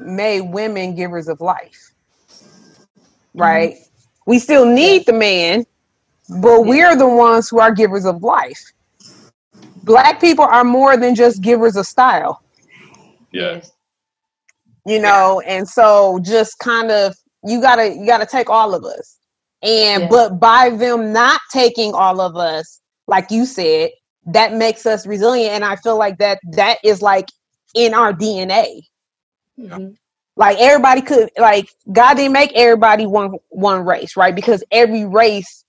made 0.01 0.43
women 0.43 0.97
givers 0.97 1.29
of 1.29 1.41
life. 1.41 1.93
Right? 3.35 3.75
Mm-hmm. 3.75 3.85
We 4.27 4.41
still 4.41 4.67
need 4.67 5.07
the 5.07 5.15
man, 5.15 5.67
but 6.43 6.63
we're 6.63 6.97
the 6.97 7.09
ones 7.09 7.51
who 7.51 7.61
are 7.61 7.73
givers 7.75 8.07
of 8.07 8.23
life. 8.23 8.63
Black 9.85 10.21
people 10.21 10.47
are 10.47 10.65
more 10.65 10.97
than 10.99 11.17
just 11.17 11.43
givers 11.43 11.77
of 11.77 11.87
style, 11.87 12.44
Yeah. 13.35 13.55
Yes. 13.55 13.73
you 14.87 15.01
know, 15.01 15.41
and 15.47 15.69
so 15.69 16.21
just 16.23 16.59
kind 16.61 16.91
of 16.91 17.15
you 17.45 17.61
gotta 17.61 17.91
you 17.95 18.07
gotta 18.07 18.27
take 18.27 18.51
all 18.51 18.75
of 18.75 18.85
us. 18.85 19.19
And 19.63 20.05
Yeah. 20.05 20.09
but 20.11 20.41
by 20.41 20.71
them 20.71 21.13
not 21.13 21.41
taking 21.53 21.95
all 21.95 22.21
of 22.21 22.37
us, 22.37 22.81
like 23.07 23.31
you 23.31 23.47
said, 23.47 23.91
that 24.27 24.55
makes 24.55 24.87
us 24.87 25.07
resilient. 25.07 25.53
And 25.55 25.65
I 25.65 25.77
feel 25.77 25.99
like 25.99 26.19
that 26.19 26.39
that 26.53 26.79
is 26.85 27.03
like 27.03 27.29
in 27.75 27.95
our 27.95 28.13
DNA. 28.13 28.83
Mhm. 29.61 29.97
like 30.37 30.59
everybody 30.59 31.01
could 31.01 31.31
like 31.39 31.69
god 31.93 32.15
didn't 32.15 32.33
make 32.33 32.53
everybody 32.55 33.07
one 33.07 33.35
one 33.51 33.85
race 33.85 34.17
right 34.17 34.35
because 34.35 34.65
every 34.73 35.05
race 35.07 35.65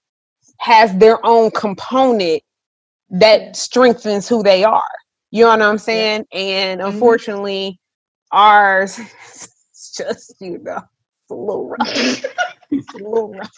has 0.59 0.95
their 0.97 1.23
own 1.25 1.51
component 1.51 2.41
that 3.11 3.55
strengthens 3.55 4.27
who 4.27 4.41
they 4.41 4.63
are 4.63 4.89
you 5.35 5.43
know 5.43 5.49
what 5.49 5.61
i'm 5.61 5.77
saying 5.77 6.25
and 6.31 6.79
Mhm. 6.79 6.93
unfortunately 6.93 7.77
ours 8.31 8.97
is 9.33 9.91
just 9.97 10.35
you 10.39 10.59
know 10.59 10.77
it's 10.77 11.31
a 11.31 11.35
little 11.35 11.67
rough 11.67 11.79
it's 12.71 12.93
a 12.93 12.97
little 12.97 13.33
rough 13.33 13.51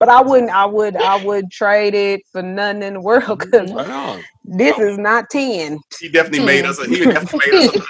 but 0.00 0.08
i 0.08 0.20
wouldn't 0.20 0.50
i 0.50 0.64
would 0.66 0.96
i 0.96 1.14
would 1.24 1.48
trade 1.52 1.94
it 1.94 2.20
for 2.32 2.42
nothing 2.42 2.82
in 2.82 2.94
the 2.94 3.00
world 3.00 3.38
because 3.38 3.70
Right 3.72 3.90
on. 3.90 4.24
this 4.44 4.76
is 4.78 4.98
not 4.98 5.30
10 5.30 5.78
He 6.00 6.08
definitely 6.08 6.44
made 6.44 6.64
us. 6.66 6.80
A, 6.80 6.86
he 6.86 6.98
definitely 6.98 7.40
made 7.52 7.68
us. 7.68 7.76
A, 7.76 7.80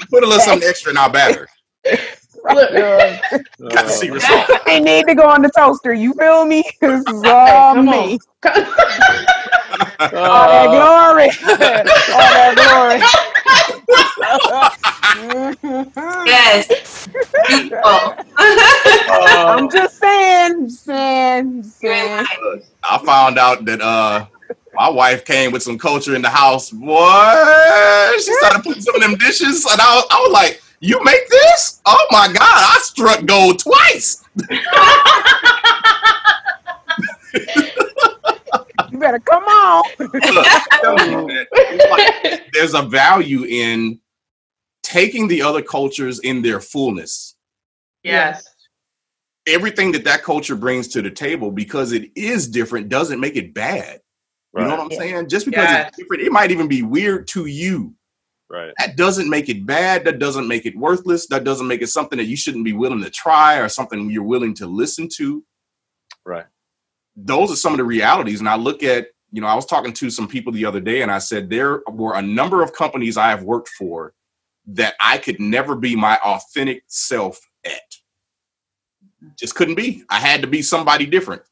put 0.10 0.24
a 0.24 0.26
little 0.26 0.40
something 0.40 0.66
extra 0.68 0.90
in 0.92 0.96
our 0.96 1.10
batter. 1.12 1.48
Look, 2.44 2.70
uh, 2.74 3.16
Got 3.68 3.86
the 3.86 3.90
secret 3.90 4.22
sauce. 4.22 4.50
I 4.66 4.80
need 4.80 5.06
to 5.06 5.14
go 5.14 5.28
on 5.28 5.42
the 5.42 5.50
toaster. 5.56 5.92
You 5.92 6.14
feel 6.14 6.44
me? 6.44 6.64
This 6.80 7.06
is 7.06 7.22
all 7.24 7.74
come 7.74 7.86
me. 7.86 8.18
on. 8.18 8.18
All 10.00 10.48
that 10.48 10.66
glory. 10.70 11.28
all 12.14 12.30
that 12.32 12.54
glory. 12.56 13.00
Yes. 16.26 17.06
Beautiful. 17.46 18.14
I'm 18.38 19.70
just 19.70 19.98
saying, 19.98 20.70
saying, 20.70 21.62
saying. 21.64 22.08
right. 22.08 22.62
I 22.82 22.98
found 23.04 23.38
out 23.38 23.64
that 23.66 23.80
uh 23.82 24.26
my 24.74 24.88
wife 24.88 25.24
came 25.24 25.52
with 25.52 25.62
some 25.62 25.78
culture 25.78 26.14
in 26.14 26.22
the 26.22 26.30
house. 26.30 26.70
Boy, 26.70 28.14
she 28.14 28.32
started 28.34 28.62
putting 28.62 28.82
some 28.82 28.94
of 28.94 29.02
them 29.02 29.16
dishes, 29.16 29.66
and 29.70 29.80
I 29.80 29.96
was, 29.96 30.04
I 30.10 30.20
was 30.20 30.32
like, 30.32 30.62
"You 30.80 31.02
make 31.04 31.28
this? 31.28 31.80
Oh 31.86 32.06
my 32.10 32.26
god! 32.26 32.36
I 32.40 32.78
struck 32.82 33.24
gold 33.24 33.58
twice." 33.60 34.24
You 38.90 38.98
better 38.98 39.20
come 39.20 39.44
on. 39.44 39.84
Look, 39.98 40.12
I'm 40.72 40.80
telling 40.80 41.10
you, 41.10 41.26
man, 41.28 41.46
it's 41.52 41.90
like 42.32 42.50
there's 42.52 42.74
a 42.74 42.82
value 42.82 43.44
in 43.44 44.00
taking 44.82 45.28
the 45.28 45.42
other 45.42 45.62
cultures 45.62 46.18
in 46.20 46.42
their 46.42 46.60
fullness. 46.60 47.36
Yes. 48.02 48.44
Everything 49.46 49.92
that 49.92 50.04
that 50.04 50.22
culture 50.24 50.56
brings 50.56 50.88
to 50.88 51.02
the 51.02 51.10
table, 51.10 51.50
because 51.52 51.92
it 51.92 52.10
is 52.16 52.48
different, 52.48 52.88
doesn't 52.88 53.20
make 53.20 53.36
it 53.36 53.54
bad. 53.54 54.00
You 54.56 54.64
know 54.64 54.70
what 54.70 54.80
I'm 54.80 54.90
Yeah. 54.90 54.98
saying? 54.98 55.28
Just 55.28 55.46
because 55.46 55.68
Yes. 55.68 55.88
it's 55.88 55.98
different, 55.98 56.22
it 56.24 56.32
might 56.32 56.50
even 56.50 56.66
be 56.66 56.82
weird 56.82 57.28
to 57.28 57.46
you. 57.46 57.94
Right. 58.50 58.72
that 58.78 58.96
doesn't 58.96 59.30
make 59.30 59.48
it 59.48 59.64
bad. 59.64 60.04
That 60.04 60.18
doesn't 60.18 60.48
make 60.48 60.66
it 60.66 60.76
worthless. 60.76 61.26
That 61.28 61.44
doesn't 61.44 61.68
make 61.68 61.82
it 61.82 61.86
something 61.88 62.18
that 62.18 62.24
you 62.26 62.36
shouldn't 62.36 62.64
be 62.64 62.72
willing 62.72 63.02
to 63.04 63.10
try 63.10 63.58
or 63.58 63.68
something 63.68 64.10
you're 64.10 64.24
willing 64.24 64.54
to 64.54 64.66
listen 64.66 65.08
to. 65.18 65.44
Right. 66.26 66.46
those 67.16 67.52
are 67.52 67.56
some 67.56 67.72
of 67.72 67.78
the 67.78 67.84
realities. 67.84 68.40
And 68.40 68.48
i 68.48 68.56
look 68.56 68.82
at 68.82 69.08
you 69.32 69.40
know 69.40 69.46
i 69.46 69.54
was 69.54 69.66
talking 69.66 69.92
to 69.92 70.10
some 70.10 70.28
people 70.28 70.52
the 70.52 70.64
other 70.64 70.80
day 70.80 71.02
and 71.02 71.10
i 71.10 71.18
said 71.18 71.48
there 71.48 71.82
were 71.88 72.16
a 72.16 72.22
number 72.22 72.62
of 72.62 72.72
companies 72.72 73.16
i 73.16 73.28
have 73.30 73.44
worked 73.44 73.68
for 73.68 74.12
that 74.66 74.94
i 75.00 75.18
could 75.18 75.40
never 75.40 75.76
be 75.76 75.96
my 75.96 76.16
authentic 76.18 76.82
self 76.88 77.40
at. 77.64 77.96
Just 79.38 79.54
couldn't 79.54 79.74
be. 79.76 80.04
I 80.10 80.18
had 80.18 80.40
to 80.42 80.46
be 80.48 80.62
somebody 80.62 81.06
different 81.06 81.42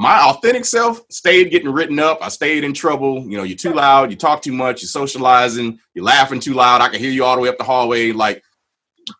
my 0.00 0.18
authentic 0.18 0.64
self 0.64 1.02
stayed 1.10 1.50
getting 1.50 1.68
written 1.68 1.98
up. 1.98 2.20
I 2.22 2.30
stayed 2.30 2.64
in 2.64 2.72
trouble. 2.72 3.22
You 3.24 3.36
know, 3.36 3.42
you're 3.42 3.54
too 3.54 3.74
loud, 3.74 4.10
you 4.10 4.16
talk 4.16 4.40
too 4.40 4.50
much, 4.50 4.80
you're 4.80 4.88
socializing, 4.88 5.78
you're 5.92 6.06
laughing 6.06 6.40
too 6.40 6.54
loud. 6.54 6.80
I 6.80 6.88
can 6.88 6.98
hear 6.98 7.10
you 7.10 7.22
all 7.22 7.36
the 7.36 7.42
way 7.42 7.50
up 7.50 7.58
the 7.58 7.64
hallway. 7.64 8.10
Like 8.12 8.42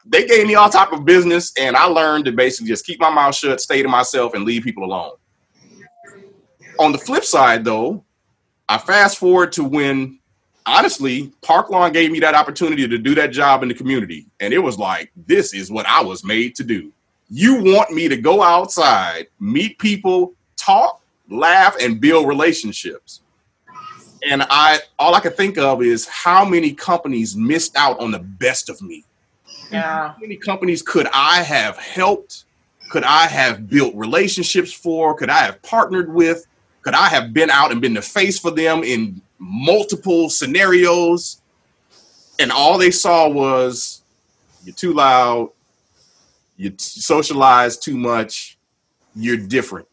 they 0.07 0.27
gave 0.27 0.47
me 0.47 0.55
all 0.55 0.71
type 0.71 0.93
of 0.93 1.05
business, 1.05 1.53
and 1.59 1.77
I 1.77 1.85
learned 1.85 2.25
to 2.25 2.33
basically 2.33 2.69
just 2.69 2.87
keep 2.87 2.99
my 2.99 3.11
mouth 3.11 3.35
shut, 3.35 3.61
stay 3.61 3.83
to 3.83 3.89
myself, 3.89 4.33
and 4.33 4.45
leave 4.45 4.63
people 4.63 4.83
alone. 4.85 5.13
On 6.79 6.93
the 6.93 6.99
flip 6.99 7.25
side, 7.25 7.63
though, 7.63 8.03
I 8.67 8.79
fast 8.79 9.19
forward 9.19 9.53
to 9.53 9.65
when 9.65 10.19
honestly, 10.65 11.31
Park 11.43 11.69
Lawn 11.69 11.93
gave 11.93 12.11
me 12.11 12.21
that 12.21 12.35
opportunity 12.35 12.89
to 12.89 12.97
do 12.97 13.15
that 13.17 13.33
job 13.33 13.63
in 13.63 13.69
the 13.69 13.75
community. 13.75 14.29
And 14.41 14.55
it 14.55 14.59
was 14.61 14.79
like, 14.79 15.13
this 15.15 15.53
is 15.53 15.71
what 15.71 15.85
I 15.85 16.03
was 16.03 16.25
made 16.25 16.55
to 16.55 16.65
do. 16.65 16.91
You 17.29 17.63
want 17.63 17.91
me 17.91 18.09
to 18.09 18.17
go 18.17 18.43
outside, 18.43 19.27
meet 19.39 19.79
people, 19.79 20.35
talk, 20.61 21.01
laugh, 21.29 21.77
and 21.81 22.01
build 22.01 22.29
relationships. 22.29 23.23
And 24.29 24.43
I 24.51 24.81
all 24.99 25.15
I 25.15 25.21
could 25.21 25.37
think 25.37 25.57
of 25.57 25.83
is 25.83 26.07
how 26.07 26.45
many 26.45 26.73
companies 26.73 27.37
missed 27.37 27.75
out 27.77 27.99
on 28.01 28.11
the 28.11 28.19
best 28.19 28.69
of 28.69 28.83
me. 28.83 29.05
Yeah. 29.73 30.09
How 30.09 30.17
many 30.21 30.37
companies 30.37 30.83
could 30.83 31.09
I 31.13 31.43
have 31.43 31.79
helped? 31.79 32.45
Could 32.91 33.05
I 33.05 33.27
have 33.27 33.69
built 33.71 33.95
relationships 33.95 34.73
for? 34.73 35.15
Could 35.15 35.31
I 35.31 35.39
have 35.45 35.63
partnered 35.63 36.13
with? 36.13 36.47
Could 36.83 36.95
I 36.95 37.09
have 37.09 37.33
been 37.33 37.51
out 37.51 37.73
and 37.73 37.81
been 37.81 37.95
the 37.95 38.03
face 38.03 38.39
for 38.39 38.51
them 38.51 38.83
in 38.83 39.23
multiple 39.39 40.29
scenarios? 40.29 41.41
And 42.39 42.51
all 42.51 42.79
they 42.79 42.91
saw 42.91 43.29
was 43.29 44.03
you're 44.65 44.75
too 44.75 44.93
loud, 44.93 45.51
you 46.57 46.75
socialize 46.79 47.79
too 47.79 47.97
much, 47.97 48.59
you're 49.15 49.37
different. 49.37 49.87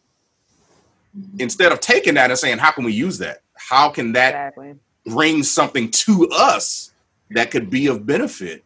Mm-hmm. 1.16 1.40
Instead 1.40 1.72
of 1.72 1.80
taking 1.80 2.14
that 2.14 2.30
and 2.30 2.38
saying, 2.38 2.58
how 2.58 2.70
can 2.70 2.84
we 2.84 2.92
use 2.92 3.18
that? 3.18 3.42
How 3.54 3.88
can 3.90 4.12
that 4.12 4.28
Exactly. 4.30 4.74
bring 5.06 5.42
something 5.42 5.90
to 5.90 6.28
us 6.32 6.92
that 7.30 7.50
could 7.50 7.70
be 7.70 7.86
of 7.86 8.06
benefit 8.06 8.64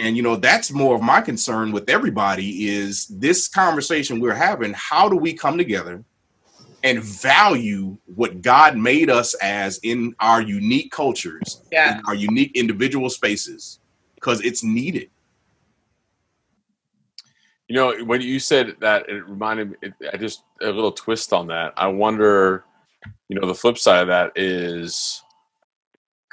and 0.00 0.16
you 0.16 0.22
know 0.22 0.36
that's 0.36 0.72
more 0.72 0.96
of 0.96 1.02
my 1.02 1.20
concern 1.20 1.70
with 1.72 1.88
everybody 1.88 2.68
is 2.68 3.06
this 3.08 3.46
conversation 3.48 4.20
we're 4.20 4.34
having 4.34 4.72
how 4.74 5.08
do 5.08 5.16
we 5.16 5.32
come 5.32 5.56
together 5.58 6.04
and 6.82 7.02
value 7.02 7.96
what 8.14 8.40
god 8.42 8.76
made 8.76 9.08
us 9.10 9.34
as 9.34 9.78
in 9.82 10.14
our 10.20 10.40
unique 10.42 10.90
cultures 10.92 11.62
Yeah. 11.72 11.98
in 11.98 12.04
our 12.06 12.14
unique 12.14 12.52
individual 12.54 13.10
spaces 13.10 13.78
because 14.16 14.40
it's 14.42 14.62
needed 14.64 15.10
You 17.74 17.80
know, 17.80 18.04
when 18.04 18.20
you 18.20 18.38
said 18.38 18.76
that, 18.78 19.08
it 19.08 19.26
reminded 19.26 19.70
me. 19.72 19.76
It, 19.82 19.94
I 20.12 20.16
just 20.16 20.44
a 20.62 20.66
little 20.66 20.92
twist 20.92 21.32
on 21.32 21.48
that. 21.48 21.72
I 21.76 21.88
wonder, 21.88 22.62
you 23.28 23.36
know, 23.40 23.48
the 23.48 23.54
flip 23.54 23.78
side 23.78 24.00
of 24.02 24.06
that 24.06 24.30
is 24.36 25.20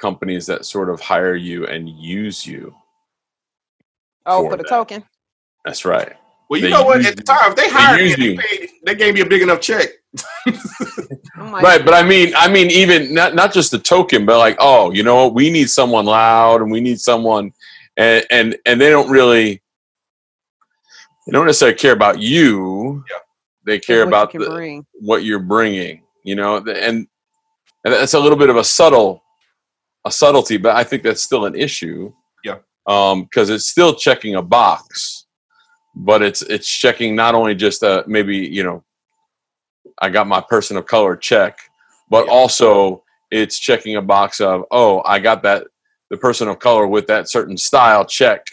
companies 0.00 0.46
that 0.46 0.64
sort 0.66 0.88
of 0.88 1.00
hire 1.00 1.34
you 1.34 1.66
and 1.66 1.88
use 1.88 2.46
you. 2.46 2.72
Oh, 4.24 4.44
for 4.44 4.50
for 4.50 4.56
the 4.56 4.62
that. 4.62 4.68
token. 4.68 5.02
That's 5.64 5.84
right. 5.84 6.12
well 6.48 6.60
you 6.60 6.66
They 6.66 6.70
know 6.70 6.84
what 6.84 7.04
at 7.04 7.16
the 7.16 7.22
time 7.24 7.50
if 7.50 7.56
they 7.56 7.68
hired 7.68 8.00
me 8.00 8.14
they, 8.14 8.22
you. 8.22 8.38
paid, 8.38 8.70
they 8.84 8.94
gave 8.94 9.14
me 9.14 9.22
a 9.22 9.26
big 9.26 9.42
enough 9.42 9.60
check 9.60 9.88
oh 10.16 10.52
I'm 11.36 11.54
Right, 11.54 11.84
but 11.84 11.94
I 11.94 12.04
mean, 12.04 12.34
I 12.36 12.48
mean, 12.48 12.70
even 12.70 13.14
not 13.14 13.34
not 13.34 13.52
just 13.52 13.70
the 13.70 13.78
token, 13.78 14.26
but 14.26 14.38
like, 14.38 14.56
oh, 14.60 14.92
you 14.92 15.02
know 15.02 15.24
what? 15.24 15.34
We 15.34 15.50
need 15.50 15.70
someone 15.70 16.04
loud, 16.04 16.60
and 16.60 16.70
we 16.70 16.80
need 16.80 17.00
someone, 17.00 17.52
and 17.96 18.24
and 18.30 18.56
and 18.66 18.80
they 18.80 18.90
don't 18.90 19.10
really, 19.10 19.61
they 21.26 21.32
don't 21.32 21.46
necessarily 21.46 21.76
care 21.78 21.92
about 21.92 22.20
you. 22.20 23.04
Yeah. 23.10 23.18
They 23.64 23.78
care 23.78 24.04
what 24.06 24.32
you 24.32 24.40
about 24.40 24.58
the, 24.60 24.82
what 25.00 25.24
you're 25.24 25.38
bringing. 25.38 26.02
You 26.24 26.36
know, 26.36 26.56
and 26.56 27.06
and 27.84 27.94
that's 27.94 28.14
a 28.14 28.20
little 28.20 28.38
bit 28.38 28.50
of 28.50 28.56
a 28.56 28.64
subtle, 28.64 29.22
a 30.04 30.10
subtlety, 30.10 30.56
but 30.56 30.76
I 30.76 30.84
think 30.84 31.02
that's 31.02 31.22
still 31.22 31.46
an 31.46 31.54
issue. 31.54 32.12
Yeah. 32.44 32.58
Um, 32.86 33.24
because 33.24 33.50
it's 33.50 33.66
still 33.66 33.94
checking 33.94 34.36
a 34.36 34.42
box, 34.42 35.26
but 35.94 36.22
it's 36.22 36.42
it's 36.42 36.68
checking 36.68 37.14
not 37.16 37.34
only 37.34 37.54
just 37.54 37.82
uh 37.82 38.02
maybe 38.06 38.36
you 38.36 38.62
know, 38.64 38.84
I 40.00 40.10
got 40.10 40.26
my 40.26 40.40
person 40.40 40.76
of 40.76 40.86
color 40.86 41.16
check, 41.16 41.58
but 42.10 42.26
Yeah. 42.26 42.32
also 42.32 43.04
it's 43.30 43.58
checking 43.58 43.96
a 43.96 44.02
box 44.02 44.40
of 44.40 44.64
oh 44.70 45.02
I 45.04 45.18
got 45.18 45.42
that 45.44 45.66
the 46.10 46.16
person 46.16 46.46
of 46.48 46.58
color 46.58 46.86
with 46.86 47.06
that 47.06 47.30
certain 47.30 47.56
style 47.56 48.04
check, 48.04 48.44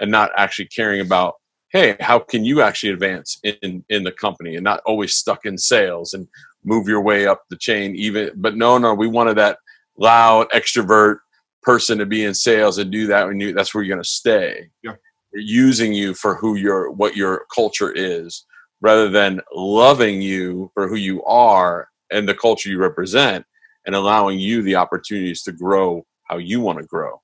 and 0.00 0.10
not 0.10 0.30
actually 0.36 0.66
caring 0.66 1.00
about 1.00 1.34
hey 1.72 1.96
how 2.00 2.18
can 2.18 2.44
you 2.44 2.62
actually 2.62 2.92
advance 2.92 3.38
in 3.44 3.84
in 3.88 4.02
the 4.02 4.12
company 4.12 4.56
and 4.56 4.64
not 4.64 4.80
always 4.86 5.14
stuck 5.14 5.44
in 5.46 5.56
sales 5.58 6.14
and 6.14 6.26
move 6.64 6.88
your 6.88 7.00
way 7.00 7.26
up 7.26 7.42
the 7.50 7.56
chain 7.56 7.94
even 7.96 8.30
but 8.36 8.56
no 8.56 8.78
no 8.78 8.94
we 8.94 9.06
wanted 9.06 9.36
that 9.36 9.58
loud 9.96 10.48
extrovert 10.50 11.18
person 11.62 11.98
to 11.98 12.06
be 12.06 12.24
in 12.24 12.32
sales 12.34 12.78
and 12.78 12.90
do 12.90 13.06
that 13.06 13.26
when 13.26 13.40
you 13.40 13.52
that's 13.52 13.74
where 13.74 13.82
you're 13.82 13.94
going 13.94 14.02
to 14.02 14.08
stay 14.08 14.68
Yeah. 14.82 14.92
they're 15.32 15.42
using 15.42 15.92
you 15.92 16.14
for 16.14 16.34
who 16.36 16.56
your 16.56 16.90
what 16.90 17.16
your 17.16 17.44
culture 17.54 17.92
is 17.92 18.44
rather 18.80 19.08
than 19.10 19.40
loving 19.54 20.22
you 20.22 20.70
for 20.74 20.88
who 20.88 20.94
you 20.96 21.22
are 21.24 21.88
and 22.10 22.28
the 22.28 22.34
culture 22.34 22.68
you 22.70 22.78
represent 22.78 23.44
and 23.86 23.94
allowing 23.94 24.38
you 24.38 24.62
the 24.62 24.76
opportunities 24.76 25.42
to 25.42 25.52
grow 25.52 26.04
how 26.24 26.38
you 26.38 26.60
want 26.60 26.78
to 26.78 26.84
grow 26.86 27.20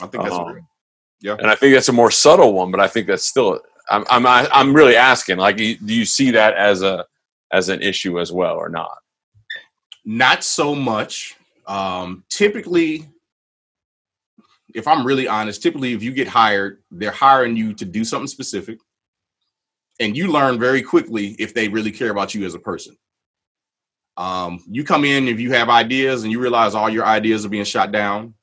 I 0.00 0.06
think 0.06 0.24
that's 0.24 0.34
Um, 0.36 0.46
real. 0.54 1.36
and 1.38 1.48
I 1.50 1.54
think 1.54 1.74
that's 1.74 1.88
a 1.90 1.92
more 1.92 2.10
subtle 2.10 2.54
one, 2.54 2.70
but 2.70 2.80
I 2.80 2.88
think 2.88 3.06
that's 3.06 3.24
still. 3.24 3.60
I'm 3.90 4.04
I'm 4.08 4.26
I'm 4.26 4.74
really 4.74 4.96
asking. 4.96 5.38
Like, 5.38 5.56
do 5.56 5.64
you 5.64 6.04
see 6.04 6.30
that 6.32 6.54
as 6.54 6.82
a 6.82 7.06
as 7.52 7.68
an 7.68 7.82
issue 7.82 8.20
as 8.20 8.32
well, 8.32 8.56
or 8.56 8.68
not? 8.68 8.98
Not 10.04 10.44
so 10.44 10.74
much. 10.74 11.36
Um, 11.66 12.24
typically, 12.28 13.08
if 14.74 14.88
I'm 14.88 15.06
really 15.06 15.28
honest, 15.28 15.62
typically 15.62 15.92
if 15.92 16.02
you 16.02 16.12
get 16.12 16.28
hired, 16.28 16.82
they're 16.90 17.10
hiring 17.10 17.56
you 17.56 17.74
to 17.74 17.84
do 17.84 18.04
something 18.04 18.26
specific, 18.26 18.78
and 20.00 20.16
you 20.16 20.32
learn 20.32 20.58
very 20.58 20.82
quickly 20.82 21.36
if 21.38 21.54
they 21.54 21.68
really 21.68 21.92
care 21.92 22.10
about 22.10 22.34
you 22.34 22.44
as 22.44 22.54
a 22.54 22.58
person. 22.58 22.96
Um, 24.16 24.62
you 24.68 24.84
come 24.84 25.04
in 25.04 25.28
if 25.28 25.40
you 25.40 25.52
have 25.52 25.70
ideas 25.70 26.22
and 26.22 26.32
you 26.32 26.38
realize 26.40 26.74
all 26.74 26.90
your 26.90 27.06
ideas 27.06 27.46
are 27.46 27.48
being 27.48 27.64
shot 27.64 27.92
down. 27.92 28.34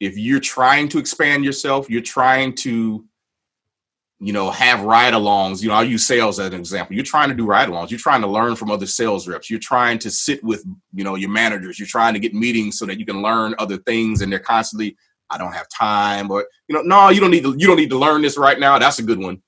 If 0.00 0.16
you're 0.16 0.40
trying 0.40 0.88
to 0.90 0.98
expand 0.98 1.44
yourself, 1.44 1.90
you're 1.90 2.00
trying 2.00 2.54
to, 2.56 3.04
you 4.20 4.32
know, 4.32 4.50
have 4.50 4.82
ride-alongs. 4.82 5.62
You 5.62 5.68
know, 5.68 5.74
I'll 5.74 5.84
use 5.84 6.06
sales 6.06 6.40
as 6.40 6.48
an 6.48 6.54
example. 6.54 6.96
You're 6.96 7.04
trying 7.04 7.28
to 7.28 7.34
do 7.34 7.46
ride-alongs. 7.46 7.90
You're 7.90 8.00
trying 8.00 8.20
to 8.22 8.26
learn 8.26 8.56
from 8.56 8.70
other 8.70 8.86
sales 8.86 9.28
reps. 9.28 9.48
You're 9.48 9.60
trying 9.60 9.98
to 10.00 10.10
sit 10.10 10.42
with, 10.42 10.64
you 10.92 11.04
know, 11.04 11.14
your 11.14 11.30
managers. 11.30 11.78
You're 11.78 11.86
trying 11.86 12.14
to 12.14 12.20
get 12.20 12.34
meetings 12.34 12.78
so 12.78 12.86
that 12.86 12.98
you 12.98 13.06
can 13.06 13.22
learn 13.22 13.54
other 13.58 13.76
things. 13.78 14.20
And 14.20 14.32
they're 14.32 14.40
constantly, 14.40 14.96
I 15.30 15.38
don't 15.38 15.52
have 15.52 15.68
time, 15.68 16.30
or 16.30 16.46
you 16.68 16.74
know, 16.74 16.82
no, 16.82 17.10
you 17.10 17.20
don't 17.20 17.30
need 17.30 17.44
to. 17.44 17.54
You 17.56 17.66
don't 17.66 17.76
need 17.76 17.90
to 17.90 17.98
learn 17.98 18.22
this 18.22 18.38
right 18.38 18.58
now. 18.58 18.78
That's 18.78 18.98
a 18.98 19.02
good 19.02 19.18
one. 19.18 19.42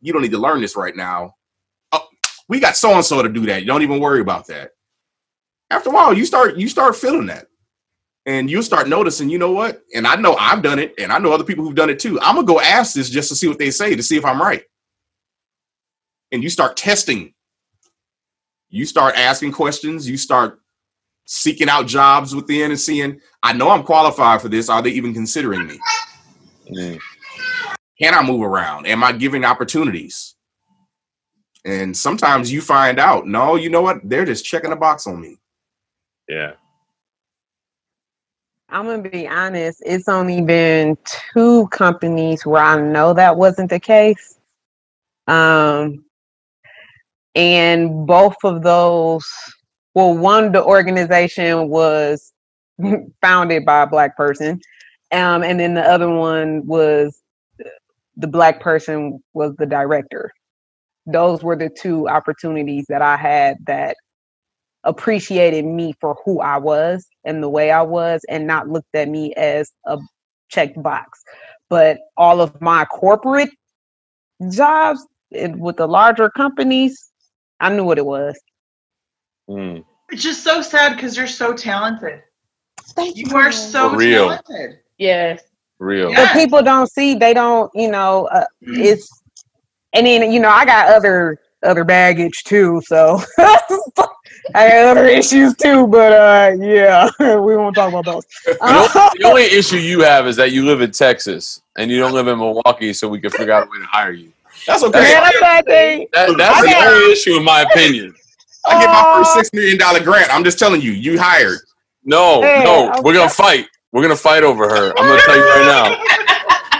You 0.00 0.12
don't 0.12 0.22
need 0.22 0.32
to 0.32 0.38
learn 0.38 0.60
this 0.60 0.76
right 0.76 0.96
now. 0.96 1.36
Oh, 1.92 2.06
we 2.48 2.58
got 2.58 2.76
so 2.76 2.92
and 2.92 3.04
so 3.04 3.22
to 3.22 3.28
do 3.28 3.46
that. 3.46 3.60
You 3.60 3.68
don't 3.68 3.82
even 3.82 4.00
worry 4.00 4.20
about 4.20 4.48
that. 4.48 4.72
After 5.70 5.90
a 5.90 5.92
while, 5.92 6.12
you 6.12 6.26
start 6.26 6.56
you 6.56 6.68
start 6.68 6.96
feeling 6.96 7.26
that 7.26 7.46
and 8.26 8.50
you'll 8.50 8.62
start 8.62 8.88
noticing, 8.88 9.28
you 9.28 9.38
know 9.38 9.52
what? 9.52 9.82
And 9.94 10.06
I 10.06 10.16
know 10.16 10.34
I've 10.34 10.62
done 10.62 10.78
it, 10.78 10.94
and 10.98 11.12
I 11.12 11.18
know 11.18 11.32
other 11.32 11.44
people 11.44 11.64
who've 11.64 11.74
done 11.74 11.90
it 11.90 11.98
too. 11.98 12.20
I'm 12.20 12.36
gonna 12.36 12.46
go 12.46 12.60
ask 12.60 12.94
this 12.94 13.10
just 13.10 13.28
to 13.30 13.34
see 13.34 13.48
what 13.48 13.58
they 13.58 13.70
say 13.70 13.94
to 13.94 14.02
see 14.02 14.16
if 14.16 14.24
I'm 14.24 14.40
right. 14.40 14.62
And 16.30 16.42
you 16.42 16.48
start 16.48 16.76
testing. 16.76 17.34
You 18.70 18.86
start 18.86 19.16
asking 19.16 19.52
questions. 19.52 20.08
You 20.08 20.16
start 20.16 20.60
seeking 21.26 21.68
out 21.68 21.86
jobs 21.86 22.34
within 22.34 22.70
and 22.70 22.80
seeing, 22.80 23.20
I 23.42 23.52
know 23.52 23.70
I'm 23.70 23.82
qualified 23.82 24.40
for 24.40 24.48
this. 24.48 24.68
Are 24.68 24.82
they 24.82 24.90
even 24.90 25.14
considering 25.14 25.66
me? 25.66 25.78
Mm. 26.70 26.98
Can 28.00 28.14
I 28.14 28.22
move 28.22 28.42
around? 28.42 28.86
Am 28.86 29.04
I 29.04 29.12
giving 29.12 29.44
opportunities? 29.44 30.34
And 31.64 31.96
sometimes 31.96 32.50
you 32.50 32.60
find 32.60 32.98
out, 32.98 33.26
no, 33.26 33.54
you 33.54 33.70
know 33.70 33.82
what? 33.82 33.98
They're 34.02 34.24
just 34.24 34.44
checking 34.44 34.72
a 34.72 34.76
box 34.76 35.06
on 35.06 35.20
me. 35.20 35.36
Yeah. 36.28 36.52
I'm 38.72 38.86
gonna 38.86 39.02
be 39.08 39.28
honest. 39.28 39.82
It's 39.84 40.08
only 40.08 40.40
been 40.40 40.96
two 41.34 41.68
companies 41.68 42.46
where 42.46 42.62
I 42.62 42.80
know 42.80 43.12
that 43.12 43.36
wasn't 43.36 43.68
the 43.68 43.78
case. 43.78 44.38
Um, 45.28 46.06
and 47.34 48.06
both 48.06 48.36
of 48.44 48.62
those, 48.62 49.30
well, 49.94 50.16
one 50.16 50.52
the 50.52 50.64
organization 50.64 51.68
was 51.68 52.32
founded 53.20 53.66
by 53.66 53.82
a 53.82 53.86
black 53.86 54.16
person, 54.16 54.58
um, 55.12 55.44
and 55.44 55.60
then 55.60 55.74
the 55.74 55.82
other 55.82 56.08
one 56.08 56.66
was 56.66 57.20
the 58.16 58.26
black 58.26 58.60
person 58.60 59.22
was 59.34 59.54
the 59.56 59.66
director. 59.66 60.30
Those 61.04 61.42
were 61.42 61.56
the 61.56 61.68
two 61.68 62.08
opportunities 62.08 62.86
that 62.88 63.02
I 63.02 63.18
had 63.18 63.58
that 63.66 63.96
appreciated 64.84 65.64
me 65.64 65.94
for 66.00 66.16
who 66.24 66.40
I 66.40 66.58
was 66.58 67.06
and 67.24 67.42
the 67.42 67.48
way 67.48 67.70
I 67.70 67.82
was 67.82 68.22
and 68.28 68.46
not 68.46 68.68
looked 68.68 68.94
at 68.94 69.08
me 69.08 69.32
as 69.34 69.70
a 69.86 69.98
checked 70.48 70.82
box. 70.82 71.22
But 71.68 71.98
all 72.16 72.40
of 72.40 72.60
my 72.60 72.84
corporate 72.86 73.50
jobs 74.50 75.06
it, 75.30 75.56
with 75.56 75.76
the 75.76 75.86
larger 75.86 76.28
companies, 76.30 77.10
I 77.60 77.74
knew 77.74 77.84
what 77.84 77.98
it 77.98 78.06
was. 78.06 78.38
Mm. 79.48 79.84
It's 80.10 80.22
just 80.22 80.44
so 80.44 80.60
sad 80.60 80.96
because 80.96 81.16
you're 81.16 81.26
so 81.26 81.54
talented. 81.54 82.22
Thank 82.80 83.16
You 83.16 83.24
You 83.28 83.36
are 83.36 83.52
so 83.52 83.94
real. 83.94 84.28
talented. 84.28 84.80
Yes. 84.98 85.42
Real. 85.78 86.10
Yeah. 86.10 86.26
But 86.26 86.32
people 86.34 86.62
don't 86.62 86.90
see, 86.90 87.14
they 87.14 87.32
don't, 87.32 87.70
you 87.74 87.90
know, 87.90 88.26
uh, 88.26 88.44
it's, 88.60 89.08
and 89.94 90.06
then, 90.06 90.30
you 90.30 90.40
know, 90.40 90.50
I 90.50 90.64
got 90.64 90.88
other, 90.90 91.38
other 91.62 91.84
baggage 91.84 92.42
too. 92.44 92.82
So 92.86 93.20
I 94.54 94.68
got 94.68 94.96
other 94.96 95.06
issues 95.06 95.54
too, 95.56 95.86
but 95.86 96.12
uh, 96.12 96.56
yeah, 96.60 97.08
we 97.38 97.56
won't 97.56 97.74
talk 97.76 97.88
about 97.92 98.04
those. 98.04 98.26
The 98.44 98.58
only, 98.62 99.18
the 99.18 99.24
only 99.28 99.42
issue 99.44 99.76
you 99.76 100.00
have 100.02 100.26
is 100.26 100.36
that 100.36 100.50
you 100.52 100.64
live 100.64 100.80
in 100.80 100.90
Texas 100.90 101.62
and 101.78 101.90
you 101.90 101.98
don't 101.98 102.12
live 102.12 102.26
in 102.28 102.38
Milwaukee, 102.38 102.92
so 102.92 103.08
we 103.08 103.20
can 103.20 103.30
figure 103.30 103.52
out 103.52 103.66
a 103.66 103.70
way 103.70 103.78
to 103.78 103.86
hire 103.86 104.12
you. 104.12 104.32
That's 104.66 104.82
okay. 104.84 105.00
Man, 105.00 105.22
that's 105.22 105.40
that 105.40 105.64
thing. 105.66 106.08
That, 106.12 106.36
that's 106.36 106.60
the 106.60 106.76
only 106.76 107.12
issue, 107.12 107.36
in 107.36 107.44
my 107.44 107.62
opinion. 107.62 108.14
I 108.64 108.80
get 108.80 108.90
my 108.90 109.12
first 109.14 109.30
Oh. 109.32 109.38
six 109.38 109.50
million 109.52 109.78
dollar 109.78 110.00
grant. 110.00 110.32
I'm 110.32 110.44
just 110.44 110.58
telling 110.58 110.80
you, 110.80 110.92
you 110.92 111.18
hired. 111.20 111.58
No, 112.04 112.42
Hey, 112.42 112.62
no, 112.64 112.92
we're 113.02 113.14
gonna 113.14 113.28
fight. 113.30 113.66
We're 113.92 114.02
gonna 114.02 114.16
fight 114.16 114.42
over 114.44 114.68
her. 114.68 114.88
I'm 114.98 115.06
gonna 115.06 115.20
tell 115.22 115.36
you 115.36 115.42
right 115.44 115.66
now. 115.66 116.04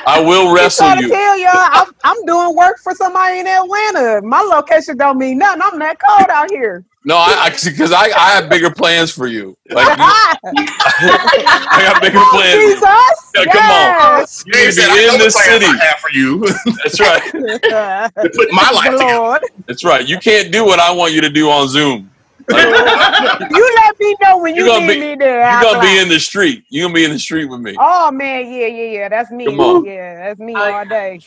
I 0.04 0.20
will 0.20 0.52
wrestle 0.52 0.86
trying 0.88 0.98
to 0.98 1.02
you. 1.04 1.08
tell 1.10 1.38
y'all, 1.38 1.50
I'm, 1.54 1.94
I'm 2.02 2.24
doing 2.26 2.56
work 2.56 2.78
for 2.78 2.92
somebody 2.94 3.38
in 3.38 3.46
Atlanta. 3.46 4.20
My 4.22 4.40
location 4.40 4.96
don't 4.96 5.16
mean 5.18 5.38
nothing. 5.38 5.62
I'm 5.62 5.78
that 5.78 5.96
cold 6.04 6.28
out 6.28 6.50
here. 6.50 6.84
No, 7.04 7.16
I 7.16 7.50
because 7.50 7.90
I, 7.92 8.04
I 8.16 8.30
have 8.30 8.48
bigger 8.48 8.70
plans 8.70 9.10
for 9.10 9.26
you. 9.26 9.56
Like 9.70 9.88
you, 9.98 10.04
I 10.44 11.82
got 11.82 12.00
bigger 12.00 12.20
plans. 12.30 12.54
Jesus. 12.54 13.32
Yeah, 13.34 13.44
come 13.52 13.70
on. 13.70 14.26
You 14.46 14.66
need 14.66 14.72
to 14.74 14.86
be 14.94 15.08
in 15.14 15.18
this 15.18 15.34
city. 15.44 15.66
I 15.66 15.84
have 15.84 15.98
for 15.98 16.10
you 16.12 16.46
That's 16.84 17.00
right. 17.00 17.22
to 17.22 18.30
put 18.36 18.52
my 18.52 18.70
life 18.70 18.90
together. 18.90 19.40
That's 19.66 19.84
right. 19.84 20.06
You 20.06 20.18
can't 20.18 20.52
do 20.52 20.64
what 20.64 20.78
I 20.78 20.92
want 20.92 21.12
you 21.12 21.20
to 21.22 21.30
do 21.30 21.50
on 21.50 21.68
Zoom. 21.68 22.08
Like, 22.48 22.66
You 23.50 23.72
let 23.76 23.98
me 23.98 24.16
know 24.22 24.38
when 24.38 24.54
you 24.54 24.64
need 24.64 24.86
be, 24.86 25.00
me 25.00 25.14
there. 25.16 25.50
You're 25.50 25.62
gonna 25.62 25.80
be 25.80 25.86
fly. 25.86 26.02
in 26.02 26.08
the 26.08 26.20
street. 26.20 26.64
You're 26.68 26.84
gonna 26.84 26.94
be 26.94 27.04
in 27.04 27.10
the 27.10 27.18
street 27.18 27.46
with 27.46 27.60
me. 27.60 27.76
Oh 27.78 28.10
man, 28.12 28.52
yeah, 28.52 28.66
yeah, 28.66 28.84
yeah. 28.84 29.08
That's 29.08 29.30
me. 29.30 29.46
Come 29.46 29.60
on. 29.60 29.84
Yeah, 29.84 30.28
that's 30.28 30.38
me 30.40 30.54
Oh, 30.56 30.72
all 30.72 30.84
day. 30.84 31.20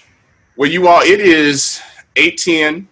Well, 0.56 0.70
you 0.70 0.88
all, 0.88 1.02
it 1.02 1.20
is 1.20 1.82
eight 2.16 2.38
ten. 2.38 2.88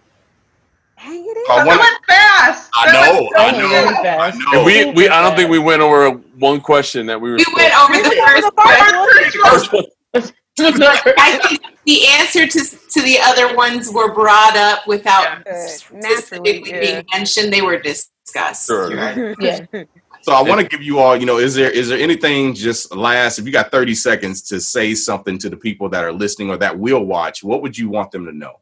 Hang 1.04 1.22
it 1.22 1.36
in. 1.36 1.44
I 1.50 1.66
went 1.66 2.04
fast. 2.06 2.70
I 2.74 2.92
know, 2.92 3.28
so 3.30 3.36
I 3.36 3.50
know, 3.52 4.02
fast. 4.02 4.38
I 4.40 4.52
know. 4.52 4.58
And 4.58 4.66
we, 4.66 4.90
we 4.92 5.08
I 5.10 5.20
don't 5.22 5.36
think 5.36 5.50
we 5.50 5.58
went 5.58 5.82
over 5.82 6.12
one 6.38 6.62
question 6.62 7.04
that 7.06 7.20
we 7.20 7.30
were. 7.30 7.36
We 7.36 7.44
went 7.54 7.74
over 7.78 7.92
the 7.92 8.08
went 8.08 8.30
first 8.30 8.94
over 8.94 9.06
the 9.12 9.38
first 9.44 9.70
question. 9.70 9.78
one. 9.80 10.22
First 10.22 10.34
one. 10.80 11.14
I 11.18 11.38
think 11.46 11.60
the 11.84 12.06
answer 12.06 12.46
to 12.46 12.58
to 12.58 13.02
the 13.02 13.18
other 13.20 13.54
ones 13.54 13.90
were 13.92 14.14
brought 14.14 14.56
up 14.56 14.86
without 14.86 15.44
naturally, 15.44 15.68
specifically 15.68 16.70
yeah. 16.70 16.80
being 16.80 17.06
mentioned. 17.12 17.52
They 17.52 17.60
were 17.60 17.78
discussed. 17.78 18.66
Sure. 18.66 18.96
Right. 18.96 19.36
Yeah. 19.40 19.84
So 20.22 20.32
I 20.32 20.40
want 20.40 20.58
to 20.62 20.66
give 20.66 20.82
you 20.82 21.00
all, 21.00 21.14
you 21.18 21.26
know, 21.26 21.36
is 21.36 21.54
there 21.54 21.70
is 21.70 21.90
there 21.90 21.98
anything 21.98 22.54
just 22.54 22.96
last? 22.96 23.38
If 23.38 23.44
you 23.44 23.52
got 23.52 23.70
thirty 23.70 23.94
seconds 23.94 24.40
to 24.48 24.58
say 24.58 24.94
something 24.94 25.36
to 25.36 25.50
the 25.50 25.56
people 25.58 25.90
that 25.90 26.02
are 26.02 26.14
listening 26.14 26.48
or 26.48 26.56
that 26.56 26.78
will 26.78 27.04
watch, 27.04 27.44
what 27.44 27.60
would 27.60 27.76
you 27.76 27.90
want 27.90 28.10
them 28.10 28.24
to 28.24 28.32
know? 28.32 28.54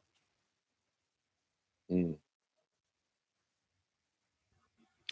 Mm. 1.88 2.16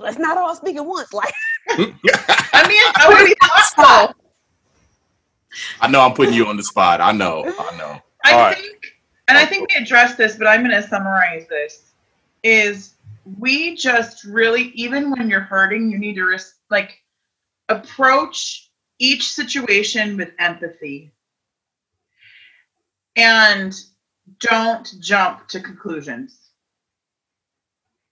Let's 0.01 0.19
not 0.19 0.39
all 0.39 0.55
speak 0.57 0.77
at 0.77 0.85
once. 0.85 1.13
Like 1.13 1.33
I 1.69 1.77
mean, 2.69 2.83
I 2.97 3.07
already 3.07 3.35
thought 3.41 3.77
that. 3.77 4.15
I 5.81 5.89
know 5.89 6.01
I'm 6.01 6.15
putting 6.15 6.35
you 6.35 6.47
on 6.47 6.57
the 6.57 6.63
spot. 6.63 7.01
I 7.01 7.13
know. 7.13 7.45
I 7.47 7.77
know. 7.77 8.01
I 8.25 8.33
All 8.33 8.39
right. 8.39 8.57
think, 8.57 8.77
and 9.29 9.37
I 9.37 9.45
think 9.45 9.69
we 9.69 9.77
addressed 9.77 10.17
this, 10.17 10.37
but 10.37 10.47
I'm 10.47 10.63
going 10.63 10.75
to 10.75 10.87
summarize 10.87 11.47
this: 11.49 11.93
is 12.43 12.95
we 13.39 13.77
just 13.77 14.25
really, 14.25 14.73
even 14.75 15.11
when 15.11 15.29
you're 15.29 15.41
hurting, 15.41 15.91
you 15.91 15.99
need 15.99 16.15
to 16.15 16.25
res- 16.25 16.55
like 16.71 16.99
approach 17.69 18.71
each 18.99 19.33
situation 19.33 20.17
with 20.17 20.33
empathy, 20.39 21.13
and 23.17 23.79
don't 24.39 24.95
jump 25.01 25.47
to 25.49 25.61
conclusions. 25.61 26.39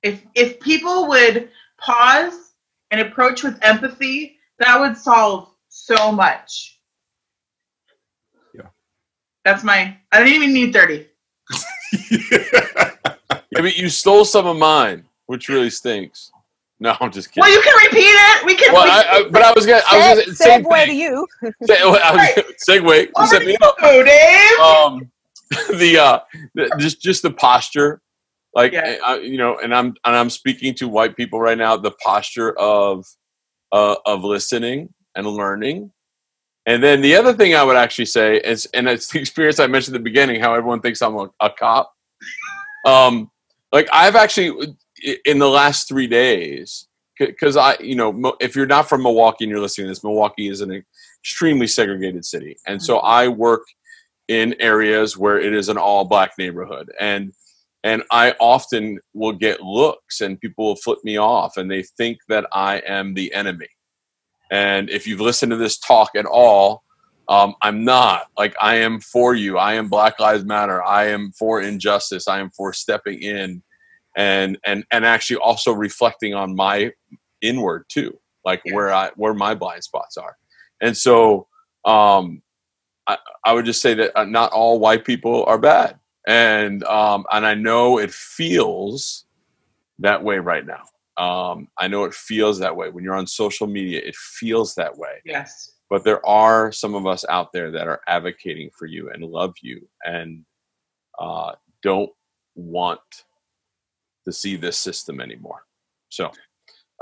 If 0.02 0.23
if 0.35 0.60
people 0.60 1.09
would 1.09 1.51
pause 1.78 2.52
and 2.90 3.00
approach 3.00 3.42
with 3.42 3.59
empathy, 3.62 4.36
that 4.59 4.78
would 4.78 4.96
solve 4.96 5.50
so 5.68 6.10
much. 6.12 6.78
Yeah. 8.55 8.62
That's 9.44 9.62
my. 9.64 9.96
I 10.12 10.18
don't 10.18 10.28
even 10.28 10.52
need 10.52 10.72
thirty. 10.72 11.06
Yeah, 13.50 13.62
but 13.62 13.76
you 13.78 13.88
stole 13.88 14.24
some 14.24 14.46
of 14.46 14.56
mine, 14.56 15.05
which 15.26 15.48
really 15.48 15.70
stinks. 15.70 16.30
No, 16.80 16.94
I'm 17.00 17.10
just 17.10 17.30
kidding. 17.32 17.40
Well, 17.40 17.52
you 17.52 17.60
can 17.62 17.74
repeat 17.86 18.02
it. 18.06 18.46
We 18.46 18.55
can. 18.55 18.72
Well, 18.72 18.84
we- 18.84 18.90
I, 18.90 19.00
I, 19.00 19.28
but 19.30 19.42
I 19.42 19.52
was 19.52 19.66
gonna. 19.66 19.82
I 19.90 20.14
was 20.14 20.24
gonna 20.24 20.36
same 20.36 20.64
segue 20.64 20.86
to 20.86 20.92
you. 20.94 21.26
Se- 21.64 21.80
I 21.82 21.86
was, 22.36 22.55
segue. 22.68 23.09
You 23.16 23.26
set 23.26 23.44
me 23.44 23.56
up. 23.62 23.76
Dave. 23.80 24.59
um 24.60 25.10
the 25.78 25.98
uh 25.98 26.20
the, 26.55 26.70
just 26.78 27.00
just 27.00 27.22
the 27.22 27.30
posture 27.32 28.00
like 28.54 28.72
Yeah. 28.72 28.96
uh, 29.04 29.16
you 29.16 29.38
know 29.38 29.58
and 29.58 29.74
i'm 29.74 29.94
and 30.04 30.16
i'm 30.16 30.30
speaking 30.30 30.74
to 30.74 30.88
white 30.88 31.16
people 31.16 31.40
right 31.40 31.58
now 31.58 31.76
the 31.76 31.90
posture 32.02 32.58
of 32.58 33.04
uh 33.72 33.96
of 34.06 34.24
listening 34.24 34.88
and 35.14 35.26
learning. 35.26 35.90
And 36.66 36.82
then 36.82 37.00
the 37.00 37.16
other 37.16 37.32
thing 37.34 37.54
i 37.54 37.62
would 37.62 37.76
actually 37.76 38.06
say 38.06 38.36
is 38.38 38.66
and 38.74 38.88
it's 38.88 39.08
the 39.10 39.18
experience 39.24 39.58
i 39.60 39.66
mentioned 39.66 39.94
at 39.96 40.00
the 40.00 40.04
beginning 40.04 40.40
how 40.40 40.54
everyone 40.54 40.80
thinks 40.80 41.02
i'm 41.02 41.16
a, 41.16 41.30
a 41.40 41.50
cop. 41.50 41.92
Um 42.86 43.30
like 43.72 43.88
i've 43.92 44.16
actually 44.16 44.74
in 45.24 45.38
the 45.38 45.48
last 45.48 45.88
three 45.88 46.06
days 46.06 46.86
because 47.18 47.56
i 47.56 47.76
you 47.80 47.94
know 47.96 48.34
if 48.40 48.54
you're 48.56 48.66
not 48.66 48.88
from 48.88 49.02
milwaukee 49.02 49.44
and 49.44 49.50
you're 49.50 49.60
listening 49.60 49.86
to 49.86 49.90
this 49.90 50.04
milwaukee 50.04 50.48
is 50.48 50.60
an 50.60 50.82
extremely 51.20 51.66
segregated 51.66 52.24
city. 52.24 52.56
And 52.66 52.82
so 52.82 52.98
i 52.98 53.28
work 53.28 53.62
in 54.28 54.54
areas 54.60 55.16
where 55.16 55.38
it 55.40 55.54
is 55.54 55.68
an 55.68 55.78
all 55.78 56.04
black 56.04 56.32
neighborhood. 56.38 56.90
And 57.00 57.32
and 57.84 58.02
i 58.10 58.34
often 58.40 58.98
will 59.14 59.32
get 59.32 59.60
looks 59.60 60.20
and 60.20 60.40
people 60.40 60.64
will 60.66 60.76
flip 60.76 60.98
me 61.05 61.16
off 61.16 61.56
and 61.56 61.70
they 61.70 61.82
think 61.82 62.18
that 62.28 62.46
i 62.52 62.78
am 62.86 63.14
the 63.14 63.32
enemy. 63.34 63.68
And 64.50 64.88
if 64.88 65.06
you've 65.06 65.20
listened 65.20 65.50
to 65.50 65.56
this 65.56 65.78
talk 65.78 66.10
at 66.16 66.26
all 66.26 66.82
um, 67.28 67.55
i'm 67.62 67.84
not. 67.84 68.28
Like 68.38 68.55
i 68.60 68.76
am 68.76 69.00
for 69.00 69.34
you. 69.34 69.59
I 69.59 69.74
am 69.74 69.88
black 69.88 70.18
lives 70.18 70.44
matter. 70.44 70.82
I 70.82 71.09
am 71.09 71.32
for 71.38 71.60
injustice. 71.60 72.26
I 72.26 72.40
am 72.40 72.50
for 72.50 72.72
stepping 72.72 73.20
in 73.22 73.62
and 74.16 74.59
and 74.64 74.84
and 74.90 75.05
actually 75.05 75.36
also 75.36 75.72
reflecting 75.72 76.34
on 76.34 76.56
my 76.56 76.90
inward 77.42 77.84
too 77.88 78.18
like 78.44 78.62
Yeah. 78.64 78.74
where 78.74 78.92
i 78.92 79.10
where 79.16 79.34
my 79.34 79.55
blind 79.55 79.84
spots 79.84 80.16
are. 80.16 80.36
And 80.80 80.96
so 80.96 81.46
um 81.84 82.42
I 83.06 83.18
I 83.44 83.52
would 83.52 83.66
just 83.66 83.82
say 83.82 83.94
that 83.94 84.18
uh, 84.18 84.24
not 84.24 84.52
all 84.52 84.78
white 84.80 85.05
people 85.05 85.44
are 85.44 85.59
bad, 85.59 85.98
and 86.28 86.84
um, 86.84 87.24
and 87.32 87.44
I 87.44 87.55
know 87.55 87.98
it 87.98 88.12
feels 88.12 89.24
that 89.98 90.22
way 90.22 90.38
right 90.38 90.64
now. 90.64 90.82
Um, 91.16 91.68
I 91.78 91.88
know 91.88 92.05
it 92.05 92.14
feels 92.14 92.60
that 92.60 92.76
way 92.76 92.90
when 92.90 93.02
you're 93.02 93.16
on 93.16 93.26
social 93.26 93.66
media. 93.66 94.00
It 94.05 94.14
feels 94.14 94.74
that 94.76 94.96
way, 94.96 95.20
yes. 95.24 95.72
but 95.90 96.05
there 96.05 96.24
are 96.24 96.70
some 96.70 96.94
of 96.94 97.06
us 97.06 97.24
out 97.28 97.52
there 97.52 97.72
that 97.72 97.88
are 97.88 98.02
advocating 98.06 98.70
for 98.78 98.86
you 98.86 99.10
and 99.10 99.24
love 99.24 99.55
you 99.62 99.88
and 100.05 100.44
uh, 101.18 101.52
don't 101.82 102.10
want 102.55 103.00
to 104.26 104.32
see 104.32 104.55
this 104.55 104.78
system 104.78 105.20
anymore. 105.20 105.62
So, 106.10 106.30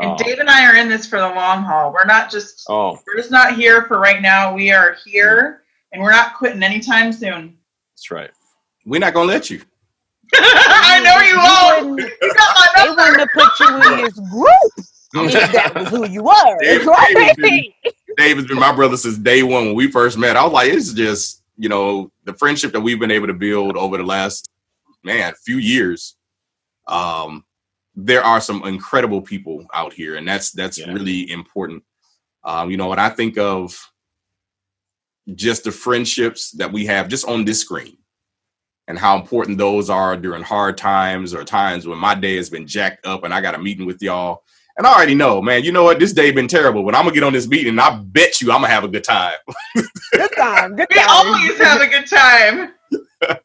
And 0.01 0.13
uh, 0.13 0.17
Dave 0.17 0.39
and 0.39 0.49
I 0.49 0.71
are 0.71 0.77
in 0.77 0.89
this 0.89 1.07
for 1.07 1.19
the 1.19 1.29
long 1.29 1.63
haul. 1.65 1.93
We're 1.93 2.07
not 2.07 2.31
just 2.31 2.65
oh, 2.69 2.97
we're 3.07 3.17
just 3.17 3.33
not 3.33 3.57
here 3.57 3.87
for 3.87 3.99
right 3.99 4.23
now. 4.23 4.55
We 4.55 4.71
are 4.71 4.97
here 5.05 5.63
and 5.93 6.01
we're 6.01 6.13
not 6.13 6.37
quitting 6.37 6.63
anytime 6.63 7.13
soon. 7.13 7.59
that's 7.93 8.13
right. 8.13 8.31
We're 8.87 9.01
not 9.01 9.13
gonna 9.15 9.29
let 9.29 9.51
you. 9.51 9.61
I 10.35 11.01
know 11.05 11.83
you 11.83 11.87
won't. 11.89 12.01
You 12.01 12.35
got 12.35 12.77
They 12.77 12.91
wouldn't 12.91 13.19
have 13.21 13.29
put 13.35 13.61
you 13.61 13.93
in 13.93 14.03
this 14.05 14.19
group 14.31 14.73
if 15.35 15.53
that 15.53 15.75
was 15.75 15.89
who 15.89 16.09
you 16.09 16.23
were. 16.23 16.59
Dave- 16.61 16.87
right? 16.87 17.15
Dave 17.15 17.27
has 17.85 17.95
Dave 18.17 18.37
has 18.39 18.47
been 18.47 18.59
my 18.59 18.75
brother 18.75 18.97
since 18.97 19.19
day 19.19 19.43
one 19.43 19.67
when 19.67 19.75
we 19.75 19.91
first 19.91 20.17
met. 20.19 20.37
I 20.37 20.45
was 20.45 20.53
like, 20.53 20.73
it's 20.73 20.93
just 20.93 21.43
you 21.59 21.69
know 21.69 22.11
the 22.25 22.33
friendship 22.35 22.73
that 22.73 22.81
we've 22.81 22.99
been 23.01 23.11
able 23.11 23.27
to 23.27 23.35
build 23.35 23.77
over 23.77 23.97
the 23.99 24.05
last 24.05 24.49
man 25.05 25.35
few 25.45 25.57
years. 25.59 26.17
Um, 26.87 27.45
there 27.95 28.23
are 28.23 28.41
some 28.41 28.63
incredible 28.65 29.21
people 29.23 29.67
out 29.75 29.93
here, 29.93 30.17
and 30.17 30.27
that's 30.29 30.51
that's 30.53 30.79
Yeah. 30.79 30.93
really 30.93 31.31
important. 31.31 31.83
Um, 32.45 32.71
you 32.71 32.77
know, 32.77 32.89
when 32.89 32.99
I 32.99 33.09
think 33.11 33.37
of 33.39 33.77
just 35.35 35.65
the 35.65 35.73
friendships 35.73 36.53
that 36.53 36.73
we 36.73 36.87
have 36.87 37.09
just 37.09 37.27
on 37.27 37.45
this 37.45 37.61
screen, 37.61 37.97
and 38.89 38.99
how 38.99 39.19
important 39.19 39.59
those 39.59 39.91
are 39.91 40.17
during 40.17 40.43
hard 40.43 40.77
times 40.79 41.35
or 41.35 41.45
times 41.45 41.87
when 41.87 41.99
my 41.99 42.15
day 42.15 42.37
has 42.37 42.49
been 42.49 42.67
jacked 42.67 43.07
up 43.07 43.25
and 43.25 43.35
I 43.35 43.41
got 43.41 43.55
a 43.55 43.59
meeting 43.59 43.87
with 43.87 44.01
y'all. 44.01 44.45
And 44.79 44.87
I 44.87 44.95
already 44.95 45.15
know, 45.15 45.41
man, 45.41 45.65
you 45.65 45.73
know 45.73 45.85
what? 45.85 45.99
This 45.99 46.13
day 46.13 46.31
been 46.31 46.49
terrible, 46.49 46.85
but 46.85 46.95
I'm 46.95 47.05
gonna 47.05 47.15
get 47.15 47.23
on 47.23 47.33
this 47.33 47.49
meeting 47.49 47.71
and 47.71 47.81
I 47.81 47.97
bet 47.99 48.41
you 48.41 48.53
I'm 48.53 48.61
gonna 48.61 48.73
have 48.73 48.85
a 48.85 48.89
good 48.89 49.05
time. 49.05 49.35
Good 49.75 50.33
time. 50.37 50.77
Good 50.77 50.89
We 50.91 51.01
always 51.01 51.59
have 51.59 51.81
a 51.81 51.87
good 51.87 52.07
time. 52.07 52.75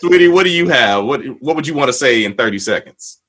Sweetie, 0.00 0.28
what 0.28 0.44
do 0.44 0.50
you 0.50 0.68
have? 0.68 1.04
What 1.04 1.22
what 1.40 1.54
would 1.54 1.66
you 1.66 1.74
want 1.74 1.88
to 1.88 1.92
say 1.92 2.24
in 2.24 2.34
30 2.34 2.58
seconds? 2.58 3.21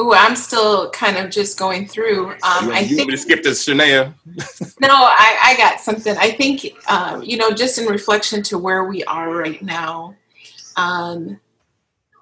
Ooh, 0.00 0.14
I'm 0.14 0.36
still 0.36 0.90
kind 0.90 1.18
of 1.18 1.30
just 1.30 1.58
going 1.58 1.86
through. 1.86 2.30
Um, 2.42 2.68
you 2.68 2.72
I 2.72 2.80
you 2.80 2.96
think 2.96 3.10
to 3.10 3.16
skip 3.16 3.42
to 3.42 3.50
Shania? 3.50 4.14
No, 4.80 4.88
I, 4.90 5.38
I 5.42 5.56
got 5.56 5.80
something. 5.80 6.16
I 6.16 6.30
think, 6.30 6.66
um, 6.90 7.22
you 7.22 7.36
know, 7.36 7.52
just 7.52 7.78
in 7.78 7.86
reflection 7.86 8.42
to 8.44 8.58
where 8.58 8.84
we 8.84 9.04
are 9.04 9.30
right 9.30 9.62
now, 9.62 10.16
um, 10.76 11.38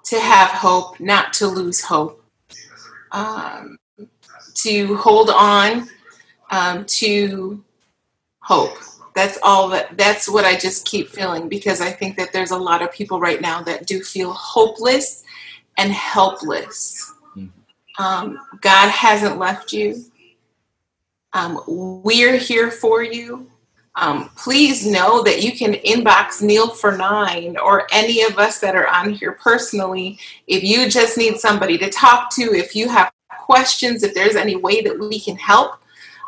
to 0.03 0.19
have 0.19 0.49
hope, 0.49 0.99
not 0.99 1.33
to 1.33 1.47
lose 1.47 1.81
hope, 1.81 2.23
um, 3.13 3.79
to 4.55 4.95
hold 4.97 5.29
on 5.31 5.89
um, 6.51 6.85
to 6.85 7.63
hope. 8.41 8.77
That's 9.15 9.39
all 9.41 9.69
that, 9.69 9.97
that's 9.97 10.29
what 10.29 10.45
I 10.45 10.57
just 10.57 10.85
keep 10.85 11.09
feeling 11.09 11.49
because 11.49 11.81
I 11.81 11.91
think 11.91 12.17
that 12.17 12.31
there's 12.31 12.51
a 12.51 12.57
lot 12.57 12.81
of 12.81 12.91
people 12.91 13.19
right 13.19 13.41
now 13.41 13.61
that 13.63 13.87
do 13.87 14.01
feel 14.03 14.33
hopeless 14.33 15.23
and 15.77 15.91
helpless. 15.91 17.13
Um, 18.01 18.39
God 18.61 18.89
hasn't 18.89 19.37
left 19.37 19.71
you. 19.71 20.03
Um, 21.33 21.61
we're 21.67 22.37
here 22.37 22.71
for 22.71 23.03
you. 23.03 23.47
Um, 23.95 24.29
please 24.35 24.87
know 24.87 25.21
that 25.21 25.43
you 25.43 25.51
can 25.51 25.73
inbox 25.73 26.41
Kneel 26.41 26.69
for 26.69 26.97
Nine 26.97 27.57
or 27.57 27.87
any 27.91 28.23
of 28.23 28.39
us 28.39 28.59
that 28.59 28.75
are 28.75 28.87
on 28.87 29.11
here 29.11 29.33
personally. 29.33 30.17
If 30.47 30.63
you 30.63 30.89
just 30.89 31.15
need 31.15 31.37
somebody 31.37 31.77
to 31.77 31.91
talk 31.91 32.31
to, 32.31 32.41
if 32.41 32.75
you 32.75 32.89
have 32.89 33.11
questions, 33.27 34.01
if 34.01 34.15
there's 34.15 34.35
any 34.35 34.55
way 34.55 34.81
that 34.81 34.97
we 34.97 35.19
can 35.19 35.35
help, 35.35 35.75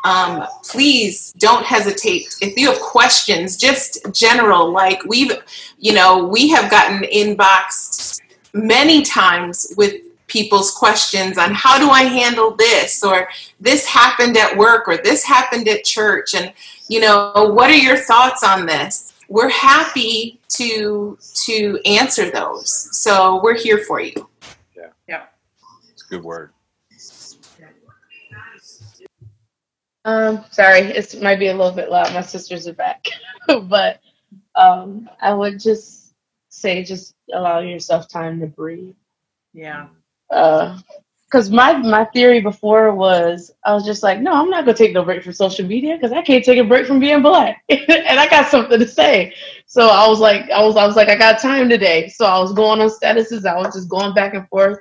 um, 0.05 0.45
please 0.63 1.33
don't 1.39 1.65
hesitate. 1.65 2.35
If 2.39 2.55
you 2.55 2.69
have 2.71 2.79
questions, 2.81 3.57
just 3.57 3.99
general, 4.13 4.71
like 4.71 5.03
we've, 5.05 5.31
you 5.79 5.93
know, 5.93 6.27
we 6.27 6.49
have 6.49 6.69
gotten 6.69 7.01
inboxed 7.03 8.21
many 8.53 9.01
times 9.01 9.73
with 9.75 9.95
people's 10.34 10.72
questions 10.72 11.38
on 11.38 11.53
how 11.53 11.77
do 11.77 11.91
I 11.91 12.03
handle 12.03 12.55
this 12.55 13.03
or 13.03 13.30
this 13.60 13.85
happened 13.85 14.35
at 14.35 14.57
work 14.57 14.88
or 14.88 14.97
this 14.97 15.23
happened 15.23 15.68
at 15.68 15.84
church 15.84 16.34
and 16.34 16.51
you 16.89 16.99
know 16.99 17.31
what 17.53 17.69
are 17.69 17.76
your 17.76 17.97
thoughts 17.97 18.43
on 18.43 18.65
this 18.65 19.14
we're 19.30 19.49
happy 19.49 20.39
to 20.49 21.18
to 21.45 21.80
answer 21.85 22.31
those 22.31 22.89
so 22.99 23.39
we're 23.43 23.55
here 23.57 23.77
for 23.88 24.01
you 24.01 24.27
yeah 24.76 24.88
yeah 25.07 25.23
It's 25.91 26.03
a 26.03 26.10
good 26.10 26.23
word. 26.23 26.49
Um, 30.05 30.43
sorry, 30.51 30.80
it 30.80 31.22
might 31.22 31.39
be 31.39 31.47
a 31.47 31.55
little 31.55 31.72
bit 31.72 31.89
loud. 31.89 32.14
My 32.14 32.22
sisters 32.22 32.68
are 32.68 32.73
back, 32.73 33.05
but 33.47 34.01
um, 34.55 35.10
I 35.22 35.34
would 35.34 35.61
just 35.61 36.14
say, 36.49 36.84
just 36.84 37.15
allow 37.34 37.60
yourself 37.60 38.10
time 38.10 38.41
to 38.41 38.47
breathe. 38.47 38.95
Yeah. 39.53 39.88
Because 40.34 41.49
my 41.49 41.73
my 41.77 42.05
theory 42.05 42.41
before 42.41 42.93
was, 42.93 43.51
I 43.65 43.73
was 43.73 43.85
just 43.85 44.03
like, 44.03 44.19
no, 44.22 44.34
I'm 44.34 44.49
not 44.49 44.65
gonna 44.65 44.77
take 44.77 44.93
no 44.93 45.03
break 45.03 45.23
from 45.23 45.34
social 45.34 45.65
media 45.65 45.95
because 45.95 46.11
I 46.11 46.22
can't 46.22 46.43
take 46.43 46.60
a 46.60 46.64
break 46.64 46.85
from 46.88 46.99
being 46.99 47.22
black, 47.22 47.64
and 47.69 48.19
I 48.19 48.27
got 48.30 48.49
something 48.49 48.80
to 48.80 48.88
say. 48.88 49.34
So 49.65 49.88
I 49.88 50.07
was 50.07 50.19
like, 50.19 50.49
I 50.51 50.64
was 50.64 50.77
I 50.77 50.85
was 50.85 50.95
like, 50.95 51.10
I 51.10 51.15
got 51.15 51.39
time 51.39 51.69
today. 51.69 52.07
So 52.10 52.26
I 52.26 52.39
was 52.39 52.53
going 52.53 52.81
on 52.81 52.89
statuses. 52.89 53.45
I 53.45 53.57
was 53.57 53.73
just 53.73 53.89
going 53.89 54.14
back 54.14 54.35
and 54.35 54.47
forth, 54.49 54.80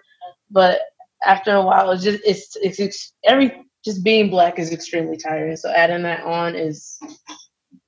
but 0.50 0.80
after 1.24 1.54
a 1.54 1.62
while, 1.62 1.90
it's 1.92 2.04
just 2.04 2.20
it's 2.24 2.56
it's, 2.56 2.80
it's 2.80 3.14
every 3.24 3.64
just 3.84 4.04
being 4.04 4.30
black 4.30 4.58
is 4.58 4.72
extremely 4.72 5.16
tiring. 5.16 5.56
So 5.56 5.70
adding 5.70 6.02
that 6.02 6.22
on 6.24 6.54
is 6.54 6.98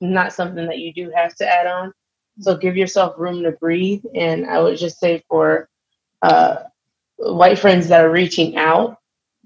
not 0.01 0.33
something 0.33 0.65
that 0.67 0.79
you 0.79 0.93
do 0.93 1.11
have 1.15 1.35
to 1.35 1.47
add 1.47 1.67
on. 1.67 1.93
So 2.39 2.57
give 2.57 2.75
yourself 2.75 3.15
room 3.17 3.43
to 3.43 3.51
breathe. 3.51 4.03
And 4.13 4.45
I 4.45 4.59
would 4.61 4.77
just 4.77 4.99
say 4.99 5.23
for 5.29 5.69
uh, 6.21 6.57
white 7.17 7.59
friends 7.59 7.89
that 7.89 8.05
are 8.05 8.11
reaching 8.11 8.57
out, 8.57 8.97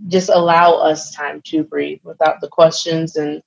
just 0.07 0.29
allow 0.29 0.75
us 0.75 1.13
time 1.13 1.41
to 1.47 1.63
breathe 1.63 1.99
without 2.03 2.41
the 2.41 2.47
questions 2.49 3.15
and 3.17 3.41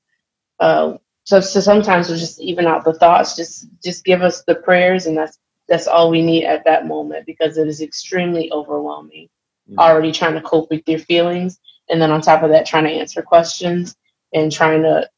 uh, 0.61 0.97
so, 1.25 1.41
so 1.41 1.61
sometimes 1.61 2.09
we'll 2.09 2.19
just 2.19 2.41
even 2.41 2.67
out 2.67 2.85
the 2.85 2.95
thoughts. 2.95 3.37
Just 3.37 3.69
just 3.85 4.05
give 4.05 4.23
us 4.23 4.45
the 4.45 4.55
prayers, 4.57 5.07
and 5.07 5.17
that's 5.17 5.39
that's 5.69 5.87
all 5.87 6.11
we 6.11 6.23
need 6.23 6.45
at 6.45 6.65
that 6.65 6.87
moment 6.87 7.27
because 7.27 7.59
it 7.59 7.69
is 7.69 7.81
extremely 7.81 8.51
overwhelming. 8.53 9.29
Mhm. 9.71 9.79
Already 9.79 10.13
trying 10.13 10.35
to 10.35 10.43
cope 10.43 10.71
with 10.71 10.83
your 10.89 10.99
feelings, 11.01 11.61
and 11.91 12.01
then 12.01 12.11
on 12.11 12.21
top 12.23 12.43
of 12.43 12.51
that, 12.51 12.67
trying 12.67 12.85
to 12.85 12.91
answer 12.91 13.23
questions 13.23 13.97
and 14.33 14.53
trying 14.53 14.83
to 14.83 15.09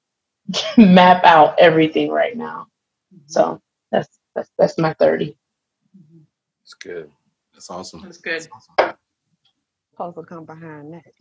map 0.79 1.25
out 1.25 1.59
everything 1.59 2.11
right 2.11 2.37
now. 2.37 2.69
So 3.27 3.61
that's 3.91 4.09
that's 4.35 4.51
that's 4.59 4.79
my 4.79 4.95
thirty. 4.95 5.37
It's 6.63 6.75
good. 6.75 7.11
That's 7.69 7.71
awesome. 7.71 8.03
That's 8.03 8.19
good. 8.19 8.49
supposed 9.93 10.17
to 10.17 10.25
come 10.25 10.47
behind 10.47 10.95
that? 10.95 11.13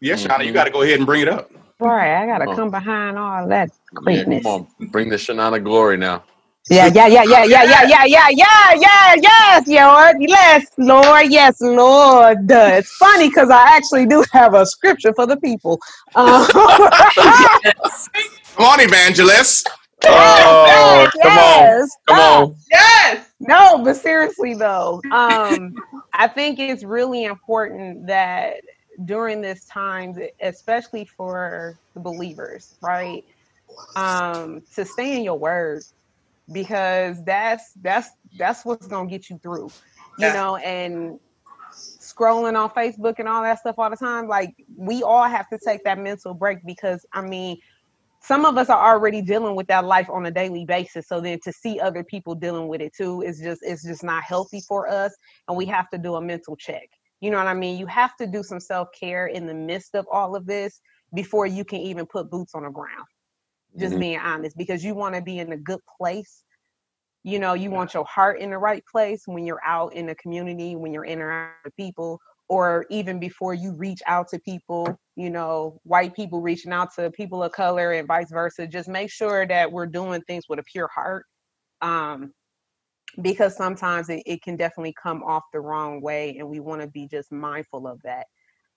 Yeah, 0.00 0.14
Shauna, 0.14 0.46
you 0.46 0.52
Mhm. 0.52 0.54
got 0.54 0.64
to 0.64 0.70
go 0.70 0.82
ahead 0.82 0.98
and 0.98 1.06
bring 1.06 1.22
it 1.22 1.28
up. 1.28 1.50
Right, 1.80 2.22
I 2.22 2.26
gotta 2.26 2.48
Oh. 2.48 2.48
come 2.48 2.70
behind 2.70 3.18
all 3.18 3.48
that 3.48 3.70
Yeah, 4.06 4.24
greatness. 4.24 4.44
come 4.44 4.46
on, 4.46 4.68
bring 4.90 5.10
the 5.10 5.16
Shanana 5.16 5.62
glory 5.64 5.96
now. 5.98 6.24
Yeah, 6.70 6.88
yeah, 6.94 7.06
yeah, 7.06 7.24
yeah, 7.24 7.44
yeah, 7.44 7.64
yeah, 7.64 7.84
yeah, 7.84 8.06
yeah, 8.06 8.28
yeah, 8.30 8.70
yeah, 8.76 9.14
yes, 9.16 9.68
Lord, 9.68 10.16
yes, 10.20 10.66
Lord, 10.78 11.26
yes, 11.30 11.60
Lord. 11.62 12.38
It's 12.50 12.96
funny 12.96 13.28
because 13.28 13.50
I 13.50 13.76
actually 13.76 14.06
do 14.06 14.24
have 14.32 14.54
a 14.54 14.66
scripture 14.66 15.14
for 15.14 15.26
the 15.26 15.36
people. 15.38 15.80
Um, 16.16 16.46
Yes. 17.22 18.08
Come 18.56 18.66
on, 18.66 18.80
evangelist. 18.80 19.68
Oh, 20.08 20.58
yes, 20.66 21.10
come 21.22 21.38
on, 21.38 21.88
come 22.08 22.18
Oh, 22.18 22.42
on. 22.42 22.54
Yes. 22.70 23.32
No, 23.40 23.82
but 23.84 23.96
seriously 23.96 24.54
though, 24.54 25.02
um, 25.10 25.74
I 26.12 26.28
think 26.28 26.58
it's 26.58 26.84
really 26.84 27.24
important 27.24 28.06
that 28.06 28.56
during 29.04 29.40
this 29.40 29.64
time, 29.66 30.14
especially 30.40 31.06
for 31.16 31.78
the 31.94 32.00
believers, 32.00 32.76
right, 32.82 33.24
um, 33.96 34.62
to 34.74 34.84
stay 34.84 35.16
in 35.16 35.24
your 35.24 35.38
word 35.38 35.82
because 36.52 37.22
that's 37.24 37.72
that's 37.82 38.10
that's 38.36 38.64
what's 38.64 38.86
gonna 38.86 39.08
get 39.08 39.30
you 39.30 39.38
through, 39.42 39.72
you 40.18 40.26
Yeah. 40.26 40.32
know, 40.34 40.56
and 40.56 41.18
scrolling 42.00 42.56
on 42.58 42.70
Facebook 42.70 43.18
and 43.18 43.28
all 43.28 43.42
that 43.42 43.58
stuff 43.60 43.76
all 43.78 43.90
the 43.90 43.96
time. 43.96 44.26
Like 44.28 44.54
we 44.76 45.02
all 45.02 45.24
have 45.24 45.48
to 45.50 45.58
take 45.64 45.84
that 45.84 45.98
mental 45.98 46.34
break 46.34 46.58
because 46.66 47.04
I 47.12 47.22
mean, 47.22 47.58
some 48.24 48.44
of 48.44 48.56
us 48.56 48.70
are 48.70 48.92
already 48.94 49.22
dealing 49.22 49.56
with 49.56 49.66
that 49.66 49.84
life 49.84 50.08
on 50.10 50.26
a 50.26 50.30
daily 50.30 50.64
basis. 50.64 51.08
So 51.08 51.20
then 51.20 51.38
to 51.44 51.52
see 51.52 51.80
other 51.80 52.04
people 52.04 52.34
dealing 52.34 52.68
with 52.68 52.80
it 52.80 52.92
too 52.96 53.22
is 53.22 53.40
just 53.40 53.62
it's 53.62 53.84
just 53.84 54.04
not 54.04 54.22
healthy 54.22 54.60
for 54.68 54.88
us. 54.88 55.14
And 55.48 55.56
we 55.56 55.66
have 55.66 55.88
to 55.90 55.98
do 55.98 56.14
a 56.14 56.20
mental 56.20 56.56
check. 56.56 56.88
You 57.20 57.30
know 57.30 57.38
what 57.38 57.46
I 57.46 57.54
mean? 57.54 57.78
You 57.78 57.86
have 57.86 58.16
to 58.16 58.26
do 58.26 58.42
some 58.42 58.60
self-care 58.60 59.26
in 59.28 59.46
the 59.46 59.54
midst 59.54 59.94
of 59.94 60.06
all 60.10 60.34
of 60.36 60.46
this 60.46 60.80
before 61.14 61.46
you 61.46 61.64
can 61.64 61.80
even 61.80 62.06
put 62.06 62.30
boots 62.30 62.54
on 62.54 62.64
the 62.64 62.70
ground. 62.70 63.06
Just 63.76 63.94
Mhm. 63.94 64.00
being 64.00 64.18
honest, 64.18 64.56
because 64.56 64.84
you 64.84 64.94
want 64.94 65.14
to 65.14 65.22
be 65.22 65.38
in 65.38 65.52
a 65.52 65.56
good 65.56 65.80
place. 65.98 66.44
You 67.24 67.38
know, 67.38 67.54
you 67.54 67.70
want 67.70 67.94
your 67.94 68.04
heart 68.04 68.40
in 68.40 68.50
the 68.50 68.58
right 68.58 68.82
place 68.90 69.22
when 69.26 69.46
you're 69.46 69.64
out 69.64 69.94
in 69.94 70.06
the 70.06 70.14
community, 70.16 70.74
when 70.74 70.92
you're 70.92 71.04
interacting 71.04 71.60
with 71.64 71.76
people, 71.76 72.18
or 72.48 72.86
even 72.90 73.20
before 73.20 73.54
you 73.54 73.72
reach 73.72 74.02
out 74.06 74.28
to 74.28 74.38
people, 74.40 74.98
you 75.16 75.30
know, 75.30 75.80
white 75.84 76.14
people 76.14 76.40
reaching 76.40 76.72
out 76.72 76.94
to 76.94 77.10
people 77.10 77.42
of 77.42 77.52
color 77.52 77.92
and 77.92 78.08
vice 78.08 78.30
versa. 78.30 78.66
Just 78.66 78.88
make 78.88 79.10
sure 79.10 79.46
that 79.46 79.70
we're 79.70 79.86
doing 79.86 80.22
things 80.22 80.44
with 80.48 80.58
a 80.58 80.64
pure 80.64 80.88
heart. 80.94 81.26
Um, 81.80 82.32
because 83.20 83.56
sometimes 83.56 84.08
it, 84.08 84.22
it 84.24 84.42
can 84.42 84.56
definitely 84.56 84.94
come 85.00 85.22
off 85.22 85.42
the 85.52 85.60
wrong 85.60 86.00
way 86.00 86.36
and 86.38 86.48
we 86.48 86.60
want 86.60 86.80
to 86.80 86.86
be 86.88 87.06
just 87.06 87.30
mindful 87.30 87.86
of 87.86 88.00
that. 88.04 88.26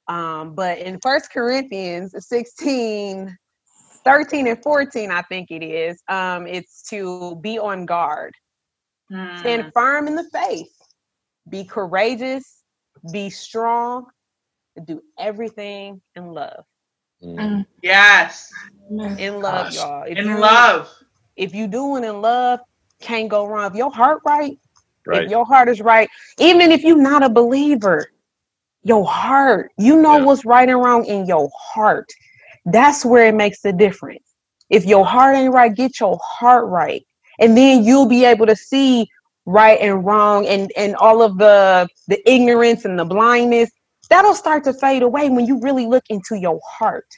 Um, 0.07 0.55
but 0.55 0.77
in 0.79 0.99
First 1.01 1.31
Corinthians 1.31 2.13
16, 2.17 3.35
13 4.03 4.47
and 4.47 4.61
14, 4.61 5.11
I 5.11 5.21
think 5.23 5.51
it 5.51 5.63
is, 5.63 6.01
um, 6.09 6.47
it's 6.47 6.83
to 6.89 7.37
be 7.41 7.57
on 7.57 7.85
guard 7.85 8.33
Mm. 9.11 9.37
stand 9.39 9.71
firm 9.73 10.07
in 10.07 10.15
the 10.15 10.27
faith 10.33 10.71
be 11.49 11.63
courageous 11.63 12.63
be 13.11 13.29
strong 13.29 14.05
do 14.84 15.02
everything 15.18 16.02
in 16.15 16.27
love 16.34 16.64
Mm. 17.23 17.65
Yes. 17.81 18.52
in 19.18 19.41
love 19.41 19.68
Gosh. 19.68 19.76
y'all 19.76 20.03
if 20.03 20.18
In 20.18 20.26
you- 20.26 20.38
love. 20.39 20.89
if 21.35 21.53
you 21.53 21.68
doing 21.68 22.03
in 22.03 22.22
love 22.22 22.60
can't 23.02 23.30
go 23.30 23.45
wrong 23.45 23.65
if 23.72 23.76
your 23.76 23.91
heart 23.91 24.22
right 24.26 24.57
Right. 25.06 25.23
if 25.23 25.30
your 25.30 25.45
heart 25.45 25.69
is 25.69 25.81
right 25.81 26.10
even 26.39 26.72
if 26.72 26.84
you're 26.84 27.02
not 27.02 27.23
a 27.23 27.30
believer 27.30 28.06
your 28.84 29.06
heart 29.06 29.72
you 29.77 30.02
know 30.02 30.18
Yeah. 30.18 30.26
what's 30.26 30.45
right 30.45 30.69
and 30.69 30.81
wrong 30.81 31.06
in 31.06 31.26
your 31.26 31.49
heart 31.73 32.10
that's 32.65 33.06
where 33.06 33.27
it 33.27 33.35
makes 33.35 33.61
the 33.61 33.72
difference 33.73 34.35
if 34.69 34.85
your 34.85 35.06
heart 35.06 35.35
ain't 35.35 35.53
right 35.53 35.76
get 35.76 35.99
your 35.99 36.19
heart 36.23 36.65
right 36.68 37.06
and 37.39 37.57
then 37.57 37.84
you'll 37.84 38.07
be 38.07 38.26
able 38.26 38.45
to 38.45 38.56
see 38.56 39.07
right 39.45 39.80
and 39.81 40.06
wrong 40.06 40.45
and 40.47 40.72
and 40.77 40.95
all 40.95 41.22
of 41.22 41.38
the 41.38 41.88
the 42.07 42.19
ignorance 42.31 42.85
and 42.85 42.97
the 42.99 43.06
blindness 43.06 43.69
that'll 44.07 44.36
start 44.36 44.64
to 44.65 44.73
fade 44.73 45.02
away 45.02 45.30
when 45.30 45.45
you 45.45 45.60
really 45.60 45.86
look 45.86 46.03
into 46.10 46.36
your 46.36 46.60
heart. 46.68 47.18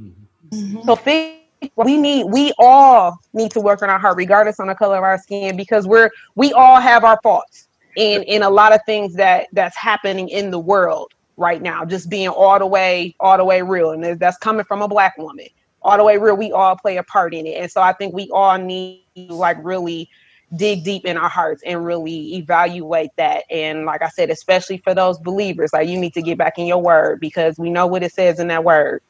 Mm-hmm. 0.00 0.82
So 0.84 0.96
think 0.96 1.42
we 1.76 1.96
need 1.96 2.24
we 2.24 2.52
all 2.58 3.18
need 3.32 3.50
to 3.52 3.60
work 3.60 3.82
on 3.82 3.90
our 3.90 3.98
heart 3.98 4.16
regardless 4.16 4.58
on 4.60 4.66
the 4.66 4.74
color 4.74 4.96
of 4.96 5.02
our 5.02 5.18
skin 5.18 5.56
because 5.56 5.86
we're 5.86 6.10
we 6.34 6.52
all 6.52 6.80
have 6.80 7.04
our 7.04 7.18
faults 7.22 7.68
in 7.96 8.22
in 8.24 8.42
a 8.42 8.50
lot 8.50 8.72
of 8.72 8.80
things 8.86 9.14
that 9.14 9.48
that's 9.52 9.76
happening 9.76 10.28
in 10.28 10.50
the 10.50 10.58
world 10.58 11.12
right 11.36 11.62
now. 11.62 11.84
Just 11.84 12.10
being 12.10 12.28
all 12.28 12.58
the 12.58 12.66
way 12.66 13.14
all 13.20 13.36
the 13.36 13.44
way 13.44 13.62
real. 13.62 13.92
And 13.92 14.18
that's 14.18 14.38
coming 14.38 14.64
from 14.64 14.82
a 14.82 14.88
black 14.88 15.16
woman. 15.18 15.46
All 15.82 15.96
the 15.96 16.04
way 16.04 16.16
real 16.16 16.36
we 16.36 16.52
all 16.52 16.76
play 16.76 16.96
a 16.96 17.02
part 17.02 17.34
in 17.34 17.46
it. 17.46 17.56
And 17.60 17.70
so 17.70 17.80
i 17.80 17.92
think 17.92 18.14
we 18.14 18.28
all 18.32 18.58
need 18.58 19.04
to 19.16 19.34
like 19.34 19.58
really 19.62 20.08
dig 20.56 20.84
deep 20.84 21.04
in 21.06 21.16
our 21.16 21.28
hearts 21.28 21.62
and 21.64 21.84
really 21.84 22.36
evaluate 22.36 23.10
that 23.16 23.44
and 23.50 23.86
like 23.86 24.02
i 24.02 24.08
said 24.08 24.30
especially 24.30 24.78
for 24.78 24.94
those 24.94 25.18
believers 25.20 25.72
like 25.72 25.88
you 25.88 25.98
need 25.98 26.12
to 26.14 26.22
get 26.22 26.36
back 26.38 26.58
in 26.58 26.66
your 26.66 26.80
word 26.82 27.20
because 27.20 27.58
we 27.58 27.70
know 27.70 27.86
what 27.86 28.02
it 28.02 28.12
says 28.12 28.38
in 28.40 28.48
that 28.48 28.62
word 28.64 29.02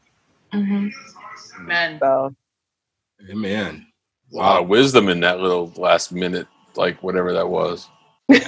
Mhm. 0.52 0.90
Amen. 1.60 1.98
so 2.00 2.34
Amen. 3.30 3.86
A 4.32 4.36
lot 4.36 4.62
of 4.62 4.68
wisdom 4.68 5.08
in 5.08 5.20
that 5.20 5.40
little 5.40 5.72
last 5.76 6.12
minute, 6.12 6.46
like 6.74 7.02
whatever 7.02 7.32
that 7.32 7.48
was. 7.48 7.88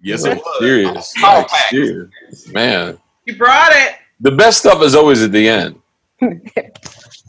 Yes, 0.00 0.22
Like, 0.24 0.36
it 0.36 0.42
was. 0.44 0.58
serious. 0.60 1.14
Power 1.16 1.38
Like, 1.38 1.48
serious. 1.70 2.48
Man. 2.52 2.98
You 3.24 3.36
brought 3.38 3.72
it. 3.72 3.94
The 4.20 4.32
best 4.32 4.58
stuff 4.58 4.82
is 4.82 4.94
always 4.94 5.22
at 5.22 5.32
the 5.32 5.48
end. 5.48 5.80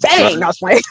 dang 0.06 0.44
i 0.44 0.48
was 0.48 0.62
like 0.62 0.84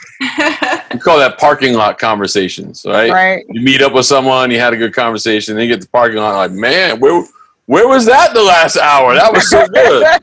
We 0.93 1.01
call 1.01 1.19
that 1.19 1.39
parking 1.39 1.75
lot 1.75 1.99
conversations, 1.99 2.85
right? 2.87 3.11
right 3.11 3.45
You 3.49 3.61
meet 3.63 3.83
up 3.83 3.93
with 3.93 4.07
someone, 4.07 4.51
you 4.51 4.61
had 4.61 4.73
a 4.73 4.77
good 4.77 4.95
conversation, 4.95 5.55
then 5.57 5.65
you 5.65 5.69
get 5.75 5.81
to 5.81 5.87
the 5.87 5.91
parking 5.91 6.19
lot, 6.19 6.37
like, 6.37 6.53
man, 6.53 7.01
where 7.01 7.25
where 7.67 7.89
was 7.89 8.05
that 8.07 8.33
the 8.35 8.43
last 8.43 8.77
hour? 8.77 9.15
That 9.15 9.33
was 9.33 9.49
so 9.51 9.67
good. 9.67 10.21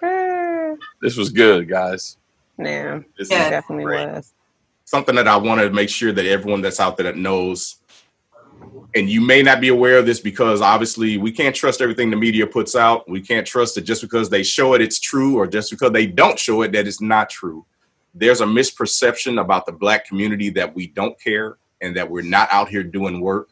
this 1.02 1.16
was 1.16 1.30
good, 1.30 1.68
guys. 1.68 2.16
yeah 2.58 2.98
This 3.18 3.28
is 3.28 3.32
Yeah. 3.32 3.50
definitely 3.50 3.84
great. 3.84 4.08
was 4.08 4.32
something 4.84 5.14
that 5.14 5.28
I 5.28 5.36
want 5.36 5.60
to 5.60 5.70
make 5.70 5.88
sure 5.88 6.12
that 6.12 6.26
everyone 6.26 6.60
that's 6.62 6.80
out 6.80 6.96
there 6.96 7.04
that 7.04 7.16
knows, 7.16 7.76
and 8.94 9.10
you 9.10 9.20
may 9.20 9.42
not 9.42 9.60
be 9.60 9.68
aware 9.68 9.98
of 9.98 10.06
this 10.06 10.20
because 10.20 10.60
obviously 10.60 11.18
we 11.18 11.32
can't 11.32 11.54
trust 11.54 11.80
everything 11.80 12.10
the 12.10 12.16
media 12.16 12.46
puts 12.46 12.76
out. 12.76 13.08
We 13.08 13.20
can't 13.20 13.46
trust 13.46 13.76
it 13.76 13.82
just 13.82 14.02
because 14.02 14.30
they 14.30 14.42
show 14.42 14.74
it, 14.74 14.82
it's 14.82 15.00
true, 15.00 15.36
or 15.36 15.46
just 15.46 15.70
because 15.70 15.92
they 15.92 16.06
don't 16.06 16.38
show 16.38 16.62
it, 16.62 16.72
that 16.72 16.86
it's 16.86 17.00
not 17.00 17.28
true. 17.28 17.64
There's 18.14 18.40
a 18.40 18.46
misperception 18.46 19.40
about 19.40 19.66
the 19.66 19.72
black 19.72 20.06
community 20.06 20.48
that 20.50 20.74
we 20.74 20.88
don't 20.88 21.18
care 21.20 21.58
and 21.80 21.96
that 21.96 22.08
we're 22.08 22.22
not 22.22 22.48
out 22.52 22.68
here 22.68 22.84
doing 22.84 23.20
work. 23.20 23.48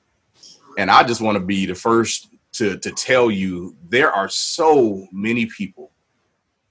And 0.78 0.90
I 0.90 1.02
just 1.02 1.20
want 1.20 1.36
to 1.36 1.44
be 1.44 1.66
the 1.66 1.74
first 1.74 2.28
to, 2.52 2.78
to 2.78 2.90
tell 2.92 3.30
you 3.30 3.74
there 3.88 4.12
are 4.12 4.28
so 4.28 5.06
many 5.12 5.46
people 5.46 5.90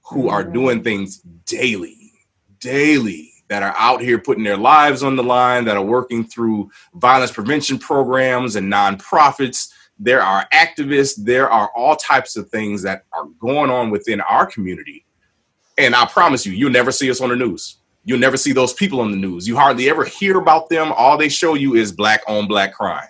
who 0.02 0.28
are 0.28 0.44
Mhm. 0.44 0.52
doing 0.52 0.82
things 0.82 1.22
daily, 1.44 2.12
daily 2.60 3.31
that 3.52 3.62
are 3.62 3.74
out 3.76 4.00
here 4.00 4.18
putting 4.18 4.44
their 4.44 4.56
lives 4.56 5.02
on 5.02 5.14
the 5.14 5.22
line, 5.22 5.66
that 5.66 5.76
are 5.76 5.84
working 5.84 6.24
through 6.24 6.70
violence 6.94 7.30
prevention 7.30 7.78
programs 7.78 8.56
and 8.56 8.72
nonprofits. 8.72 9.70
There 9.98 10.22
are 10.22 10.48
activists, 10.54 11.22
there 11.22 11.50
are 11.50 11.70
all 11.76 11.94
types 11.96 12.34
of 12.36 12.48
things 12.48 12.80
that 12.80 13.04
are 13.12 13.26
going 13.40 13.68
on 13.68 13.90
within 13.90 14.22
our 14.22 14.46
community. 14.46 15.04
And 15.76 15.94
I 15.94 16.06
promise 16.06 16.46
you, 16.46 16.52
you'll 16.54 16.70
never 16.70 16.90
see 16.90 17.10
us 17.10 17.20
on 17.20 17.28
the 17.28 17.36
news. 17.36 17.76
You'll 18.06 18.18
never 18.18 18.38
see 18.38 18.52
those 18.52 18.72
people 18.72 19.02
on 19.02 19.10
the 19.10 19.18
news. 19.18 19.46
You 19.46 19.54
hardly 19.54 19.90
ever 19.90 20.06
hear 20.06 20.38
about 20.38 20.70
them. 20.70 20.90
All 20.90 21.18
they 21.18 21.28
show 21.28 21.52
you 21.52 21.74
is 21.74 21.92
black 21.92 22.22
on 22.26 22.48
black 22.48 22.72
crime. 22.72 23.08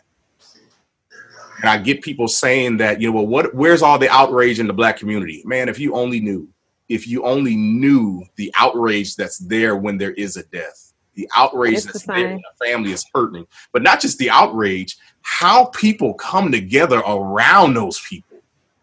And 1.61 1.71
I 1.71 1.79
get 1.79 2.03
people 2.03 2.27
saying 2.27 2.79
that, 2.79 3.01
you 3.01 3.13
know, 3.13 3.19
well, 3.19 3.27
what 3.29 3.55
where's 3.55 3.83
all 3.83 3.97
the 3.97 4.11
outrage 4.11 4.59
in 4.59 4.67
the 4.67 4.73
black 4.73 4.97
community? 4.97 5.45
Man, 5.47 5.69
if 5.69 5.79
you 5.79 5.95
only 5.95 6.19
knew 6.19 6.49
if 6.93 7.09
you 7.09 7.25
only 7.25 7.57
knew 7.57 8.23
the 8.37 8.53
outrage 8.55 9.17
that's 9.17 9.39
there 9.39 9.77
when 9.77 9.97
there 9.97 10.13
is 10.13 10.37
a 10.37 10.43
death, 10.45 10.93
the 11.15 11.27
outrage 11.35 11.75
It's 11.75 11.87
the 11.87 11.93
that's 11.93 12.05
there 12.05 12.29
when 12.29 12.37
a 12.39 12.65
family 12.65 12.93
is 12.93 13.07
hurting, 13.15 13.47
but 13.73 13.83
not 13.83 13.99
just 13.99 14.19
the 14.19 14.29
outrage, 14.29 14.99
how 15.23 15.67
people 15.67 16.13
come 16.15 16.53
together 16.53 16.99
around 16.99 17.73
those 17.75 17.99
people. 18.01 18.43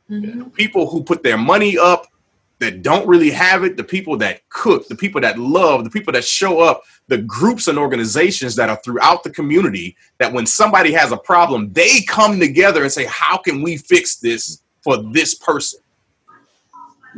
Mhm. 0.09 0.51
People 0.53 0.89
who 0.89 1.03
put 1.03 1.21
their 1.21 1.37
money 1.37 1.77
up 1.77 2.07
that 2.57 2.81
don't 2.81 3.07
really 3.07 3.29
have 3.29 3.63
it, 3.63 3.77
the 3.77 3.83
people 3.83 4.17
that 4.17 4.41
cook, 4.49 4.87
the 4.87 4.95
people 4.95 5.21
that 5.21 5.37
love, 5.37 5.83
the 5.83 5.89
people 5.91 6.11
that 6.13 6.25
show 6.25 6.61
up, 6.61 6.81
the 7.09 7.19
groups 7.19 7.67
and 7.67 7.77
organizations 7.77 8.55
that 8.55 8.69
are 8.69 8.79
throughout 8.83 9.23
the 9.23 9.29
community 9.29 9.95
that 10.17 10.33
when 10.33 10.47
somebody 10.47 10.91
has 10.91 11.11
a 11.11 11.17
problem, 11.17 11.71
they 11.73 12.01
come 12.01 12.39
together 12.39 12.81
and 12.81 12.91
say, 12.91 13.05
How 13.05 13.37
can 13.37 13.61
we 13.61 13.77
fix 13.77 14.15
this 14.15 14.63
for 14.83 14.97
this 15.13 15.35
person? 15.35 15.79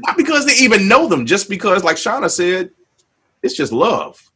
Not 0.06 0.18
because 0.18 0.46
they 0.46 0.56
even 0.56 0.88
know 0.88 1.08
them, 1.08 1.26
just 1.26 1.50
because, 1.50 1.84
like 1.84 1.98
Shauna 1.98 2.30
said, 2.30 2.72
it's 3.44 3.56
just 3.56 3.72
love. 3.72 4.32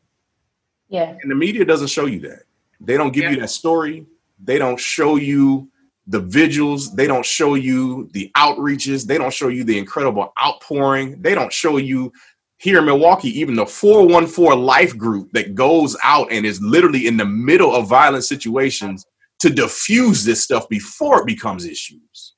Yeah. 0.89 1.15
And 1.21 1.31
the 1.31 1.35
media 1.35 1.65
doesn't 1.65 1.87
show 1.87 2.05
you 2.05 2.19
that. 2.21 2.43
They 2.79 2.97
don't 2.97 3.11
give 3.11 3.31
you 3.31 3.39
that 3.39 3.49
story. 3.49 4.05
They 4.43 4.57
don't 4.57 4.79
show 4.79 5.15
you 5.15 5.69
the 6.07 6.19
vigils. 6.19 6.93
They 6.93 7.07
don't 7.07 7.25
show 7.25 7.55
you 7.55 8.09
the 8.13 8.31
outreaches. 8.35 9.05
They 9.05 9.17
don't 9.17 9.33
show 9.33 9.47
you 9.47 9.63
the 9.63 9.77
incredible 9.77 10.33
outpouring. 10.41 11.21
They 11.21 11.33
don't 11.33 11.51
show 11.51 11.77
you 11.77 12.11
here 12.57 12.79
in 12.79 12.85
Milwaukee, 12.85 13.39
even 13.39 13.55
the 13.55 13.65
414 13.65 14.63
life 14.63 14.97
group 14.97 15.31
that 15.33 15.55
goes 15.55 15.97
out 16.03 16.31
and 16.31 16.45
is 16.45 16.61
literally 16.61 17.07
in 17.07 17.17
the 17.17 17.25
middle 17.25 17.75
of 17.75 17.87
violent 17.87 18.23
situations 18.23 19.05
to 19.39 19.49
diffuse 19.49 20.23
this 20.23 20.41
stuff 20.41 20.69
before 20.69 21.21
it 21.21 21.27
becomes 21.27 21.65
issues. 21.65 22.33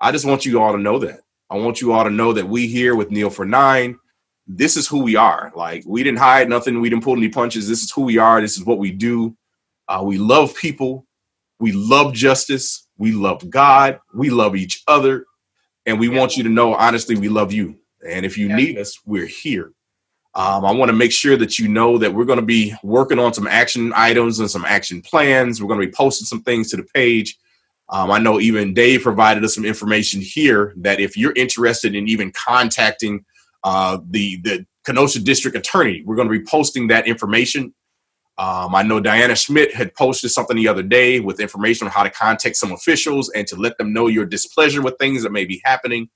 I 0.00 0.12
just 0.12 0.24
want 0.24 0.46
you 0.46 0.60
all 0.62 0.72
to 0.72 0.78
know 0.78 0.98
that. 1.00 1.20
I 1.50 1.56
want 1.56 1.80
you 1.80 1.92
all 1.92 2.04
to 2.04 2.10
know 2.10 2.32
that 2.32 2.48
we 2.48 2.66
here 2.66 2.94
with 2.94 3.10
Kneel 3.10 3.30
for 3.30 3.46
Nine, 3.46 3.98
this 4.46 4.76
is 4.76 4.86
who 4.88 5.02
we 5.02 5.16
are. 5.16 5.52
Like 5.54 5.84
we 5.86 6.02
didn't 6.02 6.18
hide 6.18 6.48
nothing, 6.48 6.80
we 6.80 6.88
didn't 6.90 7.04
pull 7.04 7.16
any 7.16 7.28
punches. 7.28 7.68
This 7.68 7.82
is 7.82 7.90
who 7.90 8.02
we 8.02 8.18
are. 8.18 8.40
This 8.40 8.56
is 8.56 8.64
what 8.64 8.78
we 8.78 8.90
do. 8.90 9.36
Uh, 9.88 10.02
we 10.04 10.18
love 10.18 10.54
people. 10.54 11.06
We 11.60 11.72
love 11.72 12.12
justice. 12.14 12.86
We 12.98 13.12
love 13.12 13.48
God. 13.50 14.00
We 14.14 14.30
love 14.30 14.56
each 14.56 14.82
other. 14.86 15.26
And 15.86 15.98
we 15.98 16.08
want 16.08 16.36
you 16.36 16.42
to 16.44 16.48
know, 16.50 16.74
honestly, 16.74 17.16
we 17.16 17.28
love 17.28 17.52
you. 17.52 17.76
And 18.06 18.24
if 18.26 18.36
you 18.38 18.48
Yeah. 18.48 18.56
need 18.56 18.78
us, 18.78 18.98
we're 19.06 19.26
here. 19.26 19.72
Um, 20.34 20.64
I 20.64 20.70
want 20.72 20.90
to 20.90 20.96
make 20.96 21.10
sure 21.10 21.36
that 21.36 21.58
you 21.58 21.68
know 21.68 21.98
that 21.98 22.14
we're 22.14 22.26
going 22.26 22.38
to 22.38 22.44
be 22.44 22.74
working 22.82 23.18
on 23.18 23.34
some 23.34 23.46
action 23.46 23.92
items 23.96 24.38
and 24.38 24.50
some 24.50 24.64
action 24.64 25.00
plans. 25.02 25.60
We're 25.60 25.68
going 25.68 25.80
to 25.80 25.86
be 25.86 25.92
posting 25.92 26.26
some 26.26 26.42
things 26.42 26.70
to 26.70 26.76
the 26.76 26.84
page. 26.94 27.38
Um, 27.90 28.10
I 28.10 28.18
know 28.18 28.40
even 28.40 28.74
Dave 28.74 29.02
provided 29.02 29.44
us 29.44 29.54
some 29.54 29.64
information 29.64 30.20
here 30.20 30.74
that 30.78 31.00
if 31.00 31.16
you're 31.16 31.32
interested 31.34 31.94
in 31.94 32.08
even 32.08 32.32
contacting 32.32 33.24
uh, 33.64 33.98
the 34.10 34.40
the 34.42 34.66
Kenosha 34.84 35.20
District 35.20 35.56
Attorney, 35.56 36.02
we're 36.04 36.16
going 36.16 36.28
to 36.28 36.38
be 36.38 36.44
posting 36.44 36.88
that 36.88 37.06
information. 37.06 37.74
Um, 38.38 38.74
I 38.74 38.82
know 38.82 39.00
Diana 39.00 39.34
Schmidt 39.34 39.74
had 39.74 39.94
posted 39.94 40.30
something 40.30 40.56
the 40.56 40.68
other 40.68 40.82
day 40.82 41.18
with 41.18 41.40
information 41.40 41.86
on 41.88 41.92
how 41.92 42.04
to 42.04 42.10
contact 42.10 42.56
some 42.56 42.70
officials 42.70 43.30
and 43.30 43.46
to 43.48 43.56
let 43.56 43.76
them 43.78 43.92
know 43.92 44.06
your 44.06 44.24
displeasure 44.24 44.80
with 44.80 44.96
things 44.98 45.24
that 45.24 45.32
may 45.32 45.44
be 45.44 45.60
happening. 45.64 46.08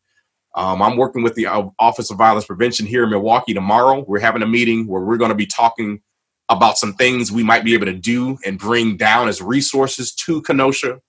Um, 0.55 0.83
I'm 0.83 0.97
working 0.97 1.23
with 1.23 1.35
the 1.35 1.47
Office 1.79 2.11
of 2.11 2.19
Violence 2.19 2.45
Prevention 2.45 2.87
here 2.87 3.05
in 3.05 3.11
Milwaukee 3.11 3.55
tomorrow. 3.55 4.05
We're 4.07 4.21
having 4.21 4.43
a 4.43 4.47
meeting 4.47 4.87
where 4.87 5.03
we're 5.03 5.17
going 5.17 5.31
to 5.31 5.35
be 5.35 5.47
talking 5.47 6.01
about 6.49 6.79
some 6.79 6.93
things 6.95 7.33
we 7.33 7.43
might 7.43 7.65
be 7.65 7.75
able 7.75 7.87
to 7.87 7.95
do 7.95 8.39
and 8.45 8.59
bring 8.59 8.97
down 8.97 9.29
as 9.29 9.43
resources 9.43 10.15
to 10.15 10.43
Kenosha. 10.43 11.01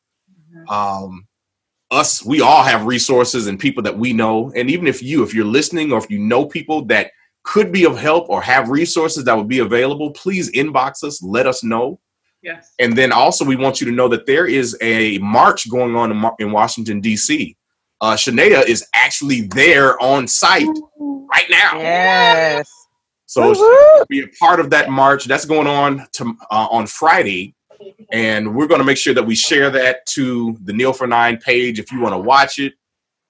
Um, 0.67 1.27
us, 1.91 2.25
we 2.25 2.41
all 2.41 2.63
have 2.63 2.85
resources 2.85 3.47
and 3.47 3.59
people 3.59 3.83
that 3.83 3.97
we 3.97 4.13
know. 4.13 4.51
And 4.55 4.69
even 4.69 4.87
if 4.87 5.01
you, 5.01 5.23
if 5.23 5.33
you're 5.33 5.45
listening 5.45 5.91
or 5.91 5.99
if 5.99 6.09
you 6.09 6.19
know 6.19 6.45
people 6.45 6.85
that 6.85 7.11
could 7.43 7.71
be 7.71 7.85
of 7.85 7.97
help 7.97 8.29
or 8.29 8.41
have 8.41 8.69
resources 8.69 9.23
that 9.25 9.37
would 9.37 9.47
be 9.47 9.59
available, 9.59 10.11
please 10.11 10.51
inbox 10.51 11.03
us, 11.03 11.21
let 11.21 11.45
us 11.45 11.63
know. 11.63 11.99
Yes. 12.41 12.73
And 12.79 12.97
then 12.97 13.11
also, 13.11 13.45
we 13.45 13.55
want 13.55 13.79
you 13.79 13.85
to 13.87 13.93
know 13.93 14.09
that 14.09 14.25
there 14.25 14.45
is 14.45 14.77
a 14.81 15.17
march 15.19 15.69
going 15.69 15.95
on 15.95 16.11
in, 16.11 16.31
in 16.39 16.51
Washington, 16.51 16.99
D.C. 16.99 17.55
Uh, 18.01 18.15
Shania 18.15 18.67
is 18.67 18.85
actually 18.93 19.41
there 19.41 20.01
on 20.01 20.27
site 20.27 20.67
right 20.99 21.45
now. 21.49 21.79
Yes. 21.79 22.69
So 23.27 23.43
Woo 23.43 23.47
woo. 23.47 23.97
she'll 23.97 24.05
be 24.09 24.23
a 24.23 24.27
part 24.39 24.59
of 24.59 24.69
that 24.71 24.89
march. 24.89 25.25
That's 25.25 25.45
going 25.45 25.67
on 25.67 26.05
to, 26.13 26.35
uh, 26.51 26.67
on 26.69 26.85
Friday. 26.85 27.55
And 28.11 28.55
we're 28.55 28.67
going 28.67 28.79
to 28.79 28.85
make 28.85 28.97
sure 28.97 29.13
that 29.13 29.23
we 29.25 29.35
share 29.35 29.69
that 29.71 30.05
to 30.07 30.57
the 30.63 30.73
Kneel 30.73 30.93
for 30.93 31.07
Nine 31.07 31.37
page 31.37 31.79
if 31.79 31.91
you 31.91 31.99
want 31.99 32.13
to 32.13 32.19
watch 32.19 32.59
it. 32.59 32.73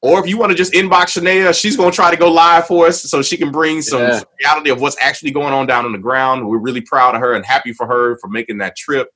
Or 0.02 0.20
if 0.20 0.28
you 0.28 0.38
want 0.38 0.52
to 0.52 0.58
just 0.58 0.74
inbox 0.74 1.18
Shania, 1.18 1.58
she's 1.58 1.78
going 1.78 1.90
to 1.92 1.96
try 1.96 2.12
to 2.12 2.18
go 2.18 2.30
live 2.30 2.68
for 2.68 2.88
us 2.88 3.02
so 3.04 3.22
she 3.22 3.38
can 3.38 3.52
bring 3.52 3.82
some 3.82 4.02
Yeah. 4.02 4.22
reality 4.42 4.70
of 4.70 4.82
what's 4.82 4.98
actually 5.00 5.32
going 5.32 5.54
on 5.54 5.66
down 5.66 5.86
on 5.86 5.94
the 5.94 5.98
ground. 5.98 6.46
We're 6.48 6.58
really 6.58 6.82
proud 6.82 7.16
of 7.16 7.22
her 7.22 7.34
and 7.34 7.46
happy 7.46 7.72
for 7.72 7.88
her 7.88 8.18
for 8.20 8.28
making 8.28 8.58
that 8.58 8.76
trip. 8.76 9.10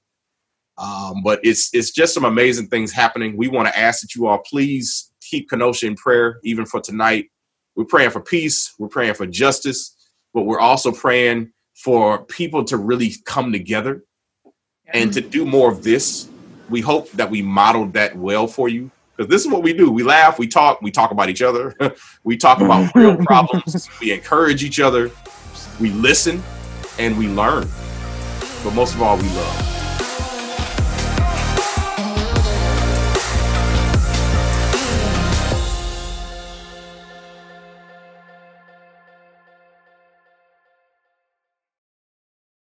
Um, 0.78 1.24
but 1.24 1.40
it's 1.44 1.70
it's 1.74 1.92
just 1.92 2.14
some 2.14 2.24
amazing 2.24 2.68
things 2.68 2.92
happening. 2.94 3.36
We 3.36 3.48
want 3.50 3.68
to 3.68 3.78
ask 3.78 4.02
that 4.02 4.16
you 4.16 4.28
all 4.28 4.38
please 4.40 5.12
keep 5.22 5.50
Kenosha 5.50 5.88
in 5.88 5.96
prayer, 5.96 6.40
even 6.44 6.66
for 6.66 6.80
tonight. 6.80 7.26
We're 7.76 7.86
praying 7.86 8.12
for 8.12 8.22
peace. 8.22 8.74
We're 8.80 8.88
praying 8.88 9.16
for 9.16 9.26
justice, 9.26 9.94
but 10.34 10.44
we're 10.44 10.60
also 10.60 10.92
praying 10.92 11.52
for 11.76 12.24
people 12.26 12.64
to 12.66 12.78
really 12.78 13.14
come 13.26 13.52
together 13.52 14.04
and 14.88 15.14
to 15.14 15.22
do 15.22 15.46
more 15.46 15.72
of 15.72 15.84
this. 15.84 16.28
We 16.70 16.82
hope 16.82 17.12
that 17.12 17.30
we 17.30 17.42
modeled 17.42 17.94
that 17.94 18.16
well 18.16 18.48
for 18.48 18.70
you 18.70 18.92
because 19.16 19.30
this 19.30 19.46
is 19.46 19.52
what 19.52 19.64
we 19.64 19.74
do. 19.74 19.90
We 19.90 20.04
laugh, 20.04 20.38
we 20.38 20.48
talk, 20.48 20.82
we 20.82 20.92
talk 20.92 21.12
about 21.12 21.30
each 21.30 21.42
other, 21.42 21.76
we 22.24 22.38
talk 22.38 22.62
about 22.62 22.92
real 22.96 23.18
problems, 23.18 23.90
we 24.00 24.12
encourage 24.12 24.64
each 24.64 24.80
other, 24.80 25.12
we 25.80 25.92
listen, 25.92 26.44
and 27.00 27.18
we 27.18 27.28
learn. 27.28 27.68
But 28.64 28.74
most 28.74 28.96
of 28.96 29.02
all, 29.02 29.18
we 29.18 29.30
love. 29.30 29.77